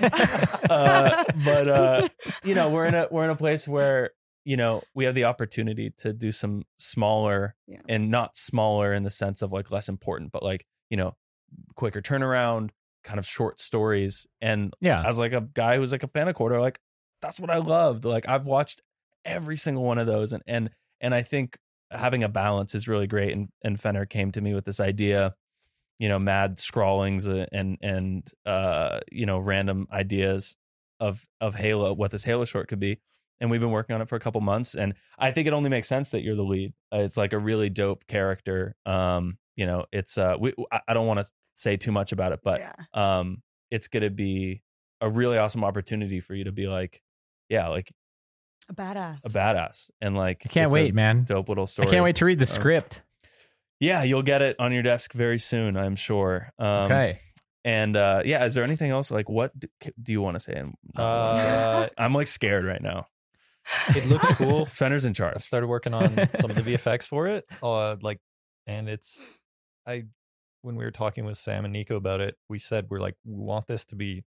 uh, 0.69 1.23
but 1.45 1.67
uh, 1.67 2.09
you 2.43 2.53
know, 2.55 2.69
we're 2.69 2.85
in 2.85 2.93
a 2.95 3.07
we're 3.09 3.23
in 3.23 3.29
a 3.29 3.35
place 3.35 3.67
where 3.67 4.11
you 4.45 4.57
know 4.57 4.81
we 4.93 5.05
have 5.05 5.15
the 5.15 5.23
opportunity 5.25 5.91
to 5.99 6.13
do 6.13 6.31
some 6.31 6.63
smaller 6.77 7.55
Yeah. 7.67 7.79
and 7.87 8.09
not 8.11 8.37
smaller 8.37 8.93
in 8.93 9.03
the 9.03 9.09
sense 9.09 9.41
of 9.41 9.51
like 9.51 9.71
less 9.71 9.89
important, 9.89 10.31
but 10.31 10.43
like 10.43 10.65
you 10.89 10.97
know, 10.97 11.15
quicker 11.75 12.01
turnaround, 12.01 12.69
kind 13.03 13.19
of 13.19 13.25
short 13.25 13.59
stories. 13.59 14.25
And 14.41 14.73
Yeah. 14.81 15.03
as 15.07 15.17
like 15.19 15.33
a 15.33 15.41
guy 15.41 15.77
who's 15.77 15.91
like 15.91 16.03
a 16.03 16.07
fan 16.07 16.27
of 16.27 16.35
Corridor, 16.35 16.61
like 16.61 16.79
that's 17.21 17.39
what 17.39 17.49
I 17.49 17.57
loved. 17.57 18.05
Like 18.05 18.27
I've 18.27 18.47
watched 18.47 18.81
every 19.25 19.57
single 19.57 19.83
one 19.83 19.97
of 19.97 20.07
those, 20.07 20.33
and 20.33 20.43
and 20.47 20.69
and 21.01 21.13
I 21.15 21.21
think 21.21 21.57
having 21.91 22.23
a 22.23 22.29
balance 22.29 22.75
is 22.75 22.87
really 22.87 23.07
great. 23.07 23.33
And 23.33 23.49
and 23.63 23.79
Fenner 23.79 24.05
came 24.05 24.31
to 24.33 24.41
me 24.41 24.53
with 24.53 24.65
this 24.65 24.79
idea 24.79 25.35
you 25.99 26.07
know 26.07 26.17
mad 26.19 26.59
scrawlings 26.59 27.27
uh, 27.27 27.45
and 27.51 27.77
and 27.81 28.31
uh 28.45 28.99
you 29.11 29.25
know 29.25 29.37
random 29.37 29.87
ideas 29.91 30.55
of 30.99 31.25
of 31.41 31.55
halo 31.55 31.93
what 31.93 32.11
this 32.11 32.23
halo 32.23 32.45
short 32.45 32.67
could 32.67 32.79
be 32.79 32.99
and 33.41 33.49
we've 33.51 33.61
been 33.61 33.71
working 33.71 33.93
on 33.95 34.01
it 34.01 34.07
for 34.07 34.15
a 34.15 34.19
couple 34.19 34.39
months 34.41 34.75
and 34.75 34.93
i 35.17 35.31
think 35.31 35.47
it 35.47 35.53
only 35.53 35.69
makes 35.69 35.87
sense 35.87 36.09
that 36.11 36.21
you're 36.21 36.35
the 36.35 36.43
lead 36.43 36.73
it's 36.93 37.17
like 37.17 37.33
a 37.33 37.37
really 37.37 37.69
dope 37.69 38.07
character 38.07 38.75
um 38.85 39.37
you 39.57 39.65
know 39.65 39.85
it's 39.91 40.17
uh 40.17 40.35
we, 40.39 40.53
i 40.87 40.93
don't 40.93 41.07
want 41.07 41.19
to 41.19 41.25
say 41.59 41.77
too 41.77 41.91
much 41.91 42.11
about 42.11 42.31
it 42.31 42.39
but 42.43 42.61
yeah. 42.61 42.73
um 42.93 43.41
it's 43.69 43.87
gonna 43.87 44.09
be 44.09 44.63
a 45.01 45.09
really 45.09 45.37
awesome 45.37 45.63
opportunity 45.63 46.19
for 46.19 46.33
you 46.33 46.45
to 46.45 46.51
be 46.51 46.67
like 46.67 47.01
yeah 47.49 47.67
like 47.67 47.91
a 48.69 48.73
badass. 48.73 49.19
a 49.25 49.29
badass 49.29 49.89
and 49.99 50.15
like 50.15 50.43
I 50.45 50.49
can't 50.49 50.71
wait, 50.71 50.93
man. 50.93 51.23
dope 51.23 51.49
little 51.49 51.65
story. 51.67 51.87
I 51.87 51.91
can't 51.91 52.03
wait 52.03 52.17
to 52.17 52.25
read 52.25 52.37
the 52.39 52.45
script. 52.45 53.01
yeah 53.79 54.03
you'll 54.03 54.21
get 54.23 54.41
it 54.41 54.55
on 54.59 54.71
your 54.71 54.83
desk 54.83 55.13
very 55.13 55.39
soon 55.39 55.75
i'm 55.77 55.95
sure 55.95 56.51
um 56.59 56.67
okay. 56.91 57.19
And 57.65 57.97
uh, 57.97 58.21
yeah, 58.23 58.45
is 58.45 58.55
there 58.55 58.63
anything 58.63 58.89
else? 58.89 59.11
Like, 59.11 59.27
what 59.27 59.51
do, 59.59 59.67
do 60.01 60.13
you 60.13 60.21
want 60.21 60.35
to 60.35 60.39
say? 60.39 60.53
And 60.53 60.73
Uh, 60.95 61.89
I'm 61.97 62.13
like 62.13 62.27
scared 62.27 62.63
right 62.63 62.81
now. 62.81 63.07
it 63.89 64.05
looks 64.07 64.25
cool. 64.35 64.65
Fenner's 64.65 65.03
in 65.03 65.11
I've 65.11 65.17
charge. 65.17 65.41
started 65.43 65.67
working 65.67 65.93
on 65.93 66.15
some 66.39 66.51
of 66.51 66.55
the 66.55 66.61
VFX 66.61 67.03
for 67.03 67.27
it. 67.27 67.45
Uh, 67.61 67.97
like, 68.01 68.19
and 68.65 68.87
it's, 68.87 69.19
I, 69.85 70.05
when 70.61 70.75
we 70.75 70.83
were 70.83 70.91
talking 70.91 71.25
with 71.25 71.37
Sam 71.37 71.65
and 71.65 71.75
Niko 71.75 71.95
about 71.95 72.21
it, 72.21 72.35
we 72.49 72.59
said 72.59 72.87
we're 72.89 72.99
like 72.99 73.15
we 73.25 73.35
want 73.35 73.67
this 73.67 73.85
to 73.85 73.95
be. 73.95 74.23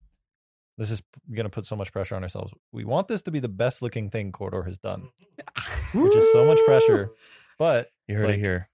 This 0.77 0.93
is 0.93 1.03
going 1.35 1.45
to 1.45 1.51
put 1.51 1.67
so 1.67 1.75
much 1.75 1.93
pressure 1.93 2.15
on 2.15 2.23
ourselves. 2.23 2.53
We 2.71 2.85
want 2.85 3.09
this 3.09 3.23
to 3.23 3.33
be 3.33 3.41
the 3.41 3.49
best 3.49 3.83
looking 3.83 4.11
thing 4.11 4.31
Corridor 4.31 4.63
has 4.63 4.79
done, 4.79 5.09
which 5.93 6.15
is 6.15 6.31
so 6.33 6.45
much 6.45 6.61
pressure. 6.65 7.11
But 7.59 7.91
You 8.07 8.17
heard 8.17 8.29
like, 8.29 8.39
it 8.39 8.41
here. 8.41 8.69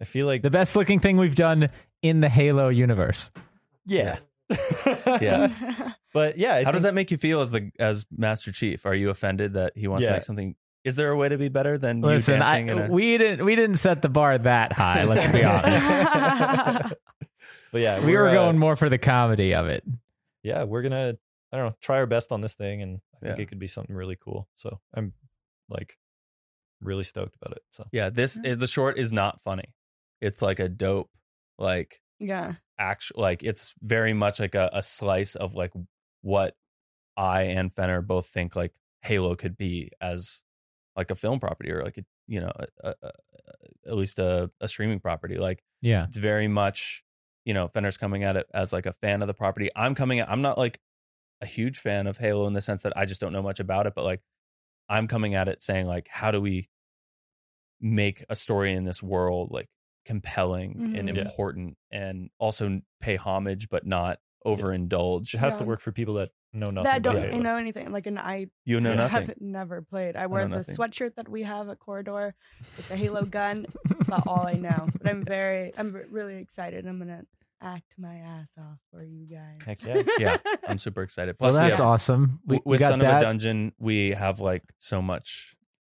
I 0.00 0.04
feel 0.04 0.26
like 0.26 0.42
The 0.42 0.50
best 0.50 0.76
looking 0.76 1.00
thing 1.00 1.16
we've 1.16 1.34
done 1.34 1.68
in 2.02 2.20
the 2.20 2.28
Halo 2.28 2.68
universe. 2.68 3.30
yeah, 3.84 4.18
Yeah. 5.20 5.92
But 6.12 6.38
yeah, 6.38 6.56
I 6.56 6.64
How 6.64 6.72
does 6.72 6.82
that 6.82 6.94
make 6.94 7.12
you 7.12 7.18
feel 7.18 7.40
as 7.40 7.52
the 7.52 7.70
as 7.78 8.04
Master 8.10 8.50
Chief? 8.50 8.84
Are 8.84 8.94
you 8.94 9.10
offended 9.10 9.52
that 9.52 9.74
he 9.76 9.86
wants 9.86 10.06
to 10.06 10.12
make 10.12 10.22
something? 10.22 10.56
Is 10.84 10.96
there 10.96 11.10
a 11.10 11.16
way 11.16 11.28
to 11.28 11.36
be 11.36 11.48
better 11.48 11.76
than 11.78 12.00
Listen, 12.00 12.36
you 12.36 12.42
I, 12.42 12.56
in 12.58 12.68
a? 12.78 12.88
we 12.90 13.18
didn't 13.18 13.44
we 13.44 13.54
didn't 13.54 13.76
set 13.76 14.00
the 14.02 14.08
bar 14.08 14.38
that 14.38 14.72
high. 14.72 15.04
Let's 15.04 15.30
be 15.32 15.44
honest. 15.44 16.94
But 17.72 17.82
yeah, 17.82 18.04
we 18.04 18.16
were 18.16 18.28
uh, 18.28 18.32
going 18.34 18.58
more 18.58 18.74
for 18.74 18.88
the 18.88 18.98
comedy 18.98 19.54
of 19.54 19.66
it. 19.68 19.84
yeah, 20.42 20.64
we're 20.64 20.82
gonna 20.82 21.14
I 21.52 21.56
don't 21.56 21.66
know 21.66 21.76
try 21.80 21.98
our 21.98 22.06
best 22.06 22.32
on 22.32 22.40
this 22.40 22.54
thing, 22.54 22.82
and 22.82 23.00
I 23.14 23.26
think 23.26 23.38
Yeah. 23.38 23.42
it 23.44 23.46
could 23.48 23.60
be 23.60 23.68
something 23.68 23.94
really 23.94 24.16
cool. 24.16 24.48
So 24.56 24.80
I'm 24.92 25.12
like 25.68 25.96
really 26.80 27.04
stoked 27.04 27.36
about 27.40 27.56
it. 27.56 27.62
So 27.70 27.86
yeah, 27.92 28.10
this 28.10 28.38
is, 28.42 28.58
the 28.58 28.66
short 28.66 28.98
is 28.98 29.12
not 29.12 29.40
funny. 29.44 29.72
It's 30.20 30.42
like 30.42 30.58
a 30.58 30.68
dope, 30.68 31.10
like 31.58 32.00
yeah. 32.18 32.54
actual, 32.78 33.22
like 33.22 33.44
it's 33.44 33.72
very 33.80 34.14
much 34.14 34.40
like 34.40 34.56
a, 34.56 34.70
a 34.72 34.82
slice 34.82 35.36
of 35.36 35.54
like 35.54 35.72
what 36.22 36.56
I 37.16 37.42
and 37.42 37.72
Fenner 37.72 38.02
both 38.02 38.26
think 38.26 38.56
like 38.56 38.72
Halo 39.02 39.36
could 39.36 39.56
be 39.56 39.92
as 40.00 40.42
like 40.96 41.10
a 41.10 41.14
film 41.14 41.38
property 41.40 41.70
or 41.70 41.82
like 41.84 41.98
a 41.98 42.04
you 42.26 42.40
know 42.40 42.50
a, 42.56 42.66
a, 42.88 42.94
a, 43.02 43.10
at 43.88 43.94
least 43.96 44.18
a, 44.18 44.50
a 44.60 44.68
streaming 44.68 45.00
property. 45.00 45.36
Like 45.38 45.62
Yeah. 45.80 46.04
it's 46.04 46.16
very 46.16 46.48
much 46.48 47.02
you 47.44 47.54
know 47.54 47.68
Fenner's 47.68 47.96
coming 47.96 48.24
at 48.24 48.36
it 48.36 48.46
as 48.52 48.72
like 48.72 48.86
a 48.86 48.92
fan 48.94 49.22
of 49.22 49.28
the 49.28 49.34
property. 49.34 49.70
I'm 49.76 49.94
coming 49.94 50.20
at 50.20 50.28
I'm 50.30 50.42
not 50.42 50.58
like 50.58 50.80
a 51.40 51.46
huge 51.46 51.78
fan 51.78 52.06
of 52.06 52.18
Halo 52.18 52.46
in 52.46 52.52
the 52.52 52.60
sense 52.60 52.82
that 52.82 52.96
I 52.96 53.06
just 53.06 53.20
don't 53.20 53.32
know 53.32 53.42
much 53.42 53.60
about 53.60 53.86
it, 53.86 53.94
but 53.94 54.04
like 54.04 54.20
I'm 54.88 55.06
coming 55.08 55.34
at 55.34 55.48
it 55.48 55.62
saying 55.62 55.86
like 55.86 56.08
how 56.10 56.30
do 56.30 56.40
we 56.40 56.68
make 57.80 58.24
a 58.28 58.36
story 58.36 58.72
in 58.74 58.84
this 58.84 59.02
world 59.02 59.50
like 59.50 59.68
compelling 60.04 60.92
and 60.96 61.08
Mhm. 61.08 61.16
Yeah. 61.16 61.22
important 61.22 61.76
and 61.90 62.30
also 62.38 62.80
pay 63.00 63.16
homage 63.16 63.68
but 63.68 63.86
not 63.86 64.18
overindulge. 64.46 65.34
it 65.34 65.38
has 65.38 65.56
to 65.56 65.64
work 65.64 65.80
for 65.80 65.92
people 65.92 66.14
that 66.14 66.30
know 66.52 66.70
nothing. 66.70 66.84
that 66.84 66.98
about 66.98 67.02
don't 67.14 67.30
Halo. 67.30 67.42
know 67.42 67.56
anything. 67.56 67.92
Like, 67.92 68.06
and 68.06 68.18
I 68.18 68.46
You 68.64 68.80
know 68.80 68.94
nothing. 68.94 69.26
have 69.26 69.34
never 69.40 69.82
played. 69.82 70.16
I 70.16 70.26
wear 70.26 70.42
the 70.48 70.56
nothing. 70.56 70.74
sweatshirt 70.76 71.14
that 71.16 71.28
we 71.28 71.42
have 71.44 71.68
at 71.68 71.78
Corridor 71.78 72.34
with 72.76 72.88
the 72.88 72.96
Halo 72.96 73.24
gun. 73.24 73.66
That's 73.88 74.08
about 74.08 74.26
all 74.26 74.46
I 74.46 74.54
know. 74.54 74.88
But 75.00 75.10
I'm 75.10 75.24
very, 75.24 75.72
I'm 75.78 75.96
really 76.10 76.36
excited. 76.36 76.86
I'm 76.86 76.98
gonna 76.98 77.22
act 77.62 77.92
my 77.98 78.16
ass 78.16 78.50
off 78.58 78.78
for 78.90 79.04
you 79.04 79.26
guys. 79.26 79.58
Heck 79.66 79.84
yeah. 79.84 80.02
yeah, 80.18 80.36
I'm 80.66 80.78
super 80.86 81.02
excited. 81.02 81.36
Well, 81.38 81.50
Plus, 81.52 81.62
we 81.62 81.68
that's 81.68 81.78
have- 81.78 81.86
awesome. 81.86 82.40
We, 82.46 82.56
w- 82.56 82.62
we 82.64 82.70
with 82.72 82.80
got 82.80 82.88
Son 82.90 83.00
of 83.02 83.06
a 83.06 83.20
Dungeon, 83.20 83.72
we 83.78 84.12
have 84.12 84.40
like 84.40 84.62
so 84.78 85.00
much 85.02 85.54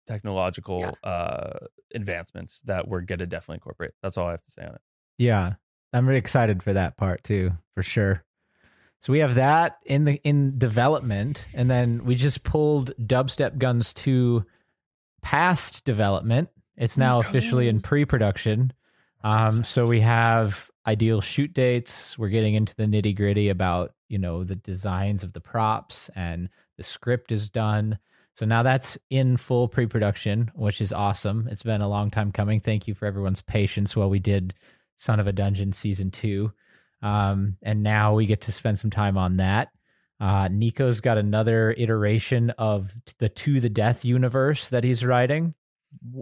technological 0.08 0.98
uh 1.04 1.52
advancements 1.96 2.62
that 2.66 2.88
we're 2.88 3.02
gonna 3.02 3.26
definitely 3.26 3.56
incorporate. 3.56 3.92
That's 4.02 4.18
all 4.18 4.28
I 4.28 4.32
have 4.32 4.44
to 4.44 4.52
say 4.52 4.64
on 4.64 4.76
it. 4.76 4.82
Yeah, 5.18 5.54
I'm 5.94 6.06
really 6.08 6.20
excited 6.20 6.62
for 6.64 6.74
that 6.74 6.98
part 6.98 7.24
too, 7.24 7.52
for 7.74 7.84
sure. 7.84 8.24
So 9.04 9.12
we 9.12 9.20
have 9.20 9.36
that 9.36 9.80
in 9.86 10.06
the 10.06 10.22
in 10.24 10.58
development, 10.58 11.46
and 11.54 11.70
then 11.70 12.06
we 12.06 12.16
just 12.16 12.44
pulled 12.44 12.94
Dubstep 12.98 13.58
Guns 13.58 13.94
two 13.94 14.46
past 15.22 15.84
development. 15.84 16.48
It's 16.78 16.98
now 16.98 17.20
officially 17.20 17.68
in 17.68 17.82
pre-production. 17.82 18.72
Um, 19.26 19.66
so 19.66 19.86
we 19.86 20.00
have 20.00 20.72
ideal 20.88 21.20
shoot 21.20 21.54
dates. 21.54 22.18
We're 22.18 22.30
getting 22.30 22.56
into 22.56 22.74
the 22.78 22.86
nitty 22.86 23.14
gritty 23.18 23.50
about 23.50 23.94
you 24.08 24.20
know 24.20 24.46
the 24.46 24.56
designs 24.56 25.22
of 25.22 25.34
the 25.34 25.42
props 25.42 26.10
and 26.16 26.48
the 26.78 26.84
script 26.84 27.34
is 27.34 27.50
done. 27.50 28.00
So 28.36 28.46
now 28.46 28.64
that's 28.64 28.98
in 29.10 29.36
full 29.36 29.68
pre-production, 29.68 30.50
which 30.56 30.80
is 30.80 30.94
awesome. 30.94 31.50
It's 31.52 31.64
been 31.64 31.82
a 31.82 31.90
long 31.90 32.10
time 32.10 32.32
coming. 32.32 32.62
Thank 32.62 32.88
you 32.88 32.94
for 32.94 33.06
everyone's 33.06 33.42
patience 33.42 33.98
while 33.98 34.10
we 34.10 34.20
did 34.20 34.54
Son 34.96 35.20
of 35.20 35.28
a 35.28 35.34
Dungeon 35.34 35.74
season 35.74 36.10
two. 36.10 36.54
Um, 37.04 37.58
and 37.62 37.84
now 37.84 38.16
we 38.16 38.26
get 38.26 38.42
to 38.42 38.52
spend 38.52 38.80
some 38.80 38.90
time 38.90 39.18
on 39.18 39.38
that. 39.38 39.70
Uh, 40.20 40.48
Niko's 40.50 41.02
got 41.02 41.18
another 41.18 41.72
iteration 41.78 42.50
of 42.52 42.92
the 43.20 43.28
To 43.30 43.60
the 43.60 43.70
Death 43.70 44.06
universe 44.06 44.70
that 44.70 44.84
he's 44.84 45.04
writing. 45.04 45.54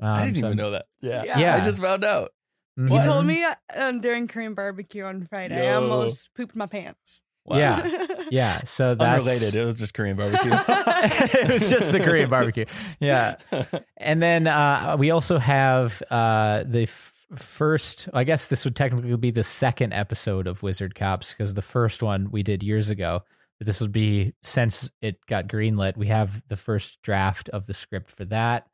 I 0.02 0.22
Um, 0.22 0.26
didn't 0.26 0.40
so 0.42 0.46
even 0.48 0.58
know 0.58 0.72
that. 0.72 0.86
Yeah. 1.02 1.24
Yeah. 1.24 1.40
Yeah. 1.40 1.56
I 1.58 1.60
just 1.62 1.80
found 1.80 2.04
out. 2.04 2.32
He 2.78 2.82
Mhm. 2.84 3.04
told 3.06 3.26
me 3.26 3.44
uh, 3.44 3.92
during 3.92 4.28
Korean 4.28 4.54
barbecue 4.56 5.04
on 5.04 5.28
Friday. 5.28 5.68
I 5.70 5.74
almost 5.76 6.34
pooped 6.36 6.56
my 6.56 6.66
pants. 6.66 7.22
Wow. 7.46 7.58
Yeah. 7.58 8.06
Yeah. 8.32 8.62
So 8.64 8.96
that's 8.96 9.20
Unrelated. 9.20 9.56
It 9.56 9.66
was 9.66 9.78
just 9.78 9.94
Korean 9.94 10.16
barbecue. 10.16 10.52
it 10.58 11.50
was 11.52 11.70
just 11.70 11.92
the 11.92 12.00
Korean 12.00 12.30
barbecue. 12.30 12.64
Yeah. 13.02 13.36
And 13.98 14.24
then 14.24 14.48
uh, 14.48 14.96
we 14.98 15.12
also 15.12 15.38
have 15.38 16.02
uh, 16.10 16.64
the 16.66 16.84
f- 16.84 17.14
first, 17.36 18.10
I 18.14 18.24
guess 18.24 18.48
this 18.48 18.66
would 18.66 18.76
technically 18.76 19.16
be 19.18 19.32
the 19.32 19.44
second 19.44 19.94
episode 19.94 20.48
of 20.48 20.64
Wizard 20.64 20.96
Cops 20.96 21.32
because 21.32 21.54
the 21.54 21.62
first 21.62 22.04
one 22.04 22.30
we 22.32 22.44
did 22.44 22.64
years 22.64 22.90
ago. 22.90 23.24
But 23.58 23.68
this 23.68 23.80
would 23.80 23.92
be 23.92 24.34
since 24.42 24.90
it 25.02 25.24
got 25.28 25.48
greenlit, 25.48 25.96
we 25.96 26.08
have 26.08 26.42
the 26.48 26.58
first 26.58 27.02
draft 27.04 27.50
of 27.50 27.68
the 27.68 27.74
script 27.74 28.10
for 28.12 28.26
that. 28.26 28.68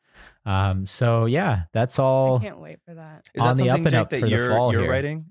Um, 0.45 0.86
so 0.86 1.26
yeah, 1.26 1.64
that's 1.74 1.99
all. 1.99 2.28
I 2.28 2.30
all. 2.30 2.39
can't 2.39 2.60
wait 2.60 2.80
for 2.86 2.95
that. 2.95 3.28
Is 3.34 3.43
On 3.43 3.58
that 3.58 3.64
the 3.64 3.70
up 3.70 3.80
and 3.80 3.91
Jake, 3.91 3.99
up 3.99 4.10
for 4.12 4.20
the 4.22 4.30
you're, 4.30 4.49
fall 4.49 4.72
you're 4.72 4.82
here. 4.82 4.91
writing? 4.91 5.26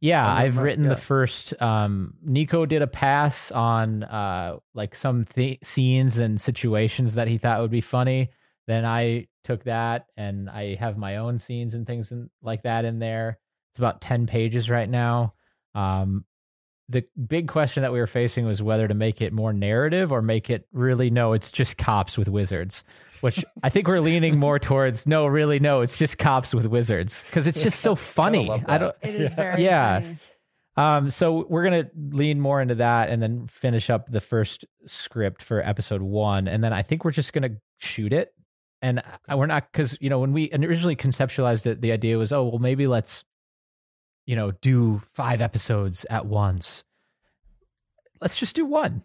Yeah, 0.00 0.26
on 0.26 0.36
I've 0.38 0.54
front, 0.54 0.64
written 0.64 0.84
yeah. 0.84 0.90
the 0.90 0.96
first. 0.96 1.62
Um, 1.62 2.14
Niko 2.26 2.66
did 2.66 2.82
a 2.82 2.86
pass 2.86 3.50
on 3.50 4.02
uh, 4.02 4.56
like 4.74 4.94
some 4.94 5.26
th- 5.26 5.58
scenes 5.62 6.18
and 6.18 6.40
situations 6.40 7.14
that 7.14 7.28
he 7.28 7.38
thought 7.38 7.60
would 7.60 7.70
be 7.70 7.82
funny. 7.82 8.30
Then 8.66 8.84
I 8.84 9.28
took 9.44 9.64
that 9.64 10.06
and 10.16 10.48
I 10.50 10.74
have 10.76 10.96
my 10.98 11.16
own 11.16 11.38
scenes 11.38 11.74
and 11.74 11.86
things 11.86 12.12
in, 12.12 12.30
like 12.42 12.62
that 12.64 12.84
in 12.84 12.98
there. 12.98 13.38
It's 13.72 13.78
about 13.78 14.00
ten 14.00 14.26
pages 14.26 14.68
right 14.70 14.88
now. 14.88 15.34
Um, 15.74 16.24
the 16.88 17.04
big 17.28 17.46
question 17.46 17.82
that 17.82 17.92
we 17.92 18.00
were 18.00 18.08
facing 18.08 18.44
was 18.46 18.60
whether 18.62 18.88
to 18.88 18.94
make 18.94 19.20
it 19.22 19.32
more 19.32 19.52
narrative 19.52 20.10
or 20.10 20.22
make 20.22 20.50
it 20.50 20.66
really 20.72 21.08
no, 21.08 21.32
it's 21.34 21.52
just 21.52 21.78
cops 21.78 22.18
with 22.18 22.28
wizards. 22.28 22.82
Which 23.20 23.44
I 23.62 23.68
think 23.68 23.86
we're 23.86 24.00
leaning 24.00 24.38
more 24.38 24.58
towards 24.58 25.06
no, 25.06 25.26
really 25.26 25.60
no, 25.60 25.82
it's 25.82 25.96
just 25.98 26.18
cops 26.18 26.52
with 26.54 26.66
wizards 26.66 27.22
because 27.24 27.46
it's 27.46 27.62
just 27.62 27.80
so 27.80 27.94
funny. 27.94 28.46
love 28.48 28.64
I 28.66 28.78
don't. 28.78 28.96
It 29.02 29.14
is 29.20 29.34
very 29.34 29.62
Yeah. 29.64 30.00
funny. 30.00 30.18
Um, 30.76 31.10
so 31.10 31.44
we're 31.48 31.62
gonna 31.64 31.90
lean 31.94 32.40
more 32.40 32.60
into 32.62 32.76
that 32.76 33.10
and 33.10 33.22
then 33.22 33.46
finish 33.46 33.90
up 33.90 34.10
the 34.10 34.20
first 34.20 34.64
script 34.86 35.42
for 35.42 35.60
episode 35.60 36.00
one, 36.02 36.48
and 36.48 36.64
then 36.64 36.72
I 36.72 36.82
think 36.82 37.04
we're 37.04 37.10
just 37.10 37.32
gonna 37.32 37.50
shoot 37.78 38.12
it. 38.12 38.32
And 38.82 39.02
I- 39.28 39.34
we're 39.34 39.46
not 39.46 39.70
because 39.70 39.96
you 40.00 40.08
know 40.10 40.18
when 40.18 40.32
we 40.32 40.50
originally 40.52 40.96
conceptualized 40.96 41.66
it, 41.66 41.80
the 41.80 41.92
idea 41.92 42.18
was, 42.18 42.32
oh 42.32 42.44
well, 42.44 42.58
maybe 42.58 42.86
let's, 42.86 43.24
you 44.26 44.36
know, 44.36 44.52
do 44.62 45.02
five 45.14 45.40
episodes 45.40 46.06
at 46.08 46.26
once. 46.26 46.84
Let's 48.20 48.36
just 48.36 48.56
do 48.56 48.64
one, 48.66 49.02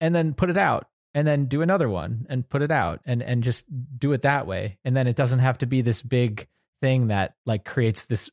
and 0.00 0.14
then 0.14 0.34
put 0.34 0.50
it 0.50 0.56
out, 0.56 0.88
and 1.14 1.26
then 1.26 1.46
do 1.46 1.62
another 1.62 1.88
one, 1.88 2.26
and 2.28 2.48
put 2.48 2.62
it 2.62 2.70
out, 2.70 3.00
and 3.04 3.22
and 3.22 3.42
just 3.42 3.64
do 3.98 4.12
it 4.12 4.22
that 4.22 4.46
way. 4.46 4.78
And 4.84 4.96
then 4.96 5.06
it 5.06 5.16
doesn't 5.16 5.38
have 5.40 5.58
to 5.58 5.66
be 5.66 5.80
this 5.82 6.02
big 6.02 6.46
thing 6.80 7.08
that 7.08 7.34
like 7.46 7.64
creates 7.64 8.06
this 8.06 8.30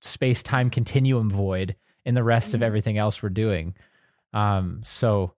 space 0.00 0.42
time 0.42 0.70
continuum 0.70 1.30
void 1.30 1.76
in 2.04 2.14
the 2.14 2.22
rest 2.24 2.54
of 2.54 2.60
Mhm. 2.60 2.64
everything 2.64 2.98
else 2.98 3.22
we're 3.22 3.28
doing. 3.28 3.74
Um, 4.32 4.80
so 4.84 5.34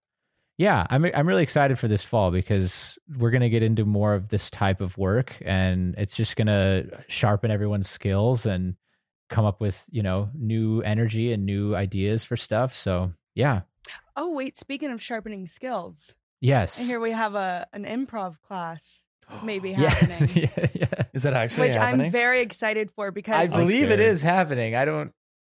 yeah, 0.60 0.86
I'm 0.90 1.06
I'm 1.06 1.26
really 1.26 1.42
excited 1.42 1.78
for 1.78 1.88
this 1.88 2.04
fall 2.04 2.30
because 2.30 2.98
we're 3.16 3.30
gonna 3.30 3.48
get 3.48 3.62
into 3.62 3.86
more 3.86 4.12
of 4.12 4.28
this 4.28 4.50
type 4.50 4.82
of 4.82 4.98
work, 4.98 5.34
and 5.40 5.94
it's 5.96 6.14
just 6.14 6.36
gonna 6.36 6.82
sharpen 7.08 7.50
everyone's 7.50 7.88
skills 7.88 8.44
and 8.44 8.76
come 9.30 9.46
up 9.46 9.62
with 9.62 9.82
you 9.88 10.02
know 10.02 10.28
new 10.34 10.82
energy 10.82 11.32
and 11.32 11.46
new 11.46 11.74
ideas 11.74 12.24
for 12.24 12.36
stuff. 12.36 12.74
So 12.74 13.14
yeah, 13.34 13.62
Oh 14.14 14.34
wait, 14.34 14.58
speaking 14.58 14.90
of 14.90 15.00
sharpening 15.00 15.46
skills, 15.46 16.14
yes, 16.42 16.78
and 16.78 16.86
here 16.86 17.00
we 17.00 17.12
have 17.12 17.34
a 17.36 17.66
an 17.72 17.86
improv 17.86 18.36
class 18.46 19.06
maybe 19.42 19.72
happening. 19.72 20.10
yes, 20.20 20.20
happening, 20.30 20.50
yeah, 20.74 20.88
yeah. 20.92 21.04
Is 21.14 21.22
that 21.22 21.32
actually 21.32 21.68
which 21.68 21.76
happening? 21.76 22.06
I'm 22.08 22.12
very 22.12 22.42
excited 22.42 22.90
for 22.90 23.10
because 23.12 23.50
I'm 23.50 23.60
believe 23.60 23.90
it 23.90 24.00
is 24.00 24.22
happening. 24.22 24.74
I 24.74 24.84
don't. 24.84 25.12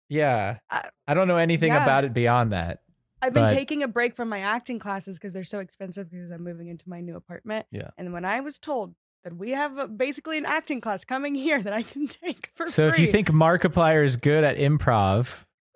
Yeah, 0.09 0.57
I- 0.71 0.89
I 1.07 1.13
don't 1.13 1.27
know 1.27 1.37
anything 1.37 1.69
yeah. 1.69 1.83
about 1.83 2.05
it 2.05 2.13
beyond 2.15 2.53
that. 2.53 2.79
I've 3.25 3.33
been 3.33 3.45
but- 3.45 3.53
taking 3.53 3.83
a 3.83 3.87
break 3.87 4.15
from 4.15 4.29
my 4.29 4.39
acting 4.39 4.79
classes 4.79 5.17
because 5.17 5.33
they're 5.33 5.43
so 5.43 5.59
expensive 5.59 6.09
because 6.09 6.31
I'm 6.31 6.43
moving 6.43 6.67
into 6.67 6.87
my 6.89 7.01
new 7.01 7.15
apartment. 7.15 7.65
Yeah. 7.71 7.89
And 7.97 8.13
when 8.13 8.25
I 8.25 8.39
was 8.41 8.57
told 8.57 8.95
that 9.23 9.35
we 9.35 9.51
have 9.51 9.77
a, 9.77 9.87
basically 9.87 10.37
an 10.37 10.45
acting 10.45 10.81
class 10.81 11.03
coming 11.05 11.33
here 11.35 11.61
that 11.63 11.73
I 11.73 11.81
can 11.83 12.07
take 12.07 12.51
for 12.55 12.67
So 12.67 12.87
if 12.87 12.99
you 12.99 13.11
think 13.11 13.27
Markiplier 13.29 14.05
is 14.05 14.17
good 14.17 14.43
at 14.43 14.57
improv, 14.57 15.33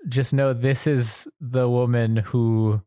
just 0.07 0.33
know 0.33 0.53
this 0.53 0.87
is 0.87 1.27
the 1.41 1.67
woman 1.67 2.17
who 2.17 2.81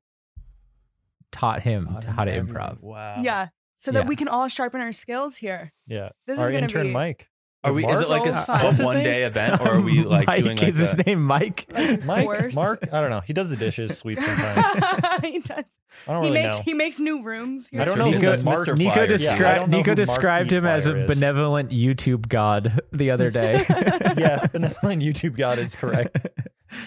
taught 1.30 1.62
him 1.62 1.86
Taught 1.86 2.04
him 2.04 2.14
how 2.14 2.24
to 2.24 2.32
everything. 2.32 2.54
improv. 2.56 2.80
Wow. 2.80 3.16
yeah, 3.22 3.48
so 3.78 3.90
that 3.92 4.04
Yeah. 4.04 4.08
we 4.08 4.16
can 4.16 4.28
all 4.28 4.48
sharpen 4.48 4.80
our 4.80 4.92
skills 4.92 5.36
here. 5.36 5.72
Yeah. 5.86 6.10
This 6.26 6.38
Our 6.38 6.46
is 6.46 6.52
gonna 6.52 6.62
intern 6.64 6.86
be- 6.88 6.92
Mike 6.92 7.28
Are 7.64 7.72
we? 7.72 7.84
Is 7.86 8.00
it 8.00 8.08
like 8.08 8.26
a, 8.26 8.30
a 8.48 8.84
one 8.84 9.02
day 9.04 9.22
event, 9.22 9.60
or 9.60 9.74
are 9.74 9.80
we 9.80 10.02
like 10.04 10.26
Mike, 10.26 10.42
doing 10.44 10.56
like 10.56 10.68
is 10.68 10.78
his 10.78 10.96
name 11.06 11.22
Mike? 11.24 11.66
Mike, 12.04 12.26
Worse. 12.26 12.54
Mark, 12.54 12.88
I 12.92 13.00
don't 13.00 13.10
know. 13.10 13.20
He 13.20 13.32
does 13.32 13.50
the 13.50 13.56
dishes, 13.56 13.96
sweeps 13.96 14.24
sometimes. 14.24 15.20
he, 15.22 15.38
does. 15.38 15.64
I 16.08 16.12
don't 16.12 16.22
he 16.24 16.30
really 16.30 16.42
makes 16.42 16.56
know. 16.56 16.62
he 16.64 16.74
makes 16.74 16.98
new 16.98 17.22
rooms. 17.22 17.68
I 17.72 17.84
don't 17.84 17.98
know 17.98 18.10
who 18.10 18.18
Niko, 18.18 18.20
that's 18.22 18.42
Mr. 18.42 18.74
Niko, 18.76 19.06
descri- 19.08 19.20
Yeah, 19.40 19.52
I 19.52 19.54
don't 19.56 19.70
know 19.70 19.78
Niko 19.78 19.84
who 19.84 19.90
Mark 19.94 19.96
described 19.96 20.52
E. 20.52 20.56
him 20.56 20.66
as 20.66 20.86
a 20.88 21.02
is. 21.04 21.06
benevolent 21.06 21.70
YouTube 21.70 22.28
god 22.28 22.80
the 22.92 23.10
other 23.12 23.30
day. 23.30 23.64
yeah, 24.16 24.46
benevolent 24.46 25.02
YouTube 25.02 25.36
god 25.36 25.58
is 25.60 25.76
correct. 25.76 26.18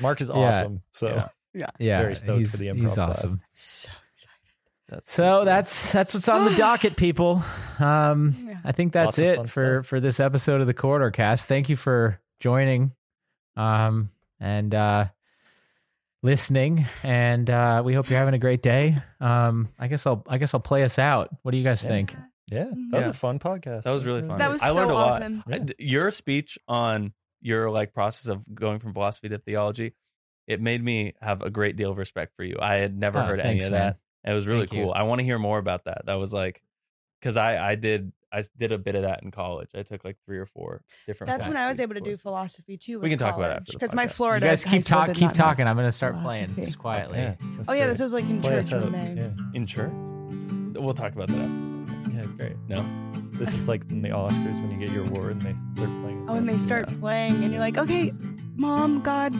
Mark 0.01 0.19
is 0.19 0.27
Yeah. 0.27 0.33
awesome. 0.35 0.81
So 0.91 1.23
Yeah. 1.53 1.67
yeah, 1.79 2.01
Very 2.01 2.15
stoked 2.15 2.39
he's, 2.39 2.51
for 2.51 2.57
the 2.57 2.65
improv 2.65 2.81
he's 2.81 2.93
class. 2.95 3.09
awesome. 3.19 3.41
So 3.53 3.87
excited. 3.89 3.99
That's 4.89 5.11
So 5.11 5.43
that's 5.45 5.91
that's 5.91 6.13
what's 6.13 6.29
on 6.29 6.45
the 6.45 6.55
docket, 6.55 6.95
people. 6.97 7.43
Um, 7.79 8.35
Yeah. 8.47 8.57
I 8.63 8.71
think 8.71 8.93
that's 8.93 9.17
Lots 9.17 9.19
it 9.19 9.49
for 9.49 9.79
stuff. 9.81 9.87
for 9.87 9.99
this 9.99 10.19
episode 10.19 10.61
of 10.61 10.67
the 10.67 10.73
Corridor 10.73 11.11
Cast. 11.11 11.47
Thank 11.47 11.69
you 11.69 11.75
for 11.75 12.19
joining, 12.39 12.91
um, 13.55 14.09
and 14.39 14.73
uh, 14.75 15.05
listening. 16.23 16.85
And 17.03 17.49
uh, 17.49 17.81
we 17.85 17.93
hope 17.93 18.09
you're 18.09 18.19
having 18.19 18.33
a 18.33 18.39
great 18.39 18.61
day. 18.61 18.97
Um, 19.19 19.69
I 19.79 19.87
guess 19.87 20.05
I'll 20.05 20.23
I 20.27 20.37
guess 20.37 20.53
I'll 20.53 20.59
play 20.59 20.83
us 20.83 20.99
out. 20.99 21.29
What 21.43 21.51
do 21.51 21.57
you 21.57 21.63
guys 21.63 21.83
Yeah. 21.83 21.89
think? 21.89 22.15
yeah, 22.47 22.63
that 22.91 22.97
was 22.99 23.07
a 23.07 23.13
fun 23.13 23.39
podcast. 23.39 23.83
That 23.83 23.91
was 23.91 24.05
really 24.05 24.21
fun. 24.27 24.37
That 24.37 24.51
was 24.51 24.61
I 24.61 24.69
learned 24.69 24.89
so 24.89 24.93
a 24.93 24.97
lot. 24.97 25.21
awesome. 25.21 25.43
Your 25.79 26.11
speech 26.11 26.57
on 26.67 27.13
your 27.41 27.69
like 27.71 27.93
process 27.93 28.27
of 28.27 28.43
going 28.53 28.79
from 28.79 28.93
philosophy 28.93 29.29
to 29.29 29.37
theology, 29.39 29.93
it 30.47 30.61
made 30.61 30.83
me 30.83 31.13
have 31.21 31.41
a 31.41 31.49
great 31.49 31.75
deal 31.75 31.91
of 31.91 31.97
respect 31.97 32.33
for 32.35 32.43
you. 32.43 32.57
I 32.61 32.75
had 32.75 32.97
never 32.97 33.19
Oh, 33.19 33.23
heard 33.23 33.39
thanks, 33.39 33.65
any 33.65 33.67
of 33.67 33.71
man. 33.79 33.81
that. 33.81 33.97
And 34.25 34.31
it 34.31 34.35
was 34.35 34.47
really 34.47 34.61
Thank 34.67 34.73
you. 34.73 34.83
cool. 34.85 34.93
I 34.93 35.03
want 35.03 35.19
to 35.19 35.23
hear 35.25 35.39
more 35.39 35.59
about 35.59 35.85
that. 35.85 36.01
That 36.07 36.15
was 36.15 36.33
like 36.33 36.61
because 37.21 37.37
I 37.37 37.71
I 37.71 37.75
did 37.75 38.11
I 38.33 38.43
did 38.57 38.71
a 38.73 38.77
bit 38.77 38.95
of 38.95 39.03
that 39.03 39.21
in 39.23 39.31
college. 39.31 39.69
I 39.75 39.83
took 39.83 40.03
like 40.03 40.17
three 40.25 40.39
or 40.39 40.45
four 40.47 40.81
different. 41.07 41.31
That's 41.31 41.47
when 41.47 41.55
I 41.55 41.67
was 41.69 41.79
able 41.79 41.93
to 41.93 42.01
do 42.01 42.17
philosophy 42.17 42.75
too. 42.75 42.99
We 42.99 43.07
can 43.09 43.19
talk 43.19 43.37
about 43.37 43.51
it 43.51 43.57
after 43.61 43.73
because 43.73 43.93
my. 43.93 44.07
Florida. 44.07 44.45
you 44.45 44.51
guys 44.51 44.63
keep 44.63 44.83
school 44.83 45.05
talk 45.05 45.13
keep 45.15 45.31
talking. 45.31 45.67
I'm 45.67 45.75
going 45.77 45.87
to 45.87 45.91
start 45.91 46.15
playing 46.15 46.45
philosophy. 46.47 46.65
just 46.65 46.79
quietly. 46.79 47.19
Yeah, 47.19 47.35
Oh 47.67 47.73
yeah, 47.73 47.85
great. 47.85 47.91
this 47.93 48.01
is 48.01 48.11
like 48.13 48.27
in 48.29 48.41
Play 48.41 48.49
church 48.51 48.65
us 48.65 48.73
out. 48.73 48.83
one 48.83 48.91
day. 48.91 49.13
Yeah, 49.15 49.29
in 49.53 49.65
church. 49.65 49.91
We'll 50.83 50.93
talk 50.95 51.13
about 51.13 51.27
that. 51.27 52.11
yeah, 52.13 52.23
it's 52.23 52.33
great. 52.33 52.57
No, 52.67 52.83
This 53.33 53.53
is 53.53 53.67
like 53.69 53.83
in 53.91 54.01
the 54.01 54.09
Oscars 54.09 54.59
when 54.61 54.71
you 54.71 54.77
get 54.85 54.93
your 54.93 55.05
award 55.05 55.31
and 55.33 55.41
they 55.43 55.55
start 55.81 56.01
playing. 56.01 56.25
Oh, 56.27 56.35
and 56.35 56.49
they 56.49 56.57
start 56.57 56.87
playing, 56.99 57.41
and 57.43 57.51
you're 57.51 57.61
like, 57.61 57.77
okay, 57.77 58.11
mom, 58.55 59.01
God, 59.01 59.33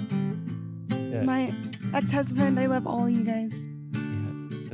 Yeah. 0.94 1.24
my 1.24 1.54
ex-husband, 1.94 2.58
I 2.60 2.68
love 2.68 2.88
all 2.88 3.10
you 3.10 3.24
guys. 3.26 3.68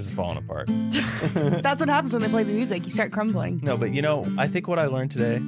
This 0.02 0.10
is 0.10 0.16
falling 0.16 0.38
apart. 0.38 0.68
That's 1.62 1.80
what 1.80 1.88
happens 1.90 2.14
when 2.14 2.24
they 2.24 2.28
play 2.28 2.44
the 2.44 2.54
music. 2.54 2.86
You 2.86 2.92
start 2.92 3.12
crumbling. 3.12 3.60
No, 3.62 3.78
but 3.78 3.94
you 3.94 4.02
know, 4.02 4.26
I 4.36 4.48
think 4.48 4.68
what 4.68 4.80
I 4.80 4.88
learned 4.88 5.12
today, 5.12 5.40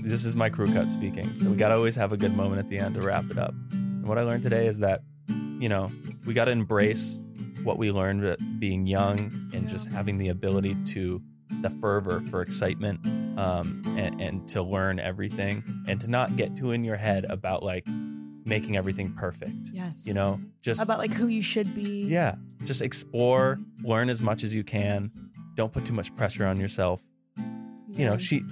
this 0.00 0.24
is 0.24 0.34
my 0.34 0.50
crew 0.50 0.72
cut 0.72 0.90
speaking. 0.90 1.32
We 1.48 1.54
got 1.54 1.68
to 1.68 1.76
always 1.76 1.94
have 1.94 2.12
a 2.12 2.16
good 2.16 2.34
moment 2.34 2.58
at 2.58 2.68
the 2.68 2.78
end 2.78 2.96
to 2.96 3.00
wrap 3.00 3.30
it 3.30 3.38
up. 3.38 3.54
And 3.70 4.08
what 4.08 4.18
I 4.18 4.22
learned 4.22 4.42
today 4.42 4.66
is 4.66 4.80
that, 4.80 5.02
you 5.28 5.68
know, 5.68 5.92
we 6.26 6.34
got 6.34 6.46
to 6.46 6.50
embrace 6.50 7.20
what 7.62 7.78
we 7.78 7.92
learned 7.92 8.24
at 8.24 8.58
being 8.58 8.88
young 8.88 9.50
and 9.54 9.68
just 9.68 9.88
having 9.88 10.18
the 10.18 10.30
ability 10.30 10.76
to, 10.86 11.22
the 11.60 11.70
fervor 11.70 12.24
for 12.28 12.42
excitement 12.42 13.06
um, 13.38 13.84
and, 13.96 14.20
and 14.20 14.48
to 14.48 14.62
learn 14.62 14.98
everything 14.98 15.62
and 15.86 16.00
to 16.00 16.08
not 16.08 16.34
get 16.34 16.56
too 16.56 16.72
in 16.72 16.82
your 16.82 16.96
head 16.96 17.24
about 17.26 17.62
like 17.62 17.86
making 18.44 18.76
everything 18.76 19.12
perfect. 19.14 19.54
Yes. 19.72 20.06
You 20.06 20.14
know, 20.14 20.40
just 20.62 20.82
about 20.82 20.98
like 20.98 21.12
who 21.12 21.26
you 21.28 21.42
should 21.42 21.74
be. 21.74 22.04
yeah, 22.08 22.34
just 22.64 22.82
explore, 22.82 23.58
learn 23.82 24.08
as 24.10 24.20
much 24.20 24.42
as 24.44 24.54
you 24.54 24.64
can. 24.64 25.10
Don't 25.54 25.72
put 25.72 25.84
too 25.84 25.92
much 25.92 26.14
pressure 26.16 26.46
on 26.46 26.58
yourself. 26.58 27.02
You 27.88 28.06
know, 28.06 28.16
she 28.16 28.42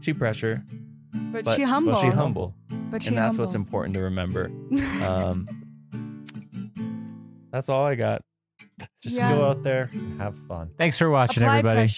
she 0.00 0.12
pressure, 0.12 0.64
but, 1.12 1.44
but 1.44 1.56
she 1.56 1.62
humble. 1.62 1.92
But 1.92 2.00
she 2.00 2.08
humble, 2.08 2.54
But 2.90 3.02
she 3.02 3.08
and 3.08 3.18
that's 3.18 3.38
what's 3.38 3.54
important 3.54 3.94
to 3.94 4.00
remember. 4.02 4.50
Um, 5.02 5.46
that's 7.50 7.68
all 7.68 7.84
I 7.84 7.94
got. 7.94 8.22
Just 9.02 9.16
Yeah. 9.16 9.34
go 9.34 9.44
out 9.48 9.62
there 9.62 9.88
and 9.92 10.20
have 10.20 10.36
fun. 10.46 10.70
Thanks 10.76 10.98
for 10.98 11.08
watching, 11.08 11.42
Apply 11.42 11.58
everybody. 11.58 11.78
pressure. 11.80 11.96